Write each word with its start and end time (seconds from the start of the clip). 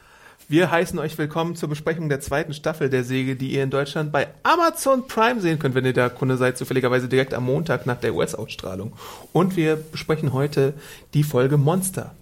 Wir 0.48 0.70
heißen 0.70 0.98
euch 0.98 1.18
willkommen 1.18 1.56
zur 1.56 1.68
Besprechung 1.68 2.08
der 2.08 2.20
zweiten 2.20 2.54
Staffel 2.54 2.88
der 2.88 3.02
Säge, 3.02 3.34
die 3.34 3.52
ihr 3.52 3.64
in 3.64 3.70
Deutschland 3.70 4.12
bei 4.12 4.28
Amazon 4.44 5.08
Prime 5.08 5.40
sehen 5.40 5.58
könnt, 5.58 5.74
wenn 5.74 5.84
ihr 5.84 5.92
der 5.92 6.10
Kunde 6.10 6.36
seid, 6.36 6.56
zufälligerweise 6.56 7.08
direkt 7.08 7.34
am 7.34 7.44
Montag 7.44 7.84
nach 7.86 7.98
der 7.98 8.14
US-Ausstrahlung. 8.14 8.92
Und 9.32 9.56
wir 9.56 9.76
besprechen 9.76 10.32
heute 10.32 10.74
die 11.14 11.24
Folge 11.24 11.56
Monster. 11.56 12.14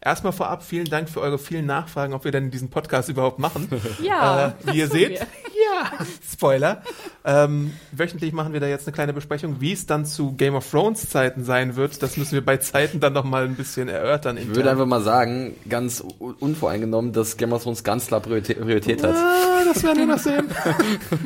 Erstmal 0.00 0.32
vorab 0.32 0.62
vielen 0.62 0.88
Dank 0.88 1.10
für 1.10 1.20
eure 1.20 1.40
vielen 1.40 1.66
Nachfragen, 1.66 2.14
ob 2.14 2.24
wir 2.24 2.30
denn 2.30 2.52
diesen 2.52 2.70
Podcast 2.70 3.08
überhaupt 3.08 3.40
machen. 3.40 3.68
Ja, 4.02 4.48
äh, 4.48 4.52
wie 4.72 4.78
ihr 4.78 4.88
seht, 4.88 5.10
wir. 5.10 5.18
ja, 5.18 5.90
Spoiler. 6.32 6.82
Ähm, 7.30 7.74
wöchentlich 7.92 8.32
machen 8.32 8.54
wir 8.54 8.60
da 8.60 8.66
jetzt 8.66 8.86
eine 8.86 8.94
kleine 8.94 9.12
Besprechung, 9.12 9.56
wie 9.60 9.72
es 9.74 9.84
dann 9.84 10.06
zu 10.06 10.32
Game 10.32 10.54
of 10.54 10.70
Thrones 10.70 11.10
Zeiten 11.10 11.44
sein 11.44 11.76
wird. 11.76 12.02
Das 12.02 12.16
müssen 12.16 12.32
wir 12.32 12.42
bei 12.42 12.56
Zeiten 12.56 13.00
dann 13.00 13.12
noch 13.12 13.24
mal 13.24 13.44
ein 13.44 13.54
bisschen 13.54 13.90
erörtern. 13.90 14.38
Ich 14.38 14.54
würde 14.54 14.70
einfach 14.70 14.86
mal 14.86 15.02
sagen, 15.02 15.54
ganz 15.68 16.02
unvoreingenommen, 16.40 17.12
dass 17.12 17.36
Game 17.36 17.52
of 17.52 17.62
Thrones 17.62 17.84
ganz 17.84 18.06
klar 18.06 18.20
Priorität, 18.20 18.58
Priorität 18.58 19.02
hat. 19.02 19.14
Ah, 19.14 19.60
das 19.62 19.82
werden 19.82 19.98
wir 19.98 20.06
noch 20.06 20.18
sehen. 20.18 20.46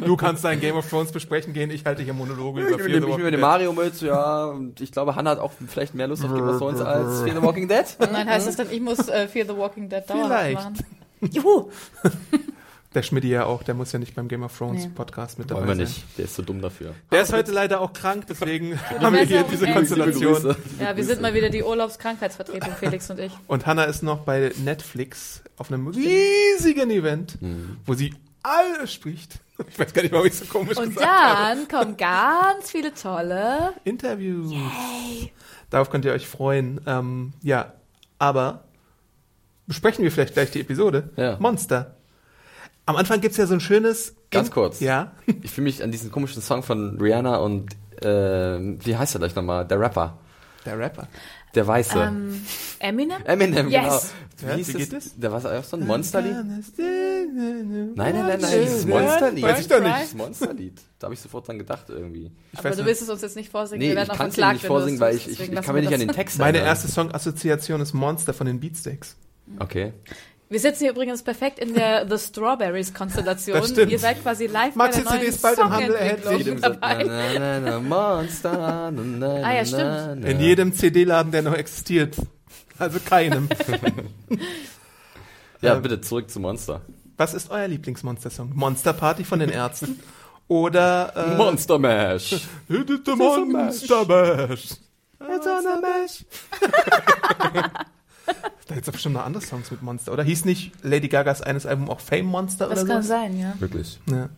du 0.04 0.16
kannst 0.16 0.42
dein 0.44 0.58
Game 0.58 0.74
of 0.74 0.90
Thrones 0.90 1.12
besprechen 1.12 1.52
gehen, 1.52 1.70
ich 1.70 1.84
halte 1.84 2.02
hier 2.02 2.14
Monologe 2.14 2.62
Ich 2.62 2.66
über 2.68 2.78
Fear 2.78 2.88
the 2.88 2.94
ich 2.94 3.00
nehme 3.00 3.12
Walking 3.12 3.30
Dead. 3.30 3.40
Mario 3.40 3.72
mit, 3.72 4.00
ja, 4.00 4.44
und 4.46 4.80
ich 4.80 4.90
glaube, 4.90 5.14
Hannah 5.14 5.30
hat 5.30 5.38
auch 5.38 5.52
vielleicht 5.68 5.94
mehr 5.94 6.08
Lust 6.08 6.24
auf 6.24 6.34
Game 6.34 6.48
of 6.48 6.58
Thrones 6.58 6.80
als 6.80 7.22
Fear 7.22 7.36
the 7.36 7.42
Walking 7.42 7.68
Dead. 7.68 7.84
Und 8.00 8.12
dann 8.12 8.28
heißt 8.28 8.48
es 8.48 8.56
dann, 8.56 8.66
ich 8.72 8.80
muss 8.80 9.08
äh, 9.08 9.28
Fear 9.28 9.46
the 9.46 9.56
Walking 9.56 9.88
Dead 9.88 10.02
dauerhaft 10.04 10.26
Vielleicht. 10.26 10.54
machen. 10.64 10.76
Juhu! 11.30 11.70
Der 12.94 13.02
Schmidti 13.02 13.28
ja 13.28 13.46
auch, 13.46 13.62
der 13.62 13.74
muss 13.74 13.90
ja 13.92 13.98
nicht 13.98 14.14
beim 14.14 14.28
Game 14.28 14.42
of 14.42 14.56
Thrones 14.56 14.84
Nee. 14.84 14.90
Podcast 14.94 15.38
mit 15.38 15.50
dabei 15.50 15.66
Wollen 15.66 15.78
wir 15.78 15.86
sein. 15.86 15.94
nicht, 15.94 16.18
der 16.18 16.24
ist 16.26 16.34
zu 16.34 16.42
dumm 16.42 16.60
dafür. 16.60 16.94
Der 17.10 17.22
ist 17.22 17.32
heute 17.32 17.50
leider 17.52 17.80
auch 17.80 17.92
krank, 17.94 18.26
deswegen 18.28 18.78
haben 19.00 19.14
wir 19.16 19.22
hier 19.24 19.44
diese. 19.44 19.66
Konstellation. 19.72 20.54
Ja, 20.78 20.94
wir 20.96 21.04
sind 21.04 21.22
mal 21.22 21.32
wieder 21.32 21.48
die 21.48 21.62
Urlaubskrankheitsvertretung, 21.62 22.72
Felix 22.78 23.08
und 23.10 23.18
ich. 23.18 23.32
Und 23.46 23.64
Hannah 23.66 23.84
ist 23.84 24.02
noch 24.02 24.20
bei 24.24 24.52
Netflix 24.62 25.42
auf 25.56 25.72
einem 25.72 25.86
riesigen 25.88 26.90
Event, 26.90 27.40
Mhm. 27.40 27.78
wo 27.86 27.94
sie 27.94 28.14
alles 28.42 28.92
spricht. 28.92 29.38
Ich 29.68 29.78
weiß 29.78 29.92
gar 29.94 30.02
nicht, 30.02 30.10
warum 30.12 30.26
ich 30.26 30.34
so 30.34 30.44
komisch 30.46 30.76
Und 30.76 30.88
gesagt 30.88 31.06
habe. 31.06 31.56
dann 31.60 31.68
kommen 31.68 31.96
ganz 31.96 32.70
viele 32.70 32.92
tolle. 32.92 33.72
Interviews. 33.84 34.52
Darauf 35.70 35.88
könnt 35.88 36.04
ihr 36.04 36.12
euch 36.12 36.26
freuen. 36.26 36.80
Ähm, 36.86 37.32
ja, 37.42 37.72
aber 38.18 38.64
besprechen 39.68 40.02
wir 40.02 40.10
vielleicht 40.10 40.34
gleich 40.34 40.50
die 40.50 40.60
Episode. 40.60 41.10
Ja. 41.16 41.36
Monster. 41.38 41.94
Am 42.86 42.96
Anfang 42.96 43.20
gibt's 43.20 43.36
ja 43.36 43.46
so 43.46 43.54
ein 43.54 43.60
schönes... 43.60 44.14
Ganz 44.30 44.50
kurz. 44.50 44.80
Ja. 44.80 45.12
Ich 45.42 45.50
fühle 45.50 45.64
mich 45.64 45.82
an 45.82 45.92
diesen 45.92 46.10
komischen 46.10 46.42
Song 46.42 46.62
von 46.62 46.98
Rihanna 47.00 47.36
und, 47.36 47.72
äh, 48.02 48.06
wie 48.84 48.96
heißt 48.96 49.14
er 49.14 49.18
gleich 49.20 49.34
nochmal? 49.34 49.66
Der 49.66 49.78
Rapper. 49.78 50.18
Der 50.64 50.78
Rapper. 50.78 51.06
Der 51.54 51.66
Weiße. 51.66 51.98
Ähm, 52.00 52.42
Eminem? 52.78 53.22
Eminem, 53.24 53.68
Yes. 53.68 54.12
genau. 54.40 54.50
Ja, 54.52 54.56
hieß 54.56 54.68
wie 54.68 54.72
geht 54.78 54.92
es? 54.94 55.14
Der 55.16 55.30
war 55.30 55.38
auch 55.44 55.64
so 55.64 55.76
ein 55.76 55.86
Monsterlied? 55.86 56.32
Nein, 56.32 56.64
Nein, 57.94 58.14
nein, 58.14 58.40
nein, 58.40 58.60
dieses 58.62 58.86
Monsterlied. 58.86 59.44
Weiß 59.44 59.60
ich 59.60 59.68
doch 59.68 59.80
nicht. 59.80 59.94
Das 60.02 60.14
Monsterlied. 60.14 60.80
Da 60.98 61.06
habe 61.06 61.14
ich 61.14 61.20
sofort 61.20 61.46
dran 61.46 61.58
gedacht 61.58 61.84
irgendwie. 61.88 62.32
Ich 62.52 62.58
Aber 62.58 62.70
weiß 62.70 62.76
du 62.78 62.84
willst 62.86 63.02
es 63.02 63.08
uns 63.10 63.22
jetzt 63.22 63.36
nicht 63.36 63.50
vorsingen. 63.50 63.86
Nee, 63.86 63.94
wir 63.94 64.02
ich 64.02 64.08
kann 64.08 64.28
es 64.30 64.36
nicht 64.36 64.66
vorsingen, 64.66 64.98
weil 64.98 65.14
ich, 65.14 65.28
ich, 65.28 65.40
ich 65.40 65.52
kann 65.62 65.74
mir 65.74 65.82
nicht 65.82 65.92
an 65.94 66.00
den 66.00 66.08
Text 66.08 66.38
Meine 66.38 66.58
erinnern. 66.58 66.74
erste 66.74 66.88
Song-Assoziation 66.88 67.80
ist 67.80 67.92
Monster 67.92 68.32
von 68.34 68.46
den 68.46 68.58
Beatsteaks. 68.58 69.16
Okay. 69.58 69.92
Wir 70.52 70.60
sitzen 70.60 70.80
hier 70.80 70.90
übrigens 70.90 71.22
perfekt 71.22 71.58
in 71.58 71.72
der 71.72 72.06
The 72.06 72.18
Strawberries-Konstellation. 72.18 73.56
Das 73.58 73.70
stimmt. 73.70 73.90
Ihr 73.90 73.98
seid 73.98 74.22
quasi 74.22 74.46
live 74.48 74.74
Maxi 74.74 75.00
bei 75.00 75.04
der 75.04 75.10
neuen 75.12 75.20
CD 75.20 75.28
ist 75.30 75.42
bald 75.42 75.58
im 75.58 75.70
Handel 75.70 75.96
Songentwicklung 75.96 76.58
erhältlich. 76.58 76.60
dabei. 76.60 77.04
Na, 77.04 77.38
na, 77.38 77.60
na, 77.60 77.80
Monster. 77.80 78.90
Na, 78.90 78.90
na, 78.90 79.34
Ah, 79.42 79.54
ja, 79.54 79.64
stimmt. 79.64 80.24
In 80.26 80.40
jedem 80.40 80.74
CD-Laden, 80.74 81.32
der 81.32 81.40
noch 81.42 81.54
existiert. 81.54 82.16
Also 82.78 82.98
keinem. 83.00 83.48
Ja, 85.62 85.76
Ähm, 85.76 85.82
bitte 85.82 86.00
zurück 86.00 86.28
zu 86.28 86.40
Monster. 86.40 86.80
Was 87.16 87.34
ist 87.34 87.50
euer 87.50 87.68
Lieblingsmonster-Song? 87.68 88.50
Monster 88.54 88.92
Party 88.92 89.22
von 89.24 89.38
den 89.38 89.48
Ärzten? 89.48 90.00
Oder 90.48 91.12
äh, 91.16 91.36
Monster 91.36 91.78
Mash. 91.78 92.32
It 92.68 92.90
is 92.90 92.98
the 93.06 93.12
Monster 93.14 93.46
Mash. 93.46 93.82
It's 93.84 95.46
on 95.46 95.66
a 95.66 95.80
Mash. 95.80 96.24
da 98.68 98.74
gibt's 98.74 98.86
doch 98.86 98.92
bestimmt 98.92 99.14
noch 99.14 99.24
andere 99.24 99.42
Songs 99.42 99.70
mit 99.70 99.82
Monster, 99.82 100.12
oder? 100.12 100.22
Hieß 100.22 100.44
nicht 100.44 100.72
Lady 100.82 101.08
Gagas 101.08 101.42
eines 101.42 101.66
Album 101.66 101.90
auch 101.90 102.00
Fame 102.00 102.26
Monster 102.26 102.68
Das 102.68 102.82
oder 102.82 102.94
kann 102.94 103.02
so? 103.02 103.08
sein, 103.08 103.38
ja. 103.38 103.54
Wirklich. 103.58 104.00
Ja. 104.10 104.28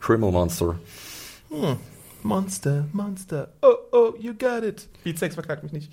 Criminal 0.00 0.32
Monster. 0.32 0.78
Monster, 2.22 2.86
Monster. 2.92 3.48
Oh, 3.62 3.74
oh, 3.92 4.14
you 4.18 4.34
got 4.34 4.64
it. 4.64 4.88
Beatsex 5.04 5.34
verklagt 5.34 5.62
mich 5.62 5.72
nicht. 5.72 5.92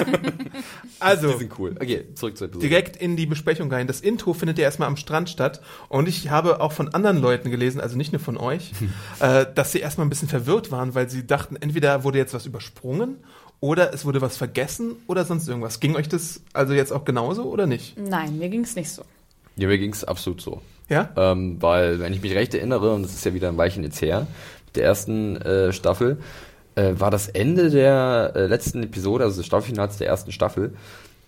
also, 1.00 1.32
Die 1.32 1.38
sind 1.38 1.58
cool. 1.58 1.74
Okay, 1.74 2.04
zurück 2.14 2.36
zur 2.38 2.46
Episode. 2.46 2.68
direkt 2.68 2.96
in 2.96 3.16
die 3.16 3.26
Besprechung 3.26 3.70
rein. 3.72 3.88
Das 3.88 4.00
Intro 4.00 4.32
findet 4.32 4.58
ja 4.58 4.64
erstmal 4.64 4.86
am 4.86 4.96
Strand 4.96 5.28
statt. 5.28 5.60
Und 5.88 6.08
ich 6.08 6.30
habe 6.30 6.60
auch 6.60 6.70
von 6.72 6.94
anderen 6.94 7.20
Leuten 7.20 7.50
gelesen, 7.50 7.80
also 7.80 7.96
nicht 7.96 8.12
nur 8.12 8.20
von 8.20 8.36
euch, 8.36 8.72
äh, 9.20 9.46
dass 9.52 9.72
sie 9.72 9.80
erstmal 9.80 10.06
ein 10.06 10.10
bisschen 10.10 10.28
verwirrt 10.28 10.70
waren, 10.70 10.94
weil 10.94 11.10
sie 11.10 11.26
dachten, 11.26 11.56
entweder 11.56 12.04
wurde 12.04 12.18
jetzt 12.18 12.32
was 12.32 12.46
übersprungen 12.46 13.18
oder 13.64 13.94
es 13.94 14.04
wurde 14.04 14.20
was 14.20 14.36
vergessen 14.36 14.92
oder 15.06 15.24
sonst 15.24 15.48
irgendwas. 15.48 15.80
Ging 15.80 15.96
euch 15.96 16.06
das 16.06 16.42
also 16.52 16.74
jetzt 16.74 16.92
auch 16.92 17.06
genauso 17.06 17.44
oder 17.44 17.66
nicht? 17.66 17.96
Nein, 17.98 18.36
mir 18.38 18.50
ging 18.50 18.62
es 18.62 18.76
nicht 18.76 18.90
so. 18.90 19.02
Ja, 19.56 19.68
mir 19.68 19.78
ging 19.78 19.90
es 19.90 20.04
absolut 20.04 20.42
so. 20.42 20.60
Ja? 20.90 21.08
Ähm, 21.16 21.56
weil, 21.62 21.98
wenn 21.98 22.12
ich 22.12 22.20
mich 22.20 22.34
recht 22.34 22.52
erinnere, 22.54 22.92
und 22.92 23.04
das 23.04 23.14
ist 23.14 23.24
ja 23.24 23.32
wieder 23.32 23.48
ein 23.48 23.56
Weilchen 23.56 23.82
jetzt 23.82 24.02
her, 24.02 24.26
der 24.74 24.84
ersten 24.84 25.36
äh, 25.36 25.72
Staffel, 25.72 26.18
äh, 26.74 26.92
war 26.98 27.10
das 27.10 27.28
Ende 27.28 27.70
der 27.70 28.32
äh, 28.36 28.46
letzten 28.48 28.82
Episode, 28.82 29.24
also 29.24 29.38
des 29.38 29.46
Staffelfinals 29.46 29.96
der 29.96 30.08
ersten 30.08 30.30
Staffel, 30.30 30.74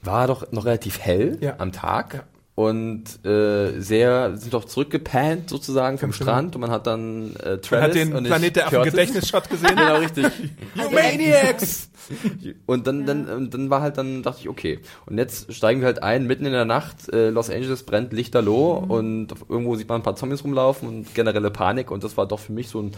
war 0.03 0.27
doch 0.27 0.53
noch 0.53 0.67
relativ 0.67 0.99
hell 1.01 1.39
Ja. 1.41 1.55
am 1.57 1.73
Tag. 1.73 2.13
Ja. 2.15 2.23
Und 2.55 3.05
äh, 3.25 3.81
sehr, 3.81 4.37
sind 4.37 4.53
doch 4.53 4.65
zurückgepannt 4.67 5.49
sozusagen 5.49 5.97
vom. 5.99 6.13
Strand 6.13 6.55
und 6.55 6.61
man 6.63 6.71
hat 6.71 6.87
dann 6.87 7.35
äh, 7.37 7.59
Travis 7.59 7.71
Man 7.71 7.83
hat 7.83 7.95
den 7.95 8.13
und 8.15 8.25
Planet 8.25 8.57
der 8.57 8.67
Affen. 8.67 8.83
Gedächtnisshot 8.83 9.49
gesehen. 9.49 9.71
Genau, 9.77 9.97
richtig. 9.97 10.25
you 10.75 10.91
Maniacs! 10.91 11.89
Und 12.67 12.87
dann, 12.87 13.07
dann, 13.07 13.29
und 13.29 13.55
dann 13.55 13.71
war 13.71 13.81
halt, 13.81 13.99
dann 13.99 14.23
dachte 14.23 14.41
ich, 14.41 14.49
okay. 14.49 14.81
Und 15.07 15.19
jetzt 15.19 15.53
steigen 15.53 15.81
wir 15.81 15.87
halt 15.87 16.03
ein, 16.03 16.27
mitten 16.27 16.47
in 16.47 16.53
der 16.53 16.65
Nacht, 16.65 17.09
äh, 17.13 17.31
Los 17.31 17.51
Angeles 17.51 17.83
brennt 17.85 18.13
lichterloh 18.13 18.81
Mhm. 18.83 18.91
und 18.91 19.29
irgendwo 19.49 19.77
sieht 19.77 19.89
man 19.89 20.01
ein 20.01 20.03
paar 20.05 20.17
Zombies 20.17 20.43
rumlaufen 20.45 20.89
und 20.89 21.15
generelle 21.15 21.51
Panik 21.51 21.91
und 21.91 22.05
das 22.05 22.17
war 22.17 22.27
doch 22.27 22.41
für 22.41 22.53
mich 22.53 22.69
so 22.69 22.81
ein, 22.83 22.93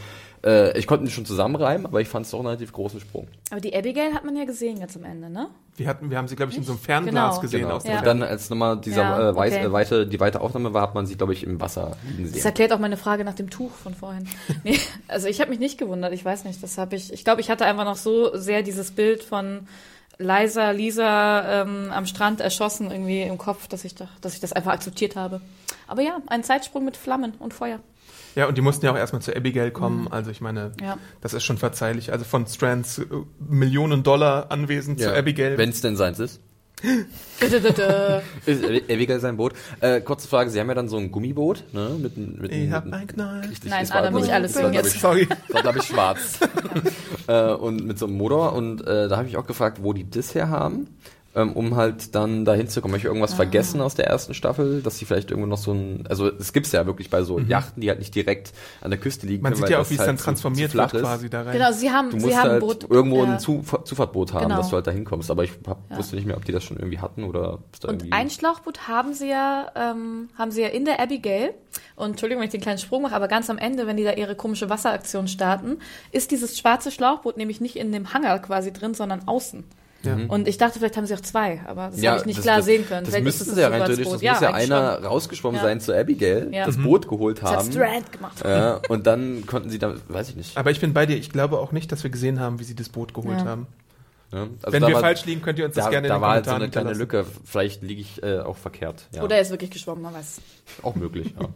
äh, 0.45 0.77
ich 0.79 0.87
konnte 0.87 1.05
nicht 1.05 1.15
schon 1.15 1.27
zusammenreimen, 1.27 1.87
aber 1.87 2.01
ich 2.01 2.09
fand 2.09 2.25
es 2.27 2.31
doch 2.33 2.39
einen 2.39 2.47
relativ 2.49 2.73
großen 2.73 3.01
Sprung. 3.01 3.27
Aber 3.51 3.61
die 3.61 3.75
Abigail 3.75 4.13
hat 4.15 4.25
man 4.25 4.37
ja 4.37 4.45
gesehen 4.45 4.79
ganz 4.81 4.97
am 4.97 5.05
Ende, 5.05 5.31
ne? 5.31 5.49
Wir, 5.77 5.87
hatten, 5.87 6.11
wir 6.11 6.19
haben 6.19 6.27
sie, 6.27 6.35
glaube 6.35 6.51
ich, 6.51 6.59
in 6.59 6.65
so 6.65 6.73
einem 6.73 6.81
Fernglas 6.81 7.13
Genau. 7.37 7.41
gesehen. 7.41 7.61
Genau. 7.63 7.77
Aus 7.77 7.85
dem 7.85 7.93
Ja. 7.93 7.99
Und 7.99 8.07
dann, 8.07 8.23
als 8.25 8.51
nochmal 8.51 8.81
dieser 8.81 9.03
Ja, 9.03 9.31
äh, 9.31 9.37
weiß, 9.37 9.53
okay. 9.55 9.65
äh, 9.65 9.73
weite, 9.73 10.07
die 10.09 10.19
weite 10.19 10.41
Aufnahme 10.41 10.75
war, 10.75 10.83
hat 10.83 10.95
man 10.97 11.07
sie, 11.07 11.17
glaube 11.17 11.33
ich, 11.35 11.45
im 11.45 11.61
Wasser 11.61 11.97
liegen 12.17 12.33
Das 12.33 12.45
erklärt 12.45 12.73
auch 12.73 12.81
meine 12.81 12.97
Frage 12.97 13.23
nach 13.25 13.35
dem 13.35 13.49
Tuch 13.49 13.71
von 13.71 13.95
vorhin. 13.95 14.27
Nee, 14.65 14.77
also 15.07 15.29
ich 15.29 15.41
habe 15.41 15.51
mich 15.51 15.61
nicht 15.61 15.79
gewundert, 15.79 16.13
ich 16.13 16.25
weiß 16.25 16.45
nicht, 16.47 16.61
das 16.63 16.79
habe 16.79 16.97
ich, 16.97 17.13
ich 17.13 17.23
glaube, 17.25 17.41
ich 17.41 17.49
hatte 17.49 17.65
einfach 17.65 17.85
noch 17.85 17.97
so 17.97 18.37
sehr 18.37 18.63
dieses 18.65 18.91
Bild 18.99 19.23
von 19.23 19.69
Liza, 20.19 20.73
Lisa 20.73 21.63
ähm, 21.63 21.91
am 21.93 22.05
Strand 22.05 22.41
erschossen 22.41 22.91
irgendwie 22.91 23.23
im 23.23 23.39
Kopf, 23.39 23.69
dass 23.69 23.85
ich, 23.85 23.95
da, 23.95 24.09
dass 24.21 24.35
ich 24.35 24.41
das 24.41 24.53
einfach 24.53 24.73
akzeptiert 24.73 25.15
habe. 25.15 25.41
Aber 25.87 26.03
ja, 26.03 26.19
ein 26.27 26.43
Zeitsprung 26.43 26.85
mit 26.85 26.97
Flammen 26.97 27.35
und 27.39 27.55
Feuer. 27.55 27.79
Ja, 28.35 28.47
und 28.47 28.59
die 28.59 28.61
mussten 28.61 28.85
ja 28.85 28.93
auch 28.93 28.97
erstmal 28.97 29.23
zu 29.23 29.35
Abigail 29.35 29.71
kommen. 29.71 30.03
Mhm. 30.03 30.09
Also 30.09 30.33
ich 30.33 30.41
meine, 30.41 30.73
Ja. 30.83 30.99
das 31.21 31.35
ist 31.35 31.45
schon 31.45 31.57
verzeihlich. 31.59 32.11
Also 32.13 32.25
von 32.25 32.47
Strands 32.49 32.99
äh, 32.99 33.05
Millionen 33.39 34.03
Dollar 34.03 34.51
anwesend 34.51 35.01
zu 35.01 35.15
Abigail. 35.15 35.57
Wenn 35.57 35.71
es 35.71 35.81
denn 35.81 35.97
seins 35.97 36.19
ist. 36.19 36.41
Er 36.83 38.23
wickelt 38.99 39.21
sein 39.21 39.37
Boot. 39.37 39.53
Äh, 39.81 40.01
kurze 40.01 40.29
Frage, 40.29 40.51
Sie 40.51 40.61
haben 40.61 40.69
ja 40.69 40.75
dann 40.75 40.89
so 40.89 40.97
ein 40.97 41.11
Gummiboot, 41.11 41.65
ne? 41.73 41.91
Mit, 42.01 42.17
mit, 42.17 42.53
Ich 42.53 42.71
hab 42.71 42.91
ein 42.93 43.07
Knall. 43.07 43.41
Richtig, 43.49 43.71
Nein, 43.71 43.91
Adam, 43.91 44.15
nicht 44.15 44.27
ich- 44.27 44.33
alles 44.33 44.55
singen 44.55 44.73
glaub 44.73 44.87
ich, 44.87 44.93
jetzt. 44.93 45.01
Sorry. 45.03 45.29
War, 45.49 45.63
glaube 45.63 45.79
ich, 45.79 45.85
schwarz. 45.85 46.39
äh, 47.27 47.53
und 47.53 47.85
mit 47.85 47.99
so 47.99 48.07
einem 48.07 48.17
Motor. 48.17 48.53
Und 48.55 48.87
äh, 48.87 49.09
da 49.09 49.17
habe 49.17 49.29
ich 49.29 49.37
auch 49.37 49.47
gefragt, 49.47 49.79
wo 49.83 49.93
die 49.93 50.09
das 50.09 50.35
her 50.35 50.49
haben, 50.51 50.87
ähm, 51.39 51.53
um 51.53 51.77
halt 51.77 52.15
dann 52.15 52.45
dahin 52.45 52.69
zu 52.69 52.81
kommen. 52.81 52.93
Habe 52.93 52.99
ich 52.99 53.05
Ah. 53.05 53.09
irgendwas 53.09 53.35
vergessen 53.35 53.81
aus 53.81 53.95
der 53.95 54.07
ersten 54.09 54.35
Staffel, 54.35 54.83
dass 54.83 54.99
sie 54.99 55.05
vielleicht 55.05 55.31
irgendwo 55.31 55.49
noch 55.49 55.59
so 55.59 55.73
ein, 55.73 56.05
also 56.09 56.27
es 56.29 56.53
gibt's 56.53 56.73
ja 56.73 56.85
wirklich 56.87 57.11
bei 57.11 57.23
so 57.23 57.39
Yachten, 57.39 57.81
die 57.81 57.89
halt 57.89 57.99
nicht 58.01 58.15
direkt 58.15 58.53
an 58.81 58.91
der 58.91 58.99
Küste 58.99 59.27
liegen. 59.27 59.43
Man 59.43 59.53
können, 59.53 59.63
sieht 59.65 59.71
ja 59.71 59.81
auch, 59.81 59.89
wie 59.89 59.95
es 59.95 60.01
halt 60.01 60.09
dann 60.09 60.17
transformiert 60.19 60.75
wird 60.75 60.93
ist. 60.95 61.01
quasi 61.01 61.31
da 61.31 61.43
rein. 61.43 61.53
Genau, 61.53 61.73
sie 61.73 61.91
haben, 61.91 62.11
Du 62.11 62.19
sie 62.19 62.27
musst 62.27 62.39
haben 62.39 62.51
halt 62.51 62.61
Boot. 62.61 62.87
irgendwo 62.91 63.25
ja. 63.25 63.33
ein 63.33 63.39
Zufa 63.39 63.85
Zufahrtboot 63.85 64.33
haben, 64.33 64.45
Genau. 64.45 64.57
dass 64.57 64.69
du 64.71 64.75
halt 64.77 64.87
dahin 64.87 65.05
kommst. 65.05 65.31
Aber 65.31 65.45
ich 65.45 65.53
hab, 65.67 65.79
Ja. 65.91 65.97
wusste 65.99 66.17
nicht 66.17 66.27
mehr, 66.27 66.37
ob 66.37 66.45
die 66.45 66.53
das 66.53 66.65
schon 66.65 66.77
irgendwie 66.77 66.99
hatten 66.99 67.25
oder 67.25 67.61
es 67.73 67.81
da 67.81 67.89
Und 67.89 67.95
irgendwie... 68.03 68.13
ein 68.13 68.31
Schlauchboot 68.31 68.89
haben 68.89 69.15
sie 69.15 69.29
ja, 69.29 69.71
ähm, 69.77 70.29
haben 70.37 70.51
sie 70.51 70.63
ja 70.63 70.69
in 70.69 70.85
der 70.85 71.01
Abigail. 71.01 71.55
Und 71.97 72.11
Entschuldigung, 72.11 72.41
wenn 72.41 72.47
ich 72.49 72.53
den 72.53 72.61
kleinen 72.61 72.79
Sprung 72.79 73.03
mache, 73.03 73.15
aber 73.15 73.29
ganz 73.29 73.49
am 73.51 73.59
Ende, 73.59 73.87
wenn 73.87 73.97
die 73.97 74.05
da 74.05 74.13
ihre 74.13 74.35
komische 74.35 74.69
Wasseraktion 74.71 75.29
starten, 75.29 75.79
ist 76.13 76.31
dieses 76.31 76.59
schwarze 76.59 76.91
Schlauchboot 76.91 77.37
nämlich 77.37 77.61
nicht 77.61 77.77
in 77.77 77.93
dem 77.93 78.13
Hangar 78.13 78.39
quasi 78.41 78.73
drin, 78.73 78.95
sondern 78.95 79.27
außen. 79.27 79.65
Ja. 80.05 80.17
Und 80.29 80.47
ich 80.47 80.59
dachte, 80.59 80.79
vielleicht 80.79 80.97
haben 80.97 81.07
sie 81.07 81.15
auch 81.15 81.21
zwei, 81.21 81.61
aber 81.67 81.91
das 81.91 82.05
habe 82.07 82.19
ich 82.21 82.25
nicht 82.27 82.37
Mhm. 82.37 82.39
das- 82.39 82.43
klar 82.43 82.57
das, 82.59 82.65
sehen 82.67 82.87
können. 82.87 83.01
Das 83.01 83.09
Vielleicht 83.11 83.25
müssten 83.25 83.45
sie 83.55 83.61
ja 83.61 83.69
das 83.69 83.81
rein 83.81 83.87
theoretisch, 83.87 84.05
das 84.05 84.13
muss 84.23 84.41
ja 84.41 84.53
einer 84.55 84.95
schon. 84.97 85.05
rausgeschwommen 85.07 85.57
Ja. 85.57 85.63
sein 85.67 85.81
zu 85.81 85.93
Abigail, 85.99 86.49
Ja. 86.53 86.67
das 86.67 86.77
Mhm. 86.77 86.85
Boot 86.85 87.09
geholt 87.09 87.43
Das 87.43 87.51
hat 87.51 87.59
haben. 87.59 87.73
Strand 87.73 88.13
gemacht. 88.13 88.45
Ja, 88.45 88.81
und 88.89 89.07
dann 89.09 89.45
konnten 89.47 89.71
sie 89.71 89.79
da, 89.81 89.95
weiß 90.09 90.29
ich 90.31 90.37
nicht. 90.37 90.57
Aber 90.57 90.71
ich 90.71 90.81
bin 90.81 90.93
bei 90.95 91.05
dir. 91.07 91.17
Ich 91.17 91.31
glaube 91.31 91.59
auch 91.59 91.73
nicht, 91.73 91.91
dass 91.91 92.05
wir 92.05 92.11
gesehen 92.11 92.39
haben, 92.39 92.61
wie 92.61 92.65
sie 92.65 92.77
das 92.77 92.89
Boot 92.91 93.13
geholt 93.13 93.39
Ja. 93.39 93.45
haben. 93.45 93.67
Ja, 94.33 94.41
also 94.63 94.73
Wenn 94.73 94.83
da 94.83 94.89
wir 94.89 94.95
war, 94.95 95.01
falsch 95.01 95.25
liegen, 95.25 95.41
könnt 95.43 95.59
ihr 95.59 95.65
uns 95.65 95.75
das 95.75 95.87
da, 95.87 95.91
gerne 95.91 96.07
in 96.07 96.11
da 96.11 96.17
den 96.19 96.23
war 96.23 96.31
halt 96.33 96.45
so 96.45 96.51
eine 96.53 96.69
kleine. 96.69 96.93
Lücke. 96.93 97.25
Vielleicht 97.45 97.83
liege 97.83 98.03
ich 98.03 98.23
äh, 98.23 98.39
auch 98.41 98.57
verkehrt. 98.59 99.09
Ja. 99.15 99.23
Oder 99.23 99.37
er 99.37 99.43
ist 99.43 99.51
wirklich 99.51 99.71
geschwommen, 99.71 100.03
man 100.03 100.15
weiß. 100.15 100.41
auch 100.83 100.95
möglich. 100.95 101.35
Ja. 101.41 101.49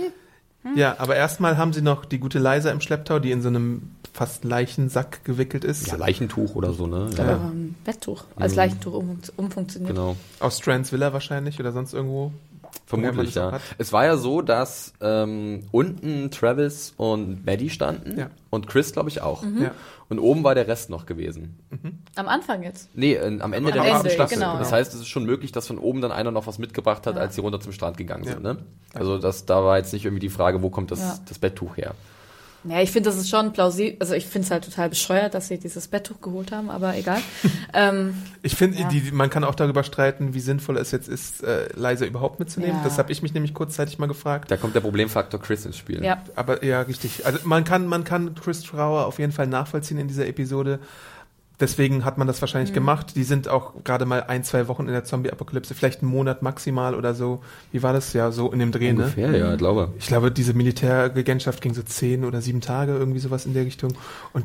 Ja, 0.74 0.96
aber 0.98 1.16
erstmal 1.16 1.56
haben 1.56 1.72
sie 1.72 1.82
noch 1.82 2.04
die 2.04 2.18
gute 2.18 2.38
Liza 2.38 2.70
im 2.70 2.80
Schlepptau, 2.80 3.18
die 3.18 3.30
in 3.30 3.42
so 3.42 3.48
einem 3.48 3.90
fast 4.12 4.44
Leichensack 4.44 5.24
gewickelt 5.24 5.62
ist. 5.64 5.86
ja, 5.88 5.96
Leichentuch 5.96 6.54
oder 6.54 6.72
so, 6.72 6.86
ne? 6.86 7.10
Aber 7.18 7.24
Ja. 7.24 7.36
ein 7.36 7.74
Betttuch 7.84 8.24
als 8.36 8.52
Mhm. 8.52 8.56
Leichentuch 8.58 8.94
um, 8.94 9.18
umfunktioniert. 9.36 9.90
Genau. 9.94 10.16
Aus 10.40 10.58
Strands 10.58 10.90
Villa 10.92 11.12
wahrscheinlich 11.12 11.60
oder 11.60 11.72
sonst 11.72 11.92
irgendwo. 11.92 12.32
Vermutlich, 12.86 13.34
ja. 13.34 13.52
hat. 13.52 13.60
Es 13.78 13.92
war 13.92 14.04
ja 14.04 14.16
so, 14.16 14.42
dass 14.42 14.92
ähm, 15.00 15.64
unten 15.72 16.30
Travis 16.30 16.92
und 16.96 17.44
Maddie 17.46 17.70
standen 17.70 18.18
Ja. 18.18 18.30
und 18.50 18.66
Chris, 18.66 18.92
glaube 18.92 19.08
ich, 19.08 19.22
auch. 19.22 19.42
Mhm. 19.42 19.62
Ja. 19.62 19.70
Und 20.08 20.20
oben 20.20 20.44
war 20.44 20.54
der 20.54 20.68
Rest 20.68 20.88
noch 20.88 21.04
gewesen. 21.06 21.58
Am 22.14 22.28
Anfang 22.28 22.62
jetzt. 22.62 22.88
Nee, 22.94 23.14
äh, 23.14 23.40
am 23.40 23.52
Ende 23.52 23.72
Am 23.72 23.74
der 23.78 23.84
ersten 23.84 24.10
Staffel. 24.10 24.36
genau. 24.38 24.56
Das 24.58 24.70
heißt, 24.70 24.94
es 24.94 25.00
ist 25.00 25.08
schon 25.08 25.24
möglich, 25.24 25.50
dass 25.50 25.66
von 25.66 25.78
oben 25.78 26.00
dann 26.00 26.12
einer 26.12 26.30
noch 26.30 26.46
was 26.46 26.58
mitgebracht 26.58 27.06
hat, 27.06 27.16
Ja. 27.16 27.22
als 27.22 27.34
sie 27.34 27.40
runter 27.40 27.58
zum 27.60 27.72
Strand 27.72 27.96
gegangen 27.96 28.22
sind. 28.24 28.42
Ne? 28.42 28.58
Also 28.94 29.18
das, 29.18 29.46
da 29.46 29.64
war 29.64 29.78
jetzt 29.78 29.92
nicht 29.92 30.04
irgendwie 30.04 30.20
die 30.20 30.28
Frage, 30.28 30.62
wo 30.62 30.70
kommt 30.70 30.90
das, 30.92 31.00
Ja. 31.00 31.18
das 31.28 31.38
Betttuch 31.40 31.76
her. 31.76 31.94
Ja, 32.70 32.80
ich 32.80 32.90
finde, 32.90 33.10
das 33.10 33.18
ist 33.18 33.28
schon 33.28 33.52
plausibel. 33.52 33.96
Also 34.00 34.14
ich 34.14 34.26
finde 34.26 34.46
es 34.46 34.50
halt 34.50 34.64
total 34.64 34.88
bescheuert, 34.88 35.34
dass 35.34 35.48
sie 35.48 35.58
dieses 35.58 35.88
Betttuch 35.88 36.20
geholt 36.20 36.52
haben, 36.52 36.70
aber 36.70 36.96
egal. 36.96 37.20
ähm, 37.74 38.14
Ich 38.42 38.54
finde, 38.56 38.78
Ja. 38.80 38.88
die 38.88 39.10
man 39.12 39.30
kann 39.30 39.44
auch 39.44 39.54
darüber 39.54 39.82
streiten, 39.84 40.34
wie 40.34 40.40
sinnvoll 40.40 40.76
es 40.78 40.90
jetzt 40.90 41.08
ist, 41.08 41.42
äh, 41.42 41.68
Liza 41.74 42.04
überhaupt 42.04 42.38
mitzunehmen. 42.40 42.76
Ja. 42.76 42.84
Das 42.84 42.98
habe 42.98 43.12
ich 43.12 43.22
mich 43.22 43.34
nämlich 43.34 43.54
kurzzeitig 43.54 43.98
mal 43.98 44.06
gefragt. 44.06 44.50
Da 44.50 44.56
kommt 44.56 44.74
der 44.74 44.80
Problemfaktor 44.80 45.40
Chris 45.40 45.64
ins 45.66 45.76
Spiel. 45.76 46.04
ja. 46.04 46.22
Aber 46.34 46.64
ja, 46.64 46.80
richtig. 46.82 47.24
Also 47.26 47.38
man 47.44 47.64
kann, 47.64 47.86
man 47.86 48.04
kann 48.04 48.34
Chris 48.34 48.62
Trauer 48.62 49.06
auf 49.06 49.18
jeden 49.18 49.32
Fall 49.32 49.46
nachvollziehen 49.46 49.98
in 49.98 50.08
dieser 50.08 50.26
Episode. 50.26 50.78
Deswegen 51.58 52.04
hat 52.04 52.18
man 52.18 52.26
das 52.26 52.36
Mhm. 52.36 52.40
wahrscheinlich 52.42 52.72
gemacht. 52.74 53.16
Die 53.16 53.24
sind 53.24 53.48
auch 53.48 53.72
gerade 53.82 54.04
mal 54.04 54.22
ein, 54.24 54.44
zwei 54.44 54.68
Wochen 54.68 54.82
in 54.86 54.92
der 54.92 55.04
Zombie-Apokalypse, 55.04 55.74
vielleicht 55.74 56.02
einen 56.02 56.10
Monat 56.10 56.42
maximal 56.42 56.94
oder 56.94 57.14
so. 57.14 57.42
Wie 57.72 57.82
war 57.82 57.92
das? 57.94 58.12
Ja, 58.12 58.30
so 58.30 58.52
in 58.52 58.58
dem 58.58 58.72
Dreh, 58.72 58.92
ne? 58.92 59.04
Ungefähr, 59.04 59.36
ja, 59.36 59.52
ich 59.52 59.58
glaube. 59.58 59.92
Ich 59.98 60.06
glaube, 60.06 60.30
diese 60.30 60.52
Militärregentschaft 60.54 61.60
ging 61.62 61.72
so 61.74 61.82
zehn 61.82 62.24
oder 62.24 62.40
sieben 62.42 62.60
Tage, 62.60 62.92
irgendwie 62.92 63.20
sowas 63.20 63.46
in 63.46 63.54
der 63.54 63.64
Richtung. 63.64 63.94
Und 64.32 64.44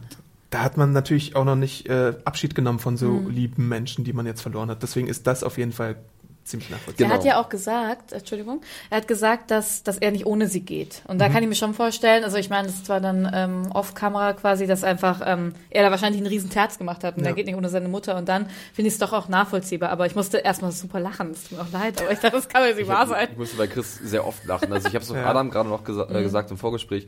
da 0.52 0.63
hat 0.63 0.78
man 0.78 0.92
natürlich 0.94 1.36
auch 1.36 1.46
noch 1.46 1.56
nicht 1.56 1.88
äh, 1.90 2.13
Abschied 2.25 2.56
genommen 2.56 2.80
von 2.80 2.98
so 2.98 3.10
Mhm. 3.10 3.30
lieben 3.30 3.68
Menschen, 3.69 4.04
die 4.04 4.14
man 4.14 4.25
jetzt 4.25 4.42
verloren 4.42 4.69
hat. 4.69 4.81
Deswegen 4.84 5.07
ist 5.07 5.28
das 5.28 5.44
auf 5.44 5.57
jeden 5.57 5.72
Fall 5.74 5.96
ziemlich 6.44 6.70
Er 6.70 6.74
nachvollziehbar. 6.78 7.10
Genau. 7.10 7.20
hat 7.20 7.26
ja 7.26 7.40
auch 7.42 7.50
gesagt, 7.50 8.12
Entschuldigung, 8.14 8.62
er 8.90 8.98
hat 8.98 9.08
gesagt, 9.08 9.52
dass, 9.52 9.84
dass 9.84 9.98
er 9.98 10.12
nicht 10.12 10.26
ohne 10.26 10.48
sie 10.48 10.62
geht. 10.62 11.02
Und 11.08 11.20
da 11.20 11.30
Mhm. 11.30 11.34
kann 11.34 11.44
ich 11.44 11.50
mir 11.50 11.56
schon 11.56 11.74
vorstellen, 11.74 12.24
also 12.24 12.38
ich 12.38 12.50
meine, 12.50 12.68
das 12.68 12.78
ist 12.78 12.86
zwar 12.88 13.00
dann 13.00 13.30
ähm, 13.34 13.72
off-Kamera 13.72 14.34
quasi, 14.34 14.68
dass 14.68 14.84
einfach 14.84 15.22
ähm, 15.26 15.54
er 15.70 15.84
da 15.84 15.92
wahrscheinlich 15.92 16.20
einen 16.20 16.28
riesen 16.28 16.50
Terz 16.50 16.78
gemacht 16.78 17.04
hat 17.04 17.18
und 17.18 17.24
Ja. 17.24 17.30
er 17.30 17.36
geht 17.36 17.46
nicht 17.46 17.56
ohne 17.56 17.70
seine 17.70 17.88
Mutter 17.88 18.16
und 18.18 18.28
dann 18.28 18.48
finde 18.74 18.88
ich 18.88 18.94
es 18.96 19.00
doch 19.00 19.14
auch 19.14 19.28
nachvollziehbar. 19.30 19.90
Aber 19.90 20.06
ich 20.06 20.16
musste 20.16 20.40
erstmal 20.40 20.72
super 20.72 21.00
lachen, 21.00 21.32
es 21.32 21.44
tut 21.48 21.58
mir 21.58 21.64
auch 21.64 21.72
leid, 21.72 22.02
aber 22.02 22.12
ich 22.12 22.20
dachte, 22.20 22.36
das 22.38 22.50
kann 22.50 22.68
ja 22.68 22.74
nicht 22.76 22.88
wahr 22.88 23.08
sein. 23.08 23.28
Ich 23.32 23.38
musste 23.38 23.58
bei 23.58 23.68
Chris 23.68 23.96
sehr 24.04 24.26
oft 24.26 24.44
lachen. 24.46 24.72
Also 24.74 24.88
ich 24.88 24.96
habe 24.96 25.04
es 25.04 25.10
Ja. 25.12 25.26
Adam 25.26 25.50
gerade 25.52 25.70
noch 25.70 25.84
gesa 25.84 26.08
Mhm. 26.10 26.16
äh, 26.16 26.24
gesagt 26.24 26.52
im 26.52 26.58
Vorgespräch. 26.58 27.08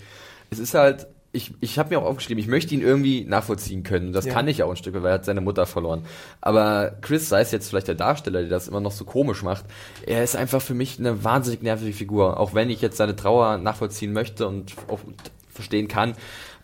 Es 0.52 0.60
ist 0.60 0.74
halt, 0.74 1.08
ich, 1.36 1.52
ich 1.62 1.80
habe 1.80 1.90
mir 1.90 2.00
auch 2.00 2.06
aufgeschrieben, 2.06 2.40
ich 2.42 2.48
möchte 2.48 2.76
ihn 2.76 2.82
irgendwie 2.82 3.26
nachvollziehen 3.26 3.82
können. 3.84 4.14
Das 4.14 4.26
Ja. 4.26 4.34
kann 4.34 4.48
ich 4.48 4.62
auch 4.62 4.70
ein 4.70 4.76
Stück, 4.76 4.94
weil 4.94 5.06
er 5.08 5.14
hat 5.14 5.26
seine 5.26 5.42
Mutter 5.42 5.66
verloren. 5.66 6.06
Aber 6.42 6.96
Chris, 7.02 7.28
sei 7.28 7.42
es 7.42 7.52
jetzt 7.52 7.68
vielleicht 7.70 7.88
der 7.88 7.96
Darsteller, 7.96 8.42
der 8.42 8.50
das 8.50 8.68
immer 8.68 8.80
noch 8.80 8.92
so 8.92 9.04
komisch 9.04 9.42
macht, 9.42 9.66
er 10.06 10.24
ist 10.24 10.36
einfach 10.36 10.62
für 10.62 10.76
mich 10.76 11.00
eine 11.00 11.24
wahnsinnig 11.24 11.64
nervige 11.64 11.94
Figur. 11.94 12.40
Auch 12.40 12.54
wenn 12.54 12.70
ich 12.70 12.82
jetzt 12.82 12.98
seine 12.98 13.16
Trauer 13.16 13.58
nachvollziehen 13.58 14.14
möchte 14.14 14.48
und 14.48 14.74
auch 14.88 15.00
verstehen 15.52 15.88
kann. 15.88 16.14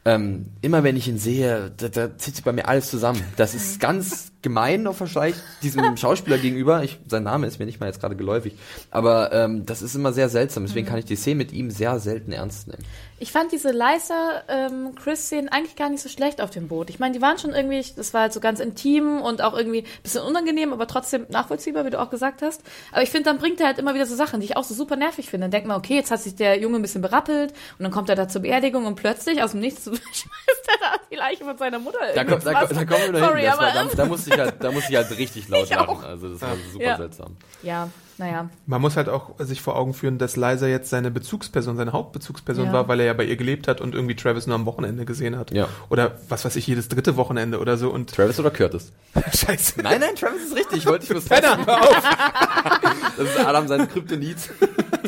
Ähm, 0.06 0.46
immer 0.62 0.84
wenn 0.84 0.96
ich 0.96 1.08
ihn 1.10 1.18
sehe, 1.18 1.72
da, 1.76 1.90
da 1.90 2.18
zieht 2.18 2.36
sich 2.36 2.46
bei 2.46 2.54
mir 2.54 2.68
alles 2.70 2.90
zusammen. 2.90 3.22
Das 3.36 3.54
ist 3.54 3.80
ganz 3.82 4.32
gemein 4.42 4.88
auf 4.88 5.02
wahrscheinlich 5.02 5.36
diesem 5.62 5.98
Schauspieler 5.98 6.38
gegenüber. 6.38 6.84
Ich, 6.84 7.00
sein 7.08 7.24
Name 7.24 7.48
ist 7.48 7.60
mir 7.60 7.66
nicht 7.66 7.82
mal 7.82 7.88
jetzt 7.88 8.00
gerade 8.00 8.16
geläufig. 8.16 8.54
Aber 8.92 9.34
ähm, 9.34 9.66
das 9.66 9.82
ist 9.82 9.96
immer 9.96 10.14
sehr 10.14 10.30
seltsam. 10.30 10.66
Deswegen 10.66 10.88
kann 10.88 11.00
ich 11.00 11.06
die 11.06 11.18
Szene 11.18 11.36
mit 11.36 11.52
ihm 11.52 11.70
sehr 11.70 12.00
selten 12.00 12.32
ernst 12.32 12.68
nehmen. 12.70 12.84
Ich 13.22 13.34
fand 13.34 13.52
diese 13.52 13.72
Liza 13.72 14.44
ähm, 14.48 14.96
Chris-Szenen 14.96 15.50
eigentlich 15.50 15.76
gar 15.76 15.90
nicht 15.90 16.02
so 16.02 16.08
schlecht 16.08 16.40
auf 16.40 16.52
dem 16.52 16.70
Boot. 16.70 16.90
Ich 16.90 17.00
meine, 17.00 17.14
die 17.14 17.22
waren 17.22 17.38
schon 17.38 17.54
irgendwie, 17.54 17.84
das 17.98 18.14
war 18.14 18.22
halt 18.22 18.34
so 18.34 18.40
ganz 18.40 18.62
intim 18.62 19.22
und 19.22 19.42
auch 19.42 19.54
irgendwie 19.58 19.80
ein 19.80 20.04
bisschen 20.04 20.24
unangenehm, 20.24 20.72
aber 20.72 20.88
trotzdem 20.88 21.26
nachvollziehbar, 21.30 21.84
wie 21.86 21.90
du 21.90 22.00
auch 22.00 22.10
gesagt 22.10 22.42
hast. 22.42 22.62
Aber 22.94 23.02
ich 23.04 23.10
finde, 23.10 23.26
dann 23.30 23.38
bringt 23.38 23.60
er 23.60 23.68
halt 23.68 23.78
immer 23.78 23.94
wieder 23.94 24.06
so 24.06 24.16
Sachen, 24.16 24.40
die 24.40 24.46
ich 24.46 24.56
auch 24.56 24.64
so 24.64 24.74
super 24.74 24.96
nervig 24.96 25.30
finde. 25.30 25.46
Dann 25.46 25.52
denkt 25.52 25.68
man, 25.68 25.78
okay, 25.78 25.96
jetzt 25.96 26.12
hat 26.12 26.22
sich 26.22 26.36
der 26.36 26.58
Junge 26.60 26.78
ein 26.78 26.82
bisschen 26.82 27.02
berappelt 27.02 27.52
und 27.78 27.84
dann 27.84 27.92
kommt 27.92 28.08
er 28.10 28.16
da 28.16 28.30
zur 28.30 28.42
Beerdigung 28.42 28.86
und 28.86 28.96
plötzlich 28.96 29.44
aus 29.44 29.52
dem 29.52 29.60
Nichts 29.60 29.84
schmeißt 29.84 30.68
er 30.68 30.78
da 30.80 30.96
die 31.12 31.16
Leiche 31.16 31.44
von 31.44 31.58
seiner 31.58 31.80
Mutter 31.80 32.00
Da, 32.16 32.24
kommt, 32.24 32.46
da, 32.46 32.54
da 32.54 32.62
Wasser. 32.62 32.86
kommen 32.86 33.02
wir 33.02 33.20
noch 33.20 33.28
Sorry. 33.28 33.44
Das 33.44 33.58
war, 33.58 33.68
aber, 33.68 33.90
da, 33.90 33.96
da, 33.96 34.06
musste 34.06 34.30
ich 34.34 34.40
halt, 34.40 34.56
da 34.64 34.72
musste 34.72 34.92
ich 34.92 34.98
halt 34.98 35.18
richtig 35.18 35.48
laut 35.50 35.64
Ich 35.66 35.70
lachen. 35.72 35.90
auch. 35.90 36.04
Also 36.04 36.30
das 36.30 36.42
war 36.42 36.56
super 36.72 36.84
Ja. 36.86 36.98
seltsam. 36.98 37.36
Ja, 37.64 37.90
naja. 38.20 38.50
Man 38.68 38.82
muss 38.82 38.96
halt 38.96 39.10
auch 39.10 39.32
sich 39.40 39.62
vor 39.62 39.76
Augen 39.76 39.94
führen, 39.96 40.18
dass 40.20 40.36
Liza 40.36 40.68
jetzt 40.68 40.90
seine 40.92 41.10
Bezugsperson, 41.10 41.76
seine 41.78 41.94
Hauptbezugsperson 41.94 42.66
Ja. 42.68 42.74
war, 42.74 42.88
weil 42.88 43.00
er 43.00 43.08
ja 43.08 43.14
bei 43.14 43.24
ihr 43.24 43.36
gelebt 43.38 43.68
hat 43.68 43.82
und 43.82 43.96
irgendwie 43.96 44.16
Travis 44.16 44.46
nur 44.46 44.56
am 44.56 44.66
Wochenende 44.68 45.06
gesehen 45.06 45.38
hat. 45.38 45.52
Ja. 45.52 45.68
Oder 45.90 46.18
was 46.30 46.46
weiß 46.46 46.56
ich, 46.58 46.68
jedes 46.68 46.88
dritte 46.90 47.16
Wochenende 47.18 47.60
oder 47.60 47.78
so. 47.78 47.90
Und 47.90 48.14
Travis 48.14 48.40
oder 48.40 48.52
Curtis? 48.52 48.92
Scheiße. 49.34 49.82
Nein, 49.82 50.02
nein, 50.02 50.16
Travis 50.16 50.44
ist 50.44 50.56
richtig. 50.56 50.78
Ich 50.80 50.86
wollte 50.86 51.00
dich 51.00 51.10
fürs 51.10 51.26
Penner, 51.26 51.66
hör 51.66 51.82
auf. 51.82 52.04
Das 53.18 53.28
ist 53.28 53.40
Adam 53.40 53.68
sein 53.68 53.90
Kryptonit. 53.90 54.38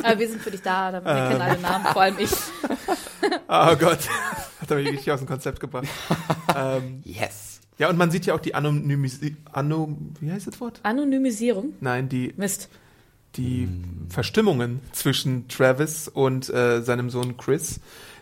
Aber 0.03 0.19
wir 0.19 0.27
sind 0.27 0.41
für 0.41 0.51
dich 0.51 0.61
da, 0.61 0.87
Adam. 0.87 1.05
wir 1.05 1.13
kennen 1.29 1.41
alle 1.41 1.59
Namen, 1.61 1.85
vor 1.85 2.01
allem 2.01 2.15
ich. 2.19 2.31
Oh 3.47 3.75
Gott. 3.77 3.99
Hat 4.59 4.69
er 4.71 4.77
mich 4.77 4.87
richtig 4.89 5.11
aus 5.11 5.19
dem 5.19 5.27
Konzept 5.27 5.59
gebracht. 5.59 5.85
ähm, 6.57 7.01
Yes. 7.05 7.59
ja, 7.77 7.89
und 7.89 7.97
man 7.97 8.09
sieht 8.11 8.25
ja 8.25 8.33
auch 8.33 8.39
die 8.39 8.55
Anonymisierung. 8.55 9.37
Ano, 9.51 9.97
wie 10.19 10.31
heißt 10.31 10.47
das 10.47 10.59
Wort? 10.59 10.79
Anonymisierung. 10.83 11.73
Nein, 11.79 12.09
die, 12.09 12.33
Mist. 12.37 12.69
Die 13.37 13.67
Verstimmungen 14.09 14.81
zwischen 14.91 15.47
Travis 15.47 16.07
und 16.07 16.49
äh, 16.49 16.81
seinem 16.81 17.09
Sohn 17.09 17.37
Chris 17.37 17.79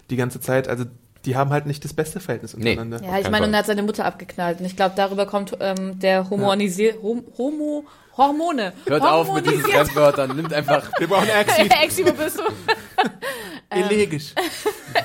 die 0.10 0.16
ganze 0.16 0.40
Zeit. 0.40 0.68
Also 0.68 0.86
die 1.26 1.36
haben 1.36 1.50
halt 1.50 1.66
nicht 1.66 1.84
das 1.84 1.94
beste 1.94 2.20
Verhältnis 2.20 2.56
Nee. 2.56 2.72
untereinander. 2.72 3.06
Ja, 3.06 3.20
ich 3.20 3.30
meine, 3.30 3.46
und 3.46 3.54
er 3.54 3.60
hat 3.60 3.66
seine 3.66 3.84
Mutter 3.84 4.06
abgeknallt. 4.06 4.60
Und 4.60 4.66
ich 4.66 4.76
glaube, 4.76 4.94
darüber 4.96 5.26
kommt 5.26 5.58
ähm, 5.60 6.00
der 6.00 6.30
Homonisier... 6.30 6.96
Hom 7.02 7.24
Homo... 7.38 7.86
Hormone. 8.18 8.74
Hört 8.86 9.02
auf 9.04 9.34
mit 9.34 9.46
diesen 9.46 9.62
Fremdwörtern. 9.62 10.36
Nimmt 10.36 10.52
einfach. 10.52 10.92
Wir 11.00 11.08
brauchen 11.08 11.30
Exit. 11.30 11.72
Exi, 11.82 12.06
wo 12.06 12.12
bist 12.12 12.38
du? 12.38 12.44
Elegisch. 13.70 14.34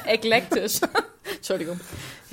Eklektisch. 0.04 0.80
Entschuldigung. 1.37 1.78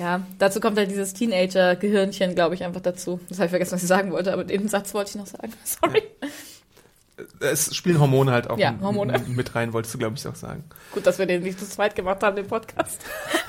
Ja, 0.00 0.22
dazu 0.40 0.58
kommt 0.58 0.76
halt 0.78 0.90
dieses 0.90 1.14
Teenager-Gehirnchen, 1.14 2.34
glaube 2.34 2.56
ich, 2.56 2.64
einfach 2.64 2.80
dazu. 2.80 3.20
Das 3.28 3.38
habe 3.38 3.46
ich 3.46 3.50
vergessen, 3.50 3.72
was 3.72 3.82
ich 3.82 3.88
sagen 3.88 4.10
wollte, 4.10 4.32
aber 4.32 4.42
den 4.42 4.68
Satz 4.68 4.92
wollte 4.92 5.10
ich 5.10 5.16
noch 5.16 5.26
sagen. 5.26 5.52
Sorry. 5.64 6.02
Es 7.40 7.74
spielen 7.74 8.00
Hormone 8.00 8.32
halt 8.32 8.48
auch 8.48 8.58
Ja, 8.58 8.74
Hormone. 8.80 9.20
mit 9.28 9.54
rein, 9.54 9.72
wolltest 9.72 9.94
du, 9.94 9.98
glaube 9.98 10.16
ich, 10.16 10.26
auch 10.26 10.34
sagen. 10.34 10.64
Gut, 10.92 11.06
dass 11.06 11.18
wir 11.18 11.26
den 11.26 11.42
nicht 11.42 11.58
zu 11.58 11.68
zweit 11.68 11.94
gemacht 11.94 12.22
haben, 12.22 12.36
den 12.36 12.46
Podcast. 12.46 13.00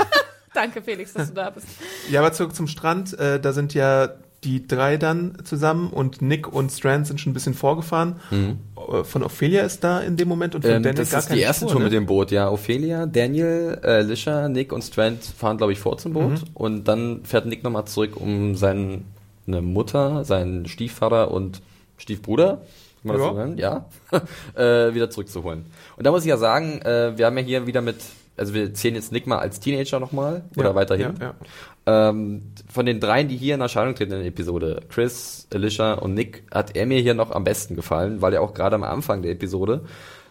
Danke, 0.54 0.82
Felix, 0.84 1.14
dass 1.14 1.30
du 1.30 1.34
da 1.36 1.50
bist. 1.50 1.68
Ja, 2.12 2.20
aber 2.20 2.32
zurück 2.34 2.54
zum 2.56 2.68
Strand. 2.68 3.18
Äh, 3.18 3.40
da 3.40 3.54
sind 3.54 3.74
ja 3.74 4.10
die 4.44 4.68
drei 4.68 4.98
dann 4.98 5.38
zusammen 5.46 5.90
und 5.90 6.22
Nick 6.22 6.52
und 6.52 6.70
Strand 6.72 7.08
sind 7.08 7.20
schon 7.22 7.32
ein 7.32 7.34
bisschen 7.34 7.54
vorgefahren. 7.54 8.18
Äh, 8.32 9.04
Von 9.06 9.24
Ophelia 9.24 9.64
ist 9.64 9.84
da 9.84 10.02
in 10.02 10.18
dem 10.18 10.28
Moment 10.28 10.54
und 10.54 10.62
von 10.64 10.72
Ähm, 10.72 10.84
Daniel 10.84 10.98
das 11.02 11.12
gar 11.12 11.20
ist 11.22 11.28
keine 11.28 11.38
die 11.38 11.44
erste 11.44 11.62
Spur, 11.66 11.72
Tour 11.72 11.80
ne? 11.80 11.86
mit 11.86 11.94
dem 11.94 12.06
Boot, 12.06 12.30
ja. 12.32 12.52
Ophelia, 12.52 13.06
Daniel, 13.06 13.80
äh, 13.84 14.02
Lisha, 14.02 14.50
Nick 14.50 14.74
und 14.74 14.84
Strand 14.84 15.24
fahren, 15.24 15.58
glaube 15.58 15.72
ich, 15.72 15.80
vor 15.80 15.98
zum 15.98 16.14
Boot. 16.14 16.32
Mhm. 16.42 16.48
Und 16.54 16.88
dann 16.90 17.22
fährt 17.24 17.46
Nick 17.46 17.64
nochmal 17.64 17.86
zurück, 17.86 18.18
um 18.18 18.56
seine 18.56 19.02
Mutter, 19.48 20.26
seinen 20.26 20.68
Stiefvater 20.68 21.32
und 21.32 21.62
Stiefbruder, 21.98 22.62
kann 23.06 23.18
man 23.18 23.56
das 23.56 23.60
Ja. 23.60 23.86
so? 24.12 24.18
Ja. 24.58 24.86
äh, 24.88 24.94
wieder 24.94 25.10
zurückzuholen. 25.10 25.66
Und 25.98 26.06
da 26.06 26.12
muss 26.12 26.24
ich 26.24 26.30
ja 26.30 26.38
sagen, 26.38 26.82
äh, 26.82 27.18
wir 27.18 27.26
haben 27.26 27.38
ja 27.38 27.44
hier 27.44 27.68
wieder 27.68 27.82
mit, 27.82 27.98
also 28.38 28.54
wir 28.54 28.74
zählen 28.74 28.96
jetzt 28.96 29.12
Nick 29.12 29.28
mal 29.28 29.40
als 29.40 29.60
Teenager 29.60 30.00
nochmal 30.00 30.44
oder 30.56 30.70
Ja, 30.70 30.76
weiterhin. 30.76 31.14
Ja, 31.20 31.28
ja. 31.28 32.10
Ähm, 32.10 32.44
von 32.72 32.86
den 32.86 33.00
dreien, 33.02 33.28
die 33.28 33.36
hier 33.36 33.56
in 33.56 33.62
Erscheinung 33.62 33.94
treten 33.96 34.14
in 34.14 34.20
der 34.20 34.28
Episode, 34.28 34.82
Chris, 34.90 35.48
Alicia 35.54 35.94
und 35.96 36.14
Nick, 36.14 36.44
hat 36.52 36.76
er 36.76 36.86
mir 36.86 37.00
hier 37.02 37.14
noch 37.14 37.32
am 37.32 37.44
besten 37.44 37.76
gefallen, 37.76 38.22
weil 38.22 38.34
er 38.34 38.42
auch 38.42 38.54
gerade 38.54 38.76
am 38.76 38.84
Anfang 38.84 39.22
der 39.22 39.32
Episode 39.34 39.82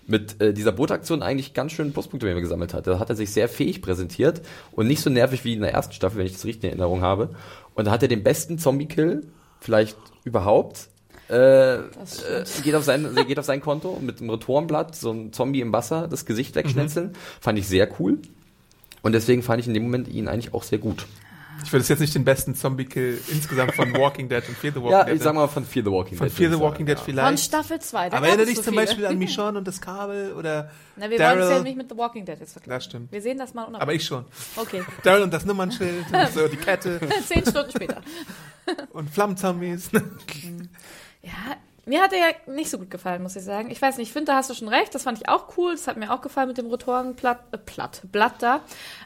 mit 0.06 0.40
äh, 0.40 0.52
dieser 0.52 0.72
Bootaktion 0.72 1.22
eigentlich 1.22 1.54
ganz 1.54 1.72
schön 1.72 1.92
Pluspunkte 1.92 2.26
mir 2.26 2.40
gesammelt 2.40 2.74
hat. 2.74 2.86
Da 2.86 2.98
hat 2.98 3.10
er 3.10 3.16
sich 3.16 3.32
sehr 3.32 3.48
fähig 3.48 3.82
präsentiert 3.82 4.40
und 4.72 4.86
nicht 4.88 5.00
so 5.02 5.10
nervig 5.10 5.44
wie 5.44 5.52
in 5.52 5.60
der 5.60 5.72
ersten 5.72 5.92
Staffel, 5.92 6.18
wenn 6.18 6.26
ich 6.26 6.32
das 6.32 6.44
richtig 6.44 6.64
in 6.64 6.70
Erinnerung 6.70 7.02
habe. 7.02 7.30
Und 7.74 7.86
da 7.86 7.90
hat 7.92 8.02
er 8.02 8.08
den 8.08 8.22
besten 8.22 8.58
Zombie-Kill, 8.58 9.22
vielleicht 9.60 9.96
überhaupt. 10.24 10.88
Äh, 11.32 11.76
äh, 11.76 11.82
geht, 12.62 12.74
auf 12.74 12.84
sein, 12.84 13.08
geht 13.26 13.38
auf 13.38 13.46
sein 13.46 13.60
Konto 13.62 13.98
mit 14.00 14.20
einem 14.20 14.30
Retorenblatt, 14.30 14.94
so 14.94 15.12
ein 15.12 15.32
Zombie 15.32 15.60
im 15.60 15.72
Wasser, 15.72 16.06
das 16.08 16.26
Gesicht 16.26 16.54
wegschnetzeln. 16.54 17.14
Fand 17.40 17.58
ich 17.58 17.66
sehr 17.66 17.88
cool. 17.98 18.18
Und 19.02 19.12
deswegen 19.12 19.42
fand 19.42 19.60
ich 19.60 19.66
in 19.66 19.74
dem 19.74 19.84
Moment 19.84 20.08
ihn 20.08 20.28
eigentlich 20.28 20.52
auch 20.54 20.62
sehr 20.62 20.78
gut. 20.78 21.06
Ich 21.64 21.72
würde 21.72 21.82
es 21.82 21.88
jetzt 21.88 22.00
nicht 22.00 22.14
den 22.14 22.24
besten 22.24 22.54
Zombie-Kill 22.54 23.20
insgesamt 23.30 23.74
von 23.74 23.92
Walking 23.94 24.28
Dead 24.28 24.42
und 24.48 24.56
Fear 24.56 24.72
the 24.74 24.80
Walking 24.80 24.90
Ja, 24.98 25.04
Dead. 25.04 25.14
ich 25.16 25.22
sag 25.22 25.34
mal 25.34 25.46
von 25.48 25.64
Fear 25.64 25.84
the 25.84 25.90
Walking 25.92 26.18
von 26.18 26.26
Dead. 26.26 26.36
Fear 26.36 26.50
würde 26.50 26.56
the 26.56 26.62
Walking 26.62 26.86
sagen, 26.86 26.86
Dead 26.86 26.98
ja. 26.98 27.04
Von 27.04 27.14
vielleicht. 27.14 27.44
Staffel 27.44 27.78
2. 27.80 28.10
Da 28.10 28.16
Aber 28.16 28.26
erinnere 28.26 28.46
dich 28.46 28.56
so 28.56 28.62
zum 28.62 28.72
viele. 28.74 28.86
Beispiel 28.86 29.06
an 29.06 29.18
Michonne 29.18 29.58
und 29.58 29.68
das 29.68 29.80
Kabel 29.80 30.32
oder 30.32 30.70
Na, 30.96 31.08
wir 31.08 31.18
wollen 31.20 31.38
es 31.38 31.50
ja 31.50 31.62
nicht 31.62 31.76
mit 31.76 31.88
The 31.88 31.96
Walking 31.96 32.24
Dead 32.24 32.36
jetzt 32.40 32.52
vergleichen. 32.52 32.76
Das 32.78 32.84
stimmt. 32.84 33.12
Wir 33.12 33.22
sehen 33.22 33.38
das 33.38 33.54
mal 33.54 33.62
unabhängig. 33.62 33.82
Aber 33.82 33.94
ich 33.94 34.04
schon. 34.04 34.24
Okay. 34.56 34.82
Daryl 35.04 35.22
und 35.22 35.32
das 35.32 35.44
Nummernschild 35.44 36.04
und 36.12 36.32
so 36.32 36.48
die 36.48 36.56
Kette 36.56 36.98
Zehn 37.28 37.42
Stunden 37.46 37.70
später. 37.70 38.00
und 38.92 39.08
Flammenzombies. 39.10 39.90
Ja, 41.22 41.56
mir 41.84 42.00
hat 42.00 42.12
er 42.12 42.18
ja 42.18 42.52
nicht 42.52 42.70
so 42.70 42.78
gut 42.78 42.90
gefallen, 42.90 43.22
muss 43.22 43.34
ich 43.34 43.42
sagen. 43.42 43.70
Ich 43.70 43.82
weiß 43.82 43.96
nicht, 43.96 44.08
ich 44.08 44.12
finde, 44.12 44.26
da 44.26 44.36
hast 44.36 44.50
du 44.50 44.54
schon 44.54 44.68
recht. 44.68 44.94
Das 44.94 45.02
fand 45.02 45.18
ich 45.18 45.28
auch 45.28 45.56
cool. 45.56 45.72
Das 45.72 45.88
hat 45.88 45.96
mir 45.96 46.12
auch 46.12 46.20
gefallen 46.20 46.48
mit 46.48 46.58
dem 46.58 46.66
Rotorenblatt, 46.66 47.40
äh, 47.50 47.58
Platt, 47.58 48.02
Blatt 48.12 48.34
da. 48.38 48.60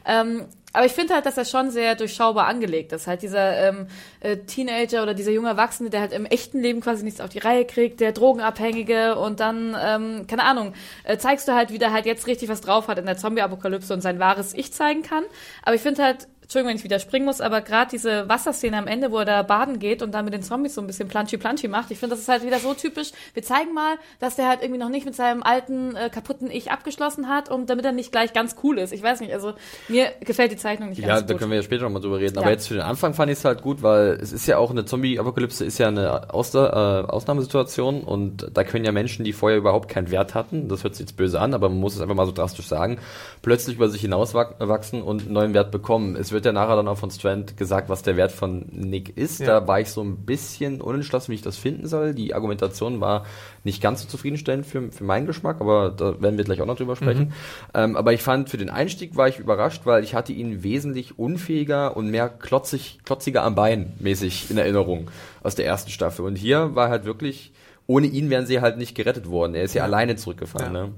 Ähm, 0.05 0.47
aber 0.75 0.85
ich 0.85 0.93
finde 0.93 1.15
halt, 1.15 1.25
dass 1.25 1.39
er 1.39 1.47
schon 1.47 1.71
sehr 1.71 1.95
durchschaubar 1.95 2.47
angelegt 2.47 2.93
ist. 2.93 3.07
Halt 3.07 3.23
dieser 3.23 3.57
ähm, 3.69 3.87
äh, 4.21 4.37
Teenager 4.37 5.03
oder 5.03 5.15
dieser 5.15 5.31
junge 5.31 5.49
Erwachsene, 5.49 5.89
der 5.89 6.03
halt 6.03 6.13
im 6.13 6.27
echten 6.27 6.61
Leben 6.61 6.83
quasi 6.83 7.03
nichts 7.03 7.23
auf 7.23 7.31
die 7.31 7.39
Reihe 7.39 7.65
kriegt, 7.65 8.01
der 8.01 8.13
Drogenabhängige 8.13 9.17
und 9.17 9.41
dann, 9.41 9.75
ähm, 9.83 10.27
keine 10.27 10.45
Ahnung, 10.45 10.75
äh, 11.05 11.17
zeigst 11.17 11.49
du 11.49 11.55
halt, 11.55 11.73
wie 11.73 11.79
der 11.79 11.95
halt 11.95 12.05
jetzt 12.05 12.27
richtig 12.27 12.51
was 12.51 12.61
drauf 12.61 12.89
hat 12.89 12.99
in 12.99 13.07
der 13.07 13.17
Zombie-Apokalypse 13.17 13.95
und 13.95 14.03
sein 14.03 14.19
wahres 14.19 14.53
Ich 14.53 14.75
zeigen 14.75 15.01
kann. 15.01 15.25
Aber 15.63 15.75
ich 15.75 15.81
finde 15.81 16.03
halt, 16.05 16.29
Entschuldigung, 16.47 16.71
wenn 16.71 16.77
ich 16.77 16.85
wieder 16.85 17.01
springen 17.01 17.25
muss, 17.27 17.41
aber 17.41 17.61
gerade 17.61 17.91
diese 17.91 18.29
Wasserszene 18.29 18.79
am 18.79 18.87
Ende, 18.87 19.11
wo 19.11 19.19
er 19.19 19.25
da 19.25 19.43
baden 19.43 19.81
geht 19.81 20.01
und 20.01 20.13
dann 20.13 20.25
mit 20.25 20.33
den 20.33 20.45
Zombies 20.45 20.77
so 20.77 20.81
ein 20.81 20.87
bisschen 20.87 21.09
planschi-planschi 21.09 21.67
macht, 21.67 21.91
ich 21.91 21.99
finde, 21.99 22.15
das 22.15 22.21
ist 22.23 22.29
halt 22.29 22.45
wieder 22.47 22.61
so 22.61 22.73
typisch. 22.73 23.11
Wir 23.35 23.43
zeigen 23.43 23.75
mal, 23.75 23.97
dass 24.21 24.37
der 24.37 24.47
halt 24.49 24.63
irgendwie 24.63 24.79
noch 24.79 24.89
nicht 24.89 25.05
mit 25.05 25.17
seinem 25.17 25.43
alten, 25.43 25.97
äh, 25.97 26.09
kaputten 26.09 26.49
Ich 26.49 26.71
abgeschlossen 26.71 27.29
hat 27.29 27.49
und 27.51 27.69
damit 27.69 27.85
er 27.85 27.91
nicht 27.91 28.13
gleich 28.13 28.33
ganz 28.33 28.55
cool 28.63 28.79
ist. 28.79 28.93
Ich 28.93 29.03
weiß 29.03 29.19
nicht, 29.21 29.33
also 29.33 29.55
mir 29.89 30.13
gefällt 30.21 30.53
die 30.53 30.57
Zeichnung 30.57 30.91
nicht 30.91 31.01
Ja, 31.01 31.09
ganz 31.09 31.27
da 31.27 31.33
gut. 31.35 31.41
können 31.41 31.51
wir 31.51 31.57
ja 31.57 31.65
später 31.65 31.83
nochmal 31.83 32.01
drüber 32.01 32.21
reden. 32.21 32.39
Aber 32.39 32.47
Ja. 32.47 32.53
jetzt 32.53 32.69
für 32.69 32.75
den 32.75 32.85
Anfang 32.85 33.13
fand 33.13 33.33
ich 33.33 33.39
es 33.39 33.45
halt 33.45 33.63
gut, 33.63 33.83
weil 33.83 34.11
es 34.23 34.31
ist 34.33 34.47
ja 34.47 34.59
auch 34.59 34.71
eine 34.71 34.85
Zombie-Apokalypse, 34.85 35.65
ist 35.65 35.79
ja 35.79 35.89
eine 35.89 36.33
Ausna 36.33 37.01
äh, 37.01 37.07
Ausnahmesituation 37.09 38.03
und 38.03 38.47
da 38.55 38.63
können 38.63 38.85
ja 38.85 38.93
Menschen, 38.93 39.25
die 39.25 39.33
vorher 39.33 39.59
überhaupt 39.59 39.89
keinen 39.89 40.13
Wert 40.13 40.35
hatten, 40.37 40.69
das 40.69 40.85
hört 40.85 40.95
sich 40.95 41.07
jetzt 41.07 41.17
böse 41.17 41.41
an, 41.41 41.55
aber 41.55 41.69
man 41.69 41.79
muss 41.79 41.97
es 41.97 42.01
einfach 42.01 42.15
mal 42.15 42.27
so 42.27 42.31
drastisch 42.33 42.67
sagen, 42.69 42.99
plötzlich 43.43 43.75
über 43.77 43.89
sich 43.89 44.01
hinauswachsen 44.03 45.03
und 45.03 45.23
einen 45.23 45.33
neuen 45.33 45.55
Wert 45.55 45.73
bekommen. 45.73 46.15
Es 46.15 46.33
wird 46.37 46.45
ja 46.45 46.53
nachher 46.53 46.77
dann 46.77 46.87
auch 46.87 46.99
von 46.99 47.11
Strand 47.11 47.57
gesagt, 47.57 47.89
was 47.89 48.03
der 48.03 48.19
Wert 48.19 48.31
von 48.31 48.67
Nick 48.71 49.17
ist. 49.17 49.41
Ja. 49.41 49.47
Da 49.47 49.67
war 49.67 49.81
ich 49.81 49.89
so 49.89 50.03
ein 50.03 50.27
bisschen 50.27 50.83
unentschlossen, 50.83 51.33
wie 51.33 51.37
ich 51.37 51.43
das 51.43 51.57
finden 51.57 51.87
soll. 51.87 52.13
Die 52.13 52.35
Argumentation 52.35 53.01
war 53.01 53.25
nicht 53.65 53.83
ganz 53.83 54.03
so 54.03 54.09
zufriedenstellend 54.09 54.67
für, 54.67 54.93
für 54.93 55.03
meinen 55.03 55.27
Geschmack, 55.27 55.63
aber 55.63 55.91
da 55.91 56.21
werden 56.21 56.37
wir 56.37 56.45
gleich 56.45 56.61
auch 56.61 56.67
noch 56.67 56.77
drüber 56.77 56.95
sprechen. 56.95 57.33
Ähm, 57.73 57.97
aber 57.97 58.13
ich 58.13 58.23
fand, 58.23 58.51
für 58.51 58.59
den 58.59 58.69
Einstieg 58.69 59.17
war 59.17 59.29
ich 59.29 59.39
überrascht, 59.39 59.87
weil 59.87 60.05
ich 60.05 60.15
hatte 60.15 60.35
ihn 60.35 60.63
wesentlich 60.63 61.19
unfähiger 61.19 61.97
und 61.97 62.11
mehr 62.11 62.29
klotzig, 62.29 62.99
klotziger 63.05 63.43
am 63.43 63.55
Bein 63.55 63.95
mäßig 63.99 64.51
in 64.51 64.59
Erinnerung 64.59 65.11
aus 65.43 65.55
der 65.55 65.65
ersten 65.65 65.91
Staffel. 65.91 66.27
Und 66.27 66.37
hier 66.37 66.75
war 66.75 66.91
halt 66.91 67.07
wirklich, 67.07 67.53
ohne 67.87 68.09
ihn 68.09 68.29
wären 68.29 68.45
sie 68.45 68.61
halt 68.61 68.77
nicht 68.77 68.95
gerettet 68.95 69.31
worden. 69.31 69.55
Er 69.55 69.63
ist 69.63 69.75
ja, 69.75 69.85
alleine 69.85 70.17
zurückgefahren. 70.17 70.75
Ja. 70.75 70.83
Ne? 70.89 70.93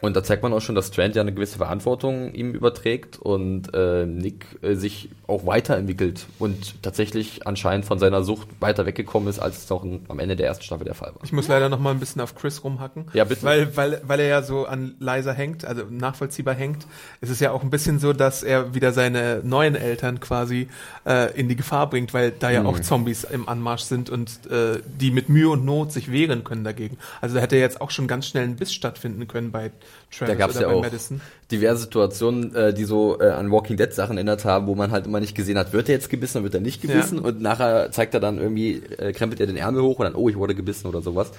Und 0.00 0.16
da 0.16 0.24
zeigt 0.24 0.42
man 0.42 0.52
auch 0.52 0.60
schon, 0.60 0.74
dass 0.74 0.88
Strand 0.88 1.14
ja 1.14 1.22
eine 1.22 1.32
gewisse 1.34 1.58
Verantwortung 1.58 2.32
ihm 2.32 2.52
überträgt 2.54 3.18
und 3.18 3.74
äh, 3.74 4.06
Nick 4.06 4.46
äh, 4.62 4.74
sich 4.74 5.10
auch 5.26 5.46
weiterentwickelt 5.46 6.26
und 6.38 6.82
tatsächlich 6.82 7.46
anscheinend 7.46 7.84
von 7.84 7.98
seiner 7.98 8.22
Sucht 8.22 8.48
weiter 8.60 8.86
weggekommen 8.86 9.28
ist, 9.28 9.38
als 9.38 9.58
es 9.64 9.68
noch 9.70 9.84
ein, 9.84 10.04
am 10.08 10.18
Ende 10.18 10.36
der 10.36 10.46
ersten 10.46 10.64
Staffel 10.64 10.84
der 10.84 10.94
Fall 10.94 11.08
war. 11.14 11.20
Ich 11.22 11.32
muss 11.32 11.48
leider 11.48 11.68
noch 11.68 11.78
mal 11.78 11.90
ein 11.90 12.00
bisschen 12.00 12.20
auf 12.22 12.34
Chris 12.34 12.64
rumhacken. 12.64 13.06
Ja, 13.12 13.24
bitte. 13.24 13.42
Weil, 13.42 13.76
weil, 13.76 14.00
weil 14.06 14.20
er 14.20 14.26
ja 14.28 14.42
so 14.42 14.64
an 14.66 14.94
Liza 14.98 15.32
hängt, 15.32 15.64
also 15.64 15.84
nachvollziehbar 15.90 16.54
hängt. 16.54 16.86
Es 17.20 17.30
ist 17.30 17.40
ja 17.40 17.52
auch 17.52 17.62
ein 17.62 17.70
bisschen 17.70 17.98
so, 17.98 18.12
dass 18.12 18.42
er 18.42 18.74
wieder 18.74 18.92
seine 18.92 19.40
neuen 19.44 19.74
Eltern 19.76 20.18
quasi 20.20 20.68
äh, 21.06 21.38
in 21.38 21.48
die 21.48 21.56
Gefahr 21.56 21.88
bringt, 21.90 22.14
weil 22.14 22.30
da 22.32 22.50
ja 22.50 22.60
Mhm. 22.60 22.66
auch 22.66 22.80
Zombies 22.80 23.24
im 23.24 23.48
Anmarsch 23.48 23.82
sind 23.82 24.10
und 24.10 24.46
äh, 24.50 24.80
die 25.00 25.10
mit 25.10 25.28
Mühe 25.28 25.48
und 25.50 25.64
Not 25.64 25.92
sich 25.92 26.10
wehren 26.10 26.42
können 26.44 26.64
dagegen. 26.64 26.98
Also 27.20 27.34
da 27.36 27.40
hätte 27.40 27.56
jetzt 27.56 27.80
auch 27.80 27.90
schon 27.90 28.08
ganz 28.08 28.26
schnell 28.26 28.44
ein 28.44 28.56
Biss 28.56 28.72
stattfinden 28.72 29.28
können 29.28 29.50
bei 29.50 29.70
Travis 30.10 30.28
Da 30.28 30.34
gab 30.34 30.50
es 30.50 30.58
ja 30.58 30.68
auch 30.68 30.82
Madison. 30.82 31.20
diverse 31.52 31.82
Situationen, 31.82 32.54
äh, 32.54 32.74
die 32.74 32.84
so 32.84 33.20
äh, 33.20 33.30
an 33.30 33.50
Walking 33.52 33.76
Dead 33.76 33.92
Sachen 33.92 34.16
erinnert 34.16 34.44
haben, 34.44 34.66
wo 34.66 34.74
man 34.74 34.90
halt 34.90 35.06
immer 35.06 35.20
nicht 35.20 35.34
gesehen 35.36 35.56
hat, 35.56 35.72
wird 35.72 35.88
er 35.88 35.94
jetzt 35.94 36.10
gebissen 36.10 36.38
oder 36.38 36.44
wird 36.44 36.54
er 36.54 36.60
nicht 36.60 36.82
gebissen 36.82 37.18
Ja. 37.18 37.24
und 37.24 37.40
nachher 37.40 37.92
zeigt 37.92 38.14
er 38.14 38.20
dann 38.20 38.38
irgendwie, 38.38 38.82
äh, 38.98 39.12
krempelt 39.12 39.40
er 39.40 39.46
den 39.46 39.56
Ärmel 39.56 39.82
hoch 39.82 39.98
und 40.00 40.04
dann, 40.04 40.14
oh, 40.16 40.28
ich 40.28 40.36
wurde 40.36 40.54
gebissen 40.54 40.88
oder 40.88 41.00
sowas. 41.00 41.30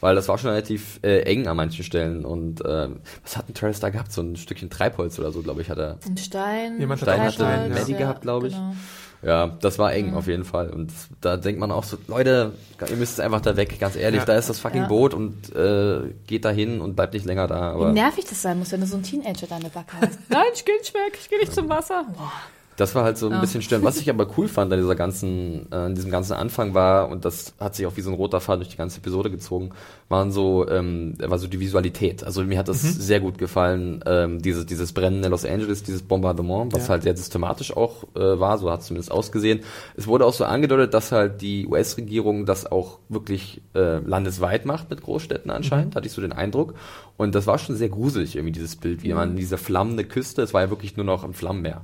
Weil 0.00 0.14
das 0.14 0.28
war 0.28 0.36
schon 0.38 0.50
relativ 0.50 1.00
äh, 1.02 1.20
eng 1.22 1.46
an 1.48 1.56
manchen 1.56 1.82
Stellen 1.84 2.24
und 2.24 2.62
ähm, 2.66 3.00
was 3.22 3.36
hat 3.36 3.48
ein 3.48 3.54
Travis 3.54 3.80
da 3.80 3.88
gehabt? 3.90 4.12
So 4.12 4.20
ein 4.22 4.36
Stückchen 4.36 4.68
Treibholz 4.70 5.18
oder 5.18 5.32
so, 5.32 5.40
glaube 5.42 5.62
ich, 5.62 5.70
hat 5.70 5.78
er. 5.78 5.98
Ein 6.06 6.16
Stein. 6.18 6.78
Jemand 6.78 7.00
hat 7.00 7.08
Stein 7.08 7.20
hatte 7.22 7.32
Stein, 7.32 7.70
ja. 7.72 7.78
Maddie 7.78 7.94
gehabt, 7.94 8.20
glaube 8.22 8.48
ich. 8.48 8.54
Genau. 8.54 8.74
Ja, 9.22 9.46
das 9.62 9.78
war 9.78 9.94
eng 9.94 10.12
auf 10.14 10.26
jeden 10.26 10.44
Fall. 10.44 10.68
Und 10.68 10.92
da 11.22 11.38
denkt 11.38 11.58
man 11.58 11.72
auch 11.72 11.84
so, 11.84 11.96
Leute, 12.06 12.52
ihr 12.88 12.96
müsst 12.96 13.18
einfach 13.18 13.40
da 13.40 13.56
weg, 13.56 13.78
ganz 13.80 13.96
ehrlich, 13.96 14.20
Ja. 14.20 14.26
da 14.26 14.36
ist 14.36 14.50
das 14.50 14.60
fucking 14.60 14.82
Ja. 14.82 14.88
Boot 14.88 15.14
und 15.14 15.54
äh, 15.56 16.12
geht 16.26 16.44
da 16.44 16.50
hin 16.50 16.80
und 16.82 16.94
bleibt 16.96 17.14
nicht 17.14 17.24
länger 17.24 17.46
da. 17.48 17.72
Wie 17.72 17.82
Aber 17.82 17.92
nervig 17.92 18.26
das 18.28 18.42
sein 18.42 18.58
muss, 18.58 18.70
wenn 18.72 18.82
du 18.82 18.86
so 18.86 18.96
ein 18.98 19.02
Teenager 19.02 19.46
deine 19.46 19.70
Backe 19.70 19.96
hast. 20.00 20.18
Nein, 20.28 20.44
ich 20.54 20.64
geh 20.66 20.72
nicht 20.78 20.92
weg, 20.92 21.18
ich 21.18 21.30
geh 21.30 21.38
nicht 21.38 21.54
zum 21.54 21.68
Wasser. 21.70 22.04
Boah. 22.14 22.30
Das 22.76 22.94
war 22.94 23.04
halt 23.04 23.16
so 23.18 23.26
ein 23.26 23.32
Ja. 23.32 23.40
bisschen 23.40 23.62
störend. 23.62 23.84
Was 23.86 23.96
ich 23.98 24.10
aber 24.10 24.26
cool 24.36 24.48
fand 24.48 24.72
an 24.72 24.78
dieser 24.78 24.94
ganzen, 24.94 25.66
äh, 25.72 25.74
an 25.76 25.94
diesem 25.94 26.10
ganzen 26.10 26.34
Anfang 26.34 26.74
war, 26.74 27.08
und 27.08 27.24
das 27.24 27.54
hat 27.58 27.74
sich 27.74 27.86
auch 27.86 27.96
wie 27.96 28.00
so 28.02 28.10
ein 28.10 28.14
roter 28.16 28.40
Faden 28.40 28.60
durch 28.60 28.68
die 28.70 28.76
ganze 28.76 28.98
Episode 28.98 29.30
gezogen, 29.30 29.70
waren 30.08 30.30
so, 30.30 30.68
ähm, 30.68 31.14
war 31.18 31.38
so 31.38 31.46
die 31.46 31.58
Visualität. 31.58 32.22
Also 32.22 32.44
mir 32.44 32.58
hat 32.58 32.68
das 32.68 32.82
Mhm. 32.82 32.88
sehr 33.00 33.20
gut 33.20 33.38
gefallen, 33.38 34.02
ähm, 34.06 34.42
dieses, 34.42 34.66
dieses 34.66 34.92
Brennen 34.92 35.24
in 35.24 35.30
Los 35.30 35.44
Angeles, 35.44 35.82
dieses 35.82 36.02
Bombardement, 36.02 36.72
was 36.74 36.84
Ja. 36.84 36.88
halt 36.90 37.02
sehr 37.04 37.16
systematisch 37.16 37.76
auch 37.76 38.04
äh, 38.14 38.38
war, 38.38 38.58
so 38.58 38.70
hat 38.70 38.80
es 38.80 38.86
zumindest 38.86 39.10
ausgesehen. 39.10 39.60
Es 39.96 40.06
wurde 40.06 40.24
auch 40.26 40.32
so 40.34 40.44
angedeutet, 40.44 40.92
dass 40.94 41.12
halt 41.12 41.40
die 41.40 41.66
US-Regierung 41.66 42.46
das 42.46 42.70
auch 42.70 42.98
wirklich 43.08 43.62
äh, 43.74 43.98
landesweit 43.98 44.66
macht 44.66 44.90
mit 44.90 45.02
Großstädten 45.02 45.50
anscheinend, 45.50 45.94
Mhm. 45.94 45.96
hatte 45.96 46.06
ich 46.06 46.12
so 46.12 46.20
den 46.20 46.32
Eindruck. 46.32 46.74
Und 47.16 47.34
das 47.34 47.46
war 47.46 47.58
schon 47.58 47.76
sehr 47.76 47.88
gruselig 47.88 48.36
irgendwie, 48.36 48.52
dieses 48.52 48.76
Bild, 48.76 49.02
wie 49.02 49.12
man 49.14 49.36
diese 49.36 49.56
flammende 49.58 50.04
Küste, 50.04 50.42
es 50.42 50.52
war 50.52 50.60
ja 50.62 50.70
wirklich 50.70 50.96
nur 50.96 51.06
noch 51.06 51.24
ein 51.24 51.32
Flammenmeer. 51.32 51.80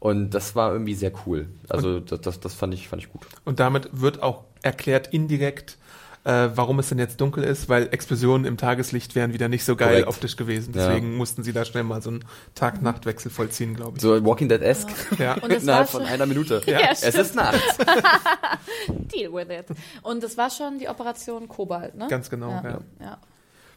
Und 0.00 0.30
das 0.30 0.54
war 0.54 0.72
irgendwie 0.72 0.94
sehr 0.94 1.12
cool. 1.26 1.48
Also 1.68 2.00
das, 2.00 2.20
das, 2.20 2.40
das 2.40 2.54
fand 2.54 2.72
ich 2.74 2.88
fand 2.88 3.02
ich 3.02 3.10
gut. 3.10 3.22
Und 3.44 3.58
damit 3.60 3.88
wird 3.92 4.22
auch 4.22 4.44
erklärt 4.62 5.08
indirekt, 5.12 5.76
äh, 6.24 6.50
warum 6.54 6.78
es 6.78 6.88
denn 6.88 6.98
jetzt 6.98 7.20
dunkel 7.20 7.42
ist, 7.42 7.68
weil 7.68 7.88
Explosionen 7.90 8.44
im 8.46 8.56
Tageslicht 8.56 9.14
wären 9.14 9.32
wieder 9.32 9.48
nicht 9.48 9.64
so 9.64 9.74
geil 9.76 10.02
Korrekt. 10.02 10.08
optisch 10.08 10.36
gewesen. 10.36 10.72
Ja. 10.74 10.86
Deswegen 10.88 11.16
mussten 11.16 11.42
sie 11.42 11.52
da 11.52 11.64
schnell 11.64 11.82
mal 11.84 12.00
so 12.02 12.10
einen 12.10 12.24
Tag-Nacht-Wechsel 12.54 13.30
vollziehen, 13.30 13.74
glaube 13.74 13.96
ich. 13.96 14.02
So 14.02 14.24
Walking 14.24 14.48
Dead-esque. 14.48 14.90
Ja. 15.18 15.34
Und 15.42 15.50
es 15.50 15.66
war 15.66 15.80
Innerhalb 15.80 15.88
von 15.88 16.02
einer 16.02 16.26
Minute. 16.26 16.62
Ja, 16.66 16.80
es 16.92 17.02
ist 17.02 17.34
Nacht. 17.34 17.60
deal 19.12 19.32
with 19.32 19.48
it. 19.50 19.66
Und 20.02 20.22
das 20.22 20.36
war 20.36 20.50
schon 20.50 20.78
die 20.78 20.88
Operation 20.88 21.48
Kobalt, 21.48 21.94
ne? 21.94 22.06
Ganz 22.08 22.30
genau, 22.30 22.50
Ja. 22.50 22.62
ja. 22.62 22.78
ja. 23.00 23.18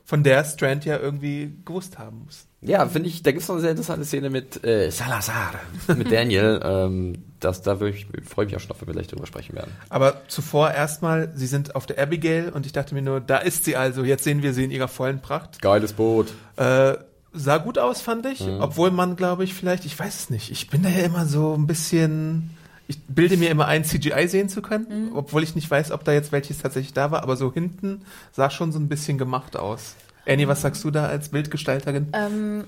Von 0.04 0.24
der 0.24 0.44
Strand 0.44 0.84
ja 0.86 0.98
irgendwie 0.98 1.56
gewusst 1.64 1.98
haben 2.00 2.24
muss. 2.26 2.48
Ja, 2.64 2.88
finde 2.88 3.10
ich, 3.10 3.24
da 3.24 3.32
gibt 3.32 3.42
es 3.42 3.48
noch 3.48 3.56
eine 3.56 3.62
sehr 3.62 3.72
interessante 3.72 4.06
Szene 4.06 4.30
mit 4.30 4.64
äh, 4.64 4.92
Salazar, 4.92 5.54
mit 5.98 6.12
Daniel. 6.12 6.60
ähm, 6.64 7.24
das, 7.40 7.64
da 7.64 7.74
ich, 7.82 8.06
freue 8.24 8.46
ich 8.46 8.52
mich 8.52 8.56
auch 8.56 8.60
schon 8.60 8.70
drauf, 8.70 8.82
wenn 8.82 8.88
wir 8.88 8.94
gleich 8.94 9.08
drüber 9.08 9.26
sprechen 9.26 9.56
werden. 9.56 9.72
Aber 9.90 10.22
zuvor 10.28 10.70
erstmal, 10.70 11.32
sie 11.36 11.48
sind 11.48 11.76
auf 11.76 11.88
der 11.88 12.00
Abigail 12.00 12.50
und 12.50 12.68
ich 12.68 12.72
dachte 12.72 12.94
mir 12.94 13.02
nur, 13.02 13.20
da 13.20 13.38
ist 13.38 13.66
sie 13.66 13.76
also. 13.76 14.04
Jetzt 14.04 14.24
sehen 14.24 14.44
wir 14.44 14.54
sie 14.54 14.64
in 14.64 14.70
ihrer 14.72 14.88
vollen 14.88 15.22
Pracht. 15.22 15.60
Geiles 15.60 15.94
Boot. 15.94 16.34
Äh, 16.58 16.94
sah 17.34 17.58
gut 17.58 17.80
aus, 17.80 18.02
fand 18.02 18.28
ich. 18.28 18.42
Mhm. 18.42 18.62
Obwohl 18.62 18.92
man, 18.92 19.16
glaube 19.16 19.44
ich, 19.44 19.56
vielleicht, 19.56 19.86
ich 19.86 19.98
weiß 19.98 20.16
es 20.16 20.30
nicht. 20.30 20.52
Ich 20.52 20.70
bin 20.70 20.84
da 20.84 20.90
ja 20.90 21.04
immer 21.04 21.26
so 21.26 21.56
ein 21.56 21.66
bisschen. 21.66 22.52
Ich 22.88 23.00
bilde 23.08 23.38
mir 23.38 23.50
immer 23.50 23.68
ein, 23.68 23.86
CGI 23.86 24.28
sehen 24.28 24.50
zu 24.50 24.62
können, 24.62 25.12
obwohl 25.16 25.44
ich 25.44 25.56
nicht 25.56 25.72
weiß, 25.72 25.92
ob 25.92 26.04
da 26.04 26.12
jetzt 26.12 26.34
welches 26.34 26.58
tatsächlich 26.58 26.94
da 26.94 27.10
war. 27.10 27.24
Aber 27.24 27.38
so 27.38 27.52
hinten 27.52 28.02
sah 28.34 28.50
schon 28.50 28.72
so 28.72 28.80
ein 28.80 28.90
bisschen 28.90 29.18
gemacht 29.18 29.56
aus. 29.56 29.96
Annie, 30.28 30.48
was 30.48 30.62
sagst 30.62 30.84
du 30.84 30.92
da 30.92 31.08
als 31.08 31.30
Bildgestalterin? 31.30 32.08
Ähm, 32.14 32.64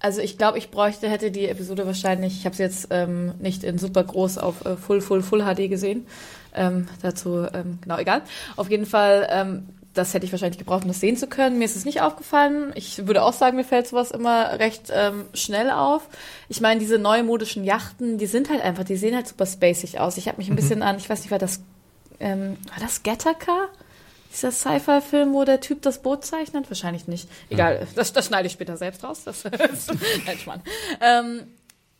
Also 0.00 0.20
ich 0.20 0.38
glaube, 0.38 0.58
ich 0.58 0.70
bräuchte, 0.70 1.08
hätte 1.08 1.30
die 1.32 1.48
Episode 1.48 1.84
wahrscheinlich, 1.86 2.34
ich 2.38 2.44
habe 2.44 2.54
sie 2.54 2.62
jetzt 2.62 2.88
ähm, 2.90 3.34
nicht 3.40 3.64
in 3.64 3.78
super 3.78 4.04
groß 4.04 4.38
auf 4.38 4.64
äh, 4.64 4.76
Full, 4.76 5.00
Full, 5.00 5.22
Full 5.22 5.42
HD 5.42 5.68
gesehen. 5.68 6.06
Ähm, 6.54 6.86
dazu, 7.02 7.46
ähm, 7.52 7.78
genau, 7.82 7.98
egal. 7.98 8.22
Auf 8.56 8.70
jeden 8.70 8.86
Fall, 8.86 9.26
ähm, 9.30 9.68
das 9.94 10.14
hätte 10.14 10.24
ich 10.24 10.30
wahrscheinlich 10.30 10.58
gebraucht, 10.58 10.82
um 10.82 10.88
das 10.88 11.00
sehen 11.00 11.16
zu 11.16 11.26
können. 11.26 11.58
Mir 11.58 11.64
ist 11.64 11.74
es 11.74 11.84
nicht 11.84 12.00
aufgefallen. 12.00 12.70
Ich 12.76 13.08
würde 13.08 13.22
auch 13.24 13.32
sagen, 13.32 13.56
mir 13.56 13.64
fällt 13.64 13.88
sowas 13.88 14.12
immer 14.12 14.60
recht 14.60 14.92
ähm, 14.94 15.24
schnell 15.34 15.70
auf. 15.70 16.06
Ich 16.48 16.60
meine, 16.60 16.78
diese 16.78 16.98
neumodischen 16.98 17.64
Yachten, 17.64 18.18
die 18.18 18.26
sind 18.26 18.50
halt 18.50 18.62
einfach, 18.62 18.84
die 18.84 18.96
sehen 18.96 19.16
halt 19.16 19.26
super 19.26 19.46
spacig 19.46 19.98
aus. 19.98 20.16
Ich 20.16 20.28
habe 20.28 20.38
mich 20.38 20.48
ein 20.48 20.54
bisschen 20.56 20.82
an, 20.82 20.96
ich 20.98 21.10
weiß 21.10 21.22
nicht, 21.22 21.32
war 21.32 21.38
das, 21.40 21.60
ähm, 22.20 22.56
war 22.68 22.80
das 22.80 23.02
Gattaca? 23.02 23.66
Dieser 24.32 24.52
Sci-Fi-Film, 24.52 25.32
wo 25.32 25.44
der 25.44 25.60
Typ 25.60 25.82
das 25.82 26.02
Boot 26.02 26.24
zeichnet? 26.24 26.70
Wahrscheinlich 26.70 27.08
nicht. 27.08 27.28
Egal, 27.50 27.86
das, 27.94 28.12
das 28.12 28.26
schneide 28.26 28.46
ich 28.46 28.52
später 28.52 28.76
selbst 28.76 29.02
raus. 29.04 29.22
Das, 29.24 29.42
das 29.58 29.88
Nein, 30.26 30.38
Schmarrn. 30.38 30.62
Ähm, 31.00 31.42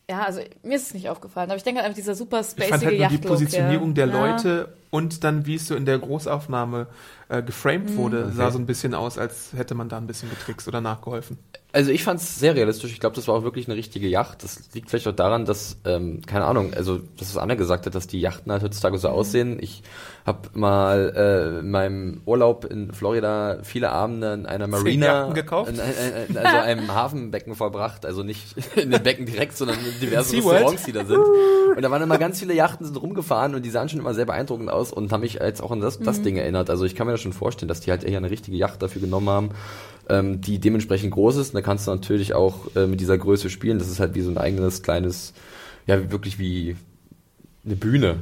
ja, 0.09 0.23
also 0.23 0.41
mir 0.63 0.75
ist 0.75 0.87
es 0.87 0.93
nicht 0.93 1.09
aufgefallen, 1.09 1.49
aber 1.49 1.57
ich 1.57 1.63
denke 1.63 1.81
einfach 1.81 1.95
dieser 1.95 2.15
super 2.15 2.43
spacige 2.43 2.63
Ich 2.63 2.69
fand 2.69 2.85
halt 2.85 2.99
nur 2.99 3.07
die 3.09 3.17
Positionierung 3.19 3.93
der 3.93 4.07
Ja. 4.07 4.13
Leute 4.31 4.73
und 4.91 5.23
dann, 5.23 5.45
wie 5.45 5.55
es 5.55 5.67
so 5.67 5.75
in 5.75 5.85
der 5.85 5.99
Großaufnahme 5.99 6.87
äh, 7.29 7.43
geframed 7.43 7.91
Mhm. 7.91 7.95
wurde, 7.95 8.31
sah 8.33 8.45
Okay. 8.45 8.53
so 8.53 8.59
ein 8.59 8.65
bisschen 8.65 8.93
aus, 8.95 9.17
als 9.19 9.53
hätte 9.55 9.75
man 9.75 9.87
da 9.89 9.97
ein 9.97 10.07
bisschen 10.07 10.29
getrickst 10.31 10.67
oder 10.67 10.81
nachgeholfen. 10.81 11.37
Also 11.71 11.91
ich 11.91 12.03
fand 12.03 12.19
es 12.19 12.39
sehr 12.39 12.55
realistisch. 12.55 12.91
Ich 12.91 12.99
glaube, 12.99 13.15
das 13.15 13.27
war 13.27 13.35
auch 13.35 13.43
wirklich 13.43 13.67
eine 13.67 13.75
richtige 13.77 14.07
Yacht. 14.07 14.43
Das 14.43 14.73
liegt 14.73 14.89
vielleicht 14.89 15.07
auch 15.07 15.15
daran, 15.15 15.45
dass, 15.45 15.77
ähm, 15.85 16.21
keine 16.25 16.45
Ahnung, 16.45 16.73
also 16.73 16.97
das, 17.17 17.35
was 17.35 17.37
Anna 17.37 17.53
gesagt 17.53 17.85
hat, 17.85 17.93
dass 17.93 18.07
die 18.07 18.19
Yachten 18.19 18.51
halt 18.51 18.63
heutzutage 18.63 18.97
so 18.97 19.09
aussehen. 19.09 19.59
Ich 19.61 19.83
habe 20.25 20.49
mal 20.53 21.13
äh, 21.15 21.59
in 21.59 21.69
meinem 21.69 22.21
Urlaub 22.25 22.65
in 22.65 22.91
Florida 22.91 23.59
viele 23.61 23.91
Abende 23.91 24.33
in 24.33 24.47
einer 24.47 24.65
Marina, 24.65 25.05
Yachten 25.05 25.33
gekauft? 25.35 25.69
In, 25.69 25.75
in, 25.75 26.29
in, 26.31 26.37
also 26.39 26.57
einem 26.57 26.91
Hafenbecken 26.91 27.53
verbracht. 27.53 28.03
Also 28.07 28.23
nicht 28.23 28.55
in 28.75 28.89
dem 28.89 29.03
Becken 29.03 29.27
direkt, 29.27 29.55
sondern 29.55 29.77
in 29.77 29.99
diverse 29.99 30.31
SeaWorld? 30.31 30.55
Restaurants, 30.55 30.83
die 30.85 30.91
da 30.93 31.05
sind. 31.05 31.19
Und 31.75 31.81
da 31.83 31.91
waren 31.91 32.01
immer 32.01 32.17
ganz 32.17 32.39
viele 32.39 32.55
Yachten 32.55 32.83
sind 32.87 32.99
rumgefahren 32.99 33.53
und 33.53 33.63
die 33.63 33.69
sahen 33.69 33.89
schon 33.89 33.99
immer 33.99 34.15
sehr 34.15 34.25
beeindruckend 34.25 34.71
aus 34.71 34.78
und 34.79 35.11
haben 35.11 35.21
mich 35.21 35.35
jetzt 35.35 35.61
auch 35.61 35.71
an 35.71 35.81
das, 35.81 35.99
das 35.99 36.21
Ding 36.21 36.37
erinnert. 36.37 36.69
Also 36.69 36.85
ich 36.85 36.95
kann 36.95 37.07
mir 37.07 37.13
das 37.13 37.21
schon 37.21 37.33
vorstellen, 37.33 37.67
dass 37.67 37.81
die 37.81 37.91
halt 37.91 38.03
eher 38.03 38.17
eine 38.17 38.29
richtige 38.29 38.57
Yacht 38.57 38.81
dafür 38.81 39.01
genommen 39.01 39.29
haben, 39.29 39.49
ähm, 40.09 40.41
die 40.41 40.59
dementsprechend 40.59 41.11
groß 41.11 41.37
ist. 41.37 41.49
Und 41.49 41.55
da 41.55 41.61
kannst 41.61 41.87
du 41.87 41.91
natürlich 41.91 42.33
auch 42.33 42.75
äh, 42.75 42.87
mit 42.87 42.99
dieser 42.99 43.17
Größe 43.17 43.49
spielen. 43.49 43.79
Das 43.79 43.89
ist 43.89 43.99
halt 43.99 44.15
wie 44.15 44.21
so 44.21 44.29
ein 44.29 44.37
eigenes 44.37 44.81
kleines, 44.81 45.33
ja 45.85 46.11
wirklich 46.11 46.39
wie 46.39 46.75
eine 47.65 47.75
Bühne. 47.75 48.17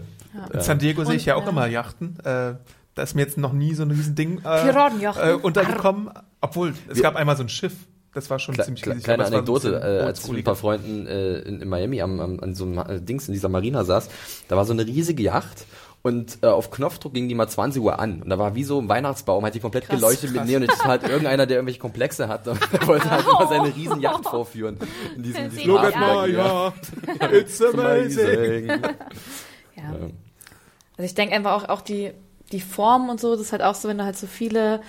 In 0.54 0.62
San 0.62 0.80
Diego 0.80 1.04
sehe 1.04 1.16
ich 1.16 1.26
ja 1.26 1.36
auch 1.36 1.44
ja. 1.44 1.50
immer 1.50 1.68
Yachten. 1.68 2.20
Äh, 2.20 2.56
da 2.96 3.04
ist 3.04 3.16
mir 3.16 3.22
jetzt 3.22 3.38
noch 3.38 3.54
nie 3.54 3.74
so 3.74 3.84
ein 3.84 3.92
Riesending 3.92 4.42
äh, 4.44 4.70
äh, 4.70 5.34
untergekommen. 5.34 6.10
Obwohl, 6.42 6.74
es 6.90 6.98
Wir- 6.98 7.04
gab 7.04 7.16
einmal 7.16 7.38
so 7.38 7.44
ein 7.44 7.50
Schiff. 7.50 7.74
Das 8.14 8.32
war 8.32 8.40
schon 8.40 8.56
Kle 8.56 8.66
ziemlich 8.66 8.88
riesig. 8.88 9.04
kleine 9.04 9.26
Anekdote, 9.26 9.74
bisschen 9.74 10.00
äh, 10.00 10.00
als 10.00 10.24
ich 10.24 10.30
mit 10.30 10.40
ein 10.40 10.44
paar. 10.44 10.56
Freunden 10.56 11.06
äh, 11.06 11.40
in, 11.42 11.62
in 11.62 11.70
Miami 11.70 12.02
am, 12.02 12.20
am, 12.20 12.40
an 12.40 12.56
so 12.56 12.66
einem 12.66 12.80
äh, 12.80 13.00
Dings 13.00 13.28
in 13.28 13.34
dieser 13.36 13.50
Marina 13.50 13.84
saß, 13.84 14.10
da 14.48 14.58
war 14.58 14.66
so 14.66 14.74
eine 14.74 14.88
riesige 14.88 15.22
Yacht 15.22 15.68
und 16.04 16.38
äh, 16.42 16.48
auf 16.48 16.72
Knopfdruck 16.72 17.14
ging 17.14 17.28
die 17.28 17.36
mal 17.36 17.48
20 17.48 17.82
Uhr 17.82 18.00
an 18.00 18.22
und 18.22 18.30
da 18.30 18.38
war 18.40 18.56
wie 18.56 18.64
so 18.64 18.80
ein 18.80 18.88
Weihnachtsbaum, 18.88 19.46
hat 19.46 19.56
die 19.56 19.60
komplett 19.60 19.86
Krass. 19.86 19.96
geleuchtet 19.98 20.32
mit 20.32 20.46
Neon 20.46 20.62
und 20.64 20.72
das 20.72 20.80
war 20.80 20.88
halt 20.88 21.04
irgendeiner, 21.04 21.46
der 21.46 21.58
irgendwelche 21.58 21.80
Komplexe 21.80 22.28
hat 22.28 22.48
und 22.48 22.60
der 22.72 22.88
wollte 22.88 23.10
halt 23.10 23.26
immer 23.26 23.48
seine 23.50 23.76
riesen 23.76 24.00
Yacht 24.02 24.26
vorführen 24.26 24.78
in 25.16 25.24
diesem, 25.24 25.50
diesem 25.50 25.68
Look 25.68 25.80
at 25.80 25.94
Ja, 25.94 26.22
my 26.22 26.28
yacht. 26.34 26.92
It's 27.34 27.62
amazing. 27.62 28.68
Ja. 29.76 29.84
Also 30.98 31.04
ich 31.06 31.14
denke 31.16 31.36
einfach 31.36 31.52
auch, 31.64 31.70
auch 31.70 31.82
die, 31.82 32.12
die 32.52 32.62
Form 32.62 33.10
und 33.10 33.20
so, 33.20 33.34
das 33.34 33.42
ist 33.42 33.52
halt 33.52 33.62
auch 33.62 33.76
so, 33.76 33.88
wenn 33.88 33.98
du 33.98 34.04
halt 34.06 34.18
so 34.18 34.28
viele 34.28 34.82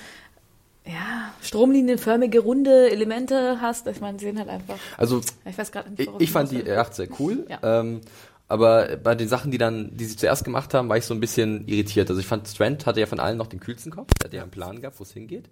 ja, 0.86 1.32
stromlinienförmige, 1.42 2.40
runde 2.40 2.90
Elemente 2.90 3.58
hast. 3.60 3.86
Ich 3.88 4.00
meine, 4.00 4.16
die 4.16 4.24
sehen 4.24 4.38
halt 4.38 4.48
einfach. 4.48 4.76
Also 4.96 5.20
Ich 5.44 5.58
weiß 5.58 5.70
gerade 5.70 5.90
nicht, 5.90 6.10
Ich, 6.18 6.30
fand 6.32 6.50
die. 6.50 6.60
Yacht 6.60 6.94
sehr 6.94 7.08
cool. 7.18 7.46
Ja. 7.48 7.80
Ähm, 7.80 8.00
aber 8.48 8.96
bei 8.96 9.14
den 9.14 9.28
Sachen, 9.28 9.50
die 9.50 9.58
dann, 9.58 9.96
die 9.96 10.06
sie 10.06 10.16
zuerst 10.16 10.44
gemacht 10.44 10.72
haben, 10.74 10.88
war 10.88 10.96
ich 10.96 11.04
so 11.04 11.14
ein 11.14 11.20
bisschen 11.20 11.68
irritiert. 11.68 12.08
Also 12.08 12.20
ich 12.20 12.26
fand, 12.26 12.48
Strand 12.48 12.86
hatte 12.86 13.00
ja 13.00 13.06
von 13.06 13.20
allen 13.20 13.36
noch 13.36 13.46
den 13.46 13.60
kühlsten 13.60 13.92
Kopf. 13.92 14.10
Der 14.14 14.26
hatte 14.26 14.36
ja 14.36 14.42
einen 14.42 14.50
Plan 14.50 14.80
gehabt, 14.80 14.98
wo 14.98 15.04
es 15.04 15.12
hingeht. 15.12 15.50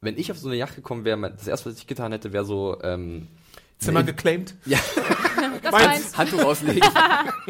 Wenn 0.00 0.18
ich 0.18 0.32
auf 0.32 0.38
so 0.38 0.48
eine 0.48 0.56
Yacht 0.56 0.74
gekommen 0.74 1.04
wäre, 1.04 1.30
das 1.30 1.46
erste, 1.46 1.70
was 1.70 1.78
ich 1.78 1.86
getan 1.86 2.10
hätte, 2.10 2.32
wäre 2.32 2.44
so, 2.44 2.78
ähm, 2.82 3.28
Zimmer 3.82 4.02
geclaimed. 4.02 4.54
ja, 4.64 4.78
Das 5.62 5.72
Meins. 5.72 5.86
meins. 5.86 6.18
Handtuch 6.18 6.44
auslegen. 6.44 6.82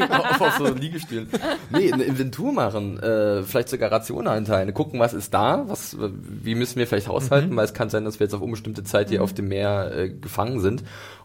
auf, 0.08 0.40
auf 0.40 0.56
so 0.58 0.74
Liegestühlen. 0.74 1.28
Nee, 1.70 1.92
eine 1.92 2.04
Inventur 2.04 2.52
machen, 2.52 2.98
äh, 3.00 3.42
vielleicht 3.42 3.68
sogar 3.68 3.92
Rationen 3.92 4.28
einteilen, 4.28 4.72
gucken, 4.74 4.98
was 4.98 5.12
ist 5.12 5.32
da, 5.34 5.64
was, 5.68 5.96
wie 5.98 6.54
müssen 6.54 6.78
wir 6.78 6.86
vielleicht 6.86 7.08
haushalten, 7.08 7.54
weil 7.54 7.64
es 7.64 7.74
kann 7.74 7.90
sein, 7.90 8.04
dass 8.04 8.18
wir 8.18 8.26
jetzt 8.26 8.34
auf 8.34 8.40
unbestimmte 8.40 8.82
Zeit 8.82 9.10
hier 9.10 9.22
auf 9.22 9.34
dem 9.34 9.48
Meer 9.48 9.92
äh, 9.94 10.08
gefangen 10.08 10.60
sind. 10.60 10.82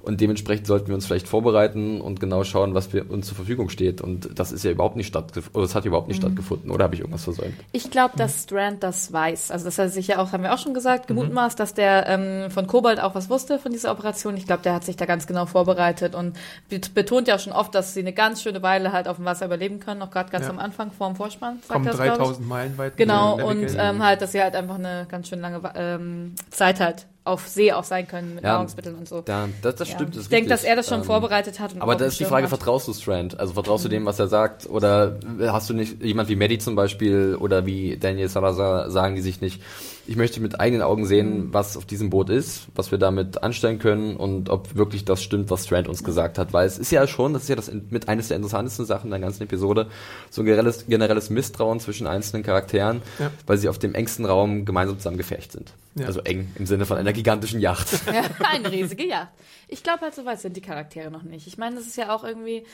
Und 0.07 0.21
dementsprechend 0.21 0.65
sollten 0.67 0.87
wir 0.87 0.95
uns 0.95 1.05
vielleicht 1.05 1.27
vorbereiten 1.27 1.99
und 1.99 2.19
genau 2.21 2.43
schauen, 2.45 2.73
was 2.73 2.93
wir, 2.93 3.11
uns 3.11 3.27
zur 3.27 3.35
Verfügung 3.35 3.69
steht. 3.69 3.99
Und 3.99 4.29
das 4.39 4.51
ist 4.53 4.63
ja 4.63 4.71
überhaupt 4.71 4.95
nicht 4.95 5.07
stattgefunden, 5.07 5.55
oder 5.57 5.65
es 5.65 5.75
hat 5.75 5.83
überhaupt 5.85 6.07
nicht 6.07 6.17
stattgefunden, 6.17 6.71
oder 6.71 6.85
habe 6.85 6.95
ich 6.95 7.01
irgendwas 7.01 7.25
versäumt? 7.25 7.55
Ich 7.73 7.91
glaube, 7.91 8.13
dass 8.17 8.43
Strand 8.43 8.83
das 8.83 9.11
weiß. 9.11 9.51
Also 9.51 9.65
das 9.65 9.77
hat 9.77 9.91
sich 9.91 10.07
ja 10.07 10.19
auch, 10.19 10.31
haben 10.31 10.43
wir 10.43 10.53
auch 10.53 10.57
schon 10.59 10.73
gesagt, 10.73 11.07
gemutmaßt, 11.07 11.59
dass 11.59 11.73
der 11.73 12.07
ähm, 12.07 12.49
von 12.51 12.67
Kobalt 12.67 13.01
auch 13.01 13.15
was 13.15 13.29
wusste 13.29 13.59
von 13.59 13.71
dieser 13.73 13.91
Operation. 13.91 14.37
Ich 14.37 14.45
glaube, 14.45 14.63
der 14.63 14.73
hat 14.73 14.85
sich 14.85 14.95
da 14.95 15.05
ganz 15.05 15.27
genau 15.27 15.45
vorbereitet 15.45 16.15
und 16.15 16.37
bet- 16.69 16.93
betont 16.93 17.27
ja 17.27 17.35
auch 17.35 17.39
schon 17.39 17.53
oft, 17.53 17.75
dass 17.75 17.93
sie 17.93 17.99
eine 17.99 18.13
ganz 18.13 18.41
schöne 18.41 18.61
Weile 18.63 18.93
halt 18.93 19.07
auf 19.09 19.17
dem 19.17 19.25
Wasser 19.25 19.45
überleben 19.45 19.79
können, 19.81 20.01
auch 20.01 20.11
gerade 20.11 20.31
ganz 20.31 20.45
Ja. 20.45 20.51
am 20.51 20.59
Anfang 20.59 20.91
vor 20.91 21.07
dem 21.07 21.15
Vorspann. 21.17 21.57
sagt 21.59 21.69
Kommen 21.73 21.85
er 21.85 21.91
das, 21.91 22.01
glaub 22.01 22.11
ich. 22.13 22.17
3000 22.19 22.47
Meilen 22.47 22.77
weit. 22.77 22.95
Genau, 22.95 23.45
und 23.45 23.67
ähm, 23.77 24.01
halt, 24.03 24.21
dass 24.21 24.31
sie 24.31 24.41
halt 24.41 24.55
einfach 24.55 24.75
eine 24.75 25.05
ganz 25.09 25.27
schön 25.27 25.41
lange 25.41 25.59
ähm, 25.75 26.35
Zeit 26.49 26.79
halt 26.79 27.07
auf 27.27 27.47
See 27.47 27.71
auch 27.71 27.83
sein 27.83 28.07
können 28.07 28.35
mit 28.35 28.43
Ja, 28.43 28.53
Nahrungsmitteln 28.53 28.95
und 28.95 29.07
so. 29.07 29.21
Da, 29.21 29.47
das, 29.61 29.75
das 29.75 29.89
Ja. 29.89 29.95
stimmt. 29.95 30.15
das 30.15 30.23
ich 30.23 30.29
denke, 30.29 30.49
dass 30.49 30.63
er 30.63 30.75
das 30.75 30.87
schon 30.87 30.99
Ähm, 30.99 31.05
vorbereitet 31.05 31.59
hat. 31.59 31.73
Und 31.73 31.81
Aber 31.81 31.95
da 31.95 32.05
ist 32.05 32.19
die 32.19 32.25
Frage, 32.25 32.43
hat. 32.43 32.49
vertraust 32.49 32.87
du 32.87 32.93
Strand? 32.93 33.39
Also 33.39 33.53
vertraust 33.53 33.85
du 33.85 33.89
dem, 33.89 34.05
was 34.05 34.19
er 34.19 34.27
sagt? 34.27 34.69
Oder 34.69 35.17
hast 35.39 35.69
du 35.69 35.73
nicht 35.73 36.01
jemand 36.03 36.29
wie 36.29 36.35
Maddie 36.35 36.57
zum 36.57 36.75
Beispiel 36.75 37.35
oder 37.39 37.65
wie 37.65 37.97
Daniel 37.97 38.29
Salazar 38.29 38.89
sagen 38.89 39.15
die 39.15 39.21
sich 39.21 39.41
nicht, 39.41 39.61
ich 40.09 40.15
möchte 40.15 40.39
mit 40.39 40.57
eigenen 40.61 40.83
Augen 40.83 41.05
sehen, 41.05 41.49
was 41.51 41.75
auf 41.75 41.83
diesem 41.85 42.09
Boot 42.09 42.29
ist, 42.29 42.67
was 42.75 42.91
wir 42.91 42.97
damit 42.97 43.43
anstellen 43.43 43.77
können 43.77 44.15
und 44.15 44.49
ob 44.49 44.73
wirklich 44.75 45.03
das 45.03 45.21
stimmt, 45.21 45.49
was 45.49 45.65
Strand 45.65 45.89
uns 45.89 46.01
gesagt 46.03 46.37
hat. 46.37 46.53
Weil 46.53 46.65
es 46.65 46.77
ist 46.79 46.91
ja 46.91 47.05
schon, 47.07 47.33
das 47.33 47.43
ist 47.43 47.49
ja 47.49 47.55
das 47.57 47.69
mit 47.89 48.07
eines 48.07 48.29
der 48.29 48.37
interessantesten 48.37 48.85
Sachen 48.85 49.09
der 49.09 49.19
ganzen 49.19 49.43
Episode, 49.43 49.87
so 50.29 50.41
ein 50.43 50.45
generelles, 50.45 50.85
generelles 50.87 51.29
Misstrauen 51.29 51.81
zwischen 51.81 52.07
einzelnen 52.07 52.43
Charakteren, 52.43 53.01
Ja. 53.19 53.31
weil 53.47 53.57
sie 53.57 53.67
auf 53.67 53.79
dem 53.79 53.95
engsten 53.95 54.25
Raum 54.25 54.63
gemeinsam 54.63 54.97
zusammen 54.97 55.17
gefecht 55.17 55.51
sind. 55.51 55.73
Ja. 55.97 56.07
Also 56.07 56.21
eng 56.21 56.51
im 56.55 56.65
Sinne 56.65 56.85
von 56.85 56.97
einer 56.97 57.13
gigantischen 57.13 57.59
Yacht. 57.59 57.87
Ja, 58.13 58.23
eine 58.49 58.71
riesige 58.71 59.05
Yacht. 59.05 59.29
Ich 59.67 59.83
glaube 59.83 60.01
halt, 60.01 60.15
so 60.15 60.25
weit 60.25 60.39
sind 60.39 60.55
die 60.55 60.61
Charaktere 60.61 61.11
noch 61.11 61.23
nicht. 61.23 61.47
Ich 61.47 61.57
meine, 61.57 61.75
das 61.75 61.85
ist 61.85 61.97
ja 61.97 62.15
auch 62.15 62.23
irgendwie, 62.23 62.65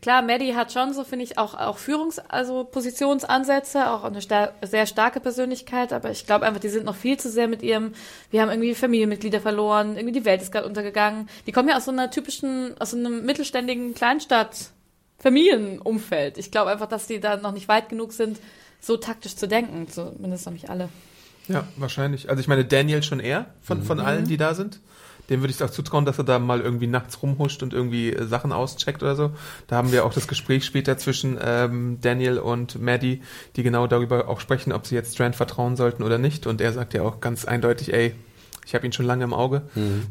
klar, 0.00 0.22
Maddie 0.22 0.54
hat 0.54 0.72
schon 0.72 0.94
so, 0.94 1.04
finde 1.04 1.24
ich, 1.24 1.38
auch, 1.38 1.54
auch 1.54 1.78
Führungs-, 1.78 2.20
also 2.28 2.64
Positionsansätze, 2.64 3.90
auch 3.90 4.04
eine 4.04 4.22
sta 4.22 4.52
sehr 4.62 4.86
starke 4.86 5.20
Persönlichkeit, 5.20 5.92
aber 5.92 6.10
ich 6.10 6.26
glaube 6.26 6.46
einfach, 6.46 6.60
die 6.60 6.68
sind 6.68 6.84
noch 6.84 6.96
viel 6.96 7.18
zu 7.18 7.30
sehr 7.30 7.48
mit 7.48 7.62
ihrem, 7.62 7.92
wir 8.30 8.42
haben 8.42 8.50
irgendwie 8.50 8.74
Familienmitglieder 8.74 9.40
verloren, 9.40 9.96
irgendwie 9.96 10.18
die 10.20 10.24
Welt 10.24 10.42
ist 10.42 10.52
gerade 10.52 10.66
untergegangen. 10.66 11.28
Die 11.46 11.52
kommen 11.52 11.68
ja 11.68 11.76
aus 11.76 11.84
so 11.84 11.90
einer 11.90 12.10
typischen, 12.10 12.78
aus 12.80 12.92
so 12.92 12.96
einem 12.96 13.24
mittelständigen 13.24 13.94
Kleinstadt, 13.94 14.70
Familienumfeld. 15.18 16.38
Ich 16.38 16.50
glaube 16.50 16.70
einfach, 16.70 16.88
dass 16.88 17.06
die 17.06 17.20
da 17.20 17.36
noch 17.36 17.52
nicht 17.52 17.68
weit 17.68 17.88
genug 17.88 18.12
sind, 18.12 18.38
so 18.80 18.96
taktisch 18.96 19.36
zu 19.36 19.48
denken, 19.48 19.88
zumindest 19.88 20.46
noch 20.46 20.52
nicht 20.52 20.70
alle. 20.70 20.88
Ja, 21.48 21.64
wahrscheinlich. 21.76 22.28
Also 22.28 22.40
ich 22.40 22.48
meine, 22.48 22.64
Daniel 22.64 23.02
schon 23.02 23.20
eher 23.20 23.46
von, 23.62 23.82
von 23.82 24.00
allen, 24.00 24.26
die 24.26 24.36
da 24.36 24.54
sind. 24.54 24.80
Dem 25.30 25.40
würde 25.40 25.52
ich 25.52 25.62
auch 25.62 25.70
zutrauen, 25.70 26.06
dass 26.06 26.16
er 26.16 26.24
da 26.24 26.38
mal 26.38 26.60
irgendwie 26.60 26.86
nachts 26.86 27.22
rumhuscht 27.22 27.62
und 27.62 27.74
irgendwie 27.74 28.12
äh, 28.12 28.24
Sachen 28.26 28.50
auscheckt 28.50 29.02
oder 29.02 29.14
so. 29.14 29.32
Da 29.66 29.76
haben 29.76 29.92
wir 29.92 30.06
auch 30.06 30.14
das 30.14 30.26
Gespräch 30.26 30.64
später 30.64 30.96
zwischen 30.96 31.38
ähm, 31.42 31.98
Daniel 32.00 32.38
und 32.38 32.80
Maddie, 32.80 33.22
die 33.56 33.62
genau 33.62 33.86
darüber 33.86 34.28
auch 34.28 34.40
sprechen, 34.40 34.72
ob 34.72 34.86
sie 34.86 34.94
jetzt 34.94 35.14
Strand 35.14 35.36
vertrauen 35.36 35.76
sollten 35.76 36.02
oder 36.02 36.16
nicht. 36.16 36.46
Und 36.46 36.60
er 36.60 36.72
sagt 36.72 36.94
ja 36.94 37.02
auch 37.02 37.20
ganz 37.20 37.44
eindeutig, 37.44 37.92
ey, 37.92 38.14
ich 38.64 38.74
habe 38.74 38.84
ihn 38.86 38.92
schon 38.92 39.06
lange 39.06 39.24
im 39.24 39.32
Auge, 39.32 39.62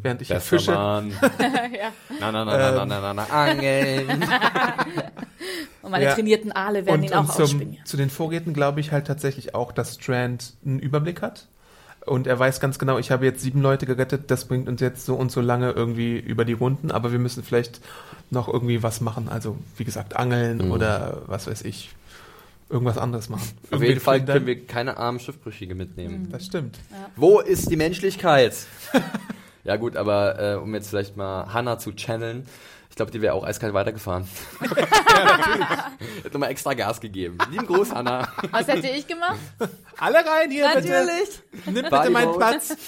während 0.02 0.21
ich 0.21 0.30
hier 0.30 0.38
Bester 0.38 0.58
fische. 0.58 0.71
Mann. 0.71 1.12
ja. 1.39 1.91
Na, 2.19 2.32
na, 2.32 2.43
na, 2.43 2.58
na, 2.58 2.71
na, 2.71 2.86
na, 2.86 3.02
na, 3.02 3.13
na, 3.13 3.23
angeln. 3.32 4.26
Und 5.88 5.91
meine 5.91 6.06
Ja. 6.06 6.13
trainierten 6.13 6.52
Aale 6.52 6.86
werden 6.86 7.00
Und, 7.00 7.04
ihn 7.04 7.13
und 7.13 7.17
auch 7.30 7.34
zum, 7.36 7.43
ausspionieren. 7.43 7.86
zu 7.86 7.97
den 7.97 8.10
Vorräten 8.10 8.54
glaube 8.54 8.80
ich 8.80 8.91
halt 8.91 9.08
tatsächlich 9.08 9.56
auch, 9.56 9.71
dass 9.71 9.95
Strand 9.95 10.54
einen 10.65 10.80
Überblick 10.80 11.21
hat. 11.21 11.47
Und 12.06 12.28
er 12.28 12.38
weiß 12.39 12.60
ganz 12.60 12.80
genau, 12.80 12.97
ich 12.97 13.12
habe 13.12 13.26
jetzt 13.26 13.41
sieben 13.41 13.62
Leute 13.62 13.86
gerettet, 13.86 14.30
das 14.32 14.45
bringt 14.45 14.69
uns 14.69 14.80
jetzt 14.82 15.06
so 15.06 15.15
und 15.15 15.32
so 15.32 15.41
lange 15.41 15.71
irgendwie 15.71 16.17
über 16.17 16.45
die 16.45 16.54
Runden, 16.54 16.89
aber 16.91 17.12
wir 17.12 17.19
müssen 17.19 17.43
vielleicht 17.43 17.82
noch 18.30 18.47
irgendwie 18.47 18.82
was 18.84 19.02
machen. 19.02 19.28
Also, 19.30 19.58
wie 19.78 19.84
gesagt, 19.84 20.15
angeln 20.15 20.65
Mhm. 20.65 20.71
oder 20.71 21.21
was 21.28 21.47
weiß 21.47 21.63
ich, 21.63 21.91
irgendwas 22.69 22.97
anderes 22.97 23.30
machen. 23.30 23.43
Auf 23.65 23.71
Irgendwie 23.71 23.88
jeden 23.88 24.00
Fall 24.02 24.23
können 24.26 24.45
wir 24.45 24.65
keine 24.67 24.97
armen 24.97 25.19
Schiffbrüchige 25.19 25.73
mitnehmen. 25.76 26.28
Das 26.32 26.45
stimmt. 26.45 26.80
Wo 27.15 27.39
ist 27.39 27.71
die 27.71 27.78
Menschlichkeit? 27.78 28.56
Ja 29.63 29.76
gut, 29.76 29.97
aber 29.97 30.39
äh, 30.39 30.56
um 30.56 30.73
jetzt 30.73 30.89
vielleicht 30.89 31.17
mal 31.17 31.54
Hannah 31.54 31.78
zu 31.78 31.91
channeln, 31.91 32.45
glaube, 32.98 33.12
die 33.12 33.22
wäre 33.22 33.34
auch 33.34 33.44
eiskalt 33.44 33.74
weitergefahren. 33.74 34.28
ja, 34.62 35.26
natürlich. 35.38 35.70
Hätte 36.24 36.34
nochmal 36.34 36.52
extra 36.52 36.74
Gas 36.74 37.00
gegeben. 37.00 37.38
Lieben 37.50 37.66
Gruß, 37.66 37.94
Hannah. 37.94 38.28
Was 38.52 38.68
hätte 38.68 38.88
ich 38.88 39.08
gemacht? 39.08 39.38
Alle 39.98 40.18
rein 40.18 40.52
hier, 40.52 40.66
Natürlich. 40.66 41.42
bitte. 41.52 41.72
Nimm 41.72 41.84
bitte 41.84 42.10
meinen. 42.10 42.38
Platz. 42.38 42.76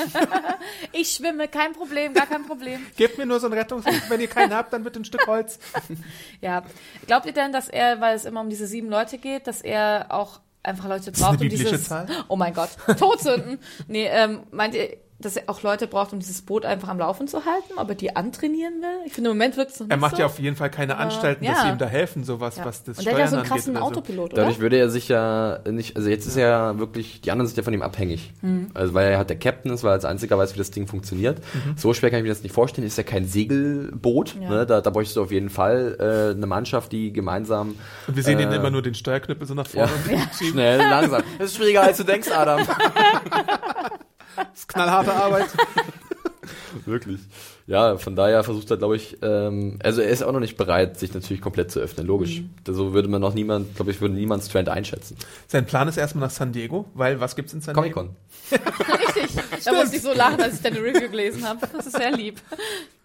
Ich 0.92 1.14
schwimme, 1.14 1.48
kein 1.48 1.74
Problem, 1.74 2.14
gar 2.14 2.26
kein 2.26 2.46
Problem. 2.46 2.86
Gebt 2.98 3.18
mir 3.18 3.26
nur 3.26 3.40
so 3.40 3.48
einen 3.48 3.58
Rettungsring. 3.58 4.02
Wenn 4.10 4.20
ihr 4.20 4.28
keinen 4.28 4.54
habt, 4.54 4.74
dann 4.74 4.84
bitte 4.84 5.00
ein 5.00 5.06
Stück 5.06 5.26
Holz. 5.28 5.60
Ja. 6.42 6.64
Glaubt 7.08 7.26
ihr 7.26 7.34
denn, 7.34 7.52
dass 7.52 7.68
er, 7.70 8.02
weil 8.02 8.16
es 8.16 8.26
immer 8.26 8.42
um 8.42 8.50
diese 8.50 8.68
sieben 8.68 8.90
Leute 8.90 9.18
geht, 9.18 9.48
dass 9.48 9.62
er 9.62 10.08
auch 10.10 10.40
einfach 10.64 10.88
Leute 10.88 11.12
braucht, 11.12 11.42
um 11.42 11.50
dieses. 11.50 11.86
Zahl? 11.86 12.08
Oh 12.28 12.36
mein 12.36 12.54
Gott. 12.54 12.70
Todsünden. 12.98 13.60
nee, 13.88 14.08
ähm, 14.08 14.44
meint 14.52 14.76
ihr, 14.76 14.98
dass 15.22 15.36
er 15.36 15.44
auch 15.48 15.62
Leute 15.64 15.88
braucht, 15.88 16.14
um 16.14 16.20
dieses 16.20 16.42
Boot 16.42 16.66
einfach 16.66 16.88
am 16.88 16.98
Laufen 17.00 17.28
zu 17.28 17.46
halten, 17.46 17.74
ob 17.78 17.90
er 17.90 17.96
die 17.96 18.16
antrainieren 18.16 18.82
will? 18.82 19.06
Ich 19.06 19.14
finde, 19.14 19.30
im 19.32 19.36
Moment 19.38 19.58
wirkt 19.58 19.72
es 19.72 19.80
noch 19.80 19.88
nicht 19.88 19.92
Er 19.94 19.98
macht 19.98 20.16
so. 20.16 20.22
ja 20.22 20.26
auf 20.28 20.40
jeden 20.40 20.56
Fall 20.56 20.70
keine 20.70 20.98
Anstalten, 20.98 21.44
ja. 21.44 21.52
dass 21.52 21.62
sie 21.64 21.70
ihm 21.70 21.78
da 21.78 21.86
helfen, 21.88 22.24
sowas, 22.24 22.56
Ja. 22.58 22.66
was 22.66 22.84
das 22.84 22.98
Und 23.00 23.06
der 23.06 23.14
hat 23.14 23.20
ja 23.20 23.28
so 23.28 23.36
einen 23.36 23.46
Steuern 23.46 23.58
krassen 23.58 23.76
angeht 23.78 23.88
oder 23.88 23.94
so. 23.96 24.00
Autopilot, 24.00 24.34
oder? 24.34 24.42
Dadurch 24.44 24.60
würde 24.60 24.78
er 24.78 24.90
sich 24.90 25.08
ja 25.10 25.60
nicht, 25.70 25.96
also 25.98 26.10
jetzt 26.10 26.26
ist 26.26 26.38
er 26.38 26.48
ja 26.48 26.80
wirklich, 26.80 27.22
die 27.22 27.32
anderen 27.32 27.48
sind 27.48 27.58
ja 27.58 27.64
von 27.64 27.74
ihm 27.74 27.82
abhängig. 27.82 28.32
Also 28.74 28.94
weil 28.94 29.12
er 29.12 29.18
halt 29.18 29.30
der 29.30 29.38
Captain 29.40 29.72
ist, 29.74 29.84
weil 29.84 29.92
er 29.92 29.94
als 29.96 30.06
einziger 30.06 30.38
weiß, 30.38 30.54
wie 30.54 30.58
das 30.60 30.72
Ding 30.72 30.88
funktioniert. 30.88 31.40
So 31.76 31.94
schwer 31.94 32.10
kann 32.10 32.20
ich 32.20 32.24
mir 32.24 32.30
das 32.30 32.44
nicht 32.44 32.54
vorstellen. 32.54 32.88
Ist 32.88 32.98
ja 32.98 33.04
kein 33.04 33.26
Segelboot. 33.26 34.36
Ja. 34.42 34.50
Ne? 34.50 34.66
Da, 34.66 34.82
da 34.82 34.90
bräuchtest 34.90 35.18
du 35.18 35.24
auf 35.24 35.32
jeden 35.32 35.50
Fall 35.50 35.98
äh, 36.00 36.36
eine 36.36 36.48
Mannschaft, 36.48 36.92
die 36.92 37.12
gemeinsam 37.14 37.76
Und 38.08 38.16
wir 38.16 38.24
sehen 38.24 38.40
ihn 38.40 38.52
Äh, 38.52 38.56
immer 38.56 38.70
nur 38.72 38.82
den 38.82 38.94
Steuerknüppel 38.96 39.46
so 39.48 39.54
nach 39.54 39.68
ja, 39.74 39.86
vorne. 39.88 39.94
und 40.24 40.36
schieben. 40.36 40.54
schnell, 40.54 40.78
langsam. 40.80 41.24
Das 41.38 41.48
ist 41.52 41.58
schwieriger, 41.58 41.84
als 41.84 41.98
du 41.98 42.04
denkst, 42.04 42.30
Adam. 42.32 42.62
Das 44.40 44.60
ist 44.60 44.68
knallharte 44.68 45.14
Arbeit. 45.14 45.48
Wirklich. 46.86 47.20
Ja, 47.68 47.98
von 47.98 48.16
daher 48.16 48.44
versucht 48.44 48.72
er, 48.72 48.78
glaube 48.78 48.96
ich, 48.96 49.18
ähm, 49.22 49.78
also 49.84 50.02
er 50.02 50.10
ist 50.10 50.24
auch 50.24 50.32
noch 50.32 50.40
nicht 50.40 50.58
bereit, 50.58 50.98
sich 50.98 51.14
natürlich 51.14 51.42
komplett 51.42 51.70
zu 51.72 51.80
öffnen, 51.80 52.08
logisch. 52.08 52.42
So 52.68 52.94
würde 52.94 53.08
man 53.08 53.22
noch 53.22 53.34
niemand, 53.36 53.76
glaube 53.76 53.92
ich, 53.92 54.02
würde 54.02 54.16
niemand 54.16 54.44
Strand 54.44 54.70
einschätzen. 54.70 55.16
Sein 55.48 55.66
Plan 55.66 55.88
ist 55.88 55.98
erstmal 55.98 56.28
nach 56.28 56.34
San 56.34 56.52
Diego, 56.52 56.86
weil 56.96 57.20
was 57.20 57.36
gibt's 57.36 57.54
in 57.54 57.62
San 57.62 57.76
Diego? 57.76 57.94
Comic-Con. 58.00 58.16
Richtig. 59.16 59.36
Da 59.64 59.74
musste 59.74 59.96
ich 59.98 60.02
so 60.02 60.14
lachen, 60.14 60.42
als 60.42 60.56
ich 60.56 60.62
deine 60.62 60.80
Review 60.82 61.10
gelesen 61.10 61.48
habe. 61.48 61.68
Das 61.76 61.86
ist 61.86 61.98
sehr 61.98 62.12
lieb. 62.12 62.42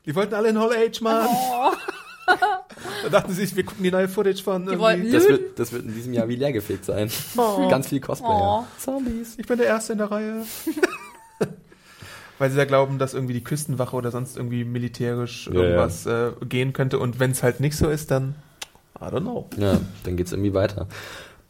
Die 0.06 0.14
wollten 0.14 0.34
alle 0.34 0.48
in 0.48 0.58
Hall 0.58 0.70
H, 0.70 1.00
Mann. 1.02 1.26
Oh. 1.28 1.72
Da 3.02 3.08
dachten 3.10 3.32
sie 3.34 3.44
sich, 3.44 3.54
wir 3.54 3.64
gucken 3.64 3.82
die 3.84 3.90
neue 3.90 4.08
Footage 4.08 4.42
von 4.42 4.62
irgendwie- 4.64 4.78
wollten- 4.80 5.12
Das 5.12 5.28
wird, 5.28 5.58
das 5.58 5.72
wird 5.72 5.84
in 5.84 5.94
diesem 5.94 6.14
Jahr 6.14 6.26
wie 6.28 6.36
leergefegt 6.36 6.86
sein. 6.86 7.10
Oh. 7.36 7.68
Ganz 7.68 7.88
viel 7.88 8.00
Cosplayer. 8.00 8.64
Oh. 8.64 8.66
Zombies. 8.78 9.34
Ich 9.38 9.46
bin 9.46 9.58
der 9.58 9.66
Erste 9.66 9.92
in 9.92 9.98
der 9.98 10.10
Reihe. 10.10 10.46
Weil 12.38 12.50
sie 12.50 12.56
da 12.56 12.64
glauben, 12.64 12.98
dass 12.98 13.14
irgendwie 13.14 13.34
die 13.34 13.44
Küstenwache 13.44 13.94
oder 13.94 14.10
sonst 14.10 14.36
irgendwie 14.36 14.64
militärisch 14.64 15.46
Ja, 15.46 15.54
irgendwas 15.54 16.04
Äh, 16.06 16.32
gehen 16.48 16.72
könnte. 16.72 16.98
Und 16.98 17.20
wenn 17.20 17.30
es 17.30 17.42
halt 17.42 17.60
nicht 17.60 17.76
so 17.76 17.88
ist, 17.88 18.10
dann 18.10 18.34
I 19.00 19.04
don't 19.04 19.20
know. 19.20 19.48
Ja, 19.56 19.78
dann 20.04 20.16
geht's 20.16 20.32
irgendwie 20.32 20.54
weiter. 20.54 20.86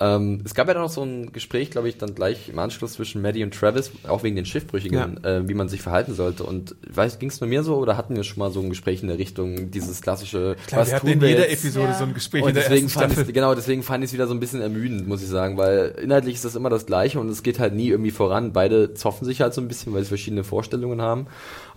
Ähm, 0.04 0.40
es 0.44 0.54
gab 0.54 0.68
ja 0.68 0.74
dann 0.74 0.82
noch 0.82 0.90
so 0.90 1.02
ein 1.02 1.32
Gespräch, 1.32 1.70
glaube 1.70 1.88
ich, 1.88 1.96
dann 1.96 2.14
gleich 2.14 2.48
im 2.50 2.58
Anschluss 2.58 2.94
zwischen 2.94 3.22
Maddie 3.22 3.42
und 3.42 3.54
Travis, 3.54 3.90
auch 4.06 4.22
wegen 4.22 4.36
den 4.36 4.44
Schiffbrüchigen, 4.44 5.24
äh, 5.24 5.48
wie 5.48 5.54
man 5.54 5.68
sich 5.68 5.80
verhalten 5.82 6.14
sollte. 6.14 6.44
Und 6.44 6.76
weiß, 6.88 7.18
ging 7.18 7.30
es 7.30 7.40
nur 7.40 7.48
mir 7.48 7.62
so 7.62 7.76
oder 7.76 7.96
hatten 7.96 8.14
wir 8.14 8.24
schon 8.24 8.38
mal 8.38 8.50
so 8.50 8.60
ein 8.60 8.68
Gespräch 8.68 9.02
in 9.02 9.08
der 9.08 9.18
Richtung, 9.18 9.70
dieses 9.70 10.02
klassische, 10.02 10.56
Klar, 10.66 10.86
wir 10.86 10.94
hatten 10.96 11.08
in 11.08 11.20
jeder 11.22 11.48
Episode 11.48 11.88
Ja. 11.88 11.94
so 11.94 12.04
ein 12.04 12.14
Gespräch 12.14 12.42
Und 12.42 12.50
in 12.50 12.54
der 12.54 12.64
deswegen 12.64 12.88
fand 12.88 13.16
ich 13.16 13.32
genau, 13.32 13.54
deswegen 13.54 13.82
fand 13.82 14.04
ich 14.04 14.08
es 14.10 14.14
wieder 14.14 14.26
so 14.26 14.34
ein 14.34 14.40
bisschen 14.40 14.60
ermüdend, 14.60 15.08
muss 15.08 15.22
ich 15.22 15.28
sagen, 15.28 15.56
weil 15.56 15.94
inhaltlich 16.02 16.34
ist 16.34 16.44
das 16.44 16.54
immer 16.54 16.70
das 16.70 16.86
Gleiche 16.86 17.18
und 17.20 17.28
es 17.28 17.42
geht 17.42 17.58
halt 17.58 17.74
nie 17.74 17.88
irgendwie 17.88 18.10
voran. 18.10 18.52
Beide 18.52 18.94
zoffen 18.94 19.24
sich 19.24 19.40
halt 19.40 19.54
so 19.54 19.60
ein 19.60 19.68
bisschen, 19.68 19.94
weil 19.94 20.02
sie 20.02 20.08
verschiedene 20.08 20.44
Vorstellungen 20.44 21.00
haben. 21.00 21.26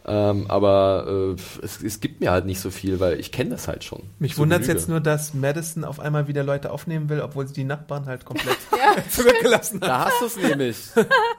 Ähm, 0.10 0.46
aber 0.50 1.36
äh, 1.36 1.66
es, 1.66 1.82
es 1.84 2.00
gibt 2.00 2.22
mir 2.22 2.32
halt 2.32 2.46
nicht 2.46 2.62
so 2.62 2.72
viel, 2.72 3.00
weil 3.02 3.20
ich 3.20 3.32
kenne 3.34 3.50
das 3.50 3.68
halt 3.68 3.84
schon. 3.84 4.04
Mich 4.20 4.38
wundert 4.38 4.62
es 4.62 4.68
jetzt 4.68 4.88
nur, 4.88 5.02
dass 5.02 5.34
Madison 5.34 5.84
auf 5.84 6.00
einmal 6.00 6.30
wieder 6.30 6.44
Leute 6.44 6.72
aufnehmen 6.72 7.10
will, 7.10 7.20
obwohl 7.20 7.46
sie 7.46 7.54
die 7.54 7.66
Nachbarn 7.66 8.06
halt 8.06 8.24
komplett 8.24 8.58
zurückgelassen 9.12 9.82
hat. 9.82 9.88
Da 9.90 10.06
hast 10.06 10.22
du 10.22 10.26
es 10.28 10.38
nämlich. 10.38 10.78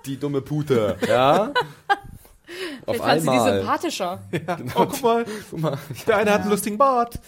Die 0.04 0.18
dumme 0.18 0.42
Pute. 0.42 0.96
Ja? 1.08 1.52
Auf 2.86 2.96
Vielleicht 2.96 3.02
fand 3.04 3.20
sie 3.20 3.26
die 3.26 3.30
einmal. 3.36 3.58
sympathischer. 3.58 4.20
Ja. 4.32 4.56
Oh, 4.74 4.86
guck 4.86 5.02
mal, 5.02 5.24
Guck 5.50 5.60
mal. 5.60 5.78
der 6.06 6.16
eine 6.16 6.32
hat 6.32 6.40
einen 6.42 6.50
lustigen 6.50 6.78
Bart. 6.78 7.18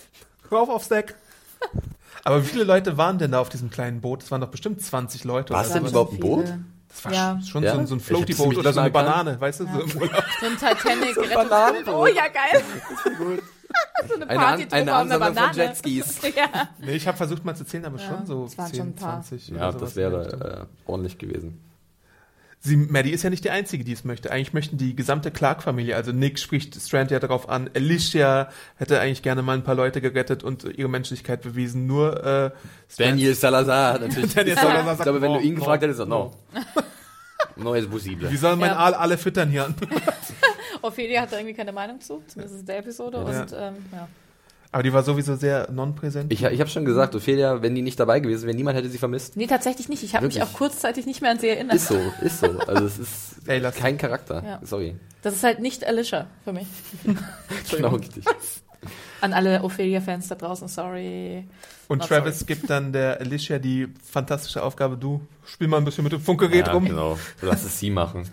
Rauf 0.50 0.68
aufs 0.70 0.88
Deck. 0.88 1.14
Aber 2.24 2.42
wie 2.42 2.46
viele 2.48 2.64
Leute 2.64 2.96
waren 2.96 3.18
denn 3.18 3.32
da 3.32 3.40
auf 3.40 3.50
diesem 3.50 3.70
kleinen 3.70 4.00
Boot? 4.00 4.22
Es 4.22 4.30
waren 4.30 4.40
doch 4.40 4.48
bestimmt 4.48 4.82
20 4.82 5.24
Leute. 5.24 5.52
Was 5.52 5.66
oder 5.70 5.74
denn 5.80 5.84
so. 5.84 5.90
überhaupt 5.90 6.12
ein 6.14 6.20
Boot? 6.20 6.54
Das 6.90 7.04
war 7.04 7.12
Ja. 7.12 7.40
schon 7.46 7.62
Ja? 7.62 7.72
so 7.74 7.78
ein, 7.80 7.86
so 7.86 7.94
ein 7.94 7.98
das 7.98 8.06
Floaty-Boot 8.06 8.38
nämlich 8.40 8.58
oder 8.58 8.72
so 8.72 8.80
eine. 8.80 8.90
Banane, 8.90 9.40
weißt 9.40 9.60
du? 9.60 9.64
So 9.66 9.80
im 9.80 9.96
Urlaub. 10.02 10.24
So 10.40 10.46
ein 10.46 10.52
Titanic 10.58 11.14
So 11.14 11.20
ein. 11.22 11.88
Oh 11.88 12.06
ja, 12.06 12.28
geil. 12.28 12.62
Gut. 13.16 13.42
So 14.08 14.14
eine 14.16 14.28
Eine, 14.28 14.40
An 14.40 14.54
eine 14.54 14.64
auf 14.66 14.72
einer 14.72 14.94
Ansammlung 14.96 15.26
von 15.28 15.34
Banane. 15.36 15.56
Jetskis. 15.64 16.20
Ja. 16.36 16.68
Nee, 16.78 16.92
ich 16.96 17.06
habe 17.06 17.16
versucht 17.16 17.44
mal 17.44 17.54
zu 17.54 17.64
zählen, 17.64 17.84
aber 17.84 17.98
schon 17.98 18.26
so 18.26 18.44
es 18.46 18.58
waren 18.58 18.66
10, 18.70 18.76
schon 18.78 18.86
ein 18.88 18.94
paar. 18.96 19.22
20 19.22 19.48
Ja, 19.48 19.70
das 19.72 19.94
wäre 19.94 20.66
äh, 20.86 20.90
ordentlich 20.90 21.18
gewesen. 21.18 21.60
Sie, 22.62 22.76
Maddie 22.76 23.10
ist 23.10 23.22
ja 23.22 23.30
nicht 23.30 23.42
die 23.44 23.50
Einzige, 23.50 23.84
die 23.84 23.92
es 23.92 24.04
möchte. 24.04 24.30
Eigentlich 24.30 24.52
möchten 24.52 24.76
die 24.76 24.94
gesamte 24.94 25.30
Clark-Familie, 25.30 25.96
also 25.96 26.12
Nick 26.12 26.38
spricht 26.38 26.74
Strand 26.74 27.10
ja 27.10 27.18
darauf 27.18 27.48
an, 27.48 27.70
Alicia 27.74 28.50
hätte 28.76 29.00
eigentlich 29.00 29.22
gerne 29.22 29.40
mal 29.40 29.54
ein 29.54 29.64
paar 29.64 29.74
Leute 29.74 30.02
gerettet 30.02 30.44
und 30.44 30.64
ihre 30.64 30.88
Menschlichkeit 30.90 31.40
bewiesen. 31.40 31.86
Nur 31.86 32.18
äh, 32.18 32.50
Strand- 32.90 33.12
Daniel 33.12 33.34
Salazar 33.34 33.98
natürlich. 33.98 34.34
Daniel 34.34 34.56
Salazar 34.56 34.84
sagt, 34.84 34.98
ich 35.00 35.04
glaube, 35.04 35.22
wenn 35.22 35.32
no, 35.32 35.38
du 35.38 35.44
ihn 35.44 35.54
no, 35.54 35.60
gefragt 35.60 35.82
hättest, 35.82 36.00
no. 36.00 36.06
no. 36.06 36.34
No 37.56 37.74
es 37.74 37.86
posible. 37.86 38.30
Wie 38.30 38.36
soll 38.36 38.56
mein 38.56 38.70
Ja. 38.70 38.76
Aal 38.76 38.94
alle 38.94 39.16
füttern 39.18 39.50
hier? 39.50 39.74
Ophelia 40.82 41.22
hat 41.22 41.32
da 41.32 41.38
irgendwie 41.38 41.54
keine 41.54 41.72
Meinung 41.72 42.00
zu, 42.00 42.22
zumindest 42.26 42.60
in 42.60 42.66
der 42.66 42.78
Episode. 42.78 43.18
Ja. 43.18 43.40
Und 43.42 43.52
ähm, 43.52 43.74
ja. 43.92 44.08
Aber 44.72 44.84
die 44.84 44.92
war 44.92 45.02
sowieso 45.02 45.34
sehr 45.34 45.68
non-präsent. 45.72 46.32
Ich, 46.32 46.44
ich 46.44 46.60
habe 46.60 46.70
schon 46.70 46.84
gesagt, 46.84 47.14
Ophelia, 47.16 47.60
wenn 47.60 47.74
die 47.74 47.82
nicht 47.82 47.98
dabei 47.98 48.20
gewesen 48.20 48.46
wäre, 48.46 48.56
niemand 48.56 48.78
hätte 48.78 48.88
sie 48.88 48.98
vermisst. 48.98 49.36
Nee, 49.36 49.48
tatsächlich 49.48 49.88
nicht. 49.88 50.04
Ich 50.04 50.14
habe 50.14 50.26
mich 50.26 50.40
auch 50.40 50.52
kurzzeitig 50.52 51.06
nicht 51.06 51.22
mehr 51.22 51.32
an 51.32 51.40
sie 51.40 51.48
erinnert. 51.48 51.74
Ist 51.74 51.88
so, 51.88 51.98
ist 52.20 52.38
so. 52.38 52.46
Also 52.60 52.84
es 52.84 52.98
ist 52.98 53.30
Ey, 53.48 53.60
kein 53.72 53.98
Charakter. 53.98 54.42
Ja. 54.44 54.60
Sorry. 54.62 54.94
Das 55.22 55.34
ist 55.34 55.42
halt 55.42 55.58
nicht 55.58 55.84
Alicia 55.84 56.26
für 56.44 56.52
mich. 56.52 56.66
Genau 57.70 57.96
richtig. 57.96 58.24
An 59.20 59.34
alle 59.34 59.62
Ophelia-Fans 59.62 60.28
da 60.28 60.34
draußen, 60.34 60.66
sorry. 60.68 61.44
Und 61.88 61.98
Not 61.98 62.08
Travis 62.08 62.46
gibt 62.46 62.70
dann 62.70 62.92
der 62.92 63.20
Alicia 63.20 63.58
die 63.58 63.88
fantastische 64.02 64.62
Aufgabe, 64.62 64.96
du 64.96 65.20
spiel 65.44 65.68
mal 65.68 65.76
ein 65.76 65.84
bisschen 65.84 66.04
mit 66.04 66.12
dem 66.12 66.20
Funkgerät 66.20 66.68
ja, 66.68 66.72
rum. 66.72 66.86
genau. 66.86 67.18
Lass 67.42 67.64
es 67.64 67.78
sie 67.78 67.90
machen. 67.90 68.26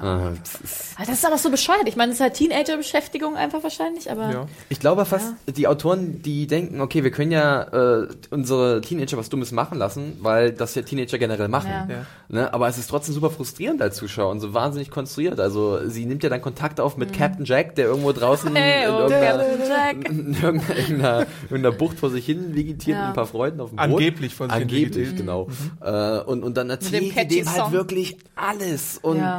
Ah, 0.00 0.30
das 0.42 0.60
ist, 0.60 0.94
Aber 0.96 1.06
das 1.06 1.14
ist 1.18 1.26
aber 1.26 1.38
so 1.38 1.50
bescheuert. 1.50 1.86
Ich 1.86 1.96
meine, 1.96 2.10
das 2.12 2.16
ist 2.18 2.22
halt 2.22 2.34
Teenager-Beschäftigung 2.34 3.36
einfach 3.36 3.62
wahrscheinlich, 3.62 4.10
aber 4.10 4.30
Ja. 4.30 4.46
ich 4.68 4.80
glaube 4.80 5.04
fast, 5.04 5.34
die 5.48 5.66
Autoren, 5.66 6.22
die 6.22 6.46
denken, 6.46 6.80
okay, 6.80 7.04
wir 7.04 7.10
können 7.10 7.32
ja 7.32 7.62
äh, 8.02 8.08
unsere 8.30 8.80
Teenager 8.80 9.16
was 9.16 9.28
Dummes 9.28 9.52
machen 9.52 9.78
lassen, 9.78 10.18
weil 10.20 10.52
das 10.52 10.74
ja 10.74 10.82
Teenager 10.82 11.18
generell 11.18 11.48
machen. 11.48 11.70
Ja. 11.70 11.86
Ja. 11.88 12.06
Ne? 12.28 12.52
Aber 12.54 12.68
es 12.68 12.78
ist 12.78 12.88
trotzdem 12.88 13.14
super 13.14 13.30
frustrierend 13.30 13.80
als 13.82 13.96
Zuschauer 13.96 14.30
und 14.30 14.40
so 14.40 14.54
wahnsinnig 14.54 14.90
konstruiert. 14.90 15.40
Also 15.40 15.86
sie 15.88 16.04
nimmt 16.04 16.22
ja 16.22 16.28
dann 16.30 16.42
Kontakt 16.42 16.80
auf 16.80 16.96
mit 16.96 17.12
Captain 17.12 17.44
Jack, 17.44 17.74
der 17.76 17.86
irgendwo 17.86 18.12
draußen 18.12 18.50
Mhm. 18.52 18.56
Hey, 18.56 18.84
in, 18.84 18.90
oh, 18.94 18.98
irgendeiner, 18.98 19.44
Captain 19.44 19.68
Jack. 19.68 19.96
in 20.10 20.34
irgendeiner, 20.34 20.76
irgendeiner, 20.78 21.26
irgendeiner 21.50 21.72
Bucht 21.76 21.98
vor 21.98 22.10
sich 22.10 22.24
hin 22.26 22.54
vegetiert 22.54 22.96
Ja. 22.96 23.00
mit 23.02 23.08
ein 23.10 23.14
paar 23.14 23.26
Freunden 23.26 23.60
auf 23.60 23.70
dem 23.70 23.76
Boot. 23.76 23.84
Angeblich 23.84 24.34
vor 24.34 24.46
sich 24.46 24.54
Angeblich, 24.54 25.16
genau. 25.16 25.48
Äh, 25.80 26.18
und, 26.20 26.42
und 26.44 26.56
dann 26.56 26.70
erzählt 26.70 27.14
sie 27.14 27.26
dem 27.26 27.50
halt 27.52 27.72
wirklich 27.72 28.18
alles 28.36 28.98
und 29.02 29.18
Ja. 29.18 29.38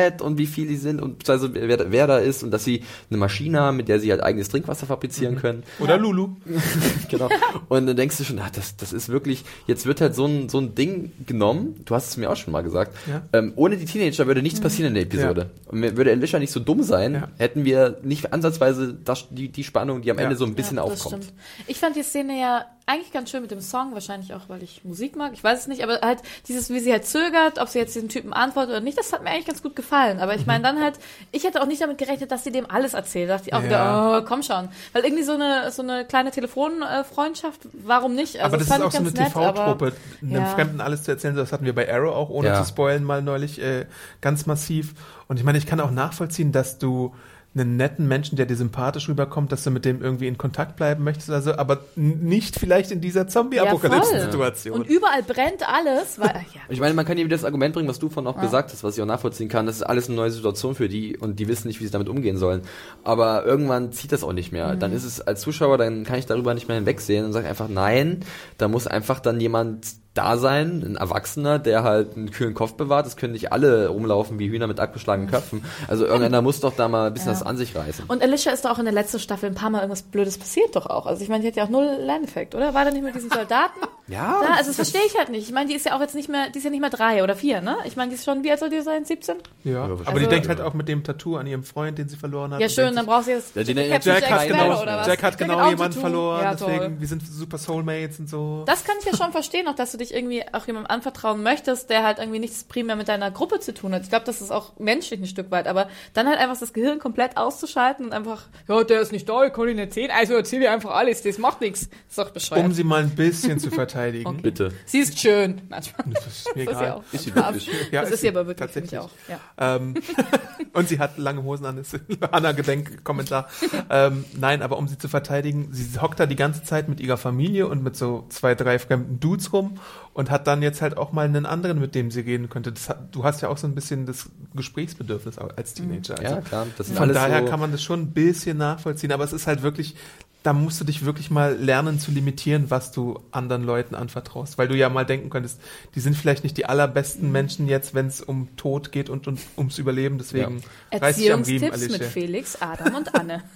Komplett 0.00 0.22
und 0.22 0.38
wie 0.38 0.46
viel 0.46 0.66
die 0.66 0.76
sind 0.76 1.00
und 1.00 1.28
also 1.28 1.52
wer, 1.54 1.76
da- 1.76 1.86
wer 1.88 2.06
da 2.06 2.18
ist 2.18 2.42
und 2.42 2.50
dass 2.50 2.64
sie 2.64 2.82
eine 3.10 3.18
Maschine 3.18 3.60
haben, 3.60 3.76
mit 3.76 3.88
der 3.88 4.00
sie 4.00 4.10
halt 4.10 4.22
eigenes 4.22 4.48
Trinkwasser 4.48 4.86
fabrizieren 4.86 5.36
können. 5.36 5.62
Oder 5.78 5.98
Lulu. 5.98 6.30
genau. 7.08 7.28
Und 7.68 7.86
dann 7.86 7.96
denkst 7.96 8.16
du 8.18 8.24
schon, 8.24 8.38
ah, 8.38 8.50
das, 8.52 8.76
das 8.76 8.92
ist 8.92 9.08
wirklich, 9.08 9.44
jetzt 9.66 9.86
wird 9.86 10.00
halt 10.00 10.14
so 10.14 10.26
ein, 10.26 10.48
so 10.48 10.58
ein 10.58 10.74
Ding 10.74 11.12
genommen, 11.26 11.80
du 11.84 11.94
hast 11.94 12.08
es 12.10 12.16
mir 12.16 12.30
auch 12.30 12.36
schon 12.36 12.52
mal 12.52 12.62
gesagt, 12.62 12.96
Ja. 13.08 13.22
ähm, 13.32 13.52
ohne 13.56 13.76
die 13.76 13.84
Teenager 13.84 14.26
würde 14.26 14.42
nichts 14.42 14.60
passieren 14.60 14.88
in 14.88 14.94
der 14.94 15.02
Episode. 15.04 15.50
Und 15.66 15.80
mir- 15.80 15.96
würde 15.96 16.10
Alicia 16.12 16.38
nicht 16.38 16.52
so 16.52 16.60
dumm 16.60 16.82
sein, 16.82 17.14
Ja. 17.14 17.28
hätten 17.38 17.64
wir 17.64 17.98
nicht 18.02 18.32
ansatzweise 18.32 18.94
das, 19.04 19.26
die, 19.30 19.48
die 19.48 19.64
Spannung, 19.64 20.02
die 20.02 20.10
am 20.10 20.18
Ja. 20.18 20.24
Ende 20.24 20.36
so 20.36 20.44
ein 20.44 20.54
bisschen 20.54 20.76
ja, 20.78 20.84
das 20.84 21.04
aufkommt. 21.04 21.24
stimmt. 21.24 21.38
Ich 21.66 21.78
fand 21.78 21.96
die 21.96 22.02
Szene 22.02 22.40
ja 22.40 22.64
eigentlich 22.90 23.12
ganz 23.12 23.30
schön 23.30 23.42
mit 23.42 23.50
dem 23.50 23.60
Song, 23.60 23.92
wahrscheinlich 23.94 24.34
auch, 24.34 24.48
weil 24.48 24.62
ich 24.62 24.84
Musik 24.84 25.16
mag, 25.16 25.32
ich 25.32 25.42
weiß 25.44 25.60
es 25.60 25.66
nicht, 25.68 25.82
aber 25.82 26.00
halt 26.02 26.18
dieses, 26.48 26.70
wie 26.70 26.80
sie 26.80 26.92
halt 26.92 27.06
zögert, 27.06 27.58
ob 27.58 27.68
sie 27.68 27.78
jetzt 27.78 27.94
diesen 27.94 28.08
Typen 28.08 28.32
antwortet 28.32 28.70
oder 28.70 28.80
nicht, 28.80 28.98
das 28.98 29.12
hat 29.12 29.22
mir 29.22 29.30
eigentlich 29.30 29.46
ganz 29.46 29.62
gut 29.62 29.76
gefallen. 29.76 30.18
Aber 30.20 30.34
ich 30.34 30.46
meine 30.46 30.62
dann 30.64 30.80
halt, 30.80 30.98
ich 31.32 31.44
hätte 31.44 31.62
auch 31.62 31.66
nicht 31.66 31.80
damit 31.80 31.98
gerechnet, 31.98 32.30
dass 32.30 32.44
sie 32.44 32.52
dem 32.52 32.68
alles 32.70 32.94
erzählt. 32.94 33.30
Da 33.30 33.36
dachte 33.36 33.48
ich 33.48 33.54
auch 33.54 33.60
Ja. 33.62 33.66
wieder, 33.66 34.18
oh, 34.22 34.26
komm 34.28 34.42
schon. 34.42 34.68
Weil 34.92 35.04
irgendwie 35.04 35.22
so 35.22 35.32
eine, 35.32 35.70
so 35.70 35.82
eine 35.82 36.04
kleine 36.04 36.30
Telefonfreundschaft, 36.30 37.60
warum 37.72 38.14
nicht? 38.14 38.36
Also 38.36 38.46
aber 38.46 38.56
das 38.58 38.66
ist 38.66 38.72
fand 38.72 38.84
auch 38.84 38.92
so 38.92 38.98
eine 38.98 39.12
TV-Truppe, 39.12 39.92
einem 40.22 40.32
Ja. 40.32 40.44
Fremden 40.46 40.80
alles 40.80 41.02
zu 41.04 41.10
erzählen. 41.10 41.36
Das 41.36 41.52
hatten 41.52 41.64
wir 41.64 41.74
bei 41.74 41.92
Arrow 41.92 42.14
auch, 42.14 42.30
ohne 42.30 42.48
Ja. 42.48 42.62
zu 42.62 42.68
spoilen, 42.68 43.04
mal 43.04 43.22
neulich 43.22 43.60
äh, 43.60 43.86
ganz 44.20 44.46
massiv. 44.46 44.94
Und 45.28 45.38
ich 45.38 45.44
meine, 45.44 45.58
ich 45.58 45.66
kann 45.66 45.80
auch 45.80 45.90
nachvollziehen, 45.90 46.52
dass 46.52 46.78
du 46.78 47.14
einen 47.52 47.76
netten 47.76 48.06
Menschen, 48.06 48.36
der 48.36 48.46
dir 48.46 48.54
sympathisch 48.56 49.08
rüberkommt, 49.08 49.50
dass 49.50 49.64
du 49.64 49.70
mit 49.72 49.84
dem 49.84 50.02
irgendwie 50.02 50.28
in 50.28 50.38
Kontakt 50.38 50.76
bleiben 50.76 51.02
möchtest, 51.02 51.30
also, 51.30 51.54
aber 51.56 51.80
n- 51.96 52.20
nicht 52.20 52.56
vielleicht 52.56 52.92
in 52.92 53.00
dieser 53.00 53.22
Ja, 53.22 53.26
Zombie-Apokalypse-Situation. 53.26 54.80
Und 54.80 54.88
überall 54.88 55.22
brennt 55.22 55.68
alles, 55.68 56.18
weil, 56.18 56.28
ja. 56.54 56.60
Ich 56.68 56.78
meine, 56.80 56.94
man 56.94 57.04
kann 57.04 57.18
ja 57.18 57.24
wieder 57.24 57.36
das 57.36 57.44
Argument 57.44 57.74
bringen, 57.74 57.88
was 57.88 57.98
du 57.98 58.08
von 58.08 58.26
auch 58.26 58.36
Ja. 58.36 58.42
gesagt 58.42 58.72
hast, 58.72 58.84
was 58.84 58.96
ich 58.96 59.02
auch 59.02 59.06
nachvollziehen 59.06 59.48
kann. 59.48 59.66
Das 59.66 59.76
ist 59.76 59.82
alles 59.82 60.06
eine 60.06 60.16
neue 60.16 60.30
Situation 60.30 60.74
für 60.74 60.88
die 60.88 61.16
und 61.16 61.38
die 61.40 61.48
wissen 61.48 61.68
nicht, 61.68 61.80
wie 61.80 61.84
sie 61.86 61.90
damit 61.90 62.08
umgehen 62.08 62.36
sollen. 62.36 62.62
Aber 63.04 63.44
irgendwann 63.44 63.92
zieht 63.92 64.12
das 64.12 64.22
auch 64.22 64.32
nicht 64.32 64.52
mehr. 64.52 64.74
Mhm. 64.74 64.78
Dann 64.80 64.92
ist 64.92 65.04
es 65.04 65.20
als 65.20 65.40
Zuschauer, 65.40 65.78
dann 65.78 66.04
kann 66.04 66.18
ich 66.18 66.26
darüber 66.26 66.54
nicht 66.54 66.68
mehr 66.68 66.76
hinwegsehen 66.76 67.24
und 67.24 67.32
sage 67.32 67.48
einfach, 67.48 67.68
nein, 67.68 68.20
da 68.58 68.68
muss 68.68 68.86
einfach 68.86 69.20
dann 69.20 69.40
jemand 69.40 69.86
da 70.14 70.36
sein, 70.38 70.82
ein 70.84 70.96
Erwachsener, 70.96 71.58
der 71.60 71.84
halt 71.84 72.16
einen 72.16 72.30
kühlen 72.32 72.52
Kopf 72.54 72.74
bewahrt. 72.74 73.06
Es 73.06 73.16
können 73.16 73.32
nicht 73.32 73.52
alle 73.52 73.86
rumlaufen 73.88 74.38
wie 74.40 74.48
Hühner 74.50 74.66
mit 74.66 74.80
abgeschlagenen 74.80 75.30
Köpfen. 75.30 75.64
Also 75.86 76.04
irgendeiner 76.04 76.42
muss 76.42 76.58
doch 76.60 76.74
da 76.74 76.88
mal 76.88 77.06
ein 77.06 77.12
bisschen 77.14 77.28
Ja. 77.32 77.38
das 77.38 77.42
an 77.44 77.56
sich 77.56 77.76
reißen. 77.76 78.06
Und 78.08 78.20
Alicia 78.20 78.50
ist 78.52 78.64
doch 78.64 78.70
auch 78.72 78.78
in 78.80 78.86
der 78.86 78.94
letzten 78.94 79.20
Staffel 79.20 79.48
ein 79.48 79.54
paar 79.54 79.70
Mal 79.70 79.78
irgendwas 79.78 80.02
Blödes 80.02 80.36
passiert 80.36 80.74
doch 80.74 80.86
auch. 80.86 81.06
Also 81.06 81.22
ich 81.22 81.28
meine, 81.28 81.42
die 81.42 81.48
hat 81.48 81.56
ja 81.56 81.62
auch 81.64 81.68
null 81.68 81.84
Lerneffekt, 82.00 82.56
oder? 82.56 82.74
War 82.74 82.84
da 82.84 82.90
nicht 82.90 83.04
mit 83.04 83.14
diesen 83.14 83.30
Soldaten? 83.30 83.78
Ja, 84.10 84.40
Da, 84.42 84.54
also 84.54 84.70
das 84.70 84.74
verstehe 84.74 85.02
ich 85.06 85.16
halt 85.16 85.28
nicht. 85.28 85.46
Ich 85.46 85.54
meine, 85.54 85.68
die 85.68 85.76
ist 85.76 85.86
ja 85.86 85.94
auch 85.96 86.00
jetzt 86.00 86.16
nicht 86.16 86.28
mehr, 86.28 86.50
die 86.50 86.58
ist 86.58 86.64
ja 86.64 86.70
nicht 86.70 86.80
mehr 86.80 86.90
drei 86.90 87.22
oder 87.22 87.36
vier, 87.36 87.60
ne? 87.60 87.76
Ich 87.84 87.94
meine, 87.94 88.08
die 88.08 88.16
ist 88.16 88.24
schon, 88.24 88.42
wie 88.42 88.50
alt 88.50 88.58
soll 88.58 88.68
die 88.68 88.80
sein? 88.80 89.04
17? 89.04 89.36
ja, 89.62 89.84
Also- 89.84 90.02
aber 90.04 90.18
die 90.18 90.26
denkt 90.26 90.48
halt 90.48 90.60
auch 90.60 90.74
mit 90.74 90.88
dem 90.88 91.04
Tattoo 91.04 91.36
an 91.36 91.46
ihrem 91.46 91.62
Freund, 91.62 91.96
den 91.96 92.08
sie 92.08 92.16
verloren 92.16 92.52
hat. 92.52 92.60
Ja, 92.60 92.68
schön, 92.68 92.96
dann 92.96 93.06
braucht 93.06 93.26
sie 93.26 93.30
jetzt 93.30 93.54
Ja, 93.54 93.62
nennt 93.62 93.88
Captain 93.88 94.12
Jack 94.14 94.28
hat 94.32 94.48
genau? 94.48 94.84
Jack 95.06 95.22
hat 95.22 95.38
genau 95.38 95.58
jemanden 95.68 95.78
Tattoo. 95.78 96.00
verloren, 96.00 96.42
Ja, 96.42 96.54
deswegen, 96.56 97.00
wir 97.00 97.06
sind 97.06 97.22
super 97.24 97.56
Soulmates 97.56 98.18
und 98.18 98.28
so. 98.28 98.64
Das 98.66 98.82
kann 98.82 98.96
ich 98.98 99.06
ja 99.06 99.16
schon 99.16 99.30
verstehen, 99.30 99.68
auch 99.68 99.76
dass 99.76 99.92
du 99.92 99.98
dich 100.00 100.14
irgendwie 100.14 100.42
auch 100.52 100.66
jemandem 100.66 100.90
anvertrauen 100.90 101.42
möchtest, 101.42 101.90
der 101.90 102.02
halt 102.04 102.18
irgendwie 102.18 102.38
nichts 102.38 102.64
primär 102.64 102.96
mit 102.96 103.08
deiner 103.08 103.30
Gruppe 103.30 103.60
zu 103.60 103.72
tun 103.74 103.94
hat. 103.94 104.02
Ich 104.02 104.08
glaube, 104.08 104.24
das 104.24 104.40
ist 104.40 104.50
auch 104.50 104.78
menschlich 104.78 105.20
ein 105.20 105.26
Stück 105.26 105.50
weit, 105.50 105.66
aber 105.68 105.88
dann 106.14 106.26
halt 106.26 106.38
einfach 106.38 106.58
das 106.58 106.72
Gehirn 106.72 106.98
komplett 106.98 107.36
auszuschalten 107.36 108.06
und 108.06 108.12
einfach, 108.12 108.44
ja, 108.68 108.82
der 108.82 109.00
ist 109.00 109.12
nicht 109.12 109.28
da, 109.28 109.44
ich 109.44 109.52
kann 109.52 109.68
ihn 109.68 109.78
erzählen, 109.78 110.10
also 110.10 110.34
erzähl 110.34 110.60
dir 110.60 110.72
einfach 110.72 110.90
alles, 110.90 111.22
das 111.22 111.38
macht 111.38 111.60
nichts. 111.60 111.88
Ist 112.08 112.18
doch 112.18 112.30
bescheuert. 112.30 112.64
Um 112.64 112.72
sie 112.72 112.84
mal 112.84 113.02
ein 113.02 113.10
bisschen 113.10 113.58
zu 113.58 113.70
verteidigen. 113.70 114.26
Okay. 114.26 114.40
Bitte. 114.42 114.72
Sie 114.86 114.98
ist 115.00 115.18
schön. 115.18 115.60
Manchmal. 115.68 116.06
Das 116.12 116.26
ist 116.26 116.56
mir 116.56 116.64
Das 116.70 116.74
ist 116.74 116.80
ja 116.80 116.86
egal. 116.86 116.98
auch. 116.98 117.04
Ist 117.12 117.24
sie 117.24 117.34
wirklich? 117.34 117.70
Ja, 117.92 118.00
das 118.00 118.10
ist 118.10 118.14
ist 118.14 118.20
sie 118.20 118.26
sie 118.26 118.28
aber 118.28 118.46
wirklich, 118.46 118.66
tatsächlich. 118.66 118.98
auch. 119.00 119.10
Ja. 119.28 119.76
Ähm, 119.76 119.94
und 120.72 120.88
sie 120.88 120.98
hat 120.98 121.18
lange 121.18 121.42
Hosen 121.42 121.66
an, 121.66 121.78
ist 121.78 121.98
Anna 122.30 122.52
Gedenk-Kommentar. 122.52 123.48
ähm, 123.90 124.24
nein, 124.38 124.62
aber 124.62 124.78
um 124.78 124.88
sie 124.88 124.98
zu 124.98 125.08
verteidigen, 125.08 125.68
sie 125.72 126.00
hockt 126.00 126.20
da 126.20 126.26
die 126.26 126.36
ganze 126.36 126.62
Zeit 126.62 126.88
mit 126.88 127.00
ihrer 127.00 127.16
Familie 127.16 127.66
und 127.66 127.82
mit 127.82 127.96
so 127.96 128.26
zwei, 128.28 128.54
drei 128.54 128.78
fremden 128.78 129.20
Dudes 129.20 129.52
rum 129.52 129.78
und 130.12 130.30
hat 130.30 130.46
dann 130.46 130.62
jetzt 130.62 130.82
halt 130.82 130.96
auch 130.96 131.12
mal 131.12 131.24
einen 131.24 131.46
anderen, 131.46 131.78
mit 131.80 131.94
dem 131.94 132.10
sie 132.10 132.20
reden 132.20 132.48
könnte. 132.48 132.72
Das 132.72 132.88
du 133.10 133.24
hast 133.24 133.42
ja 133.42 133.48
auch 133.48 133.58
so 133.58 133.66
ein 133.66 133.74
bisschen 133.74 134.06
das 134.06 134.28
Gesprächsbedürfnis 134.54 135.38
als 135.38 135.74
Teenager. 135.74 136.18
Also 136.18 136.34
Ja, 136.34 136.40
klar. 136.40 136.66
Von 136.76 136.96
alles 136.96 137.14
daher 137.14 137.42
so, 137.42 137.48
kann 137.48 137.60
man 137.60 137.72
das 137.72 137.82
schon 137.82 138.02
ein 138.02 138.12
bisschen 138.12 138.58
nachvollziehen, 138.58 139.12
aber 139.12 139.24
es 139.24 139.32
ist 139.32 139.46
halt 139.46 139.62
wirklich, 139.62 139.94
da 140.42 140.52
musst 140.52 140.80
du 140.80 140.84
dich 140.84 141.04
wirklich 141.04 141.30
mal 141.30 141.54
lernen 141.56 142.00
zu 142.00 142.10
limitieren, 142.10 142.70
was 142.70 142.92
du 142.92 143.20
anderen 143.30 143.62
Leuten 143.62 143.94
anvertraust, 143.94 144.58
weil 144.58 144.68
du 144.68 144.76
ja 144.76 144.88
mal 144.88 145.04
denken 145.04 145.30
könntest, 145.30 145.60
die 145.94 146.00
sind 146.00 146.16
vielleicht 146.16 146.44
nicht 146.44 146.56
die 146.56 146.66
allerbesten 146.66 147.30
Menschen 147.30 147.68
jetzt, 147.68 147.94
wenn 147.94 148.06
es 148.06 148.20
um 148.20 148.48
Tod 148.56 148.90
geht 148.90 149.10
und, 149.10 149.26
und 149.28 149.38
ums 149.56 149.78
Überleben, 149.78 150.18
deswegen 150.18 150.46
Riemen, 150.46 150.62
Erziehungstipps 150.90 151.88
mit. 151.88 152.04
Felix, 152.04 152.60
Adam 152.60 152.94
und 152.94 153.14
Anne. 153.14 153.42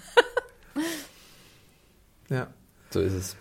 Ja. 2.30 2.46
so 2.90 3.00
ist 3.00 3.12
es. 3.12 3.36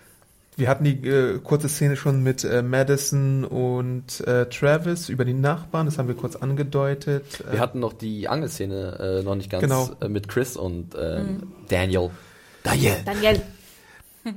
Wir 0.56 0.70
hatten 0.70 0.84
die 0.84 1.08
äh, 1.08 1.40
kurze 1.40 1.68
Szene 1.68 1.96
schon 1.96 2.22
mit 2.22 2.44
äh, 2.44 2.62
Madison 2.62 3.44
und 3.44 4.20
äh, 4.28 4.48
Travis 4.50 5.10
über 5.10 5.26
die 5.26 5.34
Nachbarn, 5.34 5.86
das 5.88 5.98
haben 5.98 6.08
wir 6.08 6.16
kurz 6.16 6.36
angedeutet. 6.36 7.26
Wir 7.50 7.60
hatten 7.60 7.80
noch 7.80 7.94
die 7.94 8.28
Angelszene 8.28 9.20
äh, 9.22 9.24
noch 9.24 9.36
nicht 9.36 9.50
ganz 9.50 9.62
Genau. 9.64 9.90
äh, 10.02 10.10
mit 10.10 10.28
Chris 10.28 10.56
und 10.56 10.96
ähm, 11.00 11.26
Mhm. 11.26 11.44
Daniel. 11.70 12.10
Daniel. 12.64 12.96
Daniel. 13.06 13.42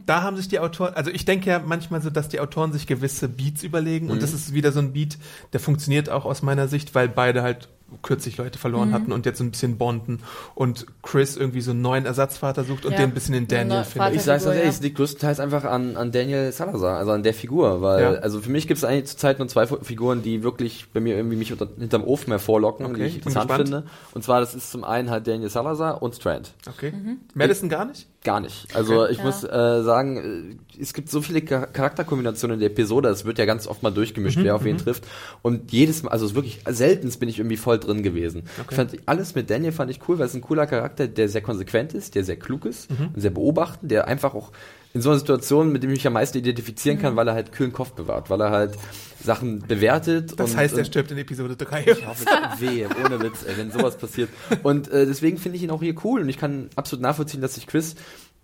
Da 0.05 0.23
haben 0.23 0.37
sich 0.37 0.49
die 0.49 0.59
Autoren, 0.59 0.95
also 0.95 1.13
ich 1.13 1.25
denke 1.27 1.49
ja 1.49 1.61
manchmal 1.65 2.03
so, 2.03 2.11
dass 2.11 2.29
die 2.29 2.41
Autoren 2.41 2.73
sich 2.73 2.89
gewisse 2.89 3.29
Beats 3.29 3.63
überlegen 3.63 4.11
und 4.11 4.21
das 4.21 4.33
ist 4.33 4.53
wieder 4.53 4.73
so 4.73 4.81
ein 4.81 4.93
Beat, 4.93 5.17
der 5.53 5.61
funktioniert 5.61 6.09
auch 6.11 6.25
aus 6.25 6.43
meiner 6.43 6.67
Sicht, 6.67 6.95
weil 6.97 7.09
beide 7.09 7.43
halt 7.43 7.69
kürzlich 8.03 8.37
Leute 8.37 8.59
verloren 8.59 8.93
hatten 8.93 9.13
und 9.13 9.27
jetzt 9.27 9.39
so 9.39 9.45
ein 9.45 9.53
bisschen 9.53 9.79
bonden 9.79 10.21
und 10.57 10.87
Chris 11.03 11.37
irgendwie 11.37 11.61
so 11.61 11.71
einen 11.71 11.83
neuen 11.83 12.05
Ersatzvater 12.05 12.65
sucht 12.65 12.85
und 12.85 12.93
Ja. 12.93 12.99
den 12.99 13.11
ein 13.11 13.15
bisschen 13.15 13.35
in 13.35 13.47
Daniel 13.47 13.77
Ja, 13.77 13.85
findet. 13.85 14.15
Ich 14.17 14.23
sag's 14.23 14.45
ganz 14.45 14.57
ehrlich, 14.57 14.71
es 14.71 14.81
liegt 14.81 14.97
größtenteils 14.97 15.39
einfach 15.39 15.65
an, 15.65 15.97
an 15.97 16.11
Daniel 16.11 16.51
Salazar, 16.51 16.97
also 16.99 17.13
an 17.13 17.23
der 17.23 17.33
Figur, 17.33 17.83
weil, 17.83 18.03
Ja. 18.03 18.11
also 18.21 18.41
für 18.41 18.51
mich 18.51 18.67
gibt 18.67 18.79
es 18.79 18.85
eigentlich 18.85 19.07
zurzeit 19.07 19.39
nur 19.39 19.47
zwei 19.47 19.67
Figuren, 19.69 20.23
die 20.23 20.43
wirklich 20.43 20.87
bei 20.93 20.99
mir 21.01 21.17
irgendwie 21.17 21.37
mich 21.37 21.53
unter, 21.53 21.69
hinterm 21.79 22.03
Ofen 22.05 22.33
hervorlocken, 22.33 22.87
Okay, 22.87 22.97
die 22.97 23.03
ich 23.05 23.17
interessant 23.17 23.53
finde. 23.53 23.85
Und 24.15 24.25
zwar, 24.25 24.41
das 24.41 24.55
ist 24.55 24.71
zum 24.73 24.83
einen 24.83 25.09
halt 25.11 25.27
Daniel 25.29 25.49
Salazar 25.49 26.03
und 26.03 26.17
Strand. 26.17 26.55
Okay. 26.69 26.93
Madison 27.35 27.69
gar 27.69 27.85
nicht? 27.85 28.09
Gar 28.27 28.41
nicht. 28.41 28.67
Also 28.75 29.03
Okay. 29.05 29.13
ich 29.13 29.19
Ja. 29.19 29.25
muss 29.25 29.45
äh, 29.45 29.49
sagen, 29.85 30.59
äh, 30.77 30.83
es 30.83 30.93
gibt 30.93 31.09
so 31.11 31.23
viele 31.23 31.41
Char- 31.41 31.69
Charakterkombinationen 31.69 32.55
in 32.57 32.61
der 32.61 32.71
Episode, 32.71 33.09
es 33.09 33.25
wird 33.25 33.39
ja 33.39 33.45
ganz 33.45 33.67
oft 33.69 33.83
mal 33.85 33.93
durchgemischt, 33.93 34.39
wer 34.43 34.57
auf 34.57 34.65
wen 34.65 34.79
trifft. 34.79 35.05
Und 35.43 35.71
jedes 35.73 36.03
Mal, 36.03 36.11
also 36.11 36.25
es 36.25 36.33
ist 36.33 36.35
wirklich 36.35 36.59
seltenst 36.69 37.21
bin 37.21 37.29
ich 37.29 37.39
irgendwie 37.39 37.57
voll 37.57 37.79
drin 37.79 38.03
gewesen. 38.03 38.43
Ich 38.69 38.75
fand 38.77 38.97
alles 39.07 39.37
mit 39.37 39.49
Daniel 39.49 39.71
fand 39.73 39.91
ich 39.93 40.01
cool, 40.09 40.19
weil 40.19 40.27
es 40.27 40.35
ein 40.35 40.41
cooler 40.41 40.67
Charakter, 40.67 41.07
der 41.07 41.29
sehr 41.29 41.41
konsequent 41.41 41.95
ist, 41.95 42.17
der 42.17 42.25
sehr 42.25 42.37
klug 42.37 42.65
ist 42.67 42.91
und 42.91 43.21
sehr 43.21 43.31
beobachtend, 43.31 43.91
der 43.93 44.09
einfach 44.09 44.35
auch 44.35 44.51
in 44.97 45.03
so 45.03 45.11
einer 45.11 45.19
Situation, 45.19 45.71
mit 45.73 45.83
dem 45.83 45.91
ich 45.91 45.99
mich 45.99 46.07
am 46.07 46.15
meisten 46.15 46.39
identifizieren 46.39 46.99
kann, 46.99 47.17
weil 47.17 47.29
er 47.29 47.35
halt 47.35 47.53
kühlen 47.53 47.73
Kopf 47.73 47.93
bewahrt, 47.93 48.31
weil 48.31 48.41
er 48.41 48.51
halt 48.51 48.75
Sachen 49.23 49.61
bewertet. 49.61 50.39
Das 50.41 50.53
und, 50.53 50.57
heißt, 50.57 50.75
er 50.75 50.79
und 50.81 50.85
stirbt 50.87 51.11
in 51.11 51.19
Episode 51.19 51.55
3. 51.57 51.83
ich 51.87 52.07
hoffe, 52.07 52.25
weh, 52.59 52.87
ohne 53.05 53.21
Witz, 53.23 53.45
ey, 53.47 53.59
wenn 53.59 53.71
sowas 53.71 53.99
passiert. 53.99 54.31
Und 54.63 54.89
äh, 54.91 55.05
deswegen 55.05 55.37
finde 55.37 55.57
ich 55.59 55.63
ihn 55.65 55.71
auch 55.71 55.83
hier 55.83 55.95
cool 56.05 56.23
und 56.23 56.29
ich 56.31 56.39
kann 56.39 56.71
absolut 56.77 57.03
nachvollziehen, 57.03 57.41
dass 57.43 57.55
sich 57.57 57.67
Chris 57.67 57.95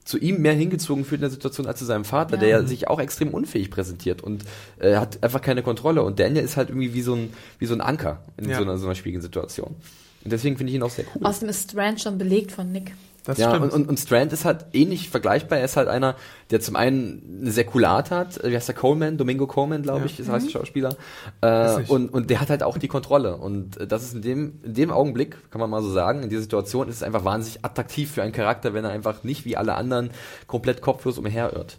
zu 0.04 0.18
ihm 0.18 0.42
mehr 0.42 0.52
hingezogen 0.52 1.04
fühlt 1.04 1.20
in 1.20 1.22
der 1.22 1.30
Situation 1.30 1.66
als 1.66 1.78
zu 1.78 1.84
seinem 1.84 2.04
Vater, 2.04 2.34
Ja. 2.34 2.40
der 2.40 2.48
ja 2.48 2.62
sich 2.66 2.88
auch 2.88 3.00
extrem 3.00 3.28
unfähig 3.28 3.70
präsentiert 3.70 4.20
und 4.20 4.44
äh, 4.78 4.96
hat 4.96 5.22
einfach 5.22 5.40
keine 5.40 5.62
Kontrolle. 5.62 6.02
Und 6.02 6.18
Daniel 6.20 6.44
ist 6.44 6.56
halt 6.58 6.68
irgendwie 6.68 6.92
wie 6.92 7.02
so 7.02 7.14
ein, 7.14 7.32
wie 7.60 7.66
so 7.66 7.74
ein 7.74 7.80
Anker 7.80 8.22
in 8.36 8.48
Ja. 8.50 8.56
so, 8.58 8.62
einer, 8.62 8.76
so 8.76 8.86
einer 8.86 8.94
schwierigen 8.94 9.22
Situation. 9.22 9.76
Und 10.24 10.32
deswegen 10.32 10.56
finde 10.58 10.70
ich 10.70 10.76
ihn 10.76 10.82
auch 10.82 10.90
sehr 10.90 11.04
cool. 11.14 11.24
Außerdem 11.24 11.48
ist 11.48 11.70
Strand 11.70 12.00
schon 12.00 12.18
belegt 12.18 12.52
von 12.52 12.70
Nick. 12.72 12.92
Das 13.24 13.38
ja, 13.38 13.50
stimmt. 13.50 13.66
und, 13.66 13.72
und, 13.82 13.88
und 13.88 14.00
Strand 14.00 14.32
ist 14.32 14.44
halt 14.44 14.66
ähnlich 14.72 15.08
vergleichbar. 15.08 15.58
Er 15.58 15.64
ist 15.64 15.76
halt 15.76 15.86
einer, 15.88 16.16
der 16.50 16.60
zum 16.60 16.74
einen 16.74 17.40
eine 17.42 17.52
sehr 17.52 17.64
coole 17.64 17.88
Art 17.88 18.10
hat. 18.10 18.40
Wie 18.42 18.54
heißt 18.54 18.66
der 18.66 18.74
Coleman? 18.74 19.16
Domingo 19.16 19.46
Coleman, 19.46 19.82
glaube 19.82 20.00
Ja. 20.00 20.06
ich, 20.06 20.16
das 20.16 20.28
heißt 20.28 20.46
der 20.46 20.50
Schauspieler. 20.50 20.96
Weiß 21.40 21.88
Äh, 21.88 21.92
und, 21.92 22.08
und 22.08 22.30
der 22.30 22.40
hat 22.40 22.50
halt 22.50 22.62
auch 22.64 22.78
die 22.78 22.88
Kontrolle. 22.88 23.36
Und 23.36 23.76
äh, 23.76 23.86
das 23.86 24.02
ist 24.02 24.14
in 24.14 24.22
dem, 24.22 24.60
in 24.64 24.74
dem 24.74 24.90
Augenblick, 24.90 25.36
kann 25.52 25.60
man 25.60 25.70
mal 25.70 25.82
so 25.82 25.92
sagen, 25.92 26.22
in 26.24 26.30
dieser 26.30 26.42
Situation 26.42 26.88
ist 26.88 26.96
es 26.96 27.02
einfach 27.04 27.24
wahnsinnig 27.24 27.64
attraktiv 27.64 28.10
für 28.10 28.22
einen 28.24 28.32
Charakter, 28.32 28.74
wenn 28.74 28.84
er 28.84 28.90
einfach 28.90 29.22
nicht 29.22 29.44
wie 29.44 29.56
alle 29.56 29.74
anderen 29.76 30.10
komplett 30.48 30.80
kopflos 30.82 31.16
umherirrt. 31.18 31.78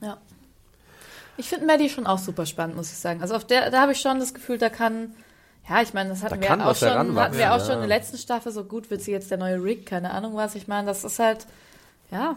Ja. 0.00 0.16
Ich 1.36 1.48
finde 1.50 1.66
Maddie 1.66 1.88
schon 1.88 2.06
auch 2.06 2.18
super 2.18 2.46
spannend, 2.46 2.76
muss 2.76 2.90
ich 2.90 2.98
sagen. 2.98 3.20
Also 3.22 3.34
auf 3.34 3.44
der, 3.46 3.70
da 3.70 3.82
habe 3.82 3.92
ich 3.92 4.00
schon 4.00 4.18
das 4.18 4.34
Gefühl, 4.34 4.58
da 4.58 4.70
kann, 4.70 5.12
ja, 5.68 5.82
ich 5.82 5.92
meine, 5.94 6.10
das 6.10 6.22
hatten 6.22 6.40
Da 6.40 6.48
wir 6.56 6.66
auch 6.68 6.74
schon, 6.76 7.16
hatten 7.18 7.36
wir 7.38 7.52
auch 7.54 7.58
ja. 7.58 7.64
schon 7.64 7.74
in 7.74 7.80
der 7.80 7.88
letzten 7.88 8.18
Staffel, 8.18 8.52
so 8.52 8.64
gut 8.64 8.90
wird 8.90 9.02
sie 9.02 9.12
jetzt 9.12 9.30
der 9.30 9.38
neue 9.38 9.62
Rick, 9.62 9.86
keine 9.86 10.10
Ahnung 10.12 10.34
was. 10.36 10.54
Ich 10.54 10.66
meine, 10.68 10.86
das 10.86 11.04
ist 11.04 11.18
halt, 11.18 11.46
ja, 12.10 12.36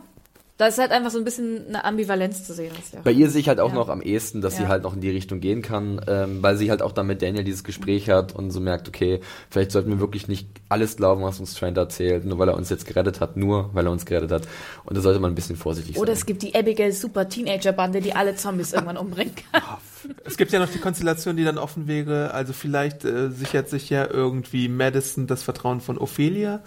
da 0.58 0.68
ist 0.68 0.78
halt 0.78 0.92
einfach 0.92 1.10
so 1.10 1.18
ein 1.18 1.24
bisschen 1.24 1.66
eine 1.70 1.84
Ambivalenz 1.86 2.44
zu 2.46 2.54
sehen. 2.54 2.72
Bei 3.04 3.10
ihr 3.12 3.32
sehe 3.32 3.42
ich 3.42 3.48
halt 3.48 3.60
auch 3.60 3.70
Ja. 3.70 3.74
noch 3.76 3.90
am 3.90 4.00
ehesten, 4.00 4.42
dass 4.42 4.58
sie 4.58 4.64
Ja. 4.64 4.70
halt 4.70 4.84
noch 4.84 4.94
in 4.94 5.02
die 5.02 5.10
Richtung 5.10 5.40
gehen 5.40 5.64
kann, 5.64 6.00
ähm, 6.08 6.44
weil 6.44 6.56
sie 6.56 6.70
halt 6.70 6.84
auch 6.84 6.92
dann 6.92 7.08
mit 7.08 7.24
Daniel 7.24 7.44
dieses 7.44 7.64
Gespräch 7.64 8.12
hat 8.12 8.36
und 8.36 8.52
so 8.52 8.60
merkt, 8.60 8.88
okay, 8.88 9.22
vielleicht 9.50 9.72
sollten 9.72 9.90
wir 9.90 10.00
wirklich 10.00 10.28
nicht 10.28 10.48
alles 10.70 10.98
glauben, 10.98 11.24
was 11.24 11.40
uns 11.40 11.56
Trent 11.56 11.78
erzählt, 11.78 12.26
nur 12.26 12.38
weil 12.38 12.50
er 12.50 12.56
uns 12.56 12.70
jetzt 12.70 12.86
gerettet 12.86 13.22
hat, 13.22 13.38
nur 13.38 13.72
weil 13.74 13.88
er 13.88 13.92
uns 13.92 14.06
gerettet 14.06 14.32
hat. 14.32 14.44
Und 14.86 14.96
da 14.96 15.02
sollte 15.02 15.20
man 15.20 15.32
ein 15.32 15.36
bisschen 15.36 15.56
vorsichtig 15.56 15.98
Oder 15.98 16.08
sein. 16.08 16.18
es 16.18 16.26
gibt 16.28 16.44
die 16.44 16.54
Abigail 16.54 16.92
Super 16.92 17.28
Teenager 17.28 17.72
Bande, 17.72 18.00
die 18.02 18.14
alle 18.14 18.36
Zombies 18.36 18.72
irgendwann 18.74 18.98
umbringen 18.98 19.34
kann. 19.52 19.64
Es 20.26 20.38
gibt 20.38 20.52
ja 20.52 20.60
noch 20.60 20.70
die 20.70 20.80
Konstellation, 20.80 21.38
die 21.38 21.44
dann 21.44 21.58
offen 21.58 21.88
wäre. 21.88 22.34
Also 22.34 22.54
vielleicht 22.54 23.06
äh, 23.06 23.30
sichert 23.30 23.70
sich 23.70 23.90
ja 23.90 24.08
irgendwie 24.08 24.68
Madison 24.68 25.28
das 25.28 25.44
Vertrauen 25.44 25.82
von 25.82 25.98
Ophelia. 25.98 26.62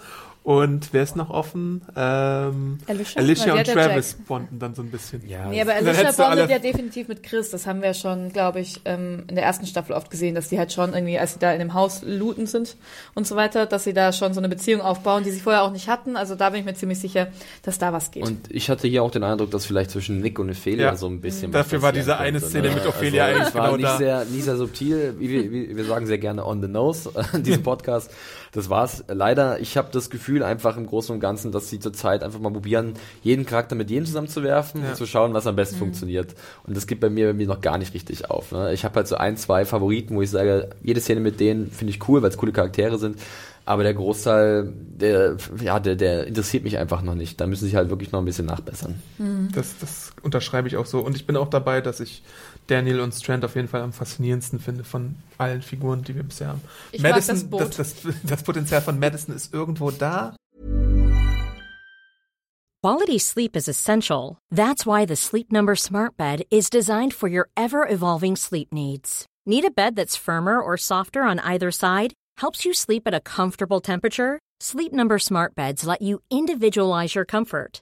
Und 0.45 0.89
wer 0.91 1.01
ist 1.01 1.15
noch 1.15 1.31
offen? 1.31 1.81
Ähm, 1.95 2.77
Alicia? 2.85 3.19
Alicia 3.19 3.53
und 3.53 3.67
ja 3.67 3.73
Travis 3.73 4.11
Jack. 4.15 4.27
bonden 4.27 4.59
dann 4.59 4.75
so 4.75 4.83
ein 4.83 4.91
bisschen. 4.91 5.27
ja, 5.27 5.47
Nee, 5.47 5.59
aber 5.59 5.73
Alicia 5.73 6.03
bondet 6.11 6.19
alle- 6.19 6.47
ja 6.51 6.59
definitiv 6.59 7.07
mit 7.07 7.23
Chris. 7.23 7.49
Das 7.49 7.65
haben 7.65 7.81
wir 7.81 7.95
schon, 7.95 8.31
glaube 8.31 8.59
ich, 8.59 8.79
ähm, 8.85 9.23
in 9.27 9.33
der 9.33 9.43
ersten 9.43 9.65
Staffel 9.65 9.93
oft 9.93 10.11
gesehen, 10.11 10.35
dass 10.35 10.47
die 10.49 10.59
halt 10.59 10.71
schon 10.71 10.93
irgendwie, 10.93 11.17
als 11.17 11.33
sie 11.33 11.39
da 11.39 11.51
in 11.51 11.57
dem 11.57 11.73
Haus 11.73 12.03
looten 12.03 12.45
sind 12.45 12.75
und 13.15 13.25
so 13.25 13.35
weiter, 13.35 13.65
dass 13.65 13.85
sie 13.85 13.93
da 13.93 14.13
schon 14.13 14.35
so 14.35 14.39
eine 14.39 14.47
Beziehung 14.47 14.81
aufbauen, 14.81 15.23
die 15.23 15.31
sie 15.31 15.39
vorher 15.39 15.63
auch 15.63 15.71
nicht 15.71 15.87
hatten. 15.87 16.15
Also 16.15 16.35
da 16.35 16.51
bin 16.51 16.59
ich 16.59 16.65
mir 16.67 16.75
ziemlich 16.75 16.99
sicher, 16.99 17.29
dass 17.63 17.79
da 17.79 17.91
was 17.91 18.11
geht. 18.11 18.21
Und 18.23 18.37
ich 18.51 18.69
hatte 18.69 18.87
hier 18.87 19.01
auch 19.01 19.09
den 19.09 19.23
Eindruck, 19.23 19.49
dass 19.49 19.65
vielleicht 19.65 19.89
zwischen 19.89 20.19
Nick 20.21 20.37
und 20.37 20.51
Ophelia 20.51 20.89
Ja. 20.91 20.95
so 20.95 21.07
ein 21.07 21.21
bisschen 21.21 21.51
Dafür 21.53 21.79
was 21.79 21.85
war 21.85 21.91
diese 21.91 22.19
eine 22.19 22.39
Szene 22.39 22.69
mit 22.69 22.85
Ophelia 22.85 23.25
also, 23.25 23.39
eigentlich 23.39 23.55
war 23.55 23.65
genau 23.65 23.77
nicht 23.77 23.89
da. 23.89 23.97
sehr, 23.97 24.25
nicht 24.25 24.43
sehr 24.43 24.57
subtil, 24.57 25.15
wie 25.17 25.27
wir, 25.27 25.51
wie 25.51 25.75
wir 25.75 25.85
sagen 25.85 26.05
sehr 26.05 26.19
gerne 26.19 26.45
on 26.45 26.61
the 26.61 26.67
nose 26.67 27.09
in 27.33 27.41
diesem 27.41 27.63
Podcast. 27.63 28.11
Das 28.55 28.69
war's. 28.69 29.03
Leider, 29.09 29.59
ich 29.59 29.75
habe 29.75 29.89
das 29.91 30.09
Gefühl 30.09 30.41
einfach 30.41 30.77
im 30.77 30.87
Großen 30.87 31.13
und 31.13 31.19
Ganzen, 31.19 31.51
dass 31.51 31.69
sie 31.69 31.79
zurzeit 31.79 32.23
einfach 32.23 32.39
mal 32.39 32.51
probieren, 32.53 32.93
jeden 33.21 33.45
Charakter 33.45 33.75
mit 33.75 33.89
jedem 33.89 34.05
zusammenzuwerfen 34.05 34.81
Ja. 34.81 34.89
und 34.89 34.95
zu 34.95 35.05
schauen, 35.05 35.33
was 35.33 35.45
am 35.45 35.57
besten 35.57 35.75
funktioniert. 35.75 36.33
Und 36.65 36.77
das 36.77 36.87
geht 36.87 37.01
bei 37.01 37.09
mir, 37.09 37.27
bei 37.27 37.33
mir 37.33 37.47
noch 37.47 37.59
gar 37.59 37.77
nicht 37.77 37.93
richtig 37.93 38.29
auf. 38.31 38.53
Ne? 38.53 38.71
Ich 38.73 38.85
habe 38.85 38.95
halt 38.95 39.07
so 39.09 39.17
ein, 39.17 39.35
zwei 39.35 39.65
Favoriten, 39.65 40.15
wo 40.15 40.21
ich 40.21 40.29
sage, 40.31 40.69
jede 40.81 41.01
Szene 41.01 41.19
mit 41.19 41.41
denen 41.41 41.69
finde 41.69 41.91
ich 41.91 42.07
cool, 42.07 42.21
weil 42.21 42.29
es 42.29 42.37
coole 42.37 42.53
Charaktere 42.53 42.97
sind. 42.97 43.19
Aber 43.67 43.81
der 43.83 43.95
Großteil, 43.95 44.71
der, 44.77 45.37
ja, 45.61 45.79
der, 45.79 45.95
der 45.95 46.27
interessiert 46.27 46.63
mich 46.63 46.77
einfach 46.77 47.01
noch 47.01 47.15
nicht. 47.15 47.41
Da 47.41 47.47
müssen 47.47 47.67
sie 47.67 47.75
halt 47.75 47.89
wirklich 47.89 48.11
noch 48.11 48.19
ein 48.19 48.25
bisschen 48.25 48.45
nachbessern. 48.45 48.95
Das, 49.53 49.75
das 49.79 50.11
unterschreibe 50.21 50.67
ich 50.67 50.77
auch 50.77 50.85
so. 50.85 50.99
Und 50.99 51.15
ich 51.15 51.25
bin 51.25 51.35
auch 51.35 51.49
dabei, 51.49 51.81
dass 51.81 51.99
ich 51.99 52.21
Daniel 52.67 53.01
und 53.01 53.13
Strand 53.13 53.45
auf 53.45 53.55
jeden 53.55 53.67
Fall 53.67 53.81
am 53.81 53.93
faszinierendsten 53.93 54.59
finde 54.59 54.83
von 54.83 55.15
allen 55.37 55.61
Figuren, 55.61 56.03
die 56.03 56.15
wir 56.15 56.23
bisher 56.23 56.47
haben. 56.49 56.61
Ich 56.91 57.01
mag 57.01 57.11
Madison, 57.11 57.35
das 57.35 57.43
Boot. 57.49 57.61
Das, 57.61 58.01
das, 58.01 58.15
das 58.23 58.43
Potenzial 58.43 58.81
von 58.81 58.99
Madison 58.99 59.35
ist 59.35 59.53
irgendwo 59.53 59.91
da. 59.91 60.35
Quality 62.81 63.17
sleep 63.17 63.55
is 63.55 63.67
essential. 63.67 64.37
That's 64.51 64.85
why 64.85 65.05
the 65.05 65.15
Sleep 65.15 65.51
Number 65.51 65.75
Smart 65.75 66.17
Bed 66.17 66.43
is 66.51 66.69
designed 66.69 67.15
for 67.15 67.27
your 67.27 67.49
ever 67.57 67.87
evolving 67.87 68.35
sleep 68.35 68.71
needs. 68.71 69.25
Need 69.47 69.65
a 69.65 69.71
bed 69.71 69.95
that's 69.95 70.15
firmer 70.15 70.61
or 70.61 70.77
softer 70.77 71.23
on 71.23 71.39
either 71.39 71.71
side? 71.71 72.13
Helps 72.37 72.63
you 72.63 72.73
sleep 72.73 73.07
at 73.07 73.15
a 73.15 73.19
comfortable 73.19 73.81
temperature? 73.81 74.39
Sleep 74.59 74.93
Number 74.93 75.17
Smart 75.17 75.55
Beds 75.55 75.85
let 75.85 76.03
you 76.03 76.21
individualize 76.29 77.15
your 77.15 77.25
comfort 77.25 77.81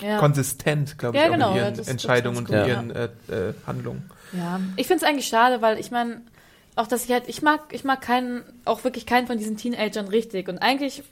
Ja. 0.00 0.18
konsistent, 0.18 0.98
glaube 0.98 1.16
ich, 1.16 1.22
Ja, 1.22 1.30
genau, 1.30 1.50
in 1.50 1.56
ihren 1.56 1.76
das 1.76 1.88
Entscheidungen 1.88 2.38
und 2.38 2.50
in 2.50 2.66
ihren 2.66 2.90
äh, 2.90 3.04
äh, 3.28 3.54
Handlungen. 3.66 4.10
Ja, 4.32 4.60
ich 4.76 4.86
finde 4.86 5.04
es 5.04 5.10
eigentlich 5.10 5.28
schade, 5.28 5.62
weil 5.62 5.78
ich 5.78 5.90
meine, 5.90 6.22
auch 6.74 6.86
dass 6.86 7.04
ich 7.04 7.10
halt, 7.10 7.28
ich 7.28 7.40
mag, 7.42 7.60
ich 7.72 7.84
mag 7.84 8.02
keinen, 8.02 8.42
auch 8.64 8.84
wirklich 8.84 9.06
keinen 9.06 9.26
von 9.26 9.38
diesen 9.38 9.56
Teenagern 9.56 10.08
richtig. 10.08 10.48
Und 10.48 10.58
eigentlich 10.58 11.02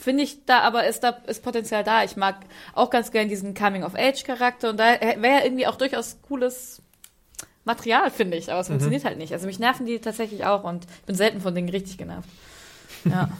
finde 0.00 0.24
ich 0.24 0.44
da, 0.44 0.60
aber 0.60 0.86
ist 0.86 1.00
da 1.00 1.10
ist 1.26 1.42
Potenzial 1.42 1.84
da. 1.84 2.04
Ich 2.04 2.16
mag 2.16 2.36
auch 2.74 2.90
ganz 2.90 3.10
gern 3.10 3.28
diesen 3.28 3.54
Coming-of-Age-Charakter 3.54 4.70
und 4.70 4.78
da 4.78 5.00
wäre 5.00 5.38
ja 5.38 5.44
irgendwie 5.44 5.66
auch 5.66 5.76
durchaus 5.76 6.18
cooles 6.22 6.82
Material, 7.64 8.10
finde 8.10 8.36
ich, 8.36 8.50
aber 8.50 8.60
es 8.60 8.68
funktioniert 8.68 9.04
halt 9.04 9.18
nicht. 9.18 9.32
Also 9.32 9.46
mich 9.46 9.58
nerven 9.58 9.86
die 9.86 9.98
tatsächlich 9.98 10.44
auch 10.44 10.64
und 10.64 10.84
ich 10.84 11.06
bin 11.06 11.16
selten 11.16 11.40
von 11.40 11.54
Dingen 11.54 11.68
richtig 11.68 11.98
genervt. 11.98 12.28
Ja. 13.04 13.30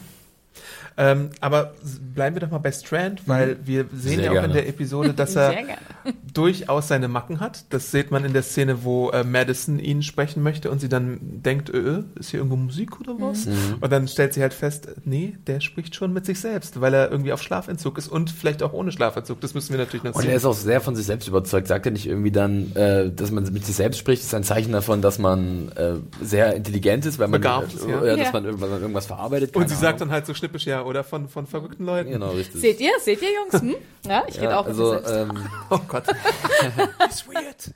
Ähm, 0.97 1.29
aber 1.39 1.73
bleiben 2.13 2.35
wir 2.35 2.41
doch 2.41 2.51
mal 2.51 2.57
bei 2.59 2.71
Strand, 2.71 3.27
weil 3.27 3.57
wir 3.65 3.85
sehen 3.93 4.17
Sehr 4.17 4.23
ja 4.25 4.31
auch 4.31 4.35
in 4.35 4.39
gerne. 4.41 4.53
der 4.53 4.67
Episode, 4.69 5.13
dass 5.13 5.35
er 5.35 5.53
durchaus 6.33 6.87
seine 6.89 7.07
Macken 7.07 7.39
hat. 7.39 7.65
Das 7.69 7.91
sieht 7.91 8.11
man 8.11 8.25
in 8.25 8.33
der 8.33 8.43
Szene, 8.43 8.83
wo 8.83 9.09
äh, 9.09 9.23
Madison 9.23 9.79
ihn 9.79 10.03
sprechen 10.03 10.43
möchte 10.43 10.69
und 10.69 10.79
sie 10.79 10.89
dann 10.89 11.17
denkt, 11.21 11.69
äh, 11.69 11.77
äh, 11.77 12.03
ist 12.15 12.29
hier 12.31 12.39
irgendwo 12.39 12.57
Musik 12.57 12.99
oder 12.99 13.13
was? 13.19 13.45
Mhm. 13.45 13.77
Und 13.79 13.91
dann 13.91 14.07
stellt 14.07 14.33
sie 14.33 14.41
halt 14.41 14.53
fest, 14.53 14.87
äh, 14.87 14.91
nee, 15.05 15.37
der 15.47 15.59
spricht 15.61 15.95
schon 15.95 16.13
mit 16.13 16.25
sich 16.25 16.39
selbst, 16.39 16.79
weil 16.81 16.93
er 16.93 17.09
irgendwie 17.11 17.33
auf 17.33 17.41
Schlafentzug 17.41 17.97
ist 17.97 18.07
und 18.07 18.29
vielleicht 18.29 18.61
auch 18.61 18.73
ohne 18.73 18.91
Schlafentzug. 18.91 19.41
Das 19.41 19.53
müssen 19.53 19.71
wir 19.71 19.77
natürlich 19.79 20.03
noch 20.03 20.13
Und 20.13 20.21
er 20.23 20.27
sehen. 20.27 20.35
ist 20.37 20.45
auch 20.45 20.53
sehr 20.53 20.81
von 20.81 20.95
sich 20.95 21.05
selbst 21.05 21.27
überzeugt. 21.27 21.67
Sagt 21.67 21.85
er 21.85 21.91
nicht 21.91 22.05
irgendwie 22.07 22.31
dann, 22.31 22.75
äh, 22.75 23.09
dass 23.11 23.31
man 23.31 23.43
mit 23.51 23.65
sich 23.65 23.75
selbst 23.75 23.97
spricht, 23.97 24.21
ist 24.23 24.33
ein 24.33 24.43
Zeichen 24.43 24.71
davon, 24.73 25.01
dass 25.01 25.19
man 25.19 25.69
äh, 25.75 25.93
sehr 26.21 26.55
intelligent 26.55 27.05
ist, 27.05 27.17
weil 27.19 27.27
man, 27.27 27.39
Begabt 27.41 27.73
ist, 27.73 27.87
ja. 27.87 28.03
äh, 28.03 28.17
dass 28.17 28.27
Ja. 28.27 28.31
man 28.33 28.45
irgendwas, 28.45 28.69
irgendwas 28.69 29.05
verarbeitet. 29.05 29.55
Und 29.55 29.69
sie 29.69 29.75
sagt 29.75 29.85
Ahnung. 29.85 29.99
dann 29.99 30.11
halt 30.11 30.25
so 30.25 30.33
schnippisch, 30.33 30.65
ja, 30.65 30.80
oder 30.85 31.03
von, 31.03 31.27
von 31.27 31.47
verrückten 31.47 31.85
Leuten. 31.85 32.11
Genau, 32.11 32.31
richtig. 32.31 32.61
Seht 32.61 32.79
ihr, 32.79 32.91
seht 32.99 33.21
ihr, 33.21 33.33
Jungs? 33.33 33.61
Hm? 33.61 33.75
Ja, 34.07 34.23
ich 34.27 34.35
rede 34.37 34.51
ja, 34.51 34.59
auch 34.59 34.65
mit 34.65 34.71
also, 34.71 34.91
selbst. 34.91 35.11
ähm, 35.11 35.47
Oh 35.69 35.79
Gott. 35.87 36.03
It's 37.05 37.27
weird. 37.27 37.73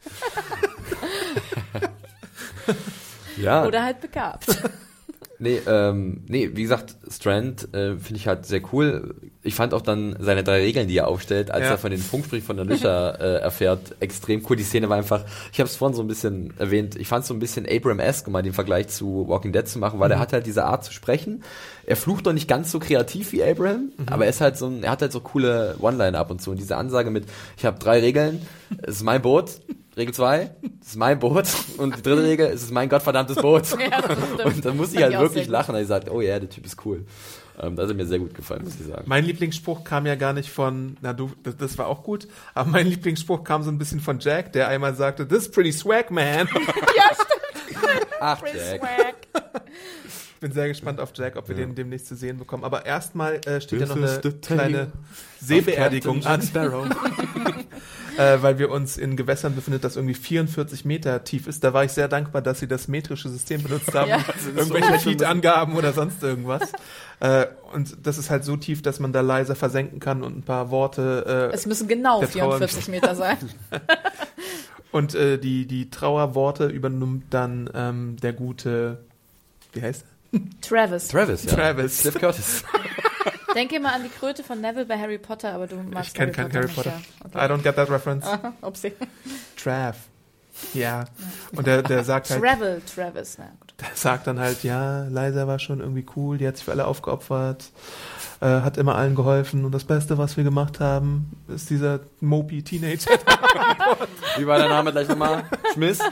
ja. 3.37 3.65
Oder 3.65 3.83
halt 3.83 4.01
begabt. 4.01 4.45
Nee, 5.39 5.61
ähm, 5.67 6.23
nee, 6.27 6.49
wie 6.53 6.63
gesagt, 6.63 6.95
Strand 7.09 7.73
äh, 7.73 7.97
finde 7.97 8.15
ich 8.15 8.27
halt 8.27 8.45
sehr 8.45 8.61
cool. 8.73 9.15
Ich 9.45 9.55
fand 9.55 9.73
auch 9.73 9.81
dann 9.81 10.15
seine 10.19 10.43
drei 10.43 10.61
Regeln, 10.61 10.87
die 10.87 10.97
er 10.97 11.07
aufstellt, 11.07 11.51
als 11.51 11.63
Ja. 11.63 11.71
er 11.71 11.77
von 11.77 11.91
den 11.91 11.99
Funksprich 12.01 12.43
von 12.43 12.59
Alicia 12.59 13.09
äh, 13.19 13.35
erfährt, 13.37 13.95
extrem 13.99 14.43
cool. 14.49 14.55
Die 14.55 14.63
Szene 14.63 14.89
war 14.89 14.97
einfach, 14.97 15.23
ich 15.53 15.59
habe 15.59 15.69
es 15.69 15.75
vorhin 15.75 15.95
so 15.95 16.01
ein 16.03 16.07
bisschen 16.07 16.53
erwähnt, 16.57 16.95
ich 16.95 17.07
fand 17.07 17.21
es 17.21 17.27
so 17.27 17.33
ein 17.33 17.39
bisschen 17.39 17.65
Abraham-esque, 17.69 18.27
um 18.27 18.33
mal 18.33 18.41
den 18.41 18.53
Vergleich 18.53 18.87
zu 18.89 19.25
Walking 19.27 19.53
Dead 19.53 19.67
zu 19.67 19.79
machen, 19.79 19.99
weil 19.99 20.11
er 20.11 20.19
hat 20.19 20.33
halt 20.33 20.45
diese 20.45 20.65
Art 20.65 20.83
zu 20.83 20.91
sprechen. 20.91 21.43
Er 21.85 21.95
flucht 21.95 22.25
doch 22.25 22.33
nicht 22.33 22.47
ganz 22.47 22.71
so 22.71 22.79
kreativ 22.79 23.31
wie 23.31 23.43
Abraham, 23.43 23.91
aber 24.09 24.23
er 24.25 24.31
ist 24.31 24.41
halt 24.41 24.57
so 24.57 24.65
ein, 24.65 24.83
er 24.83 24.91
hat 24.91 25.01
halt 25.01 25.11
so 25.11 25.19
coole 25.21 25.75
One-Liner 25.79 26.17
ab 26.17 26.31
und 26.31 26.41
zu. 26.41 26.49
Und 26.51 26.57
diese 26.57 26.75
Ansage 26.77 27.11
mit, 27.11 27.25
ich 27.57 27.65
habe 27.65 27.77
drei 27.77 27.99
Regeln, 27.99 28.41
es 28.81 28.95
ist 28.97 29.03
mein 29.03 29.21
Boot, 29.21 29.51
Regel 29.95 30.13
zwei, 30.13 30.49
es 30.81 30.87
ist 30.89 30.95
mein 30.97 31.19
Boot 31.19 31.45
und 31.77 31.95
die 31.97 32.01
dritte 32.01 32.23
Regel, 32.23 32.47
es 32.47 32.63
ist 32.63 32.71
mein 32.71 32.89
gottverdammtes 32.89 33.37
Boot. 33.37 33.63
ja. 33.79 34.43
Und 34.43 34.65
dann 34.65 34.75
muss 34.75 34.91
ich 34.93 35.01
halt 35.01 35.17
wirklich 35.19 35.47
lachen, 35.47 35.73
weil 35.75 35.83
ich 35.83 35.87
sagte, 35.87 36.11
oh 36.11 36.19
ja, 36.21 36.39
der 36.39 36.49
Typ 36.49 36.65
ist 36.65 36.83
cool. 36.85 37.05
Ähm, 37.59 37.75
das 37.75 37.89
hat 37.89 37.97
mir 37.97 38.05
sehr 38.05 38.19
gut 38.19 38.33
gefallen, 38.33 38.63
muss 38.63 38.75
ich 38.79 38.85
sagen. 38.85 39.03
Mein 39.05 39.25
Lieblingsspruch 39.25 39.83
kam 39.83 40.05
ja 40.05 40.15
gar 40.15 40.33
nicht 40.33 40.49
von, 40.49 40.97
na 41.01 41.13
du, 41.13 41.31
das, 41.43 41.57
das 41.57 41.77
war 41.77 41.87
auch 41.87 42.03
gut, 42.03 42.27
aber 42.53 42.69
mein 42.69 42.87
Lieblingsspruch 42.87 43.43
kam 43.43 43.63
so 43.63 43.71
ein 43.71 43.77
bisschen 43.77 43.99
von 43.99 44.19
Jack, 44.19 44.53
der 44.53 44.67
einmal 44.67 44.95
sagte, 44.95 45.27
this 45.27 45.43
is 45.43 45.51
pretty 45.51 45.71
swag, 45.71 46.11
man. 46.11 46.47
Ja, 46.95 47.13
stimmt. 47.13 48.07
Ach, 48.19 48.41
Prince 48.41 48.57
Jack. 48.57 48.81
Swag. 48.81 49.15
Bin 50.39 50.51
sehr 50.51 50.67
gespannt 50.67 50.99
auf 50.99 51.11
Jack, 51.15 51.37
ob 51.37 51.47
wir 51.47 51.55
den 51.55 51.75
demnächst 51.75 52.07
zu 52.07 52.15
sehen 52.15 52.37
bekommen. 52.37 52.63
Aber 52.63 52.85
erstmal 52.85 53.35
äh, 53.45 53.61
steht 53.61 53.79
ja 53.79 53.85
This 53.87 53.95
noch 53.95 54.03
is 54.03 54.19
eine 54.23 54.33
kleine 54.33 54.91
Seebeerdigung 55.39 56.25
an. 56.25 56.41
äh, 58.17 58.37
weil 58.41 58.59
wir 58.59 58.69
uns 58.71 58.97
in 58.97 59.15
Gewässern 59.15 59.55
befinden, 59.55 59.81
das 59.81 59.95
irgendwie 59.95 60.13
44 60.13 60.85
Meter 60.85 61.23
tief 61.23 61.47
ist. 61.47 61.63
Da 61.63 61.73
war 61.73 61.83
ich 61.83 61.91
sehr 61.91 62.07
dankbar, 62.07 62.41
dass 62.41 62.59
sie 62.59 62.67
das 62.67 62.87
metrische 62.87 63.29
System 63.29 63.63
benutzt 63.63 63.93
haben. 63.93 64.09
Ja. 64.09 64.19
Irgendwelche 64.55 64.99
Feed-Angaben 64.99 65.75
oder 65.75 65.93
sonst 65.93 66.21
irgendwas. 66.23 66.71
äh, 67.19 67.45
und 67.73 67.97
das 68.03 68.17
ist 68.17 68.29
halt 68.29 68.43
so 68.43 68.57
tief, 68.57 68.81
dass 68.81 68.99
man 68.99 69.13
da 69.13 69.21
leiser 69.21 69.55
versenken 69.55 69.99
kann 69.99 70.23
und 70.23 70.37
ein 70.37 70.43
paar 70.43 70.69
Worte 70.71 71.49
äh, 71.51 71.55
Es 71.55 71.65
müssen 71.65 71.87
genau 71.87 72.19
Der 72.19 72.29
Trauer- 72.29 72.57
44 72.57 72.87
Meter 72.89 73.15
sein. 73.15 73.37
Und 74.91 75.13
äh, 75.13 75.37
die, 75.37 75.65
die 75.65 75.89
Trauerworte 75.89 76.67
übernimmt 76.67 77.25
dann 77.31 77.69
ähm, 77.73 78.15
der 78.21 78.31
gute, 78.31 78.99
wie 79.73 79.81
heißt 79.81 80.05
er? 80.31 80.39
Travis. 80.61 81.09
Travis, 81.09 81.43
ja. 81.43 81.51
Travis. 81.53 81.99
Cliff 81.99 82.17
Curtis. 82.17 82.63
Denke 83.55 83.79
mal 83.79 83.93
an 83.93 84.03
die 84.03 84.09
Kröte 84.09 84.43
von 84.43 84.59
Neville 84.61 84.85
bei 84.85 84.97
Harry 84.99 85.17
Potter, 85.17 85.53
aber 85.53 85.65
du 85.67 85.77
magst 85.77 86.09
Ich 86.09 86.13
kenne 86.13 86.31
keinen 86.33 86.51
Harry 86.53 86.65
nicht, 86.65 86.75
Potter. 86.75 87.01
ja. 87.33 87.45
I 87.45 87.49
don't 87.49 87.63
get 87.63 87.75
that 87.77 87.89
reference. 87.89 88.25
Okay. 88.27 88.51
Upsi. 88.61 88.93
Trav. 89.55 89.95
Ja. 90.73 91.05
Und 91.55 91.67
der, 91.67 91.81
der 91.81 92.03
sagt 92.03 92.29
halt, 92.29 92.41
Travel, 92.41 92.81
Travis. 92.93 93.37
Na 93.37 93.45
gut. 93.59 93.73
der 93.79 93.87
sagt 93.93 94.27
dann 94.27 94.39
halt, 94.39 94.63
ja, 94.63 95.03
Liza 95.03 95.47
war 95.47 95.59
schon 95.59 95.79
irgendwie 95.81 96.05
cool, 96.15 96.37
die 96.37 96.47
hat 96.47 96.55
sich 96.55 96.65
für 96.65 96.71
alle 96.71 96.85
aufgeopfert, 96.85 97.71
äh, 98.39 98.45
hat 98.45 98.77
immer 98.77 98.95
allen 98.95 99.15
geholfen 99.15 99.65
und 99.65 99.73
das 99.73 99.83
Beste, 99.83 100.17
was 100.17 100.37
wir 100.37 100.43
gemacht 100.45 100.79
haben, 100.79 101.31
ist 101.47 101.69
dieser 101.69 101.99
Mopey 102.21 102.63
Teenager. 102.63 103.11
Wie 104.37 104.47
war 104.47 104.57
der 104.59 104.69
Name 104.69 104.91
gleich 104.93 105.07
nochmal? 105.09 105.43
Schmiss? 105.73 105.99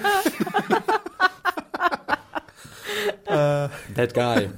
äh, 3.26 3.70
That 3.96 4.14
guy. 4.14 4.50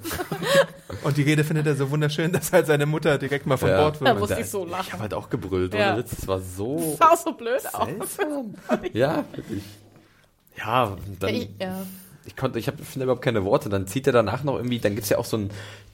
und 1.03 1.17
die 1.17 1.21
Rede 1.23 1.43
findet 1.43 1.67
er 1.67 1.75
so 1.75 1.89
wunderschön, 1.91 2.31
dass 2.31 2.51
halt 2.53 2.67
seine 2.67 2.85
Mutter 2.85 3.17
direkt 3.17 3.45
mal 3.45 3.57
von 3.57 3.69
Ja. 3.69 3.81
Bord 3.81 3.97
Da 4.01 4.05
wird. 4.05 4.19
musste 4.19 4.41
ich 4.41 4.49
so 4.49 4.65
Ich 4.65 4.71
lachen. 4.71 4.91
habe 4.93 5.01
halt 5.03 5.13
auch 5.13 5.29
gebrüllt, 5.29 5.73
Ja. 5.73 5.93
ohne 5.93 5.99
Witz. 6.03 6.15
Das 6.15 6.27
war 6.27 6.39
so 6.39 6.95
Das 6.99 7.09
sah 7.09 7.15
so 7.23 7.31
blöd 7.33 7.61
aus. 7.73 7.87
seltsam. 7.87 8.55
Ja, 8.93 9.23
wirklich. 9.33 9.63
Ja, 10.57 10.95
dann, 11.19 11.29
ich, 11.35 11.49
ja. 11.59 11.81
ich 12.25 12.35
konnte, 12.37 12.59
ich 12.59 12.67
habe 12.67 12.81
finde 12.83 13.03
überhaupt 13.03 13.21
keine 13.23 13.43
Worte. 13.43 13.67
Dann 13.69 13.87
zieht 13.87 14.07
er 14.07 14.13
danach 14.13 14.43
noch 14.43 14.55
irgendwie, 14.55 14.79
dann 14.79 14.95
gibt's 14.95 15.09
ja 15.09 15.17
auch 15.17 15.25
so 15.25 15.37
ein, 15.37 15.49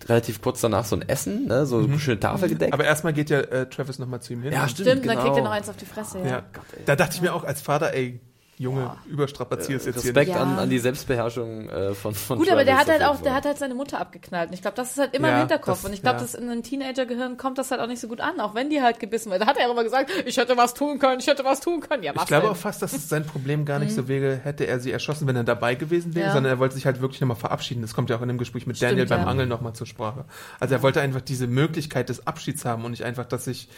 relativ 0.07 0.41
kurz 0.41 0.61
danach 0.61 0.85
so 0.85 0.95
ein 0.95 1.01
Essen, 1.07 1.47
ne, 1.47 1.65
so 1.65 1.79
eine 1.79 1.97
schöne 1.99 2.19
Tafel 2.19 2.49
gedeckt. 2.49 2.73
Aber 2.73 2.83
erstmal 2.85 3.13
geht 3.13 3.29
ja 3.31 3.39
äh, 3.39 3.67
Travis 3.69 3.97
nochmal 3.97 4.21
zu 4.21 4.33
ihm 4.33 4.43
hin. 4.43 4.53
ja, 4.53 4.67
stimmt, 4.67 4.87
Stimmt, 4.87 5.01
genau. 5.03 5.15
dann 5.15 5.23
kriegt 5.23 5.37
er 5.37 5.43
noch 5.43 5.51
eins 5.51 5.67
auf 5.67 5.77
die 5.77 5.85
Fresse. 5.85 6.19
Ja. 6.19 6.25
Ja. 6.27 6.43
Da 6.85 6.95
dachte 6.95 7.15
ich 7.15 7.21
mir 7.21 7.33
auch 7.33 7.43
als 7.43 7.61
Vater, 7.61 7.93
ey, 7.93 8.19
Junge, 8.61 8.95
überstrapazierst 9.07 9.85
jetzt 9.87 10.01
hier 10.01 10.11
Respekt 10.11 10.27
nicht. 10.29 10.37
Ja. 10.37 10.43
an, 10.43 10.59
an 10.59 10.69
die 10.69 10.79
Selbstbeherrschung 10.79 11.67
äh, 11.69 11.93
von, 11.93 12.13
von 12.13 12.37
Gut, 12.37 12.49
aber 12.51 12.63
der 12.63 12.75
Travis 12.75 12.93
hat 12.93 13.01
halt 13.01 13.09
auch, 13.09 13.21
der 13.21 13.33
hat 13.33 13.45
halt 13.45 13.57
seine 13.57 13.73
Mutter 13.73 13.99
abgeknallt. 13.99 14.49
Und 14.49 14.53
ich 14.53 14.61
glaube, 14.61 14.75
das 14.75 14.91
ist 14.91 14.97
halt 14.99 15.15
immer 15.15 15.29
Ja, 15.29 15.33
im 15.35 15.39
Hinterkopf. 15.41 15.77
das- 15.81 15.85
und 15.85 15.93
ich 15.93 16.01
glaube, 16.01 16.17
ja. 16.17 16.21
dass 16.21 16.35
in 16.35 16.49
einem 16.49 16.61
Teenager-Gehirn 16.63 17.37
kommt 17.37 17.57
das 17.57 17.71
halt 17.71 17.81
auch 17.81 17.87
nicht 17.87 17.99
so 17.99 18.07
gut 18.07 18.21
an, 18.21 18.39
auch 18.39 18.53
wenn 18.55 18.69
die 18.69 18.81
halt 18.81 18.99
gebissen 18.99 19.31
wird. 19.31 19.41
Da 19.41 19.47
hat 19.47 19.57
er 19.57 19.67
auch 19.67 19.71
immer 19.71 19.83
gesagt, 19.83 20.11
ich 20.25 20.37
hätte 20.37 20.55
was 20.57 20.73
tun 20.73 20.99
können, 20.99 21.19
ich 21.19 21.27
hätte 21.27 21.43
was 21.43 21.59
tun 21.59 21.79
können. 21.81 22.03
Ja, 22.03 22.13
was 22.15 22.23
Ich 22.23 22.27
glaube 22.27 22.43
denn? 22.47 22.51
auch 22.51 22.57
fast, 22.57 22.81
dass 22.81 22.93
es 22.93 23.09
sein 23.09 23.25
Problem 23.25 23.65
gar 23.65 23.79
nicht 23.79 23.93
so 23.95 24.07
wäre, 24.07 24.37
hätte 24.43 24.65
er 24.67 24.79
sie 24.79 24.91
erschossen, 24.91 25.27
wenn 25.27 25.35
er 25.35 25.43
dabei 25.43 25.75
gewesen 25.75 26.13
wäre, 26.15 26.27
Ja. 26.27 26.33
sondern 26.33 26.53
er 26.53 26.59
wollte 26.59 26.75
sich 26.75 26.85
halt 26.85 27.01
wirklich 27.01 27.19
nochmal 27.21 27.37
verabschieden. 27.37 27.81
Das 27.81 27.93
kommt 27.93 28.09
ja 28.09 28.17
auch 28.17 28.21
in 28.21 28.27
dem 28.27 28.37
Gespräch 28.37 28.67
mit 28.67 28.77
Stimmt, 28.77 28.91
Daniel 28.91 29.07
beim 29.07 29.21
ja. 29.21 29.27
Angeln 29.27 29.49
nochmal 29.49 29.73
zur 29.73 29.87
Sprache. 29.87 30.25
Also 30.59 30.75
er 30.75 30.83
wollte 30.83 31.01
einfach 31.01 31.21
diese 31.21 31.47
Möglichkeit 31.47 32.09
des 32.09 32.27
Abschieds 32.27 32.63
haben 32.65 32.85
und 32.85 32.91
nicht 32.91 33.03
einfach, 33.03 33.25
dass 33.25 33.45
sich 33.45 33.69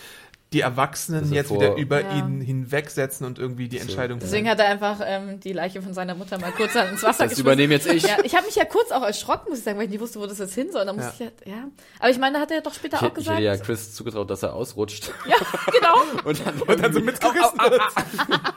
die 0.54 0.62
Erwachsenen 0.62 1.24
ist 1.24 1.32
jetzt 1.34 1.48
vor- 1.50 1.58
wieder 1.60 1.76
über 1.76 2.02
Ja. 2.02 2.18
ihn 2.20 2.39
hinwegsetzen 2.42 3.26
und 3.26 3.39
irgendwie 3.39 3.68
die 3.68 3.80
Entscheidung 3.80 4.20
Deswegen 4.20 4.48
hat 4.50 4.60
er 4.60 4.68
einfach 4.68 5.00
ähm, 5.06 5.39
die 5.39 5.52
Leiche 5.54 5.82
von 5.82 5.94
seiner 5.94 6.16
Mutter 6.16 6.39
mal 6.39 6.52
kurz 6.52 6.76
ins 6.76 7.04
Wasser 7.04 7.28
Das 7.28 7.38
übernehme 7.39 7.74
jetzt 7.74 7.88
ich. 7.92 8.04
Ja, 8.04 8.18
ich 8.24 8.36
habe 8.36 8.46
mich 8.46 8.56
ja 8.56 8.66
kurz 8.66 8.92
auch 8.92 9.02
erschrocken, 9.04 9.50
muss 9.50 9.60
ich 9.60 9.63
sagen, 9.66 9.78
weil 9.78 9.86
ich 9.86 9.92
nicht 9.92 10.00
wusste, 10.02 10.20
wo 10.20 10.26
das 10.28 10.38
jetzt 10.39 10.54
hin 10.56 10.72
soll. 10.72 10.86
Da 10.86 10.94
musste 10.94 11.24
Ja. 11.26 11.30
ich 11.42 11.48
ja, 11.48 11.54
ja. 11.56 11.64
Aber 11.99 12.10
ich 12.10 12.20
meine, 12.20 12.36
da 12.36 12.41
hat 12.41 12.51
er 12.51 12.62
doch 12.62 12.74
später 12.74 12.97
Ich, 12.97 13.01
auch 13.01 13.06
hätte- 13.08 13.20
ich 13.20 13.26
gesagt. 13.26 13.38
hätte 13.39 13.45
ja 13.47 13.58
Chris 13.58 13.93
zugetraut, 13.93 14.30
dass 14.30 14.43
er 14.43 14.54
ausrutscht. 14.54 15.12
ja, 15.28 15.36
genau. 15.72 16.24
Und 16.26 16.45
dann, 16.45 16.62
und 16.62 16.82
dann 16.84 16.93
so 16.93 16.99
mitgerissen 17.01 17.60
wird. 17.60 17.82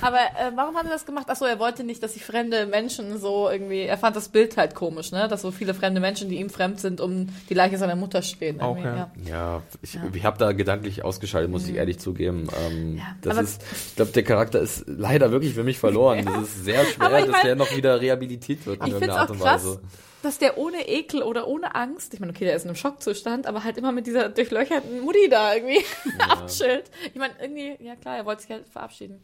Aber 0.00 0.18
äh, 0.18 0.52
warum 0.54 0.76
hat 0.76 0.84
er 0.84 0.90
das 0.90 1.06
gemacht? 1.06 1.28
Achso, 1.30 1.44
er 1.44 1.58
wollte 1.58 1.84
nicht, 1.84 2.02
dass 2.02 2.14
sich 2.14 2.24
fremde 2.24 2.66
Menschen 2.66 3.18
so 3.18 3.48
irgendwie. 3.50 3.82
Er 3.82 3.96
fand 3.98 4.16
das 4.16 4.28
Bild 4.28 4.56
halt 4.56 4.74
komisch, 4.74 5.12
ne? 5.12 5.28
Dass 5.28 5.42
so 5.42 5.50
viele 5.50 5.74
fremde 5.74 6.00
Menschen, 6.00 6.28
die 6.28 6.36
ihm 6.36 6.50
fremd 6.50 6.80
sind, 6.80 7.00
um 7.00 7.28
die 7.48 7.54
Leiche 7.54 7.78
seiner 7.78 7.96
Mutter 7.96 8.22
stehen. 8.22 8.60
Auch, 8.60 8.76
irgendwie, 8.76 8.98
ja. 8.98 9.10
Ja, 9.26 9.62
ich, 9.82 9.98
ich 10.12 10.24
habe 10.24 10.38
da 10.38 10.52
gedanklich 10.52 11.04
ausgeschaltet, 11.24 11.50
muss 11.50 11.66
ich 11.68 11.74
ehrlich 11.76 11.98
zugeben. 11.98 12.48
Ähm, 12.66 12.92
Mhm. 12.92 12.98
Ja, 12.98 13.16
das 13.22 13.38
ist, 13.38 13.62
ich 13.88 13.96
glaube, 13.96 14.12
der 14.12 14.22
Charakter 14.24 14.60
ist 14.60 14.84
leider 14.86 15.30
wirklich 15.30 15.54
für 15.54 15.64
mich 15.64 15.78
verloren. 15.78 16.18
Ja. 16.18 16.24
Das 16.24 16.42
ist 16.48 16.64
sehr 16.64 16.84
schwer, 16.84 17.08
dass 17.08 17.28
mein- 17.28 17.44
der 17.46 17.56
noch 17.56 17.74
wieder 17.76 18.00
rehabilitiert 18.00 18.66
wird 18.66 18.80
in 18.80 18.86
Ich 18.86 18.92
finde 18.92 19.06
irgendeiner 19.06 19.14
es 19.14 19.18
Art 19.20 19.30
auch 19.30 19.34
und 19.34 19.40
krass, 19.40 19.64
Weise. 19.66 19.80
dass 20.22 20.38
der 20.38 20.58
ohne 20.58 20.88
Ekel 20.88 21.22
oder 21.22 21.46
ohne 21.46 21.74
Angst, 21.74 22.14
ich 22.14 22.20
meine, 22.20 22.32
okay, 22.32 22.44
der 22.44 22.56
ist 22.56 22.62
in 22.64 22.68
einem 22.70 22.76
Schockzustand, 22.76 23.46
aber 23.46 23.64
halt 23.64 23.76
immer 23.78 23.92
mit 23.92 24.06
dieser 24.06 24.28
durchlöcherten 24.28 25.00
Mutti 25.00 25.28
da 25.30 25.54
irgendwie 25.54 25.84
abchillt. 26.18 26.90
Ich 27.12 27.18
meine, 27.18 27.34
irgendwie, 27.40 27.76
ja 27.84 27.96
klar, 27.96 28.16
er 28.16 28.26
wollte 28.26 28.42
sich 28.42 28.50
halt 28.50 28.66
verabschieden. 28.68 29.20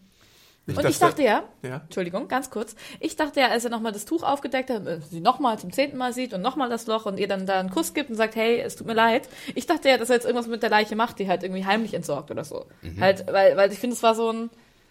Nicht, 0.66 0.78
Und 0.78 0.88
ich 0.88 0.98
dachte 0.98 1.22
ja, 1.22 1.44
ja. 1.62 1.76
Entschuldigung, 1.84 2.28
ganz 2.28 2.50
kurz. 2.50 2.76
Ich 3.00 3.16
dachte 3.16 3.40
ja, 3.40 3.48
als 3.48 3.64
er 3.64 3.70
nochmal 3.70 3.92
das 3.92 4.04
Tuch 4.04 4.22
aufgedeckt 4.22 4.70
hat, 4.70 4.82
sie 5.10 5.20
nochmal 5.20 5.58
zum 5.58 5.72
zehnten 5.72 5.96
Mal 5.96 6.12
sieht 6.12 6.32
und 6.34 6.42
nochmal 6.42 6.68
das 6.68 6.86
Loch 6.86 7.06
und 7.06 7.18
ihr 7.18 7.28
dann 7.28 7.46
da 7.46 7.58
einen 7.58 7.70
Kuss 7.70 7.94
gibt 7.94 8.10
und 8.10 8.16
sagt, 8.16 8.36
hey, 8.36 8.60
es 8.60 8.76
tut 8.76 8.86
mir 8.86 8.94
leid. 8.94 9.28
Ich 9.54 9.66
dachte 9.66 9.88
ja, 9.88 9.98
dass 9.98 10.10
er 10.10 10.16
jetzt 10.16 10.26
irgendwas 10.26 10.46
mit 10.46 10.62
der 10.62 10.70
Leiche 10.70 10.96
macht, 10.96 11.18
die 11.18 11.28
halt 11.28 11.42
irgendwie 11.42 11.64
heimlich 11.64 11.94
entsorgt 11.94 12.30
oder 12.30 12.44
so. 12.44 12.66
Mhm. 12.82 13.00
Halt, 13.00 13.26
weil, 13.26 13.56
weil 13.56 13.72
ich 13.72 13.78
finde, 13.78 13.96
es 13.96 14.02
war 14.02 14.14
so 14.14 14.30
ein, 14.30 14.50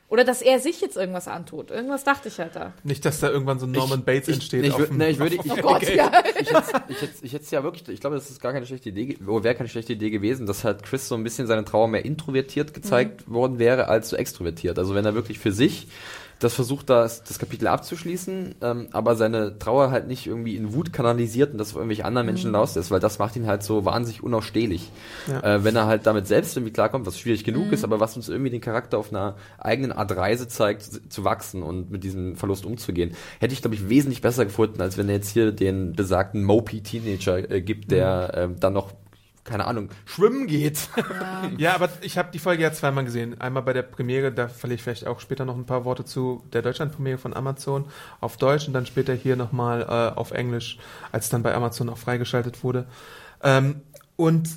oder 0.10 0.24
dass 0.24 0.42
er 0.42 0.60
sich 0.60 0.82
jetzt 0.82 0.98
irgendwas 0.98 1.28
antut. 1.28 1.70
Irgendwas 1.72 2.04
dachte 2.04 2.28
ich 2.30 2.40
halt 2.40 2.56
da. 2.56 2.74
Nicht, 2.84 3.06
dass 3.06 3.20
da 3.20 3.30
irgendwann 3.30 3.60
so 3.60 3.68
ein 3.68 3.72
Norman 3.72 4.00
Ich- 4.00 4.06
Bates 4.06 4.28
ich- 4.28 4.34
entsteht. 4.36 4.66
ich 4.66 4.74
auf 4.74 4.90
nee, 4.92 5.10
ich 5.10 5.20
würde- 5.20 5.36
ich- 5.44 5.52
Oh 5.52 5.56
Gott, 5.62 5.84
ja. 5.84 6.12
Ich 6.40 6.50
hätte 6.52 6.84
ich 6.90 7.02
hätte 7.02 7.14
ich 7.22 7.34
hätte 7.34 7.46
ja 7.52 7.64
wirklich, 7.64 7.88
ich 7.90 8.00
glaube, 8.02 8.16
das 8.16 8.30
ist 8.30 8.42
gar 8.42 8.52
keine 8.52 8.66
schlechte 8.66 8.90
Idee, 8.90 9.18
oh, 9.28 9.44
wäre 9.44 9.56
keine 9.56 9.70
schlechte 9.70 9.94
Idee 9.94 10.10
gewesen, 10.10 10.46
dass 10.48 10.64
halt 10.64 10.84
Chris 10.84 11.08
so 11.08 11.16
ein 11.16 11.24
bisschen 11.24 11.46
seine 11.48 11.64
Trauer 11.64 11.88
mehr 11.88 12.04
introvertiert 12.06 12.74
gezeigt 12.74 13.28
Mhm. 13.28 13.34
worden 13.34 13.60
wäre 13.60 13.88
als 13.88 14.10
so 14.10 14.16
extrovertiert. 14.16 14.80
Also 14.80 14.96
wenn 14.96 15.06
er 15.06 15.14
wirklich 15.14 15.40
für 15.40 15.52
sich 15.52 15.88
das 16.40 16.54
versucht, 16.54 16.90
das, 16.90 17.24
das 17.24 17.38
Kapitel 17.38 17.68
abzuschließen, 17.68 18.56
ähm, 18.62 18.88
aber 18.92 19.16
seine 19.16 19.60
Trauer 19.60 19.92
halt 19.92 20.08
nicht 20.08 20.26
irgendwie 20.26 20.56
in 20.56 20.74
Wut 20.74 20.94
kanalisiert 20.94 21.52
und 21.52 21.58
das 21.58 21.70
auf 21.72 21.76
irgendwelche 21.76 22.06
anderen 22.06 22.26
Mhm. 22.28 22.34
Menschen 22.34 22.52
loslässt, 22.52 22.92
weil 22.92 23.00
das 23.02 23.20
macht 23.20 23.36
ihn 23.36 23.46
halt 23.46 23.62
so 23.64 23.84
wahnsinnig 23.86 24.24
unausstehlich. 24.24 24.90
Ja. 25.28 25.42
Äh, 25.56 25.64
wenn 25.64 25.76
er 25.76 25.86
halt 25.86 26.06
damit 26.08 26.28
selbst 26.28 26.56
irgendwie 26.56 26.72
klarkommt, 26.74 27.06
was 27.06 27.20
schwierig 27.20 27.44
genug 27.44 27.68
Mhm. 27.68 27.74
ist, 27.74 27.84
aber 27.84 28.00
was 28.00 28.16
uns 28.16 28.30
irgendwie 28.30 28.52
den 28.52 28.62
Charakter 28.62 28.98
auf 28.98 29.12
einer 29.12 29.36
eigenen 29.58 29.92
Art 29.92 30.16
Reise 30.16 30.48
zeigt, 30.48 30.84
zu- 30.84 31.10
zu 31.10 31.24
wachsen 31.24 31.62
und 31.62 31.92
mit 31.92 32.04
diesem 32.04 32.36
Verlust 32.38 32.66
umzugehen, 32.66 33.12
hätte 33.40 33.54
ich, 33.54 33.62
glaube 33.62 33.76
ich, 33.76 33.90
wesentlich 33.90 34.22
besser 34.22 34.46
gefunden, 34.46 34.82
als 34.82 34.98
wenn 34.98 35.10
er 35.10 35.16
jetzt 35.16 35.32
hier 35.32 35.52
den 35.52 35.94
besagten 35.94 36.44
Mopey-Teenager 36.46 37.52
äh, 37.52 37.62
gibt, 37.62 37.92
der 37.92 38.32
Mhm. 38.34 38.42
ähm, 38.54 38.56
dann 38.60 38.74
noch 38.74 38.94
keine 39.50 39.66
Ahnung, 39.66 39.90
schwimmen 40.06 40.46
geht. 40.46 40.90
Ja, 41.58 41.74
aber 41.74 41.90
ich 42.02 42.18
habe 42.20 42.30
die 42.32 42.38
Folge 42.40 42.62
ja 42.62 42.72
zweimal 42.72 43.04
gesehen. 43.04 43.42
Einmal 43.42 43.64
bei 43.64 43.74
der 43.74 43.82
Premiere, 43.82 44.32
da 44.32 44.48
verliere 44.48 44.76
ich 44.76 44.84
vielleicht 44.84 45.08
auch 45.08 45.20
später 45.20 45.44
noch 45.44 45.56
ein 45.56 45.66
paar 45.66 45.86
Worte 45.86 46.06
zu 46.06 46.44
der 46.54 46.62
Deutschland-Premiere 46.62 47.18
von 47.18 47.34
Amazon 47.34 47.86
auf 48.22 48.38
Deutsch 48.38 48.68
und 48.68 48.74
dann 48.74 48.86
später 48.86 49.14
hier 49.14 49.36
nochmal 49.36 49.82
äh, 49.82 50.18
auf 50.18 50.32
Englisch, 50.32 50.78
als 51.12 51.26
es 51.26 51.30
dann 51.32 51.42
bei 51.42 51.54
Amazon 51.54 51.90
auch 51.90 51.98
freigeschaltet 51.98 52.64
wurde. 52.64 52.86
Ähm, 53.44 53.82
und 54.16 54.50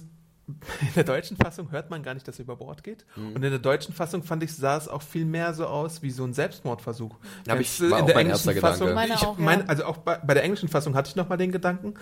in 0.46 0.94
der 0.94 1.04
deutschen 1.04 1.38
Fassung 1.38 1.70
hört 1.70 1.88
man 1.88 2.02
gar 2.02 2.12
nicht, 2.12 2.28
dass 2.28 2.38
er 2.38 2.44
über 2.44 2.56
Bord 2.56 2.84
geht. 2.84 3.06
Mhm. 3.16 3.28
Und 3.28 3.42
in 3.42 3.50
der 3.50 3.58
deutschen 3.60 3.94
Fassung 3.94 4.22
fand 4.22 4.42
ich, 4.42 4.54
sah 4.54 4.76
es 4.76 4.88
auch 4.88 5.00
viel 5.00 5.24
mehr 5.24 5.54
so 5.54 5.66
aus 5.66 6.02
wie 6.02 6.10
so 6.10 6.24
ein 6.24 6.34
Selbstmordversuch. 6.34 7.16
Ja, 7.46 7.54
aber 7.54 7.62
ich- 7.62 7.80
war 7.80 7.86
in 7.86 7.94
auch 7.94 8.06
der 8.06 8.14
mein 8.16 8.26
englischen 8.26 8.48
erster 8.50 8.60
Fassung, 8.60 8.88
Gedanke. 8.88 9.08
Meine 9.08 9.14
ich 9.14 9.26
auch, 9.26 9.38
ja. 9.38 9.44
mein, 9.44 9.68
also 9.70 9.84
auch 9.84 9.96
bei, 9.98 10.18
bei 10.18 10.34
der 10.34 10.42
englischen 10.42 10.68
Fassung 10.68 10.94
hatte 10.94 11.08
ich 11.08 11.16
nochmal 11.16 11.38
den 11.38 11.50
Gedanken, 11.52 11.94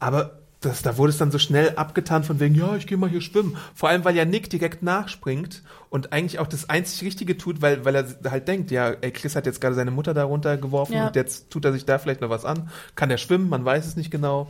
aber 0.00 0.40
das, 0.64 0.82
da 0.82 0.96
wurde 0.96 1.10
es 1.10 1.18
dann 1.18 1.30
so 1.30 1.38
schnell 1.38 1.74
abgetan 1.76 2.24
von 2.24 2.40
wegen, 2.40 2.54
ja, 2.54 2.76
ich 2.76 2.86
gehe 2.86 2.96
mal 2.98 3.08
hier 3.10 3.20
schwimmen. 3.20 3.56
Vor 3.74 3.88
allem, 3.88 4.04
weil 4.04 4.16
ja 4.16 4.24
Nick 4.24 4.50
direkt 4.50 4.82
nachspringt 4.82 5.62
und 5.90 6.12
eigentlich 6.12 6.38
auch 6.38 6.46
das 6.46 6.68
einzig 6.70 7.02
Richtige 7.02 7.36
tut, 7.36 7.62
weil, 7.62 7.84
weil 7.84 7.94
er 7.94 8.30
halt 8.30 8.48
denkt, 8.48 8.70
ja, 8.70 8.90
ey, 8.90 9.10
Chris 9.12 9.36
hat 9.36 9.46
jetzt 9.46 9.60
gerade 9.60 9.74
seine 9.74 9.90
Mutter 9.90 10.14
da 10.14 10.24
runtergeworfen 10.24 10.94
Ja. 10.94 11.06
und 11.08 11.16
jetzt 11.16 11.50
tut 11.50 11.64
er 11.64 11.72
sich 11.72 11.84
da 11.84 11.98
vielleicht 11.98 12.20
noch 12.20 12.30
was 12.30 12.44
an. 12.44 12.70
Kann 12.96 13.10
er 13.10 13.18
schwimmen? 13.18 13.48
Man 13.48 13.64
weiß 13.64 13.86
es 13.86 13.96
nicht 13.96 14.10
genau. 14.10 14.48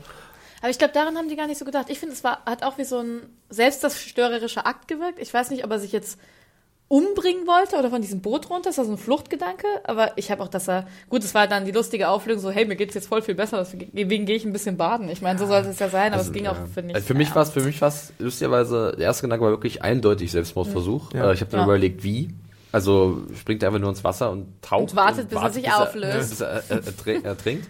Aber 0.60 0.70
ich 0.70 0.78
glaube, 0.78 0.94
daran 0.94 1.16
haben 1.16 1.28
die 1.28 1.36
gar 1.36 1.46
nicht 1.46 1.58
so 1.58 1.64
gedacht. 1.66 1.90
Ich 1.90 1.98
finde, 1.98 2.14
es 2.14 2.24
war, 2.24 2.42
hat 2.46 2.62
auch 2.62 2.78
wie 2.78 2.84
so 2.84 2.98
ein 2.98 3.20
selbstzerstörerischer 3.50 4.66
Akt 4.66 4.88
gewirkt. 4.88 5.18
Ich 5.18 5.32
weiß 5.32 5.50
nicht, 5.50 5.64
ob 5.64 5.70
er 5.70 5.78
sich 5.78 5.92
jetzt 5.92 6.18
umbringen 6.94 7.44
wollte 7.48 7.76
oder 7.76 7.90
von 7.90 8.00
diesem 8.00 8.20
Boot 8.20 8.50
runter. 8.50 8.68
Das 8.70 8.78
war 8.78 8.84
so 8.84 8.92
ein 8.92 8.98
Fluchtgedanke. 8.98 9.66
Aber 9.82 10.12
ich 10.16 10.30
habe 10.30 10.42
auch, 10.44 10.48
dass 10.48 10.68
er, 10.68 10.86
gut, 11.08 11.24
es 11.24 11.34
war 11.34 11.48
dann 11.48 11.64
die 11.64 11.72
lustige 11.72 12.08
Auflösung, 12.08 12.42
so, 12.42 12.50
hey, 12.50 12.64
mir 12.66 12.76
geht's 12.76 12.94
jetzt 12.94 13.08
voll 13.08 13.20
viel 13.20 13.34
besser, 13.34 13.58
deswegen 13.58 14.26
gehe 14.26 14.36
ich 14.36 14.44
ein 14.44 14.52
bisschen 14.52 14.76
baden. 14.76 15.08
Ich 15.08 15.20
meine, 15.20 15.38
so 15.38 15.46
sollte 15.46 15.70
es 15.70 15.78
ja 15.80 15.88
sein, 15.88 16.12
aber 16.12 16.22
es 16.22 16.30
ging 16.32 16.46
auch, 16.46 16.54
Ja. 16.56 16.66
finde 16.72 16.90
ich. 16.90 16.94
Also 16.94 17.06
für 17.08 17.14
mich 17.14 17.34
war 17.34 17.42
es, 17.42 17.50
für 17.50 17.62
mich 17.62 17.80
war 17.80 17.88
es, 17.88 18.12
lustigerweise, 18.20 18.94
der 18.96 19.06
erste 19.06 19.22
Gedanke 19.22 19.44
war 19.44 19.50
wirklich 19.50 19.82
eindeutig 19.82 20.30
Selbstmordversuch. 20.30 21.12
Ja. 21.14 21.30
Äh, 21.30 21.34
ich 21.34 21.40
habe 21.40 21.50
dann 21.50 21.60
Ja. 21.60 21.66
überlegt, 21.66 22.04
wie. 22.04 22.28
Also 22.70 23.22
springt 23.40 23.62
er 23.64 23.68
einfach 23.70 23.80
nur 23.80 23.90
ins 23.90 24.04
Wasser 24.04 24.30
und 24.30 24.46
taucht. 24.62 24.90
Und 24.92 24.96
wartet, 24.96 25.28
bis 25.30 25.38
er 25.40 25.50
sich 25.50 25.72
auflöst. 25.72 26.30
bis 26.30 26.40
er 26.40 26.58
äh, 26.70 26.74
ertr- 26.74 27.24
ertrinkt. 27.24 27.66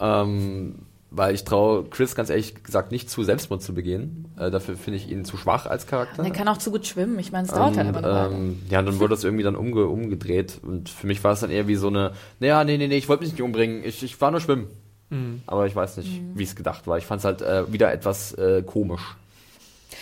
Ähm, 0.00 0.76
weil 1.14 1.34
ich 1.34 1.44
traue 1.44 1.84
Chris 1.84 2.14
ganz 2.14 2.30
ehrlich 2.30 2.62
gesagt 2.62 2.90
nicht 2.90 3.10
zu, 3.10 3.22
Selbstmord 3.22 3.62
zu 3.62 3.74
begehen. 3.74 4.32
Äh, 4.38 4.50
dafür 4.50 4.76
finde 4.76 4.98
ich 4.98 5.10
ihn 5.10 5.24
zu 5.24 5.36
schwach 5.36 5.66
als 5.66 5.86
Charakter. 5.86 6.24
Er 6.24 6.30
kann 6.30 6.48
auch 6.48 6.58
zu 6.58 6.70
gut 6.70 6.86
schwimmen. 6.86 7.18
Ich 7.18 7.32
meine, 7.32 7.46
es 7.46 7.52
dauert 7.52 7.76
halt 7.76 7.88
einfach 7.88 8.02
eine 8.02 8.30
Weile. 8.30 8.34
ähm, 8.34 8.62
ja, 8.70 8.82
dann 8.82 8.98
wurde 8.98 9.10
das 9.10 9.24
irgendwie 9.24 9.44
dann 9.44 9.56
umge 9.56 9.86
umgedreht 9.86 10.60
und 10.62 10.88
für 10.88 11.06
mich 11.06 11.22
war 11.22 11.32
es 11.32 11.40
dann 11.40 11.50
eher 11.50 11.68
wie 11.68 11.76
so 11.76 11.88
eine, 11.88 12.12
naja, 12.40 12.64
nee, 12.64 12.78
nee, 12.78 12.88
nee, 12.88 12.96
ich 12.96 13.08
wollte 13.08 13.24
mich 13.24 13.32
nicht 13.32 13.42
umbringen, 13.42 13.84
ich, 13.84 14.02
ich 14.02 14.20
war 14.20 14.30
nur 14.30 14.40
schwimmen. 14.40 14.68
Mhm. 15.10 15.42
Aber 15.46 15.66
ich 15.66 15.76
weiß 15.76 15.98
nicht, 15.98 16.22
wie 16.34 16.44
es 16.44 16.56
gedacht 16.56 16.86
war. 16.86 16.96
Ich 16.96 17.04
fand 17.04 17.18
es 17.18 17.24
halt 17.24 17.42
äh, 17.42 17.70
wieder 17.70 17.92
etwas 17.92 18.32
äh, 18.32 18.62
komisch. 18.62 19.16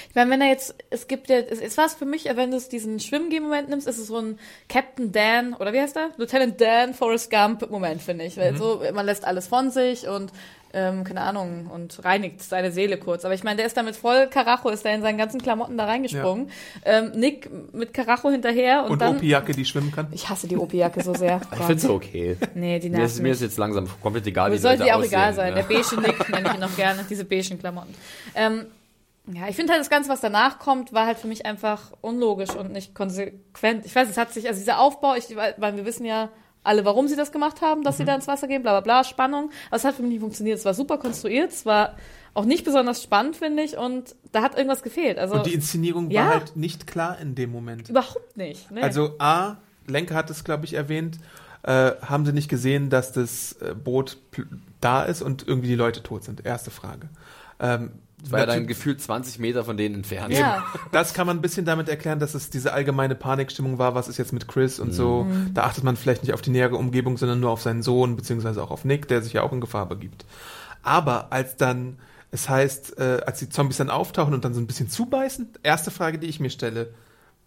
Ich 0.09 0.17
meine, 0.17 0.31
wenn 0.31 0.41
er 0.41 0.49
jetzt, 0.49 0.75
es 0.91 1.07
gibt 1.07 1.29
ja, 1.29 1.37
es, 1.37 1.61
es 1.61 1.77
war 1.79 1.87
es 1.87 1.95
für 1.95 2.05
mich, 2.05 2.25
wenn 2.25 2.51
du 2.51 2.57
es 2.57 2.69
diesen 2.69 2.99
Schwimmgeh-Moment 2.99 3.69
nimmst, 3.69 3.87
ist 3.87 3.99
es 3.99 4.09
so 4.09 4.19
ein 4.19 4.39
Captain 4.69 5.13
Dan, 5.13 5.55
oder 5.55 5.73
wie 5.73 5.81
heißt 5.81 5.97
er? 5.97 6.11
Lieutenant 6.17 6.61
Dan 6.61 6.95
Forrest 6.95 7.31
Gump-Moment, 7.31 8.03
finde 8.03 8.25
ich. 8.25 8.37
Weil 8.37 8.57
so, 8.57 8.83
man 8.93 9.07
lässt 9.07 9.25
alles 9.25 9.47
von 9.47 9.71
sich 9.71 10.09
und, 10.09 10.33
ähm, 10.73 11.05
keine 11.05 11.23
Ahnung, 11.23 11.67
und 11.67 12.05
reinigt 12.05 12.43
seine 12.43 12.71
Seele 12.71 12.97
kurz. 12.97 13.25
Aber 13.25 13.35
ich 13.35 13.43
meine, 13.43 13.57
der 13.57 13.67
ist 13.67 13.77
damit 13.77 13.97
voll 13.97 14.29
Karacho, 14.29 14.69
ist 14.69 14.85
da 14.85 14.91
in 14.91 15.03
seinen 15.03 15.19
ganzen 15.19 15.41
Klamotten 15.41 15.77
da 15.77 15.87
reingesprungen. 15.87 16.51
Ähm, 16.85 17.13
Nick 17.15 17.51
mit 17.73 17.93
Karacho 17.93 18.31
hinterher 18.31 18.85
und, 18.85 18.93
Und, 18.93 19.01
dann. 19.01 19.17
Opi-Jacke, 19.17 19.53
die 19.53 19.65
schwimmen 19.65 19.91
kann. 19.91 20.09
Ich 20.13 20.29
hasse 20.29 20.47
die 20.47 20.57
Opi-Jacke 20.57 21.03
so 21.03 21.15
sehr. 21.15 21.41
Ich 21.53 21.67
finde 21.67 21.75
es 21.75 21.89
okay. 21.89 22.37
Nee, 22.55 22.79
die 22.79 22.89
mir, 22.89 22.99
nervt 22.99 23.15
ist, 23.15 23.23
mir 23.23 23.33
ist 23.33 23.43
jetzt 23.43 23.59
langsam 23.59 23.89
komplett 24.03 24.27
egal, 24.27 24.53
wie 24.53 24.59
sollte 24.59 24.85
Leute 24.85 24.91
dir 24.91 24.97
auch 24.97 25.05
egal 25.05 25.31
aussehen, 25.31 25.37
sein. 25.37 25.49
ja. 25.49 25.55
Der 25.55 25.63
beige 25.63 26.01
Nick 26.01 26.29
nenne 26.31 26.49
ich 26.49 26.55
ihn 26.55 26.61
noch 26.61 26.77
gerne, 26.77 27.05
diese 27.09 27.25
beigen 27.25 27.59
Klamotten. 27.59 27.95
Ähm, 28.35 28.67
ja, 29.33 29.49
ich 29.49 29.57
finde 29.57 29.73
halt 29.73 29.81
das 29.81 29.91
Ganze, 29.91 30.09
was 30.09 30.21
danach 30.21 30.59
kommt, 30.59 30.93
war 30.93 31.07
halt 31.07 31.19
für 31.19 31.29
mich 31.29 31.47
einfach 31.47 31.93
unlogisch 32.01 32.55
und 32.55 32.73
nicht 32.73 32.95
konsequent. 32.95 33.85
Ich 33.87 33.95
weiß, 33.95 34.09
es 34.09 34.17
hat 34.17 34.33
sich, 34.33 34.49
also 34.49 34.59
dieser 34.59 34.81
Aufbau, 34.81 35.15
ich, 35.15 35.37
weil 35.37 35.77
wir 35.77 35.85
wissen 35.85 36.05
ja 36.05 36.31
alle, 36.63 36.85
warum 36.85 37.09
sie 37.09 37.17
das 37.17 37.33
gemacht 37.33 37.61
haben, 37.63 37.83
dass 37.83 37.97
sie 37.97 38.05
da 38.05 38.15
ins 38.15 38.29
Wasser 38.29 38.47
gehen, 38.49 38.63
bla 38.63 38.73
bla 38.73 38.81
bla, 38.81 39.05
Spannung. 39.05 39.51
Aber 39.69 39.77
es 39.77 39.85
hat 39.85 39.95
für 39.95 40.03
mich 40.03 40.11
nicht 40.13 40.21
funktioniert. 40.21 40.59
Es 40.59 40.65
war 40.65 40.75
super 40.75 40.99
konstruiert, 40.99 41.51
es 41.53 41.65
war 41.65 41.97
auch 42.35 42.45
nicht 42.45 42.65
besonders 42.65 43.03
spannend, 43.03 43.37
finde 43.37 43.63
ich, 43.63 43.77
und 43.77 44.15
da 44.33 44.43
hat 44.43 44.57
irgendwas 44.57 44.83
gefehlt. 44.83 45.19
Also 45.19 45.35
Und 45.37 45.47
die 45.47 45.55
Inszenierung 45.55 46.11
Ja. 46.11 46.27
war 46.27 46.31
halt 46.35 46.57
nicht 46.57 46.87
klar 46.87 47.19
in 47.19 47.35
dem 47.35 47.51
Moment. 47.51 47.89
überhaupt 47.89 48.37
nicht. 48.37 48.71
Nee. 48.71 48.83
Also 48.83 49.15
A, 49.19 49.57
Lenker 49.87 50.15
hat 50.15 50.31
es, 50.31 50.45
glaube 50.45 50.65
ich, 50.67 50.75
erwähnt, 50.75 51.19
äh, 51.63 51.93
haben 52.03 52.25
sie 52.25 52.33
nicht 52.33 52.49
gesehen, 52.49 52.89
dass 52.91 53.13
das 53.13 53.55
äh, 53.61 53.75
Boot 53.75 54.19
da 54.81 55.03
ist 55.03 55.23
und 55.23 55.47
irgendwie 55.49 55.69
die 55.69 55.75
Leute 55.75 56.03
tot 56.03 56.25
sind? 56.25 56.45
Erste 56.47 56.71
Frage. 56.71 57.09
Ähm, 57.59 57.91
Das 58.23 58.33
war 58.33 58.41
ja 58.41 58.47
dann 58.47 58.67
gefühlt 58.67 59.01
20 59.01 59.39
Meter 59.39 59.65
von 59.65 59.77
denen 59.77 59.97
entfernt. 59.97 60.35
ja. 60.35 60.65
das 60.93 61.15
kann 61.15 61.27
man 61.27 61.39
ein 61.39 61.41
bisschen 61.41 61.65
damit 61.65 61.89
erklären, 61.89 62.19
dass 62.19 62.35
es 62.35 62.51
diese 62.51 62.73
allgemeine 62.73 63.15
Panikstimmung 63.15 63.79
war, 63.79 63.95
was 63.95 64.09
ist 64.09 64.19
jetzt 64.19 64.33
mit 64.33 64.47
Chris 64.49 64.79
und 64.79 64.93
so. 64.93 65.25
Mhm. 65.25 65.55
Da 65.55 65.65
achtet 65.65 65.85
man 65.85 65.97
vielleicht 65.97 66.23
nicht 66.23 66.35
auf 66.35 66.43
die 66.43 66.51
nähere 66.51 66.77
Umgebung, 66.77 67.17
sondern 67.17 67.41
nur 67.41 67.51
auf 67.51 67.63
seinen 67.63 67.83
Sohn, 67.83 68.17
beziehungsweise 68.17 68.63
auch 68.63 68.71
auf 68.71 68.85
Nick, 68.85 69.09
der 69.09 69.23
sich 69.23 69.33
ja 69.33 69.43
auch 69.43 69.53
in 69.53 69.61
Gefahr 69.61 69.87
begibt. 69.87 70.25
Aber 70.83 71.33
als 71.33 71.57
dann, 71.57 71.99
es 72.31 72.49
heißt, 72.49 72.99
äh, 72.99 73.21
als 73.27 73.39
die 73.39 73.49
Zombies 73.49 73.79
dann 73.79 73.91
auftauchen 73.91 74.35
und 74.35 74.45
dann 74.45 74.55
so 74.55 74.61
ein 74.61 74.67
bisschen 74.67 74.89
zubeißen, 74.89 75.49
erste 75.63 75.91
Frage, 75.91 76.19
die 76.19 76.27
ich 76.27 76.41
mir 76.41 76.51
stelle, 76.51 76.93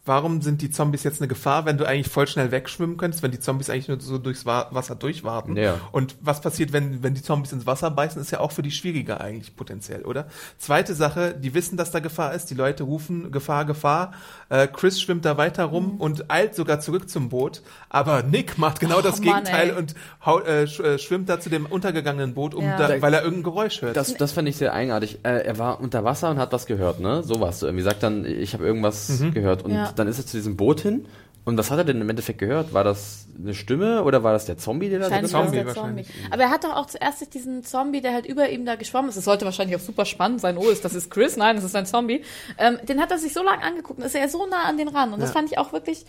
warum 0.05 0.41
sind 0.41 0.61
die 0.61 0.69
Zombies 0.69 1.03
jetzt 1.03 1.21
eine 1.21 1.27
Gefahr, 1.29 1.65
wenn 1.65 1.77
du 1.77 1.85
eigentlich 1.87 2.09
voll 2.11 2.27
schnell 2.27 2.51
wegschwimmen 2.51 2.97
könntest, 2.97 3.23
wenn 3.23 3.31
die 3.31 3.39
Zombies 3.39 3.69
eigentlich 3.69 3.87
nur 3.87 4.01
so 4.01 4.17
durchs 4.17 4.45
Wa 4.45 4.67
Wasser 4.71 4.95
durchwarten? 4.95 5.55
Ja. 5.55 5.75
Und 5.93 6.15
was 6.21 6.41
passiert, 6.41 6.73
wenn, 6.73 7.03
wenn 7.03 7.13
die 7.13 7.21
Zombies 7.21 7.53
ins 7.53 7.65
Wasser 7.65 7.89
beißen, 7.89 8.21
ist 8.21 8.31
ja 8.31 8.39
auch 8.41 8.51
für 8.51 8.63
die 8.63 8.71
schwieriger 8.71 9.21
eigentlich 9.21 9.55
potenziell, 9.55 10.01
oder? 10.03 10.27
Zweite 10.57 10.93
Sache, 10.93 11.33
die 11.33 11.53
wissen, 11.53 11.77
dass 11.77 11.91
da 11.91 11.99
Gefahr 11.99 12.33
ist, 12.33 12.49
die 12.49 12.53
Leute 12.55 12.83
rufen 12.83 13.31
Gefahr, 13.31 13.63
Gefahr. 13.65 14.11
Äh, 14.49 14.67
Chris 14.67 14.99
schwimmt 15.01 15.23
da 15.25 15.37
weiter 15.37 15.63
rum 15.65 15.95
und 16.01 16.29
eilt 16.29 16.53
sogar 16.55 16.81
zurück 16.81 17.09
zum 17.09 17.29
Boot, 17.29 17.61
aber 17.89 18.23
Nick 18.23 18.57
macht 18.57 18.79
genau 18.81 18.99
das 19.01 19.19
Oh 19.21 19.23
Mann, 19.23 19.43
Gegenteil 19.43 19.69
ey. 19.69 19.75
und 19.77 19.95
hau, 20.25 20.39
äh, 20.41 20.67
sch 20.67 20.79
äh, 20.81 20.99
schwimmt 20.99 21.29
da 21.29 21.39
zu 21.39 21.49
dem 21.49 21.65
untergegangenen 21.65 22.33
Boot, 22.33 22.53
um 22.55 22.65
Ja. 22.65 22.75
da, 22.77 23.01
weil 23.01 23.13
er 23.13 23.21
irgendein 23.23 23.43
Geräusch 23.43 23.81
hört. 23.81 23.95
Das, 23.95 24.13
das 24.15 24.33
fand 24.33 24.49
ich 24.49 24.57
sehr 24.57 24.73
eigenartig. 24.73 25.19
Äh, 25.23 25.45
er 25.45 25.57
war 25.59 25.79
unter 25.79 26.03
Wasser 26.03 26.29
und 26.29 26.39
hat 26.39 26.51
was 26.51 26.65
gehört, 26.65 26.99
ne? 26.99 27.23
So 27.23 27.39
was. 27.39 27.63
Irgendwie 27.63 27.83
sagt 27.83 28.03
dann, 28.03 28.25
ich 28.25 28.53
habe 28.53 28.65
irgendwas 28.65 29.07
Mhm. 29.07 29.31
gehört. 29.33 29.63
Und 29.63 29.71
Ja. 29.71 29.92
Dann 29.99 30.07
ist 30.07 30.19
er 30.19 30.25
zu 30.25 30.37
diesem 30.37 30.57
Boot 30.57 30.81
hin. 30.81 31.05
Und 31.45 31.57
was 31.57 31.71
hat 31.71 31.77
er 31.77 31.83
denn 31.83 31.99
im 31.99 32.09
Endeffekt 32.09 32.39
gehört? 32.39 32.73
War 32.73 32.85
das 32.85 33.27
eine 33.37 33.53
Stimme 33.53 34.03
oder 34.05 34.23
war 34.23 34.31
das 34.31 34.45
der 34.45 34.57
Zombie, 34.57 34.87
der 34.89 34.99
da 34.99 35.07
es 35.07 35.29
Zombie 35.29 35.51
der 35.51 35.65
Zombie. 35.65 35.75
wahrscheinlich. 35.75 36.07
Aber 36.31 36.43
er 36.43 36.49
hat 36.49 36.63
doch 36.63 36.73
auch 36.73 36.85
zuerst 36.85 37.19
sich 37.19 37.29
diesen 37.29 37.63
Zombie, 37.65 37.99
der 37.99 38.13
halt 38.13 38.25
über 38.25 38.49
ihm 38.49 38.65
da 38.65 38.75
geschwommen 38.75 39.09
ist. 39.09 39.15
Das 39.17 39.25
sollte 39.25 39.43
wahrscheinlich 39.43 39.75
auch 39.75 39.81
super 39.81 40.05
spannend 40.05 40.39
sein. 40.39 40.57
Oh, 40.57 40.69
ist 40.69 40.85
das 40.85 40.93
ist 40.95 41.11
Chris? 41.11 41.35
Nein, 41.35 41.57
das 41.57 41.65
ist 41.65 41.75
ein 41.75 41.85
Zombie. 41.85 42.21
Ähm, 42.57 42.77
den 42.87 43.01
hat 43.01 43.11
er 43.11 43.17
sich 43.17 43.33
so 43.33 43.43
lange 43.43 43.61
angeguckt 43.61 43.99
und 43.99 44.05
ist 44.05 44.15
er 44.15 44.29
so 44.29 44.45
nah 44.47 44.63
an 44.63 44.77
den 44.77 44.87
ran. 44.87 45.11
Und 45.11 45.19
das 45.21 45.31
Ja. 45.31 45.33
fand 45.33 45.51
ich 45.51 45.57
auch 45.57 45.73
wirklich, 45.73 46.05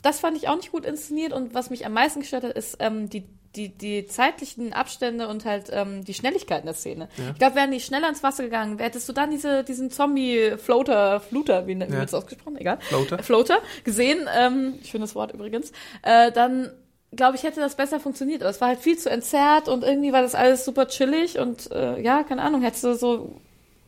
das 0.00 0.20
fand 0.20 0.38
ich 0.38 0.48
auch 0.48 0.56
nicht 0.56 0.72
gut 0.72 0.86
inszeniert. 0.86 1.34
Und 1.34 1.52
was 1.52 1.68
mich 1.68 1.84
am 1.84 1.92
meisten 1.92 2.20
gestört 2.20 2.44
hat, 2.44 2.52
ist 2.52 2.76
ähm, 2.80 3.10
die 3.10 3.24
die, 3.58 3.68
die 3.70 4.06
zeitlichen 4.06 4.72
Abstände 4.72 5.26
und 5.28 5.44
halt 5.44 5.64
ähm, 5.72 6.04
die 6.04 6.14
Schnelligkeit 6.14 6.60
in 6.60 6.66
der 6.66 6.74
Szene. 6.74 7.08
Ich 7.32 7.38
glaube, 7.38 7.56
wären 7.56 7.72
die 7.72 7.80
schneller 7.80 8.08
ins 8.08 8.22
Wasser 8.22 8.44
gegangen, 8.44 8.78
hättest 8.78 9.08
du 9.08 9.12
dann 9.12 9.30
diese, 9.30 9.64
diesen 9.64 9.90
Zombie-Floater, 9.90 11.20
Fluter, 11.20 11.66
wie, 11.66 11.76
wie 11.78 11.82
Ja. 11.82 11.90
wird 11.90 12.08
es 12.08 12.14
ausgesprochen? 12.14 12.56
Egal. 12.58 12.78
Floater. 12.82 13.22
Floater 13.22 13.58
gesehen, 13.84 14.28
ähm, 14.38 14.74
schönes 14.84 15.14
Wort 15.14 15.32
übrigens, 15.32 15.72
äh, 16.02 16.30
dann 16.32 16.70
glaube 17.12 17.36
ich, 17.36 17.42
hätte 17.42 17.60
das 17.60 17.74
besser 17.74 18.00
funktioniert. 18.00 18.42
Aber 18.42 18.50
es 18.50 18.60
war 18.60 18.68
halt 18.68 18.80
viel 18.80 18.98
zu 18.98 19.10
entzerrt 19.10 19.66
und 19.68 19.82
irgendwie 19.82 20.12
war 20.12 20.22
das 20.22 20.34
alles 20.34 20.64
super 20.64 20.86
chillig 20.88 21.38
und 21.38 21.70
äh, 21.72 22.00
ja, 22.00 22.22
keine 22.22 22.42
Ahnung, 22.42 22.62
hättest 22.62 22.84
du 22.84 22.94
so, 22.94 23.40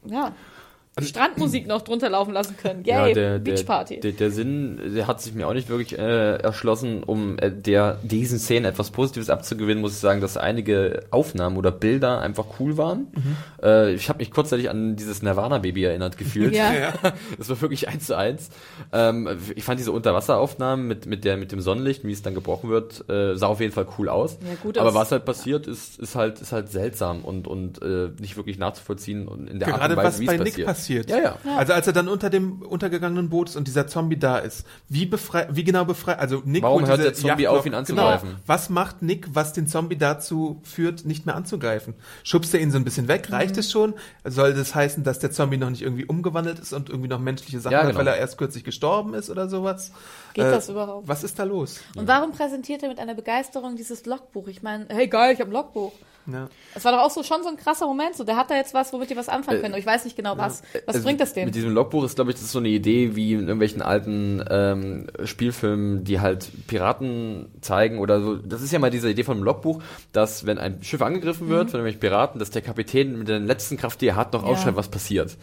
ja, 0.06 0.32
Strandmusik 0.98 1.66
noch 1.66 1.82
drunter 1.82 2.10
laufen 2.10 2.32
lassen 2.32 2.56
können. 2.56 2.84
Yay, 2.84 3.14
der, 3.14 3.38
Beachparty. 3.38 4.00
Der, 4.00 4.12
der 4.12 4.30
Sinn, 4.30 4.80
der 4.94 5.06
hat 5.06 5.20
sich 5.20 5.34
mir 5.34 5.46
auch 5.46 5.52
nicht 5.52 5.68
wirklich 5.68 5.96
äh, 5.96 6.36
erschlossen, 6.36 7.02
um 7.04 7.38
äh, 7.38 7.50
der 7.50 7.98
diesen 8.02 8.38
Szenen 8.38 8.66
etwas 8.66 8.90
Positives 8.90 9.30
abzugewinnen, 9.30 9.80
muss 9.80 9.92
ich 9.92 9.98
sagen, 9.98 10.20
dass 10.20 10.36
einige 10.36 11.04
Aufnahmen 11.10 11.56
oder 11.56 11.70
Bilder 11.70 12.20
einfach 12.20 12.46
cool 12.58 12.76
waren. 12.76 13.06
Mhm. 13.12 13.36
Äh, 13.62 13.92
ich 13.94 14.08
habe 14.08 14.18
mich 14.18 14.30
kurzzeitig 14.30 14.68
an 14.68 14.96
dieses 14.96 15.22
Nirvana-Baby 15.22 15.84
erinnert 15.84 16.18
gefühlt. 16.18 16.54
Ja. 16.54 16.72
ja. 16.72 16.92
Das 17.38 17.48
war 17.48 17.60
wirklich 17.60 17.88
eins 17.88 18.06
zu 18.06 18.16
eins. 18.16 18.50
Ähm, 18.92 19.28
ich 19.54 19.64
fand 19.64 19.78
diese 19.78 19.92
Unterwasseraufnahmen 19.92 20.86
mit, 20.86 21.06
mit, 21.06 21.24
der, 21.24 21.36
mit 21.36 21.52
dem 21.52 21.60
Sonnenlicht, 21.60 22.04
wie 22.04 22.12
es 22.12 22.22
dann 22.22 22.34
gebrochen 22.34 22.70
wird, 22.70 23.08
äh, 23.08 23.36
sah 23.36 23.46
auf 23.46 23.60
jeden 23.60 23.72
Fall 23.72 23.86
cool 23.98 24.08
aus. 24.08 24.38
Ja, 24.42 24.54
gut, 24.60 24.76
Aber 24.76 24.94
was 24.94 25.12
halt 25.12 25.24
passiert, 25.24 25.66
ist, 25.66 25.98
ist 25.98 26.16
halt, 26.16 26.40
ist 26.40 26.52
halt 26.52 26.70
seltsam 26.70 27.24
und, 27.24 27.46
und 27.46 27.80
äh, 27.82 28.10
nicht 28.18 28.36
wirklich 28.36 28.58
nachzuvollziehen 28.58 29.28
und 29.28 29.48
in 29.48 29.58
der 29.58 29.68
Art 29.68 29.78
Gerade 29.78 29.94
und 29.96 30.04
Weise, 30.04 30.20
wie 30.20 30.26
es 30.26 30.40
Nick 30.40 30.66
passiert. 30.80 31.06
passiert. 31.06 31.24
Ja, 31.24 31.38
ja. 31.44 31.56
Also 31.58 31.72
als 31.72 31.86
er 31.86 31.92
dann 31.92 32.08
unter 32.08 32.30
dem 32.30 32.62
untergegangenen 32.62 33.28
Boot 33.28 33.50
ist 33.50 33.56
und 33.56 33.68
dieser 33.68 33.86
Zombie 33.86 34.18
da 34.18 34.38
ist, 34.38 34.66
wie 34.88 35.06
befrei 35.06 35.46
wie 35.50 35.64
genau 35.64 35.84
befreit, 35.84 36.18
also 36.18 36.42
Nick 36.44 36.62
Warum 36.62 36.86
hört 36.86 37.00
der 37.02 37.14
Zombie 37.14 37.46
auf, 37.48 37.64
ihn 37.66 37.72
noch- 37.72 37.78
anzugreifen? 37.78 38.28
Genau. 38.30 38.40
Was 38.46 38.70
macht 38.70 39.02
Nick, 39.02 39.28
was 39.34 39.52
den 39.52 39.66
Zombie 39.66 39.96
dazu 39.96 40.60
führt, 40.64 41.04
nicht 41.04 41.26
mehr 41.26 41.34
anzugreifen? 41.36 41.94
Schubst 42.24 42.52
er 42.54 42.60
ihn 42.60 42.70
so 42.70 42.78
ein 42.78 42.84
bisschen 42.84 43.08
weg? 43.08 43.28
Mhm. 43.28 43.34
Reicht 43.34 43.56
es 43.56 43.70
schon? 43.70 43.94
Soll 44.24 44.54
das 44.54 44.74
heißen, 44.74 45.04
dass 45.04 45.18
der 45.18 45.30
Zombie 45.30 45.56
noch 45.56 45.70
nicht 45.70 45.82
irgendwie 45.82 46.04
umgewandelt 46.04 46.58
ist 46.58 46.72
und 46.72 46.88
irgendwie 46.88 47.08
noch 47.08 47.18
menschliche 47.20 47.60
Sachen 47.60 47.72
Ja, 47.72 47.78
hat, 47.80 47.86
genau. 47.88 47.98
weil 48.00 48.06
er 48.08 48.16
erst 48.16 48.38
kürzlich 48.38 48.64
gestorben 48.64 49.14
ist 49.14 49.30
oder 49.30 49.48
sowas? 49.48 49.92
Geht 50.34 50.44
Äh, 50.44 50.50
das 50.50 50.68
überhaupt? 50.68 51.08
Was 51.08 51.24
ist 51.24 51.38
da 51.38 51.44
los? 51.44 51.80
Und 51.96 52.06
warum 52.08 52.32
präsentiert 52.32 52.82
er 52.82 52.88
mit 52.88 52.98
einer 52.98 53.14
Begeisterung 53.14 53.76
dieses 53.76 54.06
Logbuch? 54.06 54.48
Ich 54.48 54.62
meine, 54.62 54.86
hey 54.88 55.08
geil, 55.08 55.34
ich 55.34 55.40
habe 55.40 55.50
ein 55.50 55.54
Logbuch. 55.54 55.92
Ja. 56.30 56.48
Es 56.74 56.84
war 56.84 56.92
doch 56.92 57.00
auch 57.00 57.10
so 57.10 57.22
schon 57.22 57.42
so 57.42 57.48
ein 57.48 57.56
krasser 57.56 57.86
Moment. 57.86 58.14
So, 58.14 58.24
der 58.24 58.36
hat 58.36 58.50
da 58.50 58.54
jetzt 58.54 58.74
was, 58.74 58.92
womit 58.92 59.08
die 59.10 59.16
was 59.16 59.28
anfangen 59.30 59.62
können. 59.62 59.74
Ich 59.74 59.86
weiß 59.86 60.04
nicht 60.04 60.16
genau 60.16 60.36
was. 60.36 60.62
Was 60.84 60.94
Also 60.96 61.02
bringt 61.02 61.18
das 61.20 61.32
denen? 61.32 61.46
Mit 61.46 61.54
diesem 61.54 61.72
Logbuch 61.72 62.04
ist, 62.04 62.14
glaube 62.14 62.30
ich, 62.30 62.36
das 62.36 62.44
ist 62.44 62.52
so 62.52 62.58
eine 62.58 62.68
Idee 62.68 63.16
wie 63.16 63.32
in 63.32 63.40
irgendwelchen 63.40 63.80
alten 63.82 64.44
ähm, 64.48 65.06
Spielfilmen, 65.24 66.04
die 66.04 66.20
halt 66.20 66.46
Piraten 66.68 67.46
zeigen 67.62 67.98
oder 67.98 68.20
so. 68.20 68.36
Das 68.36 68.60
ist 68.60 68.70
ja 68.70 68.78
mal 68.78 68.90
diese 68.90 69.10
Idee 69.10 69.24
von 69.24 69.38
einem 69.38 69.44
Logbuch, 69.44 69.82
dass 70.12 70.44
wenn 70.46 70.58
ein 70.58 70.82
Schiff 70.82 71.00
angegriffen 71.02 71.48
wird 71.48 71.64
Mhm. 71.66 71.70
von 71.70 71.80
irgendwelchen 71.80 72.00
Piraten, 72.00 72.38
dass 72.38 72.50
der 72.50 72.62
Kapitän 72.62 73.18
mit 73.18 73.26
der 73.28 73.40
letzten 73.40 73.78
Kraft, 73.78 74.00
die 74.02 74.08
er 74.08 74.16
hat, 74.16 74.32
noch 74.34 74.44
Ja. 74.44 74.50
aufschreibt, 74.50 74.76
was 74.76 74.88
passiert. 74.88 75.36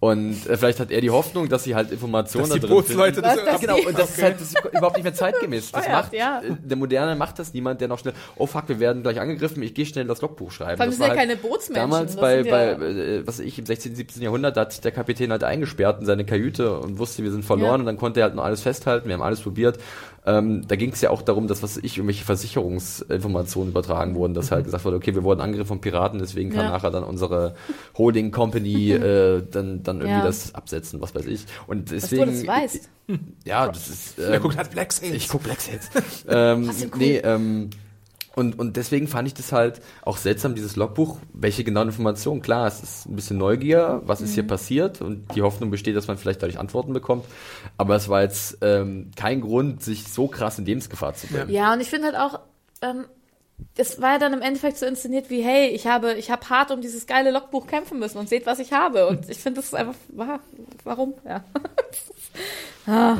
Und 0.00 0.46
äh, 0.48 0.56
vielleicht 0.56 0.80
hat 0.80 0.90
er 0.90 1.00
die 1.02 1.10
Hoffnung, 1.10 1.48
dass 1.50 1.64
sie 1.64 1.74
halt 1.74 1.92
Informationen 1.92 2.46
Dass 2.48 2.54
die 2.54 2.60
da 2.60 2.66
drin 2.66 2.76
Bootsleute 2.76 3.22
finden. 3.22 3.28
das 3.36 3.44
dass 3.44 3.60
Genau, 3.60 3.76
die- 3.76 3.86
und 3.86 3.98
das 3.98 4.10
ist 4.10 4.22
halt 4.24 4.40
das 4.40 4.48
ist 4.48 4.64
überhaupt 4.64 4.96
nicht 4.96 5.04
mehr 5.04 5.14
zeitgemäß. 5.14 5.72
Das 5.72 5.88
macht, 5.88 6.12
ja. 6.12 6.40
äh, 6.40 6.52
der 6.62 6.76
Moderne 6.76 7.14
macht 7.16 7.38
das 7.38 7.54
niemand, 7.54 7.80
der 7.80 7.88
noch 7.88 7.98
schnell, 7.98 8.14
oh 8.36 8.46
fuck, 8.46 8.68
wir 8.68 8.80
werden 8.80 9.02
gleich 9.02 9.20
angegriffen, 9.20 9.62
ich 9.62 9.74
gehe 9.74 9.86
schnell 9.86 10.06
das 10.06 10.20
Logbuch 10.20 10.50
schreiben. 10.50 10.80
Allem 10.80 10.90
Das 10.90 10.98
sind 10.98 11.02
ja 11.04 11.10
war 11.10 11.16
keine 11.16 11.36
Bootsmenschen. 11.36 11.90
Damals 11.90 12.16
bei, 12.16 12.42
bei 12.42 12.70
äh, 12.72 13.26
was 13.26 13.38
ich, 13.40 13.58
im 13.58 13.66
16., 13.66 13.94
17. 13.94 14.22
Jahrhundert, 14.22 14.56
da 14.56 14.62
hat 14.62 14.72
sich 14.72 14.80
der 14.80 14.92
Kapitän 14.92 15.30
halt 15.30 15.44
eingesperrt 15.44 16.00
in 16.00 16.06
seine 16.06 16.24
Kajüte 16.24 16.78
und 16.78 16.98
wusste, 16.98 17.22
wir 17.22 17.30
sind 17.30 17.44
verloren 17.44 17.64
Ja. 17.70 17.74
und 17.80 17.86
dann 17.86 17.96
konnte 17.98 18.20
er 18.20 18.24
halt 18.24 18.34
noch 18.34 18.44
alles 18.44 18.62
festhalten, 18.62 19.08
wir 19.08 19.14
haben 19.14 19.22
alles 19.22 19.40
probiert. 19.40 19.78
Ähm, 20.26 20.66
da 20.66 20.76
ging 20.76 20.90
es 20.92 21.00
ja 21.02 21.10
auch 21.10 21.20
darum, 21.22 21.48
dass, 21.48 21.62
was 21.62 21.76
ich, 21.76 21.98
irgendwelche 21.98 22.24
Versicherungsinformationen 22.24 23.70
übertragen 23.72 24.14
wurden, 24.14 24.32
dass 24.34 24.50
halt 24.50 24.64
gesagt 24.64 24.84
wurde, 24.84 24.96
okay, 24.96 25.14
wir 25.14 25.22
wurden 25.22 25.40
angegriffen 25.40 25.68
von 25.68 25.80
Piraten, 25.80 26.18
deswegen 26.18 26.50
kann 26.50 26.64
Ja. 26.64 26.70
nachher 26.70 26.90
dann 26.90 27.04
unsere 27.04 27.54
Holding 27.98 28.30
Company 28.30 28.92
äh, 28.92 29.42
dann, 29.50 29.82
dann 29.82 29.96
irgendwie 30.00 30.18
Ja. 30.20 30.24
das 30.24 30.54
absetzen, 30.54 31.00
was 31.00 31.14
weiß 31.14 31.26
ich. 31.26 31.44
Und 31.66 31.92
dass 31.92 32.02
deswegen. 32.10 32.26
du 32.26 32.30
das 32.32 32.46
weißt. 32.46 32.88
Ja, 33.44 33.68
das 33.68 33.88
ist. 33.90 34.18
Er 34.18 34.34
Ähm, 34.34 34.42
guckt 34.42 34.56
halt 34.56 34.70
Black 34.70 34.92
Sails. 34.94 35.14
ich 35.14 35.28
guck 35.28 35.42
Black 35.42 35.60
Sails. 35.60 35.90
ähm, 36.28 36.70
cool? 36.70 36.90
Nee, 36.98 37.16
ähm, 37.18 37.68
und, 38.36 38.58
und 38.58 38.76
deswegen 38.76 39.06
fand 39.08 39.28
ich 39.28 39.34
das 39.34 39.52
halt 39.52 39.80
auch 40.02 40.16
seltsam, 40.16 40.54
dieses 40.54 40.76
Logbuch. 40.76 41.18
Welche 41.32 41.64
genauen 41.64 41.88
Informationen? 41.88 42.42
Klar, 42.42 42.66
es 42.66 42.82
ist 42.82 43.06
ein 43.06 43.16
bisschen 43.16 43.38
Neugier, 43.38 44.02
was 44.04 44.20
ist 44.20 44.30
Mhm. 44.30 44.34
hier 44.34 44.46
passiert 44.46 45.00
und 45.00 45.34
die 45.34 45.42
Hoffnung 45.42 45.70
besteht, 45.70 45.96
dass 45.96 46.06
man 46.08 46.16
vielleicht 46.18 46.42
dadurch 46.42 46.58
Antworten 46.58 46.92
bekommt. 46.92 47.24
Aber 47.76 47.96
es 47.96 48.08
war 48.08 48.22
jetzt 48.22 48.58
ähm, 48.62 49.10
kein 49.16 49.40
Grund, 49.40 49.82
sich 49.82 50.04
so 50.12 50.26
krass 50.28 50.58
in 50.58 50.64
Lebensgefahr 50.66 51.14
zu 51.14 51.26
bringen. 51.28 51.50
Ja, 51.50 51.72
und 51.72 51.80
ich 51.80 51.88
finde 51.90 52.06
halt 52.08 52.16
auch, 52.16 52.40
ähm, 52.82 53.04
es 53.76 54.00
war 54.00 54.14
ja 54.14 54.18
dann 54.18 54.32
im 54.32 54.42
Endeffekt 54.42 54.78
so 54.78 54.84
inszeniert 54.86 55.30
wie, 55.30 55.40
hey, 55.40 55.68
ich 55.68 55.86
habe, 55.86 56.14
ich 56.14 56.30
habe 56.32 56.48
hart 56.50 56.72
um 56.72 56.80
dieses 56.80 57.06
geile 57.06 57.30
Logbuch 57.30 57.68
kämpfen 57.68 58.00
müssen 58.00 58.18
und 58.18 58.28
seht, 58.28 58.46
was 58.46 58.58
ich 58.58 58.72
habe. 58.72 59.06
Und 59.06 59.28
ich 59.30 59.38
finde, 59.38 59.60
das 59.60 59.66
ist 59.66 59.74
einfach, 59.74 59.94
wa- 60.08 60.40
warum? 60.82 61.14
Ja. 61.24 61.44
ah. 62.86 63.16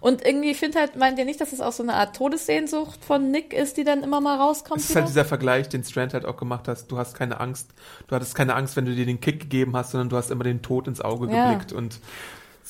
Und 0.00 0.24
irgendwie, 0.24 0.50
ich 0.50 0.58
finde 0.58 0.78
halt, 0.78 0.96
meint 0.96 1.18
ihr 1.18 1.24
nicht, 1.24 1.40
dass 1.40 1.52
es 1.52 1.60
auch 1.60 1.72
so 1.72 1.82
eine 1.82 1.94
Art 1.94 2.14
Todessehnsucht 2.16 3.04
von 3.04 3.30
Nick 3.30 3.52
ist, 3.52 3.76
die 3.76 3.84
dann 3.84 4.02
immer 4.02 4.20
mal 4.20 4.36
rauskommt? 4.38 4.80
Es 4.80 4.90
ist 4.90 4.96
halt 4.96 5.08
dieser 5.08 5.24
Vergleich, 5.24 5.68
den 5.68 5.84
Strand 5.84 6.14
halt 6.14 6.24
auch 6.24 6.36
gemacht 6.36 6.68
hast. 6.68 6.86
Du 6.90 6.98
hast 6.98 7.14
keine 7.14 7.40
Angst. 7.40 7.70
Du 8.06 8.14
hattest 8.14 8.34
keine 8.34 8.54
Angst, 8.54 8.76
wenn 8.76 8.84
du 8.84 8.94
dir 8.94 9.06
den 9.06 9.20
Kick 9.20 9.40
gegeben 9.40 9.76
hast, 9.76 9.90
sondern 9.92 10.08
du 10.08 10.16
hast 10.16 10.30
immer 10.30 10.44
den 10.44 10.62
Tod 10.62 10.86
ins 10.88 11.00
Auge 11.00 11.30
Ja. 11.32 11.50
geblickt. 11.52 11.72
Und 11.72 12.00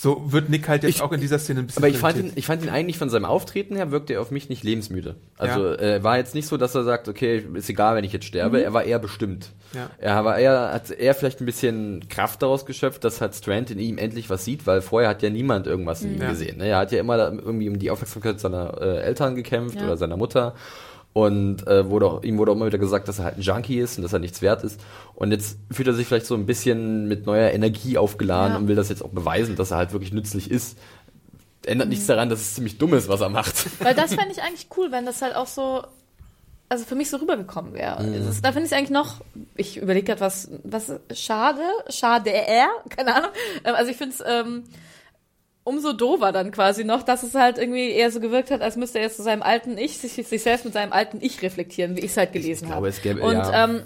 so 0.01 0.23
wird 0.31 0.49
Nick 0.49 0.69
halt 0.69 0.85
jetzt 0.85 0.95
Ich- 0.97 1.03
auch 1.03 1.11
in 1.11 1.21
dieser 1.21 1.41
Szene 1.41 1.59
ein 1.59 1.67
bisschen 1.67 1.83
Aber 1.83 1.89
ich 1.91 1.99
fand, 1.99 2.17
ihn, 2.19 2.31
ich 2.37 2.47
fand 2.47 2.63
ihn 2.63 2.69
eigentlich 2.69 2.99
von 2.99 3.11
seinem 3.11 3.25
Auftreten 3.25 3.75
her, 3.75 3.91
wirkte 3.91 4.13
er 4.13 4.21
auf 4.21 4.31
mich 4.31 4.49
nicht 4.49 4.63
lebensmüde. 4.63 5.17
Also 5.39 5.67
äh, 5.75 6.05
war 6.05 6.19
jetzt 6.19 6.37
nicht 6.37 6.47
so, 6.47 6.57
dass 6.57 6.73
er 6.77 6.85
sagt, 6.85 7.09
okay, 7.09 7.45
ist 7.55 7.69
egal, 7.69 7.97
wenn 7.97 8.05
ich 8.05 8.13
jetzt 8.13 8.27
sterbe. 8.27 8.63
Er 8.63 8.73
war 8.73 8.85
eher 8.85 9.01
bestimmt. 9.01 9.51
Ja. 9.75 9.91
Er 9.99 10.25
war 10.25 10.39
eher, 10.39 10.73
hat 10.73 10.91
eher 10.93 11.15
vielleicht 11.15 11.41
ein 11.41 11.47
bisschen 11.47 12.09
Kraft 12.09 12.43
daraus 12.43 12.65
geschöpft, 12.65 13.03
dass 13.03 13.21
halt 13.21 13.35
Strand 13.35 13.73
in 13.73 13.81
ihm 13.81 13.99
endlich 13.99 14.31
was 14.31 14.45
sieht, 14.45 14.69
weil 14.69 14.83
vorher 14.83 15.09
hat 15.11 15.21
ja 15.25 15.31
niemand 15.31 15.67
irgendwas 15.67 16.03
in 16.03 16.15
ihm 16.15 16.23
Ja. 16.23 16.29
gesehen. 16.31 16.59
Ne? 16.59 16.69
Er 16.69 16.79
hat 16.79 16.93
ja 16.93 17.01
immer 17.01 17.19
irgendwie 17.33 17.69
um 17.69 17.79
die 17.81 17.91
Aufmerksamkeit 17.91 18.39
seiner 18.39 18.81
äh, 18.81 18.99
Eltern 19.03 19.35
gekämpft 19.35 19.77
Ja. 19.81 19.85
oder 19.87 19.97
seiner 19.97 20.17
Mutter. 20.17 20.55
Und 21.15 21.67
äh, 21.67 21.89
wurde 21.91 22.07
auch, 22.07 22.23
ihm 22.23 22.39
wurde 22.39 22.53
auch 22.53 22.57
immer 22.57 22.67
wieder 22.67 22.79
gesagt, 22.79 23.09
dass 23.09 23.19
er 23.19 23.25
halt 23.25 23.39
ein 23.39 23.43
Junkie 23.43 23.79
ist 23.81 23.97
und 23.97 24.03
dass 24.05 24.13
er 24.13 24.19
nichts 24.21 24.41
wert 24.41 24.63
ist. 24.63 24.81
Und 25.17 25.33
jetzt 25.33 25.59
fühlt 25.71 25.89
er 25.89 25.95
sich 25.95 26.07
vielleicht 26.07 26.27
so 26.27 26.35
ein 26.35 26.47
bisschen 26.47 27.09
mit 27.09 27.27
neuer 27.27 27.51
Energie 27.51 27.99
aufgeladen 27.99 28.53
Ja. 28.53 28.59
und 28.59 28.69
will 28.69 28.77
das 28.77 28.89
jetzt 28.89 29.03
auch 29.05 29.09
beweisen, 29.11 29.57
dass 29.57 29.73
er 29.73 29.79
halt 29.79 29.93
wirklich 29.93 30.13
nützlich 30.13 30.51
ist. 30.51 30.79
Ändert 31.67 31.89
nichts 31.89 32.07
daran, 32.07 32.29
dass 32.31 32.41
es 32.41 32.55
ziemlich 32.55 32.79
dumm 32.79 32.95
ist, 32.95 33.09
was 33.09 33.21
er 33.21 33.31
macht. 33.31 33.55
Weil 33.83 33.95
das 33.95 34.15
fände 34.15 34.31
ich 34.33 34.43
eigentlich 34.43 34.69
cool, 34.77 34.93
wenn 34.93 35.07
das 35.07 35.21
halt 35.21 35.35
auch 35.35 35.49
so, 35.49 35.83
also 36.69 36.85
für 36.85 36.95
mich 36.95 37.11
so 37.11 37.17
rübergekommen 37.17 37.75
wäre. 37.75 38.01
Mhm. 38.03 38.25
Das- 38.25 38.41
Da 38.41 38.53
finde 38.53 38.67
ich 38.67 38.73
es 38.73 38.79
eigentlich 38.79 38.91
noch, 38.91 39.17
ich 39.57 39.77
überlege 39.79 40.07
gerade, 40.07 40.21
was, 40.21 40.49
was, 40.63 40.93
schade, 41.13 41.63
schade, 41.89 42.31
er, 42.31 42.69
keine 42.91 43.15
Ahnung. 43.17 43.31
Ähm, 43.65 43.75
Also 43.75 43.91
ich 43.91 43.97
finde 43.97 44.15
es 44.15 44.23
ähm, 44.25 44.65
umso 45.69 45.93
dover 45.93 46.33
dann 46.33 46.51
quasi 46.51 46.83
noch, 46.85 47.03
dass 47.03 47.23
es 47.23 47.35
halt 47.35 47.59
irgendwie 47.59 47.91
eher 47.91 48.11
so 48.11 48.19
gewirkt 48.21 48.51
hat, 48.51 48.63
als 48.63 48.77
müsste 48.77 48.99
er 48.99 49.05
jetzt 49.05 49.17
zu 49.17 49.23
seinem 49.23 49.43
alten 49.43 49.79
Ich, 49.79 49.99
sich, 49.99 50.13
sich 50.15 50.43
selbst 50.43 50.65
mit 50.65 50.75
seinem 50.75 50.93
alten 50.93 51.19
Ich 51.21 51.43
reflektieren, 51.43 51.95
wie 51.97 52.01
ich 52.01 52.13
es 52.13 52.17
halt 52.17 52.33
gelesen 52.33 52.67
glaube, 52.67 52.77
habe. 52.77 52.89
es 52.89 53.03
gäbe- 53.03 53.21
Und 53.21 53.33
ja. 53.35 53.65
ähm, 53.65 53.83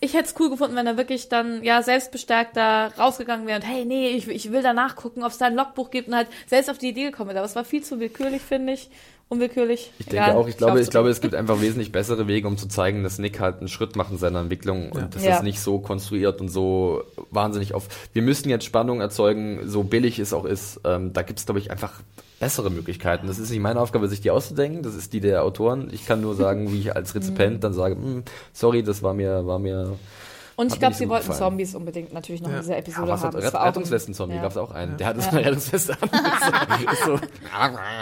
ich 0.00 0.12
hätte 0.14 0.24
es 0.26 0.34
cool 0.38 0.50
gefunden, 0.50 0.76
wenn 0.76 0.86
er 0.86 0.96
wirklich 0.98 1.28
dann 1.30 1.62
ja 1.64 1.82
selbstbestärkt 1.82 2.56
da 2.56 2.88
rausgegangen 2.98 3.46
wäre 3.46 3.58
und 3.60 3.66
hey, 3.66 3.84
nee, 3.86 4.08
ich, 4.10 4.28
ich 4.28 4.52
will 4.52 4.60
da 4.62 4.74
nachgucken, 4.74 5.22
ob 5.24 5.30
es 5.32 5.38
da 5.38 5.46
ein 5.46 5.54
Logbuch 5.54 5.90
gibt 5.90 6.08
und 6.08 6.14
halt 6.14 6.28
selbst 6.46 6.68
auf 6.68 6.76
die 6.78 6.88
Idee 6.90 7.04
gekommen 7.04 7.30
wäre. 7.30 7.38
Aber 7.38 7.46
es 7.46 7.56
war 7.56 7.64
viel 7.64 7.82
zu 7.82 7.98
willkürlich, 8.00 8.42
finde 8.42 8.74
ich. 8.74 8.90
Unwillkürlich. 9.28 9.90
Ich 9.98 10.06
Egal. 10.08 10.26
denke 10.26 10.38
auch, 10.40 10.48
ich 10.48 10.56
glaube, 10.56 10.80
ich 10.80 10.90
glaube, 10.90 11.08
es 11.08 11.20
gibt 11.20 11.34
einfach 11.34 11.60
wesentlich 11.60 11.90
bessere 11.90 12.28
Wege, 12.28 12.46
um 12.46 12.56
zu 12.56 12.68
zeigen, 12.68 13.02
dass 13.02 13.18
Nick 13.18 13.40
halt 13.40 13.58
einen 13.58 13.68
Schritt 13.68 13.96
macht 13.96 14.12
in 14.12 14.18
seiner 14.18 14.40
Entwicklung 14.40 14.92
und 14.92 15.14
das 15.14 15.24
Ja. 15.24 15.36
ist 15.36 15.42
nicht 15.42 15.60
so 15.60 15.78
konstruiert 15.78 16.40
und 16.40 16.48
so 16.48 17.02
wahnsinnig 17.30 17.74
auf. 17.74 17.88
Wir 18.12 18.22
müssen 18.22 18.48
jetzt 18.50 18.64
Spannung 18.64 19.00
erzeugen, 19.00 19.60
so 19.64 19.82
billig 19.82 20.18
es 20.18 20.32
auch 20.32 20.44
ist. 20.44 20.80
Ähm, 20.84 21.12
da 21.14 21.22
gibt 21.22 21.38
es, 21.38 21.46
glaube 21.46 21.58
ich, 21.58 21.70
einfach 21.70 22.00
bessere 22.38 22.70
Möglichkeiten. 22.70 23.26
Das 23.26 23.38
ist 23.38 23.50
nicht 23.50 23.60
meine 23.60 23.80
Aufgabe, 23.80 24.08
sich 24.08 24.20
die 24.20 24.30
auszudenken, 24.30 24.82
das 24.82 24.94
ist 24.94 25.12
die 25.14 25.20
der 25.20 25.42
Autoren. 25.42 25.88
Ich 25.92 26.04
kann 26.06 26.20
nur 26.20 26.34
sagen, 26.34 26.70
wie 26.72 26.78
ich 26.78 26.94
als 26.94 27.14
Rezipient 27.14 27.64
dann 27.64 27.72
sage, 27.72 27.94
"Hm, 27.94 28.22
sorry, 28.52 28.82
das 28.82 29.02
war 29.02 29.14
mir, 29.14 29.46
war 29.46 29.58
mir 29.58 29.96
Und 30.56 30.66
Hat 30.66 30.74
ich 30.74 30.78
glaube, 30.80 30.94
sie 30.94 31.04
so 31.04 31.10
wollten 31.10 31.26
gefallen. 31.26 31.38
Zombies 31.38 31.74
unbedingt 31.74 32.12
natürlich 32.12 32.40
noch 32.42 32.48
Ja. 32.50 32.56
in 32.56 32.60
dieser 32.62 32.72
Ja, 32.74 32.78
Episode 32.78 33.08
was 33.08 33.20
hat 33.20 33.26
haben. 33.26 33.34
Das 33.36 33.44
Rett 33.44 33.52
war 33.54 33.60
auch 33.60 33.64
ein- 33.64 33.68
Rettungswesten-Zombie 33.70 34.36
ja. 34.36 34.42
gab 34.42 34.50
es 34.52 34.56
auch 34.56 34.70
einen. 34.70 34.96
Der 34.96 35.06
hatte 35.08 35.20
so 35.20 35.26
Ja. 35.26 35.32
eine 35.32 35.44
Rettungsweste 35.46 35.96
an. 36.00 36.08
so, 37.06 37.18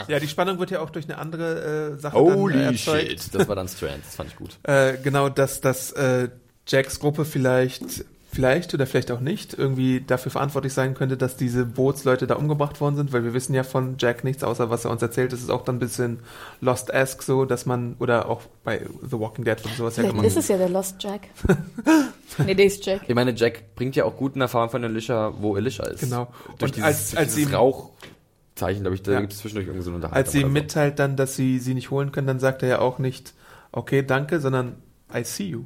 Ja, 0.08 0.20
die 0.20 0.28
Spannung 0.28 0.58
wird 0.58 0.70
ja 0.70 0.80
auch 0.80 0.90
durch 0.90 1.06
eine 1.06 1.18
andere 1.18 1.94
äh, 1.94 1.98
Sache 2.00 2.16
dann, 2.16 2.26
äh, 2.28 2.34
Holy 2.34 2.76
shit. 2.78 3.34
Das 3.34 3.48
war 3.48 3.56
dann 3.56 3.68
Strand, 3.68 4.04
das 4.04 4.16
fand 4.16 4.30
ich 4.30 4.36
gut. 4.36 4.58
Äh, 4.64 4.98
genau, 5.02 5.28
dass, 5.28 5.60
dass 5.60 5.92
äh, 5.92 6.28
Jacks 6.66 7.00
Gruppe 7.00 7.24
vielleicht, 7.24 8.04
vielleicht 8.34 8.72
oder 8.72 8.86
vielleicht 8.86 9.10
auch 9.10 9.20
nicht 9.20 9.52
irgendwie 9.52 10.00
dafür 10.00 10.32
verantwortlich 10.32 10.72
sein 10.72 10.94
könnte, 10.94 11.18
dass 11.18 11.36
diese 11.36 11.66
Bootsleute 11.66 12.26
da 12.26 12.36
umgebracht 12.36 12.80
worden 12.80 12.96
sind, 12.96 13.12
weil 13.12 13.24
wir 13.24 13.34
wissen 13.34 13.52
ja 13.52 13.62
von 13.62 13.96
Jack 13.98 14.24
nichts, 14.24 14.42
außer 14.42 14.70
was 14.70 14.86
er 14.86 14.90
uns 14.90 15.02
erzählt. 15.02 15.32
Das 15.34 15.40
ist 15.40 15.50
auch 15.50 15.62
dann 15.64 15.76
ein 15.76 15.80
bisschen 15.80 16.20
Lost-esque 16.62 17.22
so, 17.22 17.44
dass 17.44 17.66
man, 17.66 17.94
oder 17.98 18.28
auch 18.30 18.40
bei 18.64 18.86
The 19.02 19.18
Walking 19.20 19.44
Dead 19.44 19.62
wird 19.62 19.74
sowas 19.76 19.96
ja 19.96 20.02
Vielleicht 20.04 20.14
gemacht. 20.14 20.26
ist 20.28 20.36
es 20.38 20.48
ja 20.48 20.56
der 20.56 20.70
Lost 20.70 20.96
Jack. 21.02 21.28
nee, 22.46 22.54
der 22.54 22.64
ist 22.66 22.84
Jack. 22.86 23.02
Ich 23.06 23.14
meine, 23.14 23.32
Jack 23.32 23.74
bringt 23.74 23.96
ja 23.96 24.04
auch 24.06 24.16
guten 24.16 24.40
Erfahrungen 24.40 24.70
von 24.70 24.82
Alicia, 24.84 25.34
wo 25.38 25.54
Alicia 25.56 25.84
ist. 25.86 26.00
Genau. 26.00 26.28
Durch 26.58 26.70
Und 26.70 26.76
dieses, 26.76 26.84
als- 26.86 27.16
als 27.16 27.34
dieses 27.34 27.50
sie- 27.50 27.54
Rauchzeichen, 27.54 28.80
glaube 28.82 28.94
ich, 28.94 29.02
da 29.02 29.12
Ja. 29.12 29.20
gibt 29.20 29.34
es 29.34 29.40
zwischendurch 29.40 29.66
irgendwie 29.66 29.84
so 29.84 29.90
eine 29.90 29.96
Unterhaltung. 29.96 30.16
Als 30.24 30.32
sie 30.32 30.44
mitteilt 30.44 30.98
dann, 30.98 31.16
dass 31.16 31.36
sie 31.36 31.58
sie 31.58 31.74
nicht 31.74 31.90
holen 31.90 32.12
können, 32.12 32.26
dann 32.26 32.38
sagt 32.40 32.62
er 32.62 32.68
ja 32.70 32.78
auch 32.78 32.98
nicht, 32.98 33.34
okay, 33.72 34.02
danke, 34.02 34.40
sondern 34.40 34.76
I 35.14 35.24
see 35.24 35.48
you. 35.48 35.64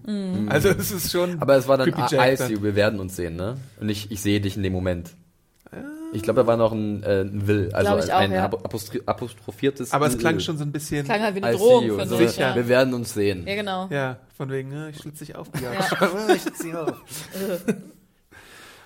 Also 0.49 0.68
es 0.70 0.90
ist 0.90 1.12
schon. 1.12 1.40
Aber 1.40 1.57
es 1.57 1.68
war 1.68 1.76
dann, 1.78 1.88
I, 1.88 2.32
I 2.32 2.36
see 2.36 2.53
you, 2.55 2.62
wir 2.62 2.74
werden 2.74 3.01
uns 3.01 3.16
sehen, 3.16 3.36
ne? 3.36 3.57
Und 3.80 3.88
ich, 3.88 4.11
ich 4.11 4.20
sehe 4.20 4.40
dich 4.40 4.57
in 4.57 4.62
dem 4.62 4.72
Moment. 4.72 5.14
Ich 6.12 6.22
glaube, 6.22 6.40
da 6.40 6.47
war 6.47 6.57
noch 6.57 6.72
ein, 6.72 7.03
äh, 7.03 7.22
ein 7.22 7.47
Will, 7.47 7.70
also 7.72 7.90
auch, 7.92 8.18
ein 8.18 8.32
ja. 8.32 8.44
apostrophiertes 8.44 9.92
Aber 9.92 10.07
es 10.07 10.12
Will. 10.14 10.20
klang 10.20 10.40
schon 10.40 10.57
so 10.57 10.64
ein 10.64 10.72
bisschen. 10.72 11.05
Klang 11.05 11.20
halt 11.20 11.34
wie 11.34 11.42
eine 11.42 11.53
see 11.57 11.59
Drohung 11.59 11.84
you. 11.84 11.99
für 11.99 12.07
So. 12.07 12.16
Sicher. 12.16 12.40
Ja. 12.51 12.55
Wir 12.55 12.68
werden 12.68 12.94
uns 12.94 13.12
sehen. 13.12 13.47
ja, 13.47 13.55
genau. 13.55 13.88
Ja, 13.90 14.18
von 14.36 14.49
wegen, 14.51 14.68
ne, 14.70 14.90
ich 14.90 14.99
schlitze 14.99 15.24
dich 15.24 15.34
auf. 15.34 15.49
Ja. 15.61 15.72
Ja. 15.72 16.28
ich 16.34 16.42
schlitze 16.42 16.62
dich 16.62 16.74
auf. 16.74 16.92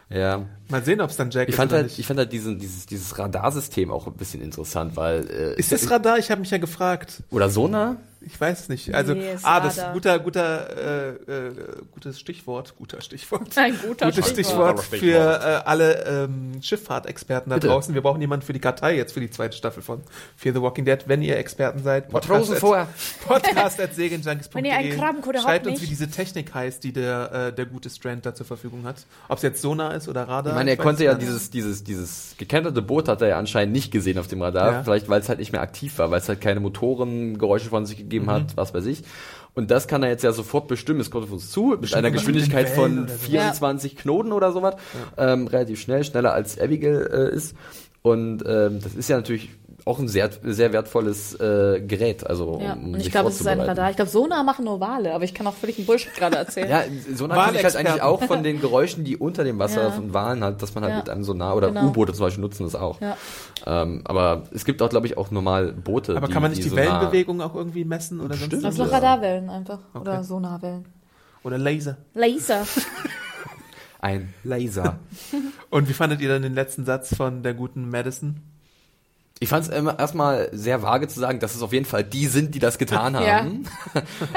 Ja. 0.09 0.47
Mal 0.69 0.83
sehen, 0.83 1.01
ob 1.01 1.11
es 1.11 1.17
dann 1.17 1.31
Jack 1.31 1.49
Ich 1.49 1.51
ist 1.51 1.57
fand 1.57 1.71
oder 1.71 1.79
halt, 1.79 1.87
nicht. 1.89 1.99
ich 2.01 2.07
fand 2.07 2.19
halt 2.19 2.33
diesen, 2.33 2.59
dieses, 2.59 2.87
dieses 2.87 3.17
Radarsystem 3.17 3.91
auch 3.93 4.07
ein 4.09 4.15
bisschen 4.15 4.43
interessant, 4.43 4.97
weil 4.97 5.29
äh, 5.31 5.55
Ist 5.59 5.71
das 5.71 5.89
Radar? 5.91 6.19
Ich 6.19 6.31
habe 6.31 6.41
mich 6.41 6.51
ja 6.51 6.59
gefragt. 6.59 7.23
oder 7.31 7.49
Sonar? 7.49 7.97
Ich 8.23 8.39
weiß 8.39 8.61
es 8.61 8.69
nicht. 8.69 8.95
Also, 8.95 9.15
Nee, 9.15 9.37
ah, 9.43 9.61
das 9.61 9.75
ist 9.75 9.81
Radar. 9.81 9.93
guter, 9.95 10.19
guter, 10.19 10.77
äh, 10.77 11.09
äh, 11.11 11.53
gutes 11.93 12.21
Stichwort. 12.21 12.75
Guter 12.77 13.01
Stichwort. 13.01 13.49
Ein 13.57 13.79
guter 13.81 14.07
Gutes 14.07 14.29
Stichwort. 14.29 14.81
Stichwort 14.81 14.85
Stichwort. 14.85 15.01
für 15.01 15.47
äh, 15.47 15.63
alle 15.65 16.05
ähm, 16.07 16.63
Schifffahrtexperten 16.63 17.51
da 17.51 17.57
Bitte. 17.57 17.69
draußen. 17.69 17.95
Wir 17.95 18.03
brauchen 18.03 18.21
jemanden 18.21 18.45
für 18.45 18.53
die 18.53 18.59
Kartei 18.59 18.97
jetzt 18.97 19.13
für 19.13 19.21
die 19.21 19.31
zweite 19.31 19.57
Staffel 19.57 19.83
von 19.83 20.03
Fear 20.37 20.55
the 20.55 20.61
Walking 20.61 20.85
Dead. 20.85 20.99
Wenn 21.07 21.23
ihr 21.23 21.39
Experten 21.39 21.83
seid, 21.83 22.13
Matrosen 22.13 22.57
vorher. 22.57 22.89
Podcast 23.27 23.81
at. 23.81 23.91
Wenn 23.97 24.65
ihr 24.65 24.75
einen 24.77 24.97
Krabbencode 24.97 25.37
habt, 25.37 25.45
Schreibt 25.45 25.67
uns, 25.67 25.83
wie 25.83 25.87
diese 25.87 26.11
Technik 26.11 26.55
heißt, 26.55 26.83
die 26.85 26.93
der, 26.93 27.49
äh, 27.49 27.53
der 27.53 27.67
gute 27.67 27.91
Strand 27.91 28.27
da 28.27 28.35
zur 28.35 28.47
Verfügung 28.47 28.85
hat. 28.85 29.05
Ob 29.29 29.39
es 29.39 29.43
jetzt 29.43 29.63
Sonar 29.63 29.95
ist 29.95 30.09
oder 30.09 30.29
Radar. 30.29 30.53
Ich 30.53 30.57
meine, 30.57 30.71
er 30.71 30.79
weiß 30.79 30.85
konnte 30.85 31.05
ja 31.05 31.15
nicht. 31.15 31.23
dieses, 31.23 31.51
dieses, 31.51 31.85
dieses 31.85 32.35
gekenterte 32.39 32.83
Boot 32.83 33.09
hat 33.09 33.23
er 33.23 33.29
ja 33.29 33.39
anscheinend 33.39 33.73
nicht 33.73 33.91
gesehen 33.91 34.19
auf 34.19 34.27
dem 34.27 34.43
Radar. 34.43 34.73
Ja. 34.73 34.83
Vielleicht, 34.85 35.09
weil 35.09 35.21
es 35.21 35.29
halt 35.29 35.39
nicht 35.39 35.53
mehr 35.53 35.61
aktiv 35.61 35.99
war, 35.99 36.11
weil 36.11 36.19
es 36.19 36.29
halt 36.29 36.41
keine 36.41 36.61
Motorengeräusche 36.61 37.69
von 37.69 37.87
sich 37.87 37.97
gegeben 37.97 38.10
Mhm. 38.19 38.31
hat, 38.31 38.57
was 38.57 38.75
weiß 38.75 38.87
ich. 38.87 39.05
Und 39.55 39.71
das 39.71 39.89
kann 39.89 40.03
er 40.03 40.09
jetzt 40.09 40.23
ja 40.23 40.33
sofort 40.33 40.69
bestimmen. 40.69 41.01
Es 41.01 41.11
kommt 41.11 41.25
auf 41.25 41.33
uns 41.33 41.51
zu, 41.51 41.77
mit 41.81 41.93
einer 41.95 42.11
Geschwindigkeit 42.11 42.69
von 42.69 42.93
Wellen 42.93 43.05
oder 43.05 43.13
so. 43.13 43.27
24 43.27 43.97
Knoten 43.97 44.33
oder 44.33 44.53
sowas. 44.53 44.77
Ähm, 45.17 45.47
relativ 45.47 45.81
schnell, 45.81 46.05
schneller 46.05 46.33
als 46.33 46.59
Abigail 46.59 47.09
äh, 47.13 47.35
ist. 47.35 47.55
Und 48.03 48.43
ähm, 48.47 48.81
das 48.83 48.95
ist 48.95 49.09
ja 49.09 49.17
natürlich 49.17 49.51
auch 49.91 49.99
ein 49.99 50.09
sehr, 50.09 50.31
sehr 50.43 50.73
wertvolles 50.73 51.35
äh, 51.41 51.81
Gerät. 51.87 52.27
Also, 52.27 52.61
Ja, 52.63 52.73
um 52.75 52.95
und 52.95 53.01
ich 53.01 53.11
glaube, 53.11 53.29
es 53.29 53.41
ist 53.41 53.47
ein. 53.47 53.61
Radar. 53.61 53.91
Ich 53.91 53.97
glaube, 53.97 54.11
Sonar 54.11 54.43
machen 54.45 54.65
nur 54.65 54.81
Wale, 54.81 55.13
aber 55.15 55.25
ich 55.25 55.35
kann 55.35 55.47
auch 55.47 55.55
völlig 55.55 55.77
einen 55.79 55.87
Bullshit 55.87 56.15
gerade 56.15 56.37
erzählen. 56.37 56.71
Ja, 56.71 56.83
Sonar 57.15 57.47
kann 57.47 57.55
ich 57.55 57.65
halt 57.65 57.77
eigentlich 57.77 58.01
auch 58.03 58.23
von 58.23 58.43
den 58.43 58.61
Geräuschen, 58.61 59.05
die 59.05 59.17
unter 59.17 59.45
dem 59.45 59.59
Wasser 59.59 59.83
Ja. 59.83 59.91
von 59.91 60.15
Walen 60.15 60.43
hat, 60.45 60.63
dass 60.63 60.75
man 60.75 60.85
halt 60.85 60.93
Ja. 60.95 60.99
mit 61.01 61.11
einem 61.11 61.25
Sonar 61.25 61.57
oder 61.57 61.69
Genau. 61.69 61.87
U-Boote 61.89 62.13
zum 62.13 62.25
Beispiel 62.27 62.41
nutzen 62.43 62.65
das 62.65 62.75
auch. 62.75 63.01
Ja. 63.01 63.17
Ähm, 63.67 64.03
aber 64.05 64.45
es 64.55 64.65
gibt 64.65 64.81
auch, 64.83 64.89
glaube 64.89 65.07
ich, 65.07 65.17
auch 65.19 65.31
normal 65.31 65.73
Boote. 65.73 66.17
Aber 66.17 66.27
die, 66.29 66.33
kann 66.33 66.43
man 66.43 66.51
nicht 66.53 66.65
die, 66.65 66.69
Sonar- 66.71 66.85
Wellenbewegung 67.01 67.41
auch 67.43 67.55
irgendwie 67.55 67.85
messen 67.85 68.21
oder 68.21 68.35
sonst 68.35 68.51
Bestimmt. 68.51 68.65
Das 68.65 68.75
sind 68.77 68.85
noch 68.87 68.93
Radarwellen 68.93 69.51
einfach. 69.51 69.79
Okay. 69.93 70.01
Oder 70.01 70.25
Sonarwellen. 70.25 70.85
Oder 71.43 71.59
Laser. 71.59 71.97
Laser. 72.15 72.65
Ein 74.01 74.33
Laser. 74.45 74.99
Und 75.71 75.89
wie 75.89 75.93
fandet 75.93 76.21
ihr 76.23 76.29
dann 76.31 76.43
den 76.43 76.55
letzten 76.55 76.87
Satz 76.87 77.15
von 77.15 77.43
der 77.43 77.53
guten 77.55 77.91
Madison? 77.91 78.37
Ich 79.43 79.49
fand 79.49 79.67
es 79.67 79.71
erstmal 79.71 80.51
sehr 80.53 80.83
vage 80.83 81.09
zu 81.09 81.19
sagen, 81.19 81.41
dass 81.41 81.55
es 81.55 81.63
auf 81.63 81.73
jeden 81.73 81.87
Fall 81.87 82.05
die 82.05 82.27
sind, 82.27 82.55
die 82.55 82.59
das 82.59 82.77
getan 82.77 83.17
haben. 83.19 83.65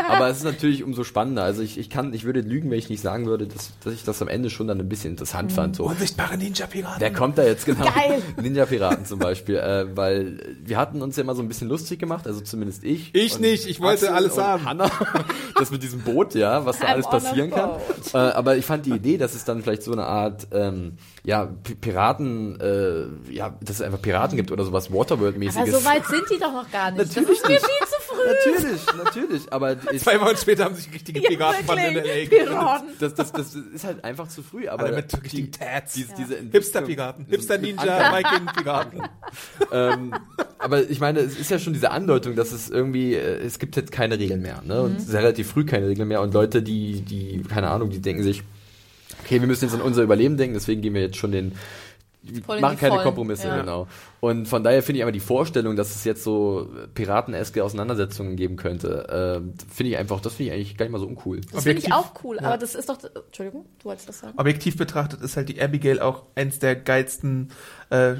Aber 0.07 0.29
es 0.29 0.37
ist 0.37 0.43
natürlich 0.45 0.81
umso 0.81 1.03
spannender. 1.03 1.43
Also 1.43 1.61
ich, 1.61 1.77
ich 1.77 1.89
kann, 1.89 2.13
ich 2.13 2.23
würde 2.23 2.39
lügen, 2.39 2.71
wenn 2.71 2.79
ich 2.79 2.89
nicht 2.89 3.01
sagen 3.01 3.25
würde, 3.25 3.45
dass, 3.45 3.71
dass 3.83 3.93
ich 3.93 4.05
das 4.05 4.21
am 4.21 4.29
Ende 4.29 4.49
schon 4.49 4.65
dann 4.65 4.79
ein 4.79 4.87
bisschen 4.87 5.11
interessant 5.11 5.51
fand. 5.51 5.75
So. 5.75 5.83
Unsichtbare 5.83 6.37
Ninja-Piraten. 6.37 7.01
Wer 7.01 7.11
kommt 7.11 7.37
da 7.37 7.43
jetzt 7.43 7.65
genau? 7.65 7.83
Geil. 7.83 8.21
Ninja-Piraten 8.41 9.05
zum 9.05 9.19
Beispiel, 9.19 9.57
äh, 9.57 9.87
weil 9.93 10.55
wir 10.63 10.77
hatten 10.77 11.01
uns 11.01 11.17
ja 11.17 11.23
immer 11.23 11.35
so 11.35 11.41
ein 11.41 11.49
bisschen 11.49 11.67
lustig 11.67 11.99
gemacht, 11.99 12.25
also 12.25 12.39
zumindest 12.39 12.85
ich. 12.85 13.13
Ich 13.13 13.39
nicht, 13.39 13.67
ich 13.67 13.81
wollte 13.81 14.05
Axel 14.05 14.15
alles 14.15 14.37
haben. 14.37 14.63
Hanna, 14.63 14.89
das 15.55 15.69
mit 15.69 15.83
diesem 15.83 15.99
Boot, 15.99 16.33
ja, 16.33 16.65
was 16.65 16.79
da 16.79 16.87
I'm 16.87 16.91
alles 16.91 17.07
passieren 17.07 17.51
kann. 17.51 17.71
Äh, 18.13 18.17
aber 18.17 18.55
ich 18.55 18.65
fand 18.65 18.85
die 18.85 18.91
Idee, 18.91 19.17
dass 19.17 19.35
es 19.35 19.43
dann 19.43 19.63
vielleicht 19.63 19.83
so 19.83 19.91
eine 19.91 20.05
Art, 20.05 20.47
ähm, 20.53 20.93
ja, 21.25 21.45
P 21.45 21.75
Piraten, 21.75 22.59
äh, 22.59 23.31
ja, 23.31 23.55
dass 23.61 23.77
es 23.77 23.81
einfach 23.81 24.01
Piraten 24.01 24.35
gibt 24.35 24.51
oder 24.51 24.65
sowas 24.65 24.91
Waterworld-mäßiges. 24.91 25.69
Aber 25.73 25.79
so 25.79 25.85
weit 25.85 26.05
sind 26.05 26.23
die 26.29 26.37
doch 26.37 26.51
noch 26.51 26.69
gar 26.69 26.91
nicht. 26.91 26.97
Natürlich 27.15 27.39
das 27.39 27.39
ist 27.39 27.47
mir 27.47 27.53
nicht. 27.53 27.65
viel 27.65 27.87
zu 27.87 28.01
früh. 28.01 28.13
Natürlich, 28.57 28.81
natürlich, 29.05 29.53
aber 29.53 29.77
ich, 29.93 30.01
Zwei 30.01 30.19
Wochen 30.19 30.35
später 30.35 30.65
haben 30.65 30.75
sich 30.75 30.93
richtige 30.93 31.21
Piratenbanden 31.21 31.87
in 31.91 31.95
L.A. 31.97 32.27
Piraten. 32.29 32.87
das, 32.99 33.13
das, 33.13 33.31
das 33.31 33.55
ist 33.55 33.85
halt 33.85 34.03
einfach 34.03 34.27
zu 34.27 34.43
früh, 34.43 34.67
aber 34.67 34.83
Alle 34.83 34.97
mit 34.97 35.13
die- 35.13 35.15
richtigen 35.17 35.51
Tats. 35.51 35.93
diese, 35.93 36.13
diese 36.13 36.35
Hipster-Piraten. 36.51 37.25
Hipster-Ninja, 37.29 38.17
Viking-Piraten. 38.17 39.01
ähm, 39.71 40.13
aber 40.59 40.89
ich 40.89 40.99
meine, 40.99 41.19
es 41.21 41.39
ist 41.39 41.49
ja 41.49 41.57
schon 41.57 41.71
diese 41.71 41.91
Andeutung, 41.91 42.35
dass 42.35 42.51
es 42.51 42.69
irgendwie, 42.69 43.13
äh, 43.13 43.37
es 43.45 43.59
gibt 43.59 43.77
jetzt 43.77 43.93
keine 43.93 44.19
Regeln 44.19 44.41
mehr, 44.41 44.61
ne? 44.65 44.81
Und 44.81 44.97
es 44.97 45.07
ist 45.07 45.13
relativ 45.13 45.49
früh 45.51 45.65
keine 45.65 45.87
Regeln 45.87 46.07
mehr 46.09 46.21
und 46.21 46.33
Leute, 46.33 46.61
die, 46.61 47.01
die, 47.01 47.41
keine 47.43 47.69
Ahnung, 47.69 47.89
die 47.89 48.01
denken 48.01 48.23
sich, 48.23 48.43
okay, 49.23 49.39
wir 49.39 49.47
müssen 49.47 49.65
jetzt 49.65 49.73
an 49.73 49.81
unser 49.81 50.03
Überleben 50.03 50.37
denken, 50.37 50.53
deswegen 50.53 50.81
gehen 50.81 50.93
wir 50.93 51.01
jetzt 51.01 51.17
schon 51.17 51.31
den, 51.31 51.53
machen 52.47 52.77
keine 52.77 52.93
Vollen, 52.93 53.03
Kompromisse, 53.03 53.47
ja. 53.47 53.59
genau. 53.59 53.87
Und 54.19 54.47
von 54.47 54.63
daher 54.63 54.81
finde 54.81 54.99
ich 54.99 55.03
aber 55.03 55.11
die 55.11 55.19
Vorstellung, 55.19 55.75
dass 55.75 55.95
es 55.95 56.03
jetzt 56.03 56.23
so 56.23 56.69
pirateneske 56.93 57.63
Auseinandersetzungen 57.63 58.35
geben 58.35 58.55
könnte, 58.55 59.41
äh, 59.43 59.63
finde 59.73 59.91
ich 59.91 59.97
einfach, 59.97 60.21
das 60.21 60.35
finde 60.35 60.51
ich 60.51 60.55
eigentlich 60.55 60.77
gar 60.77 60.85
nicht 60.85 60.93
mal 60.93 60.99
so 60.99 61.07
uncool. 61.07 61.41
Das 61.51 61.63
finde 61.63 61.79
ich 61.79 61.91
auch 61.91 62.13
cool, 62.23 62.37
ja. 62.37 62.43
aber 62.43 62.57
das 62.57 62.75
ist 62.75 62.89
doch. 62.89 62.97
Entschuldigung, 63.25 63.65
du 63.79 63.85
wolltest 63.85 64.09
das 64.09 64.19
sagen? 64.19 64.33
Objektiv 64.37 64.77
betrachtet 64.77 65.21
ist 65.21 65.35
halt 65.35 65.49
die 65.49 65.61
Abigail 65.61 65.99
auch 65.99 66.23
eins 66.35 66.59
der 66.59 66.75
geilsten 66.75 67.51
äh, 67.89 68.15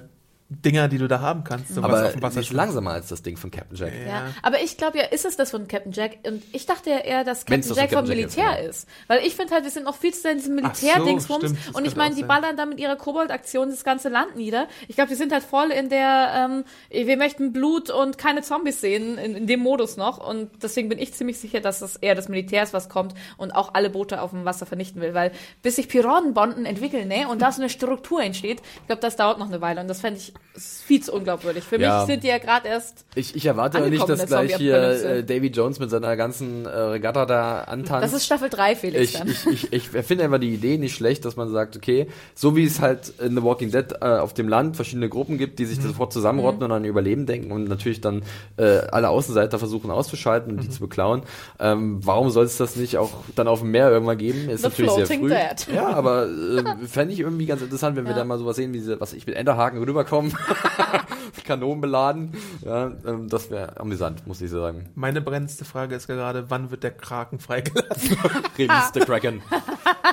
Dinger, 0.62 0.88
die 0.88 0.97
du 0.97 1.08
da 1.08 1.20
haben 1.20 1.43
kannst. 1.43 1.70
So 1.70 1.82
was 1.82 1.91
Aber 1.91 2.06
auf 2.06 2.12
dem 2.14 2.22
Wasser 2.22 2.41
sie 2.41 2.47
ist 2.47 2.54
langsamer 2.54 2.91
als 2.91 3.08
das 3.08 3.22
Ding 3.22 3.38
von 3.38 3.51
Captain 3.51 3.78
Jack. 3.78 3.93
Ja. 3.93 4.08
Ja, 4.08 4.34
aber 4.41 4.62
ich 4.62 4.78
glaube 4.78 4.97
ja, 4.97 5.06
ist 5.06 5.26
es 5.26 5.38
das 5.38 5.51
von 5.51 5.68
Captain 5.68 5.91
Jack? 5.91 6.18
Und 6.26 6.43
ich 6.51 6.66
dachte 6.66 6.89
ja 6.89 6.97
eher, 6.97 7.24
dass 7.24 7.47
Wenn's 7.47 7.68
Captain 7.68 7.70
das 7.70 7.70
von 7.70 7.78
Jack 7.78 7.89
vom 7.91 8.06
Jack 8.06 8.18
ist, 8.18 8.38
Militär 8.38 8.58
genau. 8.58 8.70
ist. 8.70 8.88
Weil 9.08 9.26
ich 9.26 9.36
finde 9.36 9.54
halt, 9.54 9.64
wir 9.64 9.72
sind 9.72 9.86
noch 9.86 9.95
viel 9.95 10.14
zu 10.14 10.22
sehr 10.22 10.32
in 10.32 10.38
diesem 10.39 10.60
Ach 10.64 10.74
so, 10.74 10.86
Militärdingsbums. 10.86 11.43
stimmt, 11.43 11.68
das 11.68 11.76
und 11.76 11.86
ich 11.86 11.95
meine, 11.95 12.16
die 12.16 12.24
ballern 12.24 12.58
da 12.58 12.66
mit 12.66 12.80
ihrer 12.80 12.95
Kobold-Aktion 12.95 13.70
das 13.70 13.84
ganze 13.84 14.10
Land 14.10 14.36
nieder. 14.36 14.68
Ich 14.88 14.95
glaube, 14.95 15.10
die 15.10 15.16
sind 15.16 15.32
halt 15.32 15.43
voll 15.43 15.72
in 15.72 15.89
der, 15.89 16.32
ähm, 16.36 16.64
wir 16.89 17.18
möchten 17.18 17.54
Blut 17.54 17.89
und 17.89 18.18
keine 18.18 18.41
Zombies 18.41 18.82
sehen, 18.82 19.18
in, 19.18 19.36
in 19.36 19.47
dem 19.47 19.60
Modus 19.60 19.97
noch. 19.97 20.18
Und 20.26 20.49
deswegen 20.64 20.89
bin 20.89 20.97
ich 20.97 21.14
ziemlich 21.14 21.39
sicher, 21.39 21.60
dass 21.60 21.82
es 21.82 21.97
eher 21.97 22.16
das 22.16 22.30
Militär 22.30 22.64
ist, 22.64 22.74
was 22.74 22.89
kommt 22.89 23.14
und 23.38 23.51
auch 23.51 23.74
alle 23.74 23.89
Boote 23.89 24.22
auf 24.22 24.32
dem 24.32 24.45
Wasser 24.45 24.66
vernichten 24.66 25.01
will. 25.01 25.14
Weil 25.14 25.32
bis 25.62 25.76
sich 25.76 25.88
Piratenbonden 25.88 26.66
entwickeln, 26.66 27.08
ne, 27.08 27.28
und 27.28 27.41
da 27.41 27.51
so 27.51 27.62
eine 27.62 27.70
Struktur 27.70 28.22
entsteht, 28.24 28.62
ich 28.82 28.88
glaube, 28.88 29.01
das 29.01 29.16
dauert 29.16 29.38
noch 29.38 29.47
eine 29.47 29.62
Weile. 29.62 29.82
Und 29.82 29.88
das 29.88 30.01
fände 30.01 30.20
ich 30.20 30.34
viel 30.56 31.02
zu 31.02 31.14
unglaubwürdig. 31.14 31.64
Für 31.64 31.80
Ja. 31.82 31.98
mich 32.00 32.06
sind 32.06 32.24
die 32.24 32.28
ja 32.28 32.38
gerade 32.38 32.68
erst 32.68 33.06
Ich, 33.16 33.36
ich 33.36 33.44
erwarte 33.48 33.80
aber 33.80 33.89
nicht, 33.89 34.08
dass 34.08 34.24
gleich 34.28 34.56
hier 34.56 34.76
äh, 34.78 35.24
Davy 35.24 35.48
Jones 35.48 35.80
mit 35.80 35.89
seiner 35.89 36.16
ganzen 36.16 36.68
äh, 36.68 36.70
Regatta 36.70 37.26
da 37.26 37.62
antanzt. 37.62 38.04
Das 38.04 38.14
ist 38.14 38.26
Staffel 38.28 38.50
3, 38.52 38.76
Felix. 38.76 39.02
ich, 39.02 39.18
dann. 39.18 39.28
ich, 39.28 39.48
ich, 39.48 39.74
ich 39.74 39.88
finde 40.06 40.26
einfach 40.26 40.38
die 40.39 40.54
Idee 40.54 40.78
nicht 40.78 40.94
schlecht, 40.94 41.26
dass 41.26 41.36
man 41.38 41.50
sagt, 41.52 41.76
okay, 41.76 42.06
so 42.36 42.56
wie 42.56 42.66
es 42.66 42.82
halt 42.82 43.14
in 43.20 43.36
The 43.36 43.41
Walking 43.41 43.72
Dead 43.72 43.94
äh, 44.00 44.06
auf 44.06 44.36
dem 44.36 44.48
Land 44.48 44.76
verschiedene 44.76 45.10
Gruppen 45.10 45.39
gibt, 45.39 45.58
die 45.58 45.66
sich 45.66 45.80
Mhm. 45.80 45.88
sofort 45.88 46.14
zusammenrotten 46.14 46.62
und 46.62 46.72
an 46.72 46.86
Überleben 46.86 47.26
denken 47.26 47.52
und 47.52 47.64
natürlich 47.68 48.02
dann 48.02 48.22
äh, 48.58 48.78
alle 48.91 49.10
Außenseiter 49.10 49.58
versuchen 49.58 49.89
auszuschalten 49.89 50.52
und 50.52 50.62
die 50.62 50.68
Mhm. 50.68 50.72
zu 50.72 50.80
beklauen. 50.82 51.24
Ähm, 51.60 52.00
warum 52.04 52.30
soll 52.30 52.46
es 52.46 52.58
das 52.58 52.76
nicht 52.76 52.98
auch 53.00 53.10
dann 53.36 53.48
auf 53.48 53.62
dem 53.62 53.72
Meer 53.72 53.89
irgendwann 53.89 54.20
geben? 54.20 54.50
Ist 54.50 54.62
The 54.62 54.68
natürlich 54.70 54.91
sehr 54.91 55.08
früh. 55.08 55.30
Dead. 55.30 55.74
Ja, 55.74 55.88
aber 55.88 56.28
äh, 56.28 56.64
fände 56.88 57.12
ich 57.16 57.22
irgendwie 57.22 57.48
ganz 57.48 57.64
interessant, 57.64 57.96
wenn 57.98 58.04
wir 58.06 58.12
Ja. 58.12 58.18
dann 58.20 58.28
mal 58.28 58.38
sowas 58.38 58.56
sehen, 58.56 58.72
wie 58.72 58.78
diese, 58.78 59.02
was 59.02 59.14
ich 59.14 59.26
mit 59.26 59.36
Enderhaken 59.36 59.82
rüberkommen, 59.84 60.22
Kanonen 61.43 61.82
beladen. 61.82 62.32
Ja, 62.61 62.91
ähm, 63.05 63.30
das 63.30 63.51
wäre 63.51 63.80
amüsant, 63.80 64.26
muss 64.28 64.41
ich 64.41 64.49
sagen. 64.49 64.89
Meine 64.95 65.21
brennendste 65.21 65.65
Frage 65.65 65.95
ist 65.95 66.07
gerade, 66.07 66.49
wann 66.49 66.71
wird 66.71 66.84
der 66.84 66.91
Kraken 66.91 67.39
freigelassen? 67.39 68.17
Release 68.57 68.91
the 68.93 68.99
Kraken. 69.01 69.41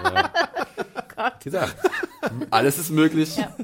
ja. 0.05 0.31
Gesagt. 1.43 1.77
Alles 2.51 2.79
ist 2.79 2.91
möglich. 2.91 3.37
Ja. 3.37 3.55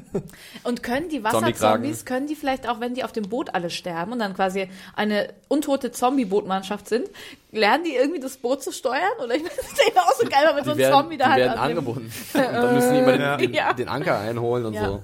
Und 0.63 0.83
können 0.83 1.09
die. 1.09 1.23
Wasserzombies, 1.23 2.05
können 2.05 2.27
die 2.27 2.35
vielleicht 2.35 2.69
auch, 2.69 2.79
wenn 2.79 2.93
die 2.93 3.03
auf 3.03 3.11
dem 3.11 3.29
Boot 3.29 3.53
alle 3.53 3.69
sterben 3.69 4.13
und 4.13 4.19
dann 4.19 4.35
quasi 4.35 4.69
eine 4.95 5.33
untote 5.47 5.91
Zombie-Bootmannschaft 5.91 6.87
sind, 6.87 7.09
lernen 7.57 7.83
die 7.83 7.95
irgendwie 7.95 8.19
das 8.19 8.37
Boot 8.37 8.63
zu 8.63 8.71
steuern? 8.71 9.01
Oder 9.23 9.35
ich 9.35 9.41
finde 9.43 9.55
das 9.57 9.73
Ding 9.73 9.97
auch 9.97 10.13
so 10.13 10.23
geil, 10.27 10.43
wenn 10.47 10.55
man 10.55 10.63
so 10.63 10.71
Die 10.71 10.75
ein 10.75 10.77
werden, 10.77 10.93
Zombie 11.01 11.17
da 11.17 11.25
die 11.25 11.31
halt 11.31 11.41
werden 11.43 11.59
angebunden. 11.59 12.11
Und 12.33 12.41
dann 12.41 12.75
müssen 12.75 12.93
die 12.93 12.99
immer 12.99 13.11
den, 13.13 13.21
Ja. 13.21 13.37
den, 13.37 13.53
Ja. 13.53 13.73
den 13.73 13.87
Anker 13.89 14.19
einholen 14.19 14.65
und 14.65 14.73
Ja. 14.73 14.85
so. 14.85 15.03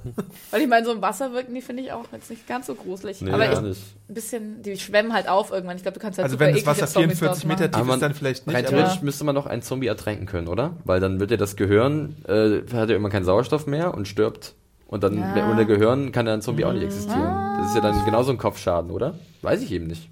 Weil 0.51 0.62
ich 0.62 0.68
meine, 0.68 0.86
so 0.86 0.91
im 0.93 1.01
Wasser 1.01 1.34
wirken 1.34 1.54
die, 1.54 1.62
finde 1.62 1.84
ich, 1.84 1.91
auch 1.91 2.06
jetzt 2.12 2.30
nicht 2.30 2.47
ganz 2.47 2.68
so 2.68 2.76
gruselig. 2.76 3.22
Nee, 3.22 3.32
Aber 3.32 3.51
ich, 3.51 3.60
nicht. 3.62 3.82
ein 4.10 4.14
bisschen, 4.14 4.62
die 4.62 4.78
schwemmen 4.78 5.14
halt 5.14 5.28
auf 5.28 5.51
irgendwann. 5.51 5.76
Ich 5.78 5.84
glaube, 5.84 5.95
du 5.95 5.99
kannst 5.99 6.18
halt 6.20 6.24
Also 6.26 6.36
super 6.36 6.45
wenn 6.47 6.56
das 6.56 6.66
Wasser 6.66 6.88
Zombies 6.88 7.20
44 7.20 7.43
draus 7.43 7.60
Meter 7.60 7.72
tief 7.72 7.93
ist, 7.93 8.01
dann 8.01 8.14
vielleicht 8.14 8.47
nicht. 8.47 8.56
Rein 8.56 8.66
theoretisch 8.66 9.01
müsste 9.01 9.24
man 9.26 9.36
doch 9.36 9.45
einen 9.45 9.62
Zombie 9.62 9.88
ertränken 9.88 10.26
können, 10.28 10.47
oder? 10.47 10.72
Weil 10.86 10.99
dann 10.99 11.20
wird 11.20 11.32
ja 11.32 11.38
das 11.38 11.56
Gehirn, 11.56 12.16
äh, 12.28 12.62
hat 12.76 12.89
ja 12.89 12.95
immer 12.95 13.10
keinen 13.10 13.26
Sauerstoff 13.26 13.68
mehr 13.68 13.93
und 13.93 14.08
stirbt. 14.08 14.54
Und 14.88 15.04
dann 15.04 15.18
Ja. 15.36 15.49
ohne 15.49 15.66
Gehirn 15.66 16.12
kann 16.12 16.26
der 16.28 16.39
Zombie 16.41 16.66
auch 16.66 16.74
nicht 16.74 16.84
existieren. 16.84 17.20
Ah. 17.24 17.58
Das 17.62 17.70
ist 17.70 17.76
ja 17.76 17.82
dann 17.82 18.06
genauso 18.06 18.32
ein 18.32 18.38
Kopfschaden, 18.38 18.91
oder? 18.91 19.16
Weiß 19.41 19.62
ich 19.64 19.72
eben 19.72 19.88
nicht. 19.88 20.08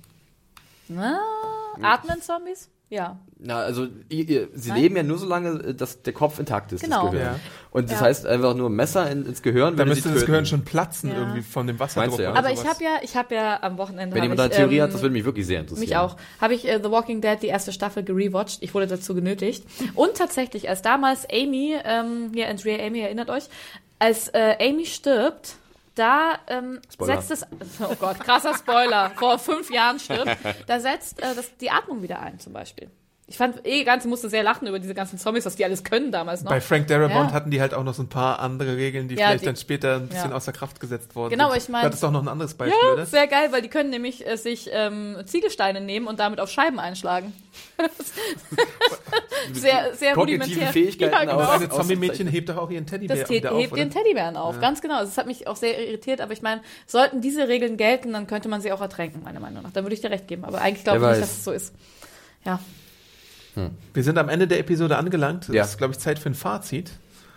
Na, 0.87 1.19
atmen 1.83 2.21
Zombies? 2.21 2.69
Ja. 2.89 3.19
Na, 3.39 3.59
also 3.59 3.85
i- 4.11 4.21
i- 4.21 4.47
sie 4.53 4.69
Nein? 4.69 4.81
leben 4.81 4.95
ja 4.97 5.03
nur 5.03 5.17
so 5.17 5.25
lange, 5.25 5.51
äh, 5.63 5.73
dass 5.73 6.01
der 6.01 6.11
Kopf 6.11 6.39
intakt 6.39 6.73
ist, 6.73 6.83
Genau. 6.83 7.03
das 7.03 7.11
Gehirn. 7.11 7.27
Ja. 7.35 7.39
Und 7.71 7.89
das 7.89 8.01
Ja. 8.01 8.05
heißt 8.05 8.25
einfach 8.27 8.53
nur 8.53 8.69
Messer 8.69 9.09
in, 9.09 9.25
ins 9.25 9.41
Gehirn, 9.41 9.75
Da 9.75 9.79
würde 9.79 9.91
müsste 9.91 10.09
sie 10.09 10.15
das. 10.15 10.25
Gehirn 10.25 10.45
schon 10.45 10.65
platzen 10.65 11.09
Ja. 11.09 11.15
irgendwie 11.19 11.41
von 11.41 11.67
dem 11.67 11.79
Wasserdruck. 11.79 12.17
Du, 12.17 12.23
ja? 12.23 12.33
Aber 12.33 12.51
ich 12.51 12.65
habe 12.67 12.83
ja, 12.83 12.97
ich 13.01 13.15
habe 13.15 13.33
ja 13.33 13.63
am 13.63 13.77
Wochenende. 13.77 14.13
Wenn 14.13 14.23
jemand 14.23 14.39
da 14.41 14.43
eine 14.43 14.53
Theorie 14.53 14.77
ähm, 14.79 14.83
hat, 14.83 14.93
das 14.93 15.01
würde 15.01 15.13
mich 15.13 15.23
wirklich 15.23 15.45
sehr 15.47 15.61
interessieren. 15.61 15.87
Mich 15.87 15.95
auch. 15.95 16.17
Habe 16.41 16.53
ich 16.53 16.67
äh, 16.67 16.81
The 16.83 16.91
Walking 16.91 17.21
Dead 17.21 17.37
die 17.41 17.47
erste 17.47 17.71
Staffel 17.71 18.03
gerewatcht. 18.03 18.57
Ich 18.61 18.73
wurde 18.73 18.87
dazu 18.87 19.15
genötigt. 19.15 19.63
Und 19.95 20.15
tatsächlich, 20.17 20.67
als 20.67 20.81
damals 20.81 21.25
Amy, 21.31 21.77
ähm, 21.85 22.31
hier 22.33 22.49
Andrea 22.49 22.85
Amy, 22.85 22.99
erinnert 22.99 23.29
euch, 23.29 23.45
als 23.99 24.27
äh, 24.33 24.57
Amy 24.59 24.85
stirbt, 24.85 25.55
da 26.01 26.39
ähm, 26.47 26.81
setzt 26.99 27.29
es, 27.29 27.45
oh 27.79 27.95
Gott, 27.99 28.19
krasser 28.19 28.55
Spoiler, 28.55 29.11
vor 29.11 29.37
fünf 29.37 29.69
Jahren 29.69 29.99
stirbt, 29.99 30.35
da 30.65 30.79
setzt 30.79 31.21
äh, 31.21 31.35
das, 31.35 31.55
die 31.57 31.69
Atmung 31.69 32.01
wieder 32.01 32.19
ein 32.19 32.39
zum 32.39 32.53
Beispiel. 32.53 32.89
Ich 33.31 33.37
fand 33.37 33.65
eh 33.65 33.85
ganz, 33.85 34.03
musste 34.03 34.27
sehr 34.29 34.43
lachen 34.43 34.67
über 34.67 34.77
diese 34.77 34.93
ganzen 34.93 35.17
Zombies, 35.17 35.45
was 35.45 35.55
die 35.55 35.63
alles 35.63 35.85
können 35.85 36.11
damals 36.11 36.43
noch. 36.43 36.51
Bei 36.51 36.59
Frank 36.59 36.87
Darabont 36.87 37.29
Ja. 37.29 37.33
hatten 37.33 37.49
die 37.49 37.61
halt 37.61 37.73
auch 37.73 37.85
noch 37.85 37.93
so 37.93 38.03
ein 38.03 38.09
paar 38.09 38.39
andere 38.41 38.75
Regeln, 38.75 39.07
die 39.07 39.15
Ja, 39.15 39.27
vielleicht 39.27 39.43
die- 39.43 39.45
dann 39.45 39.55
später 39.55 39.95
ein 39.95 40.07
bisschen 40.09 40.31
ja. 40.31 40.35
außer 40.35 40.51
Kraft 40.51 40.81
gesetzt 40.81 41.15
worden 41.15 41.31
Genau, 41.31 41.51
sind. 41.51 41.63
ich 41.63 41.69
mein- 41.69 41.81
Du 41.83 41.85
hattest 41.87 42.03
auch 42.03 42.11
noch 42.11 42.21
ein 42.23 42.27
anderes 42.27 42.55
Beispiel, 42.55 42.77
Ja, 42.85 42.91
oder? 42.91 43.05
sehr 43.05 43.27
geil, 43.27 43.47
weil 43.53 43.61
die 43.61 43.69
können 43.69 43.89
nämlich 43.89 44.27
äh, 44.27 44.35
sich 44.35 44.69
ähm, 44.73 45.15
Ziegelsteine 45.25 45.79
nehmen 45.79 46.07
und 46.07 46.19
damit 46.19 46.41
auf 46.41 46.49
Scheiben 46.51 46.77
einschlagen. 46.77 47.31
sehr, 49.53 49.95
sehr 49.95 50.13
Kognitive 50.13 50.43
rudimentär. 50.43 50.73
Fähigkeiten 50.73 51.13
Ja, 51.13 51.19
genau. 51.21 51.33
Aber 51.33 51.49
aus- 51.49 51.55
eine 51.55 51.69
Zombie-Mädchen 51.69 52.27
hebt 52.27 52.49
doch 52.49 52.57
auch 52.57 52.69
ihren 52.69 52.85
Teddybär 52.85 53.15
Das 53.15 53.23
auf, 53.23 53.29
hebt 53.29 53.45
oder? 53.71 53.81
den 53.83 53.91
Teddybären 53.91 54.35
auf, 54.35 54.59
ganz 54.59 54.81
genau. 54.81 54.99
Das 54.99 55.17
hat 55.17 55.25
mich 55.25 55.47
auch 55.47 55.55
sehr 55.55 55.79
irritiert, 55.87 56.19
aber 56.21 56.33
ich 56.33 56.41
meine, 56.41 56.61
sollten 56.85 57.21
diese 57.21 57.47
Regeln 57.47 57.77
gelten, 57.77 58.11
dann 58.13 58.27
könnte 58.27 58.49
man 58.49 58.59
sie 58.61 58.71
auch 58.71 58.81
ertränken, 58.81 59.23
meiner 59.23 59.39
Meinung 59.39 59.63
nach. 59.63 59.71
Dann 59.71 59.85
würde 59.85 59.95
ich 59.95 60.01
dir 60.01 60.11
recht 60.11 60.27
geben. 60.27 60.43
Aber 60.43 60.59
eigentlich 60.61 60.83
glaube 60.83 60.99
ich 60.99 61.07
nicht, 61.11 61.21
dass 61.21 61.31
es 61.31 61.43
so 61.45 61.51
ist. 61.53 61.73
Ja. 62.45 62.59
Wir 63.93 64.03
sind 64.03 64.17
am 64.17 64.29
Ende 64.29 64.47
der 64.47 64.59
Episode 64.59 64.97
angelangt. 64.97 65.49
Es 65.49 65.55
Ja. 65.55 65.63
ist, 65.63 65.77
glaube 65.77 65.93
ich, 65.93 65.99
Zeit 65.99 66.19
für 66.19 66.29
ein 66.29 66.35
Fazit. 66.35 66.91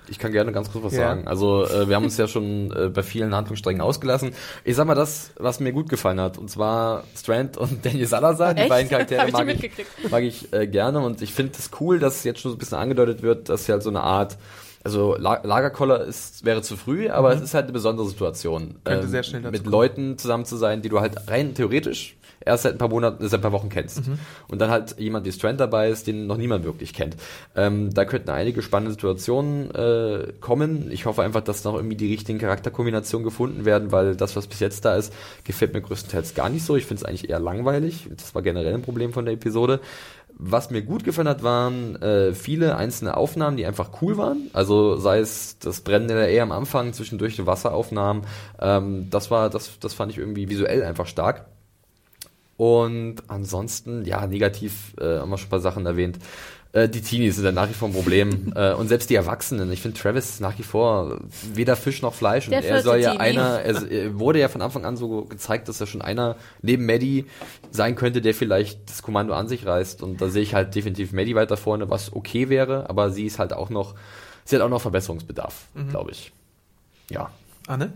Ich 0.07 0.19
kann 0.19 0.33
gerne 0.33 0.53
ganz 0.53 0.71
kurz 0.71 0.85
was 0.85 0.93
Ja. 0.93 1.09
sagen. 1.09 1.27
Also 1.27 1.65
äh, 1.67 1.89
wir 1.89 1.97
haben 1.97 2.05
uns 2.05 2.19
ja 2.19 2.29
schon 2.29 2.71
äh, 2.77 2.89
bei 2.91 3.03
vielen 3.03 3.35
Handlungssträngen 3.35 3.81
ausgelassen. 3.81 4.33
Ich 4.63 4.77
sag 4.77 4.87
mal 4.87 4.95
das, 4.95 5.31
was 5.39 5.61
mir 5.61 5.73
gut 5.73 5.89
gefallen 5.89 6.21
hat, 6.21 6.37
und 6.37 6.51
zwar 6.51 7.05
Strand 7.17 7.57
und 7.57 7.83
Daniel 7.87 8.07
Salazar. 8.07 8.53
Die 8.53 8.61
Echt? 8.61 8.69
beiden 8.69 8.91
Charaktere 8.91 9.21
ich 9.27 9.27
die 9.29 9.33
mag, 9.33 9.49
ich, 9.49 9.63
mitgekriegt. 9.63 10.11
mag 10.11 10.23
ich 10.23 10.53
äh, 10.53 10.67
gerne 10.67 11.01
und 11.01 11.23
ich 11.23 11.33
finde 11.33 11.53
es 11.59 11.71
cool, 11.81 11.99
dass 11.99 12.23
jetzt 12.25 12.41
schon 12.41 12.51
so 12.51 12.57
ein 12.57 12.59
bisschen 12.59 12.77
angedeutet 12.79 13.23
wird, 13.23 13.49
dass 13.49 13.67
ja 13.67 13.73
halt 13.75 13.83
so 13.83 13.89
eine 13.91 14.03
Art 14.03 14.37
also 14.87 15.17
La 15.19 15.41
Lagerkoller 15.43 16.05
ist, 16.05 16.45
wäre 16.45 16.61
zu 16.61 16.77
früh, 16.77 17.09
aber 17.09 17.33
es 17.33 17.41
ist 17.41 17.55
halt 17.55 17.65
eine 17.65 17.73
besondere 17.73 18.07
Situation. 18.07 18.63
Mhm. 18.65 18.69
Ähm, 18.69 18.81
Könnte 18.85 19.09
sehr 19.09 19.23
schnell 19.23 19.41
dazu 19.41 19.53
Mit 19.53 19.63
kommen. 19.63 19.73
Leuten 19.73 20.19
zusammen 20.19 20.45
zu 20.45 20.59
sein, 20.59 20.83
die 20.83 20.91
du 20.91 21.01
halt 21.01 21.31
rein 21.31 21.55
theoretisch 21.55 22.17
erst 22.45 22.65
seit 22.65 22.73
ein 22.73 22.79
paar 22.79 22.89
Monaten, 22.89 23.27
seit 23.29 23.41
ein 23.41 23.43
paar 23.43 23.53
Wochen 23.53 23.69
kennst. 23.69 24.07
Mhm. 24.07 24.19
Und 24.49 24.61
dann 24.61 24.71
halt 24.71 24.99
jemand 24.99 25.27
wie 25.27 25.33
Strand 25.33 25.61
dabei 25.61 25.89
ist, 25.89 26.07
den 26.07 26.27
noch 26.27 26.37
niemand 26.37 26.65
wirklich 26.65 26.93
kennt. 26.93 27.17
Ähm, 27.55 27.93
da 27.93 28.05
könnten 28.05 28.31
einige 28.31 28.63
spannende 28.63 28.93
Situationen 28.93 29.71
äh, 29.75 30.33
kommen. 30.41 30.91
Ich 30.91 31.07
hoffe 31.07 31.23
einfach, 31.23 31.43
dass 31.43 31.65
noch 31.65 31.75
irgendwie 31.75 31.97
die 31.97 32.11
richtigen 32.11 32.39
Charakterkombinationen 32.39 33.25
gefunden 33.25 33.65
werden, 33.65 33.93
weil 33.93 34.17
das, 34.17 34.37
was 34.37 34.47
bis 34.47 34.61
jetzt 34.61 34.85
da 34.85 34.97
ist, 34.97 35.13
gefällt 35.45 35.75
mir 35.75 35.81
größtenteils 35.81 36.35
gar 36.35 36.49
nicht 36.49 36.65
so. 36.65 36.77
Ich 36.77 36.87
finde 36.87 37.03
es 37.03 37.09
eigentlich 37.09 37.31
eher 37.31 37.41
langweilig. 37.41 38.09
Das 38.17 38.35
war 38.35 38.43
generell 38.43 38.75
ein 38.75 38.83
Problem 38.83 39.13
von 39.13 39.25
der 39.25 39.35
Episode. 39.35 39.81
Was 40.37 40.71
mir 40.71 40.83
gut 40.83 41.05
gefallen 41.05 41.29
hat, 41.29 41.45
waren 41.45 41.95
äh, 42.03 42.35
viele 42.35 42.77
einzelne 42.77 43.17
Aufnahmen, 43.17 43.57
die 43.57 43.67
einfach 43.67 44.03
cool 44.03 44.19
waren. 44.19 44.51
Also 44.53 44.97
sei 44.97 45.21
es 45.21 45.59
das 45.61 45.83
Brennen 45.83 46.09
der 46.09 46.29
Ehe 46.29 46.43
am 46.43 46.51
Anfang, 46.51 46.93
zwischendurch 46.93 47.37
die 47.37 47.47
Wasseraufnahmen. 47.47 48.25
Ähm, 48.61 49.09
das 49.11 49.31
war, 49.31 49.49
das, 49.49 49.79
das 49.79 49.95
fand 49.95 50.11
ich 50.11 50.19
irgendwie 50.19 50.49
visuell 50.49 50.83
einfach 50.83 51.07
stark. 51.07 51.47
Und 52.57 53.17
ansonsten, 53.29 54.05
ja, 54.05 54.27
negativ 54.27 54.95
äh, 55.01 55.19
haben 55.19 55.31
wir 55.31 55.39
schon 55.39 55.49
ein 55.49 55.51
paar 55.51 55.61
Sachen 55.61 55.87
erwähnt. 55.87 56.19
Äh, 56.73 56.89
die 56.89 57.03
Teenies 57.03 57.37
sind 57.37 57.45
ja 57.45 57.53
nach 57.53 57.69
wie 57.69 57.73
vor 57.73 57.89
ein 57.89 57.95
Problem. 57.95 58.53
äh, 58.57 58.73
und 58.75 58.89
selbst 58.89 59.09
die 59.09 59.15
Erwachsenen. 59.15 59.71
Ich 59.73 59.81
finde, 59.81 59.99
Travis 59.99 60.31
ist 60.31 60.41
nach 60.41 60.59
wie 60.59 60.63
vor 60.63 61.19
weder 61.53 61.77
Fisch 61.77 62.03
noch 62.03 62.15
Fleisch. 62.15 62.49
Der 62.49 62.59
und 62.59 62.65
er 62.65 62.83
soll 62.83 62.99
ja 62.99 63.13
Teenie. 63.13 63.21
einer, 63.23 63.61
er 63.61 63.83
er 63.91 64.19
wurde 64.19 64.41
ja 64.41 64.49
von 64.49 64.61
Anfang 64.61 64.85
an 64.85 64.97
so 64.97 65.23
gezeigt, 65.23 65.69
dass 65.69 65.81
er 65.81 65.87
schon 65.87 66.03
einer 66.03 66.37
neben 66.63 66.85
Maddie 66.85 67.27
sein 67.71 67.95
könnte, 67.95 68.21
der 68.21 68.35
vielleicht 68.35 68.91
das 68.91 69.03
Kommando 69.03 69.35
an 69.35 69.49
sich 69.49 69.67
reißt. 69.67 70.03
Und 70.03 70.21
da 70.21 70.29
sehe 70.29 70.43
ich 70.43 70.55
halt 70.55 70.75
definitiv 70.75 71.13
Maddie 71.13 71.35
weiter 71.35 71.57
vorne, 71.57 71.91
was 71.91 72.13
okay 72.13 72.49
wäre, 72.49 72.91
aber 72.91 73.11
sie 73.11 73.27
ist 73.27 73.39
halt 73.39 73.53
auch 73.53 73.71
noch, 73.71 73.95
sie 74.45 74.57
hat 74.57 74.63
auch 74.63 74.69
noch 74.69 74.81
Verbesserungsbedarf, 74.81 75.69
glaube 75.91 76.11
ich. 76.11 76.33
Ja. 77.11 77.31
Anne? 77.67 77.93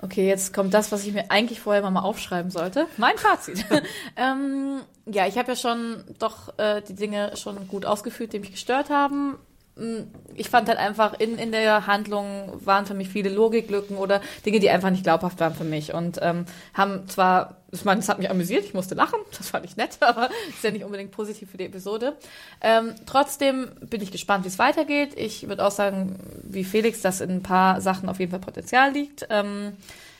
Okay, 0.00 0.28
jetzt 0.28 0.54
kommt 0.54 0.74
das, 0.74 0.92
was 0.92 1.04
ich 1.04 1.12
mir 1.12 1.30
eigentlich 1.30 1.60
vorher 1.60 1.88
mal 1.90 2.02
aufschreiben 2.02 2.52
sollte. 2.52 2.86
Mein 2.98 3.18
Fazit. 3.18 3.64
ähm, 4.16 4.80
ja, 5.06 5.26
ich 5.26 5.36
habe 5.38 5.48
ja 5.48 5.56
schon 5.56 6.04
doch 6.18 6.56
äh, 6.58 6.82
die 6.82 6.94
Dinge 6.94 7.36
schon 7.36 7.66
gut 7.66 7.84
ausgeführt, 7.84 8.32
die 8.32 8.38
mich 8.38 8.52
gestört 8.52 8.90
haben. 8.90 9.36
Mm, 9.78 10.02
Ich 10.34 10.50
fand 10.50 10.68
halt 10.68 10.78
einfach, 10.78 11.18
in, 11.18 11.38
in 11.38 11.52
der 11.52 11.86
Handlung 11.86 12.52
waren 12.64 12.86
für 12.86 12.94
mich 12.94 13.08
viele 13.08 13.28
Logiklücken 13.30 13.96
oder 13.96 14.20
Dinge, 14.44 14.60
die 14.60 14.70
einfach 14.70 14.90
nicht 14.90 15.02
glaubhaft 15.04 15.40
waren 15.40 15.54
für 15.54 15.64
mich. 15.64 15.94
Und 15.94 16.18
ähm, 16.22 16.44
haben 16.74 17.08
zwar, 17.08 17.56
ich 17.72 17.84
meine, 17.84 18.00
es 18.00 18.08
hat 18.08 18.18
mich 18.18 18.30
amüsiert, 18.30 18.64
ich 18.64 18.74
musste 18.74 18.94
lachen, 18.94 19.18
das 19.38 19.50
fand 19.50 19.64
ich 19.64 19.76
nett, 19.76 19.98
aber 20.00 20.28
ist 20.48 20.62
ja 20.62 20.70
nicht 20.70 20.84
unbedingt 20.84 21.10
positiv 21.12 21.50
für 21.50 21.56
die 21.56 21.66
Episode. 21.66 22.16
Ähm, 22.60 22.94
trotzdem 23.06 23.70
bin 23.80 24.02
ich 24.02 24.10
gespannt, 24.12 24.44
wie 24.44 24.48
es 24.48 24.58
weitergeht. 24.58 25.10
Ich 25.16 25.48
würde 25.48 25.64
auch 25.66 25.70
sagen, 25.72 26.18
wie 26.42 26.64
Felix, 26.64 27.00
dass 27.00 27.20
in 27.20 27.30
ein 27.30 27.42
paar 27.42 27.80
Sachen 27.80 28.08
auf 28.08 28.18
jeden 28.20 28.30
Fall 28.30 28.40
Potenzial 28.40 28.92
liegt. 28.92 29.26
Ähm, 29.30 29.76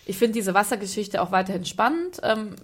ich 0.06 0.16
finde 0.18 0.34
diese 0.34 0.54
Wassergeschichte 0.54 1.20
auch 1.20 1.32
weiterhin 1.32 1.64
spannend. 1.66 2.20
Ähm, 2.22 2.54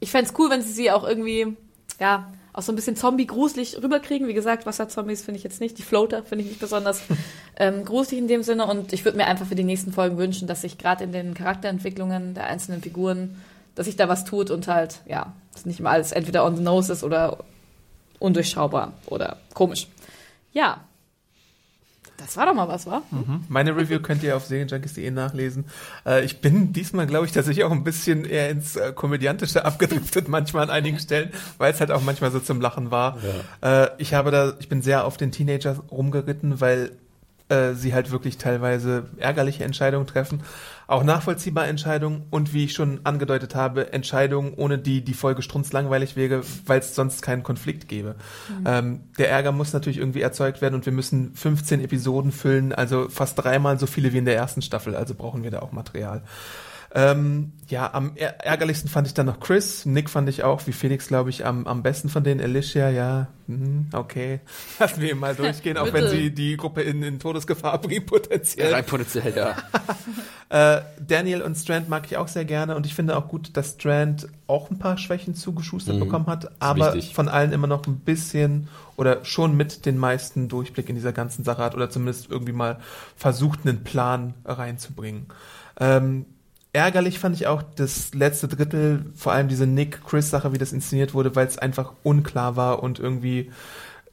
ich 0.00 0.10
fände 0.10 0.30
es 0.30 0.38
cool, 0.38 0.50
wenn 0.50 0.62
sie 0.62 0.72
sie 0.72 0.90
auch 0.90 1.06
irgendwie, 1.06 1.56
ja, 1.98 2.30
auch 2.58 2.62
so 2.62 2.72
ein 2.72 2.76
bisschen 2.76 2.96
Zombie-gruselig 2.96 3.80
rüberkriegen. 3.80 4.26
Wie 4.26 4.34
gesagt, 4.34 4.66
Wasserzombies 4.66 5.22
finde 5.22 5.38
ich 5.38 5.44
jetzt 5.44 5.60
nicht. 5.60 5.78
Die 5.78 5.82
Floater 5.82 6.24
finde 6.24 6.42
ich 6.42 6.50
nicht 6.50 6.60
besonders 6.60 7.02
ähm, 7.56 7.84
gruselig 7.84 8.20
in 8.20 8.26
dem 8.26 8.42
Sinne. 8.42 8.66
Und 8.66 8.92
ich 8.92 9.04
würde 9.04 9.16
mir 9.16 9.26
einfach 9.26 9.46
für 9.46 9.54
die 9.54 9.62
nächsten 9.62 9.92
Folgen 9.92 10.18
wünschen, 10.18 10.48
dass 10.48 10.62
sich 10.62 10.76
gerade 10.76 11.04
in 11.04 11.12
den 11.12 11.34
Charakterentwicklungen 11.34 12.34
der 12.34 12.48
einzelnen 12.48 12.82
Figuren, 12.82 13.40
dass 13.76 13.86
sich 13.86 13.94
da 13.94 14.08
was 14.08 14.24
tut 14.24 14.50
und 14.50 14.66
halt, 14.66 15.00
ja, 15.06 15.34
dass 15.52 15.66
nicht 15.66 15.78
immer 15.78 15.90
alles 15.90 16.10
entweder 16.10 16.44
on 16.44 16.56
the 16.56 16.62
nose 16.62 16.92
ist 16.92 17.04
oder 17.04 17.38
undurchschaubar 18.18 18.94
oder 19.06 19.36
komisch. 19.54 19.86
Ja. 20.52 20.80
Das 22.18 22.36
war 22.36 22.46
doch 22.46 22.54
mal 22.54 22.68
was, 22.68 22.86
wa? 22.86 23.02
Meine 23.48 23.76
Review 23.76 24.00
könnt 24.00 24.22
ihr 24.24 24.36
auf 24.36 24.44
serienjunkies.de 24.44 25.10
nachlesen. 25.10 25.64
Äh, 26.04 26.24
ich 26.24 26.40
bin 26.40 26.72
diesmal, 26.72 27.06
glaube 27.06 27.26
ich, 27.26 27.32
tatsächlich 27.32 27.64
auch 27.64 27.70
ein 27.70 27.84
bisschen 27.84 28.24
eher 28.24 28.50
ins 28.50 28.76
äh, 28.76 28.92
Komödiantische 28.92 29.64
abgedriftet, 29.64 30.28
manchmal 30.28 30.64
an 30.64 30.70
einigen 30.70 30.98
Stellen, 30.98 31.30
weil 31.58 31.72
es 31.72 31.80
halt 31.80 31.92
auch 31.92 32.02
manchmal 32.02 32.32
so 32.32 32.40
zum 32.40 32.60
Lachen 32.60 32.90
war. 32.90 33.18
Äh, 33.62 33.88
ich 33.98 34.14
habe 34.14 34.30
da, 34.32 34.54
ich 34.58 34.68
bin 34.68 34.82
sehr 34.82 35.04
auf 35.04 35.16
den 35.16 35.30
Teenager 35.30 35.76
rumgeritten, 35.90 36.60
weil 36.60 36.90
äh, 37.48 37.74
sie 37.74 37.94
halt 37.94 38.10
wirklich 38.10 38.38
teilweise 38.38 39.06
ärgerliche 39.18 39.64
Entscheidungen 39.64 40.06
treffen, 40.06 40.42
auch 40.86 41.04
nachvollziehbare 41.04 41.66
Entscheidungen 41.66 42.24
und 42.30 42.54
wie 42.54 42.64
ich 42.64 42.72
schon 42.72 43.00
angedeutet 43.04 43.54
habe, 43.54 43.92
Entscheidungen, 43.92 44.54
ohne 44.54 44.78
die 44.78 45.02
die 45.02 45.14
Folge 45.14 45.42
strunzlangweilig 45.42 46.16
wäre, 46.16 46.42
weil 46.66 46.80
es 46.80 46.94
sonst 46.94 47.22
keinen 47.22 47.42
Konflikt 47.42 47.88
gäbe. 47.88 48.16
Ähm, 48.64 49.00
der 49.18 49.30
Ärger 49.30 49.52
muss 49.52 49.72
natürlich 49.72 49.98
irgendwie 49.98 50.22
erzeugt 50.22 50.62
werden 50.62 50.74
und 50.74 50.86
wir 50.86 50.92
müssen 50.92 51.34
15 51.34 51.82
Episoden 51.82 52.32
füllen, 52.32 52.72
also 52.72 53.08
fast 53.08 53.38
dreimal 53.38 53.78
so 53.78 53.86
viele 53.86 54.12
wie 54.12 54.18
in 54.18 54.24
der 54.24 54.36
ersten 54.36 54.62
Staffel, 54.62 54.94
also 54.94 55.14
brauchen 55.14 55.42
wir 55.42 55.50
da 55.50 55.60
auch 55.60 55.72
Material. 55.72 56.22
Ähm, 56.94 57.52
ja, 57.68 57.92
am 57.92 58.12
är- 58.16 58.40
ärgerlichsten 58.42 58.88
fand 58.88 59.06
ich 59.06 59.12
dann 59.14 59.26
noch 59.26 59.40
Chris. 59.40 59.84
Nick 59.84 60.08
fand 60.08 60.26
ich 60.30 60.42
auch, 60.42 60.66
wie 60.66 60.72
Felix, 60.72 61.08
glaube 61.08 61.28
ich, 61.28 61.44
am, 61.44 61.66
am 61.66 61.82
besten 61.82 62.08
von 62.08 62.24
denen. 62.24 62.40
Alicia, 62.40 62.88
ja, 62.88 63.28
hm, 63.46 63.88
okay. 63.92 64.40
Lassen 64.78 65.02
wir 65.02 65.10
ihn 65.12 65.18
mal 65.18 65.34
durchgehen, 65.34 65.76
auch 65.76 65.92
wenn 65.92 66.08
sie 66.08 66.30
die 66.34 66.56
Gruppe 66.56 66.80
in, 66.80 67.02
in 67.02 67.18
Todesgefahr 67.18 67.78
bringt, 67.82 68.06
potenziell. 68.06 68.72
Rein 68.72 68.84
potenziell, 68.86 69.34
ja. 69.36 69.56
Äh, 70.50 70.80
Daniel 71.06 71.42
und 71.42 71.56
Strand 71.56 71.90
mag 71.90 72.06
ich 72.06 72.16
auch 72.16 72.26
sehr 72.26 72.46
gerne 72.46 72.74
und 72.74 72.86
ich 72.86 72.94
finde 72.94 73.18
auch 73.18 73.28
gut, 73.28 73.54
dass 73.58 73.72
Strand 73.74 74.28
auch 74.46 74.70
ein 74.70 74.78
paar 74.78 74.96
Schwächen 74.96 75.34
zugeschustert 75.34 75.96
Mhm. 75.96 76.00
bekommen 76.00 76.26
hat, 76.26 76.50
aber 76.58 76.94
wichtig. 76.94 77.14
von 77.14 77.28
allen 77.28 77.52
immer 77.52 77.66
noch 77.66 77.86
ein 77.86 77.98
bisschen 77.98 78.68
oder 78.96 79.26
schon 79.26 79.58
mit 79.58 79.84
den 79.84 79.98
meisten 79.98 80.48
Durchblick 80.48 80.88
in 80.88 80.94
dieser 80.94 81.12
ganzen 81.12 81.44
Sache 81.44 81.62
hat 81.62 81.74
oder 81.74 81.90
zumindest 81.90 82.30
irgendwie 82.30 82.54
mal 82.54 82.78
versucht, 83.14 83.66
einen 83.66 83.84
Plan 83.84 84.32
reinzubringen. 84.46 85.26
Ähm, 85.78 86.24
ärgerlich 86.72 87.18
fand 87.18 87.34
ich 87.36 87.46
auch 87.46 87.62
das 87.62 88.14
letzte 88.14 88.48
Drittel, 88.48 89.06
vor 89.14 89.32
allem 89.32 89.48
diese 89.48 89.66
Nick-Chris-Sache, 89.66 90.52
wie 90.52 90.58
das 90.58 90.72
inszeniert 90.72 91.14
wurde, 91.14 91.34
weil 91.34 91.46
es 91.46 91.58
einfach 91.58 91.92
unklar 92.02 92.56
war 92.56 92.82
und 92.82 92.98
irgendwie 92.98 93.50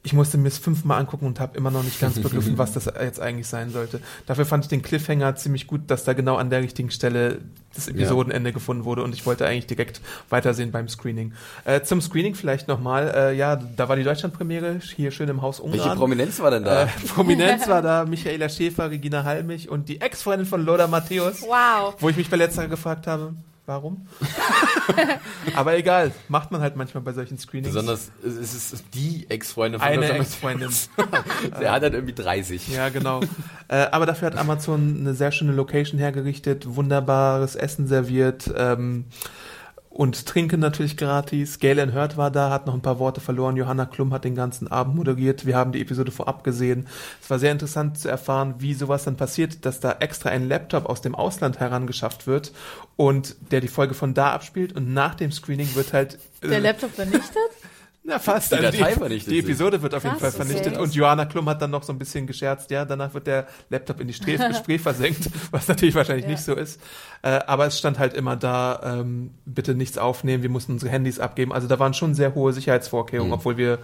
ich 0.06 0.12
musste 0.12 0.38
mir 0.38 0.46
es 0.46 0.56
fünfmal 0.58 1.00
angucken 1.00 1.26
und 1.26 1.40
habe 1.40 1.58
immer 1.58 1.72
noch 1.72 1.82
nicht 1.82 2.00
ganz 2.00 2.20
begriffen, 2.20 2.56
was 2.58 2.72
das 2.72 2.84
jetzt 2.84 3.18
eigentlich 3.20 3.48
sein 3.48 3.70
sollte. 3.70 4.00
Dafür 4.26 4.46
fand 4.46 4.64
ich 4.64 4.68
den 4.68 4.80
Cliffhanger 4.80 5.34
ziemlich 5.34 5.66
gut, 5.66 5.80
dass 5.88 6.04
da 6.04 6.12
genau 6.12 6.36
an 6.36 6.48
der 6.48 6.62
richtigen 6.62 6.92
Stelle 6.92 7.38
das 7.74 7.88
Episodenende 7.88 8.52
gefunden 8.52 8.84
wurde 8.84 9.02
und 9.02 9.12
ich 9.16 9.26
wollte 9.26 9.44
eigentlich 9.46 9.66
direkt 9.66 10.00
weitersehen 10.30 10.70
beim 10.70 10.88
Screening. 10.88 11.32
Äh, 11.64 11.80
zum 11.82 12.00
Screening 12.00 12.36
vielleicht 12.36 12.68
nochmal, 12.68 13.12
äh, 13.16 13.36
ja, 13.36 13.56
da 13.56 13.88
war 13.88 13.96
die 13.96 14.04
Deutschlandpremiere, 14.04 14.78
hier 14.94 15.10
schön 15.10 15.28
im 15.28 15.42
Haus 15.42 15.58
Ungarn. 15.58 15.80
Welche 15.80 15.96
Prominenz 15.96 16.38
war 16.38 16.52
denn 16.52 16.62
da? 16.62 16.84
Äh, 16.84 16.88
Prominenz 17.12 17.66
war 17.66 17.82
da 17.82 18.04
Michaela 18.04 18.48
Schäfer, 18.48 18.88
Regina 18.92 19.24
Halmich 19.24 19.68
und 19.68 19.88
die 19.88 20.00
Ex-Freundin 20.00 20.46
von 20.46 20.64
Lola 20.64 20.86
Matthäus, 20.86 21.42
Wow. 21.42 21.96
wo 21.98 22.08
ich 22.08 22.16
mich 22.16 22.30
bei 22.30 22.36
letzterer 22.36 22.68
gefragt 22.68 23.08
habe, 23.08 23.34
warum? 23.66 24.06
Aber 25.54 25.76
egal, 25.76 26.12
macht 26.28 26.50
man 26.50 26.60
halt 26.60 26.76
manchmal 26.76 27.02
bei 27.02 27.12
solchen 27.12 27.38
Screenings. 27.38 27.74
Besonders, 27.74 28.10
es 28.24 28.72
ist 28.72 28.84
die 28.94 29.26
Ex-Freundin 29.28 29.80
von 29.80 29.88
eine 29.88 30.06
Dr. 30.06 30.20
Ex-Freundin. 30.20 30.70
Der 31.60 31.72
hat 31.72 31.82
dann 31.82 31.92
irgendwie 31.92 32.14
30. 32.14 32.68
Ja, 32.68 32.88
genau. 32.88 33.20
äh, 33.68 33.86
aber 33.90 34.06
dafür 34.06 34.26
hat 34.26 34.36
Amazon 34.36 34.98
eine 35.00 35.14
sehr 35.14 35.32
schöne 35.32 35.52
Location 35.52 35.98
hergerichtet, 35.98 36.76
wunderbares 36.76 37.56
Essen 37.56 37.86
serviert 37.86 38.50
ähm, 38.56 39.06
und 39.96 40.26
Trinken 40.26 40.60
natürlich 40.60 40.98
gratis. 40.98 41.58
Galen 41.58 41.94
Hurt 41.94 42.18
war 42.18 42.30
da, 42.30 42.50
hat 42.50 42.66
noch 42.66 42.74
ein 42.74 42.82
paar 42.82 42.98
Worte 42.98 43.22
verloren. 43.22 43.56
Johanna 43.56 43.86
Klum 43.86 44.12
hat 44.12 44.24
den 44.24 44.34
ganzen 44.34 44.68
Abend 44.68 44.94
moderiert. 44.94 45.46
Wir 45.46 45.56
haben 45.56 45.72
die 45.72 45.80
Episode 45.80 46.12
vorab 46.12 46.44
gesehen. 46.44 46.86
Es 47.22 47.30
war 47.30 47.38
sehr 47.38 47.50
interessant 47.50 47.98
zu 47.98 48.10
erfahren, 48.10 48.56
wie 48.58 48.74
sowas 48.74 49.04
dann 49.04 49.16
passiert, 49.16 49.64
dass 49.64 49.80
da 49.80 49.92
extra 50.00 50.28
ein 50.28 50.48
Laptop 50.48 50.84
aus 50.84 51.00
dem 51.00 51.14
Ausland 51.14 51.60
herangeschafft 51.60 52.26
wird 52.26 52.52
und 52.96 53.36
der 53.50 53.62
die 53.62 53.68
Folge 53.68 53.94
von 53.94 54.12
da 54.12 54.32
abspielt 54.32 54.74
und 54.74 54.92
nach 54.92 55.14
dem 55.14 55.32
Screening 55.32 55.74
wird 55.74 55.94
halt 55.94 56.18
äh, 56.42 56.48
Der 56.48 56.60
Laptop 56.60 56.92
vernichtet? 56.92 57.32
Na, 58.06 58.18
fast. 58.18 58.52
Die 58.52 58.56
Also 58.56 58.78
Datei 58.78 59.08
die, 59.08 59.18
die. 59.18 59.38
Episode 59.40 59.82
wird 59.82 59.94
auf 59.94 60.04
jeden 60.04 60.18
Fall 60.18 60.30
vernichtet. 60.30 60.74
okay. 60.74 60.82
Und 60.82 60.94
Johanna 60.94 61.24
Klum 61.26 61.48
hat 61.48 61.60
dann 61.60 61.70
noch 61.70 61.82
so 61.82 61.92
ein 61.92 61.98
bisschen 61.98 62.26
gescherzt, 62.26 62.70
ja, 62.70 62.84
danach 62.84 63.12
wird 63.14 63.26
der 63.26 63.46
Laptop 63.68 64.00
in 64.00 64.08
die 64.08 64.14
Spree, 64.14 64.38
Spree 64.54 64.78
versenkt, 64.78 65.28
was 65.50 65.68
natürlich 65.68 65.94
wahrscheinlich 65.94 66.24
Ja. 66.26 66.30
nicht 66.32 66.42
so 66.42 66.54
ist. 66.54 66.80
Äh, 67.22 67.40
aber 67.46 67.66
es 67.66 67.78
stand 67.78 67.98
halt 67.98 68.14
immer 68.14 68.36
da, 68.36 68.80
ähm, 69.00 69.32
bitte 69.44 69.74
nichts 69.74 69.98
aufnehmen, 69.98 70.42
wir 70.42 70.50
mussten 70.50 70.72
unsere 70.72 70.90
Handys 70.92 71.18
abgeben. 71.20 71.52
Also 71.52 71.66
da 71.68 71.78
waren 71.78 71.94
schon 71.94 72.14
sehr 72.14 72.34
hohe 72.34 72.52
Sicherheitsvorkehrungen, 72.52 73.30
Mhm. 73.30 73.34
obwohl 73.34 73.56
wir 73.56 73.78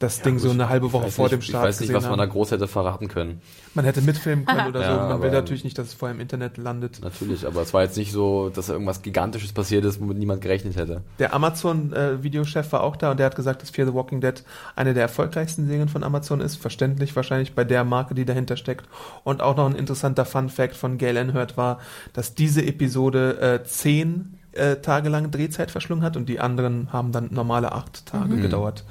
das 0.00 0.20
Ding 0.22 0.38
so 0.38 0.50
eine 0.50 0.68
halbe 0.68 0.92
Woche 0.92 1.10
vor 1.10 1.26
nicht, 1.26 1.32
dem 1.34 1.42
Start 1.42 1.64
Ich 1.64 1.68
weiß 1.68 1.80
nicht, 1.80 1.92
was 1.94 2.04
man 2.08 2.18
da 2.18 2.26
groß 2.26 2.50
hätte 2.50 2.66
verraten 2.68 3.08
können. 3.08 3.40
Man 3.74 3.84
hätte 3.84 4.00
mitfilmen 4.02 4.44
können 4.44 4.66
oder 4.68 4.80
Ja, 4.80 5.02
so. 5.08 5.12
Man 5.14 5.22
will 5.22 5.30
natürlich 5.30 5.64
nicht, 5.64 5.78
dass 5.78 5.86
es 5.88 5.94
vorher 5.94 6.14
im 6.14 6.20
Internet 6.20 6.56
landet. 6.58 7.00
Natürlich, 7.02 7.46
aber 7.46 7.62
es 7.62 7.72
war 7.72 7.82
jetzt 7.82 7.96
nicht 7.96 8.12
so, 8.12 8.50
dass 8.50 8.68
irgendwas 8.68 9.02
Gigantisches 9.02 9.52
passiert 9.52 9.84
ist, 9.84 10.00
womit 10.00 10.18
niemand 10.18 10.40
gerechnet 10.40 10.76
hätte. 10.76 11.02
Der 11.18 11.32
Amazon-Videochef 11.32 12.72
war 12.72 12.82
auch 12.82 12.96
da 12.96 13.12
und 13.12 13.18
der 13.18 13.26
hat 13.26 13.36
gesagt, 13.36 13.62
dass 13.62 13.70
Fear 13.70 13.86
the 13.86 13.94
Walking 13.94 14.20
Dead 14.20 14.42
eine 14.76 14.94
der 14.94 15.02
erfolgreichsten 15.04 15.66
Serien 15.66 15.88
von 15.88 16.02
Amazon 16.04 16.40
ist. 16.40 16.56
Verständlich 16.56 17.14
wahrscheinlich 17.16 17.54
bei 17.54 17.64
der 17.64 17.84
Marke, 17.84 18.14
die 18.14 18.24
dahinter 18.24 18.56
steckt. 18.56 18.86
Und 19.22 19.42
auch 19.42 19.56
noch 19.56 19.66
ein 19.66 19.76
interessanter 19.76 20.24
Fun-Fact 20.24 20.76
von 20.76 20.98
Gail 20.98 21.16
Enhört 21.16 21.56
war, 21.56 21.78
dass 22.12 22.34
diese 22.34 22.64
Episode 22.64 23.38
äh, 23.40 23.64
zehn 23.64 24.34
äh, 24.52 24.76
Tage 24.76 25.08
lang 25.08 25.30
Drehzeit 25.30 25.70
verschlungen 25.70 26.04
hat 26.04 26.16
und 26.16 26.28
die 26.28 26.38
anderen 26.40 26.92
haben 26.92 27.10
dann 27.12 27.28
normale 27.32 27.72
acht 27.72 28.06
Tage 28.06 28.34
Mhm. 28.34 28.42
gedauert. 28.42 28.84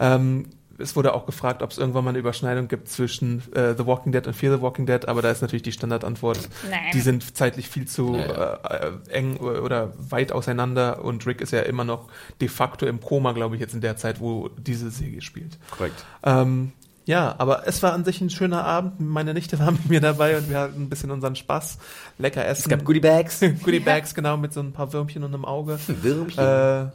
Ähm, 0.00 0.46
es 0.78 0.94
wurde 0.94 1.14
auch 1.14 1.26
gefragt, 1.26 1.62
ob 1.62 1.70
es 1.70 1.78
irgendwann 1.78 2.04
mal 2.04 2.10
eine 2.10 2.18
Überschneidung 2.18 2.68
gibt 2.68 2.88
zwischen 2.88 3.42
äh, 3.52 3.74
The 3.76 3.84
Walking 3.86 4.12
Dead 4.12 4.26
und 4.26 4.34
Fear 4.34 4.56
the 4.56 4.62
Walking 4.62 4.86
Dead, 4.86 5.06
aber 5.06 5.22
da 5.22 5.30
ist 5.30 5.42
natürlich 5.42 5.62
die 5.62 5.72
Standardantwort, 5.72 6.48
Nein. 6.70 6.78
die 6.92 7.00
sind 7.00 7.36
zeitlich 7.36 7.68
viel 7.68 7.86
zu 7.86 8.14
äh, 8.14 8.92
eng 9.10 9.36
oder 9.38 9.92
weit 9.98 10.32
auseinander 10.32 11.04
und 11.04 11.26
Rick 11.26 11.40
ist 11.40 11.52
ja 11.52 11.60
immer 11.60 11.84
noch 11.84 12.08
de 12.40 12.48
facto 12.48 12.86
im 12.86 13.00
Koma, 13.00 13.32
glaube 13.32 13.56
ich, 13.56 13.60
jetzt 13.60 13.74
in 13.74 13.80
der 13.80 13.96
Zeit, 13.96 14.20
wo 14.20 14.48
diese 14.56 14.90
Serie 14.90 15.20
spielt. 15.20 15.58
Korrekt. 15.70 16.04
Ähm, 16.22 16.72
ja, 17.06 17.34
aber 17.38 17.66
es 17.66 17.82
war 17.82 17.94
an 17.94 18.04
sich 18.04 18.20
ein 18.20 18.28
schöner 18.28 18.64
Abend. 18.64 19.00
Meine 19.00 19.32
Nichte 19.32 19.58
war 19.58 19.70
mit 19.72 19.88
mir 19.88 20.00
dabei 20.00 20.36
und 20.36 20.50
wir 20.50 20.58
hatten 20.58 20.82
ein 20.82 20.88
bisschen 20.90 21.10
unseren 21.10 21.36
Spaß. 21.36 21.78
Lecker 22.18 22.44
essen. 22.44 22.64
Es 22.64 22.68
gab 22.68 22.84
Goodie 22.84 23.00
Bags. 23.00 23.40
Goodie 23.64 23.80
Bags, 23.80 24.14
genau, 24.14 24.36
mit 24.36 24.52
so 24.52 24.60
ein 24.60 24.72
paar 24.72 24.92
Würmchen 24.92 25.24
und 25.24 25.34
einem 25.34 25.46
Auge. 25.46 25.78
Würmchen. 25.86 26.38
Äh, 26.44 26.88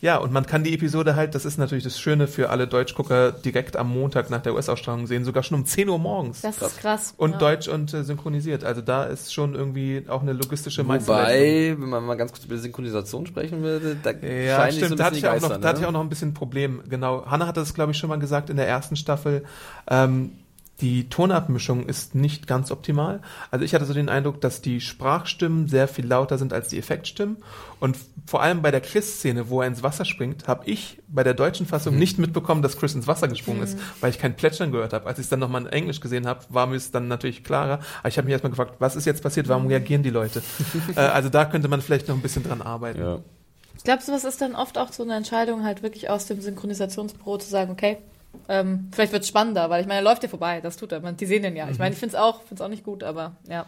ja, 0.00 0.16
und 0.16 0.32
man 0.32 0.46
kann 0.46 0.62
die 0.62 0.72
Episode 0.74 1.16
halt, 1.16 1.34
das 1.34 1.44
ist 1.44 1.58
natürlich 1.58 1.82
das 1.82 1.98
Schöne 1.98 2.28
für 2.28 2.50
alle 2.50 2.68
Deutschgucker, 2.68 3.32
direkt 3.32 3.76
am 3.76 3.90
Montag 3.90 4.30
nach 4.30 4.40
der 4.40 4.54
US-Ausstrahlung 4.54 5.06
sehen, 5.06 5.24
sogar 5.24 5.42
schon 5.42 5.58
um 5.58 5.66
10 5.66 5.88
Uhr 5.88 5.98
morgens. 5.98 6.40
Das 6.42 6.62
ist 6.62 6.78
krass. 6.78 7.14
und 7.16 7.32
ja. 7.32 7.38
deutsch 7.38 7.66
und 7.66 7.92
äh, 7.92 8.04
synchronisiert. 8.04 8.62
Also 8.62 8.80
da 8.80 9.04
ist 9.04 9.34
schon 9.34 9.54
irgendwie 9.54 10.04
auch 10.08 10.22
eine 10.22 10.34
logistische 10.34 10.84
Meisterleistung. 10.84 11.36
Wobei, 11.36 11.82
wenn 11.82 11.88
man 11.88 12.04
mal 12.04 12.16
ganz 12.16 12.32
kurz 12.32 12.44
über 12.44 12.54
die 12.54 12.60
Synchronisation 12.60 13.26
sprechen 13.26 13.62
würde, 13.62 13.96
da 14.00 14.12
Ja, 14.12 14.56
scheinen 14.56 14.70
sich 14.70 14.80
so 14.80 14.86
stimmt, 14.86 14.92
ein 14.92 14.96
da 14.98 15.04
hatte, 15.04 15.16
ich 15.16 15.22
die 15.22 15.28
auch 15.28 15.34
noch, 15.34 15.40
Geister, 15.40 15.58
da 15.58 15.68
hatte 15.68 15.80
ich 15.80 15.86
auch 15.86 15.90
ne? 15.90 15.98
noch 15.98 16.04
ein 16.04 16.08
bisschen 16.08 16.30
ein 16.30 16.34
Problem. 16.34 16.82
Genau. 16.88 17.26
Hanna 17.26 17.48
hatte 17.48 17.60
das, 17.60 17.74
glaube 17.74 17.90
ich, 17.90 17.98
schon 17.98 18.08
mal 18.08 18.18
gesagt 18.18 18.50
in 18.50 18.56
der 18.56 18.68
ersten 18.68 18.94
Staffel. 18.94 19.44
Ähm, 19.90 20.32
die 20.80 21.08
Tonabmischung 21.08 21.86
ist 21.86 22.14
nicht 22.14 22.46
ganz 22.46 22.70
optimal. 22.70 23.20
Also 23.50 23.64
ich 23.64 23.74
hatte 23.74 23.84
so 23.84 23.94
den 23.94 24.08
Eindruck, 24.08 24.40
dass 24.40 24.62
die 24.62 24.80
Sprachstimmen 24.80 25.66
sehr 25.66 25.88
viel 25.88 26.06
lauter 26.06 26.38
sind 26.38 26.52
als 26.52 26.68
die 26.68 26.78
Effektstimmen. 26.78 27.38
Und 27.80 27.96
vor 28.26 28.42
allem 28.42 28.62
bei 28.62 28.70
der 28.70 28.80
Chris-Szene, 28.80 29.48
wo 29.50 29.60
er 29.60 29.66
ins 29.66 29.82
Wasser 29.82 30.04
springt, 30.04 30.46
habe 30.46 30.70
ich 30.70 31.02
bei 31.08 31.24
der 31.24 31.34
deutschen 31.34 31.66
Fassung 31.66 31.94
Mhm. 31.94 31.98
nicht 31.98 32.18
mitbekommen, 32.18 32.62
dass 32.62 32.76
Chris 32.78 32.94
ins 32.94 33.08
Wasser 33.08 33.26
gesprungen 33.26 33.62
ist, 33.62 33.76
weil 34.00 34.10
ich 34.10 34.18
kein 34.20 34.36
Plätschern 34.36 34.70
gehört 34.70 34.92
habe. 34.92 35.06
Als 35.06 35.18
ich 35.18 35.24
es 35.24 35.30
dann 35.30 35.40
nochmal 35.40 35.62
in 35.62 35.68
Englisch 35.68 36.00
gesehen 36.00 36.26
habe, 36.28 36.44
war 36.48 36.66
mir 36.68 36.76
es 36.76 36.92
dann 36.92 37.08
natürlich 37.08 37.42
klarer. 37.42 37.80
Aber 38.00 38.08
ich 38.08 38.16
habe 38.16 38.26
mich 38.26 38.32
erstmal 38.32 38.50
gefragt, 38.50 38.74
was 38.78 38.94
ist 38.94 39.04
jetzt 39.04 39.22
passiert, 39.22 39.48
warum 39.48 39.66
reagieren 39.66 40.04
die 40.04 40.10
Leute? 40.10 40.42
äh, 40.96 41.00
also 41.00 41.28
da 41.28 41.44
könnte 41.44 41.66
man 41.66 41.80
vielleicht 41.82 42.06
noch 42.06 42.14
ein 42.14 42.22
bisschen 42.22 42.44
dran 42.44 42.62
arbeiten. 42.62 43.00
Ja. 43.00 43.18
Ich 43.76 43.84
glaube, 43.84 44.02
sowas 44.02 44.24
ist 44.24 44.40
dann 44.40 44.54
oft 44.54 44.78
auch 44.78 44.92
so 44.92 45.02
eine 45.02 45.14
Entscheidung, 45.16 45.64
halt 45.64 45.82
wirklich 45.82 46.10
aus 46.10 46.26
dem 46.26 46.40
Synchronisationsbüro 46.40 47.38
zu 47.38 47.48
sagen, 47.48 47.70
okay, 47.72 47.98
ähm, 48.48 48.88
vielleicht 48.92 49.12
wird 49.12 49.22
es 49.22 49.28
spannender, 49.28 49.68
weil 49.70 49.80
ich 49.80 49.86
meine, 49.86 50.00
er 50.00 50.04
läuft 50.04 50.22
ja 50.22 50.28
vorbei, 50.28 50.60
das 50.60 50.76
tut 50.76 50.92
er, 50.92 51.00
man, 51.00 51.16
die 51.16 51.26
sehen 51.26 51.42
den 51.42 51.56
ja. 51.56 51.68
Ich 51.70 51.78
meine, 51.78 51.92
ich 51.94 51.98
finde 51.98 52.16
es 52.16 52.20
auch, 52.22 52.42
find's 52.42 52.60
auch 52.62 52.68
nicht 52.68 52.84
gut, 52.84 53.02
aber 53.02 53.36
ja. 53.48 53.66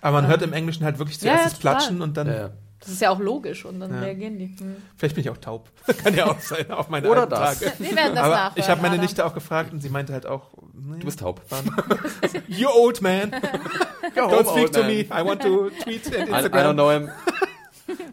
Aber 0.00 0.12
man 0.16 0.24
Ja. 0.24 0.30
hört 0.30 0.42
im 0.42 0.52
Englischen 0.52 0.84
halt 0.84 0.98
wirklich 0.98 1.18
zuerst 1.20 1.44
ja, 1.44 1.50
das. 1.50 1.58
Platschen 1.58 2.02
und 2.02 2.16
dann, 2.16 2.26
Ja, 2.26 2.34
ja. 2.34 2.50
Das 2.80 2.90
ist 2.90 3.00
ja 3.00 3.10
auch 3.10 3.20
logisch 3.20 3.64
und 3.64 3.78
dann 3.78 3.94
Ja. 3.94 4.00
reagieren 4.00 4.38
die. 4.40 4.56
Hm. 4.58 4.74
vielleicht 4.96 5.14
bin 5.14 5.22
ich 5.22 5.30
auch 5.30 5.36
taub. 5.36 5.70
Kann 6.02 6.16
ja 6.16 6.26
auch 6.26 6.40
sein, 6.40 6.68
auf 6.72 6.88
meine 6.88 7.08
Oder 7.08 7.26
das. 7.28 7.60
Tage. 7.60 7.72
Wir 7.78 7.94
werden 7.94 8.16
das 8.16 8.24
Aber 8.24 8.34
nachhören. 8.34 8.52
ich 8.56 8.68
habe 8.68 8.82
meine 8.82 8.94
Adam. 8.94 9.04
Nichte 9.04 9.24
auch 9.24 9.34
gefragt 9.34 9.72
und 9.72 9.80
sie 9.80 9.88
meinte 9.88 10.12
halt 10.12 10.26
auch, 10.26 10.50
nee, 10.74 10.98
Du 10.98 11.04
bist 11.06 11.20
taub. 11.20 11.40
you 12.48 12.68
old 12.68 13.00
man, 13.00 13.30
Go 13.30 14.22
don't 14.22 14.50
speak 14.50 14.72
to 14.72 14.82
me, 14.82 15.02
I 15.02 15.24
want 15.24 15.42
to 15.42 15.70
tweet 15.84 16.06
and 16.06 16.28
I, 16.28 16.32
I 16.32 16.34
don't 16.34 16.44
Instagram. 16.46 16.74
know 16.74 16.90
him. 16.90 17.08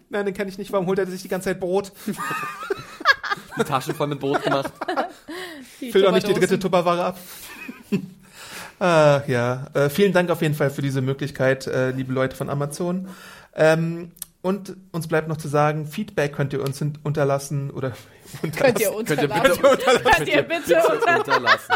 Nein, 0.09 0.25
den 0.25 0.36
kann 0.36 0.47
ich 0.47 0.59
nicht, 0.59 0.71
warum 0.71 0.86
holt 0.86 0.99
er 0.99 1.07
sich 1.07 1.23
die 1.23 1.27
ganze 1.30 1.45
Zeit 1.49 1.59
Brot? 1.59 1.91
Die 3.60 3.64
Taschen 3.64 3.93
voll 3.93 4.07
mit 4.07 4.20
Brot 4.20 4.41
gemacht. 4.43 4.72
Füll 5.91 6.01
doch 6.01 6.12
nicht 6.12 6.28
die 6.28 6.34
dritte 6.34 6.60
Tupperware 6.60 7.05
ab. 7.05 7.20
Ach 8.80 9.28
ja, 9.28 9.68
äh, 9.74 9.89
vielen 9.89 10.14
Dank 10.14 10.30
auf 10.30 10.41
jeden 10.41 10.55
Fall 10.55 10.70
für 10.70 10.82
diese 10.82 11.01
Möglichkeit, 11.01 11.68
äh, 11.68 11.91
liebe 11.91 12.14
Leute 12.14 12.36
von 12.36 12.49
Amazon. 12.49 13.10
Ähm, 13.55 14.12
und 14.41 14.78
uns 14.91 15.07
bleibt 15.07 15.28
noch 15.28 15.36
zu 15.36 15.49
sagen, 15.49 15.86
Feedback 15.86 16.34
könnt 16.34 16.53
ihr 16.53 16.64
uns 16.64 16.82
unterlassen 17.03 17.72
oder 17.72 17.91
Könnt 18.41 18.55
ihr 18.55 18.62
Könnt 18.62 18.80
ihr 18.80 18.95
unterlassen. 18.95 19.62
bitte 19.62 20.03
Könnt 20.03 20.28
ihr 20.30 20.43
bitte 20.43 20.82
unter 20.88 21.18
unterlassen. 21.18 21.76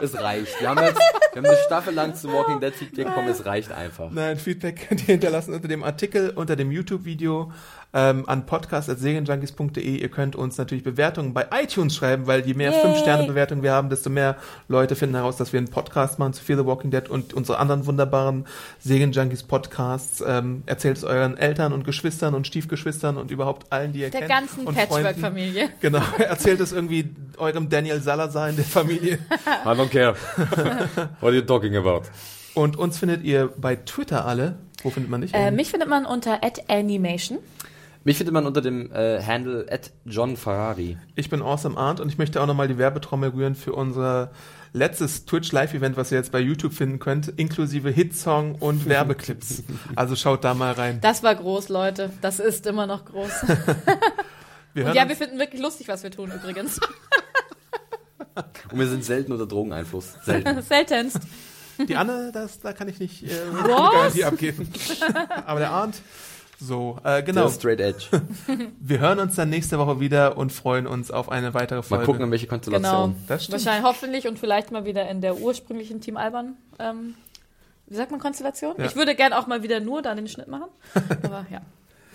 Es 0.00 0.14
reicht. 0.20 0.60
Wir 0.60 0.68
haben 0.68 0.82
jetzt 0.82 1.00
wir 1.32 1.42
haben 1.42 1.46
eine 1.46 1.56
Staffel 1.64 1.94
lang 1.94 2.14
zu 2.14 2.32
Walking 2.32 2.60
Dead 2.60 2.74
Feedback 2.74 3.06
bekommen, 3.06 3.28
es 3.28 3.44
reicht 3.44 3.72
einfach. 3.72 4.10
Nein, 4.10 4.36
Feedback 4.38 4.88
könnt 4.88 5.00
ihr 5.00 5.14
hinterlassen 5.14 5.54
unter 5.54 5.66
dem 5.66 5.82
Artikel, 5.82 6.30
unter 6.30 6.56
dem 6.56 6.70
YouTube-Video 6.70 7.50
ähm, 7.94 8.28
an 8.28 8.44
podcast.serienjunkies.de. 8.44 9.96
Ihr 9.98 10.08
könnt 10.08 10.34
uns 10.34 10.58
natürlich 10.58 10.82
Bewertungen 10.82 11.32
bei 11.32 11.46
iTunes 11.62 11.94
schreiben, 11.94 12.26
weil 12.26 12.44
je 12.44 12.54
mehr 12.54 12.72
Yay. 12.72 12.84
5-Sterne-Bewertungen 12.84 13.62
wir 13.62 13.72
haben, 13.72 13.88
desto 13.88 14.10
mehr 14.10 14.36
Leute 14.68 14.96
finden 14.96 15.14
heraus, 15.14 15.36
dass 15.36 15.52
wir 15.52 15.58
einen 15.58 15.68
Podcast 15.68 16.18
machen 16.18 16.32
zu 16.32 16.42
Fear 16.42 16.58
the 16.58 16.66
Walking 16.66 16.90
Dead 16.90 17.08
und 17.08 17.32
unsere 17.32 17.58
anderen 17.58 17.86
wunderbaren 17.86 18.46
Serienjunkies-Podcasts. 18.80 20.24
Ähm, 20.26 20.64
erzählt 20.66 20.96
es 20.96 21.04
euren 21.04 21.36
Eltern 21.36 21.72
und 21.72 21.84
Geschwistern 21.84 22.34
und 22.34 22.46
Stiefgeschwistern 22.46 23.16
und 23.16 23.30
überhaupt 23.30 23.72
allen, 23.72 23.92
die 23.92 24.00
ihr 24.00 24.10
der 24.10 24.20
kennt. 24.20 24.30
ganzen 24.30 24.66
und 24.66 24.74
Freunden. 24.74 24.90
Patchwork-Familie. 25.04 25.70
Genau, 25.80 26.02
erzählt 26.18 26.60
es 26.60 26.72
irgendwie 26.72 27.10
eurem 27.36 27.68
Daniel 27.68 28.00
Salazar 28.00 28.48
in 28.48 28.56
der 28.56 28.64
Familie. 28.64 29.18
I 29.64 29.68
don't 29.68 29.88
care. 29.88 30.14
What 31.20 31.28
are 31.28 31.34
you 31.34 31.42
talking 31.42 31.76
about? 31.76 32.02
Und 32.54 32.76
uns 32.76 32.98
findet 32.98 33.22
ihr 33.22 33.52
bei 33.56 33.76
Twitter 33.76 34.24
alle. 34.24 34.56
Wo 34.82 34.90
findet 34.90 35.10
man 35.10 35.20
dich? 35.20 35.34
Äh, 35.34 35.50
mich 35.50 35.70
findet 35.70 35.88
man 35.88 36.06
unter 36.06 36.40
@animation. 36.68 37.38
Mich 38.04 38.18
findet 38.18 38.34
man 38.34 38.46
unter 38.46 38.60
dem 38.60 38.92
äh, 38.92 39.22
Handle 39.22 39.66
at 39.70 39.90
John 40.04 40.36
Ferrari. 40.36 40.98
Ich 41.14 41.30
bin 41.30 41.40
Awesome 41.40 41.76
Arndt 41.78 42.00
und 42.00 42.08
ich 42.10 42.18
möchte 42.18 42.40
auch 42.42 42.46
nochmal 42.46 42.68
die 42.68 42.76
Werbetrommel 42.76 43.30
rühren 43.30 43.54
für 43.54 43.72
unser 43.72 44.30
letztes 44.74 45.24
Twitch 45.24 45.50
Live-Event, 45.52 45.96
was 45.96 46.12
ihr 46.12 46.18
jetzt 46.18 46.30
bei 46.30 46.40
YouTube 46.40 46.74
finden 46.74 46.98
könnt, 46.98 47.28
inklusive 47.28 47.88
Hitsong 47.90 48.56
und 48.56 48.84
Werbeclips. 48.88 49.62
Also 49.96 50.16
schaut 50.16 50.44
da 50.44 50.52
mal 50.52 50.72
rein. 50.72 50.98
Das 51.00 51.22
war 51.22 51.34
groß, 51.34 51.70
Leute. 51.70 52.10
Das 52.20 52.40
ist 52.40 52.66
immer 52.66 52.86
noch 52.86 53.04
groß. 53.06 53.30
Wir 54.74 54.92
ja, 54.92 55.02
uns- 55.02 55.10
wir 55.10 55.16
finden 55.16 55.38
wirklich 55.38 55.62
lustig, 55.62 55.86
was 55.86 56.02
wir 56.02 56.10
tun 56.10 56.32
übrigens. 56.32 56.80
Und 58.72 58.80
wir 58.80 58.88
sind 58.88 59.04
selten 59.04 59.30
unter 59.30 59.46
Drogeneinfluss. 59.46 60.14
Selten. 60.24 60.60
Seltenst. 60.62 61.20
Die 61.88 61.94
Anne, 61.94 62.30
das, 62.34 62.58
da 62.58 62.72
kann 62.72 62.88
ich 62.88 62.98
nicht 62.98 63.22
äh, 63.22 63.28
Garantie 63.64 64.24
abgeben. 64.24 64.68
Aber 65.46 65.60
der 65.60 65.70
Arndt, 65.70 66.02
so, 66.66 66.98
äh, 67.04 67.22
genau. 67.22 67.42
Der 67.44 67.50
Straight 67.50 67.80
Edge. 67.80 68.06
Wir 68.80 68.98
hören 68.98 69.18
uns 69.20 69.34
dann 69.36 69.50
nächste 69.50 69.78
Woche 69.78 70.00
wieder 70.00 70.36
und 70.36 70.52
freuen 70.52 70.86
uns 70.86 71.10
auf 71.10 71.28
eine 71.30 71.54
weitere 71.54 71.76
Mal 71.78 71.82
Folge. 71.82 72.04
gucken, 72.06 72.22
in 72.22 72.30
welche 72.30 72.46
Genau. 72.46 72.58
Konstellation. 72.58 73.16
Das 73.28 73.44
stimmt. 73.44 73.64
Wahrscheinlich 73.64 73.84
hoffentlich 73.88 74.26
und 74.28 74.38
vielleicht 74.38 74.70
mal 74.72 74.84
wieder 74.84 75.08
in 75.08 75.20
der 75.20 75.36
ursprünglichen 75.38 76.00
Team 76.00 76.16
Alban. 76.16 76.56
Ähm, 76.78 77.14
wie 77.86 77.96
sagt 77.96 78.10
man 78.10 78.20
Konstellation? 78.20 78.74
Ja. 78.78 78.84
Ich 78.86 78.96
würde 78.96 79.14
gern 79.14 79.32
auch 79.32 79.46
mal 79.46 79.62
wieder 79.62 79.80
nur 79.80 80.02
da 80.02 80.14
den 80.14 80.26
Schnitt 80.28 80.48
machen. 80.48 80.70
Aber 81.22 81.46
ja. 81.50 81.60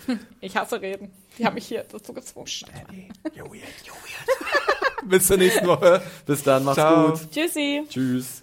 Ich 0.40 0.56
hasse 0.56 0.80
reden. 0.80 1.10
Die 1.38 1.44
haben 1.46 1.54
mich 1.54 1.66
hier 1.66 1.84
dazu 1.90 2.12
gezwungen. 2.12 2.46
You're 2.46 3.44
weird, 3.44 3.62
you're 3.84 3.92
weird. 3.92 5.08
Bis 5.08 5.26
zur 5.26 5.36
nächsten 5.36 5.66
Woche. 5.66 6.02
Bis 6.26 6.42
dann, 6.42 6.64
macht's 6.64 6.80
Ciao. 6.80 7.10
gut. 7.12 7.30
Tschüssi. 7.30 7.84
Tschüss. 7.88 8.42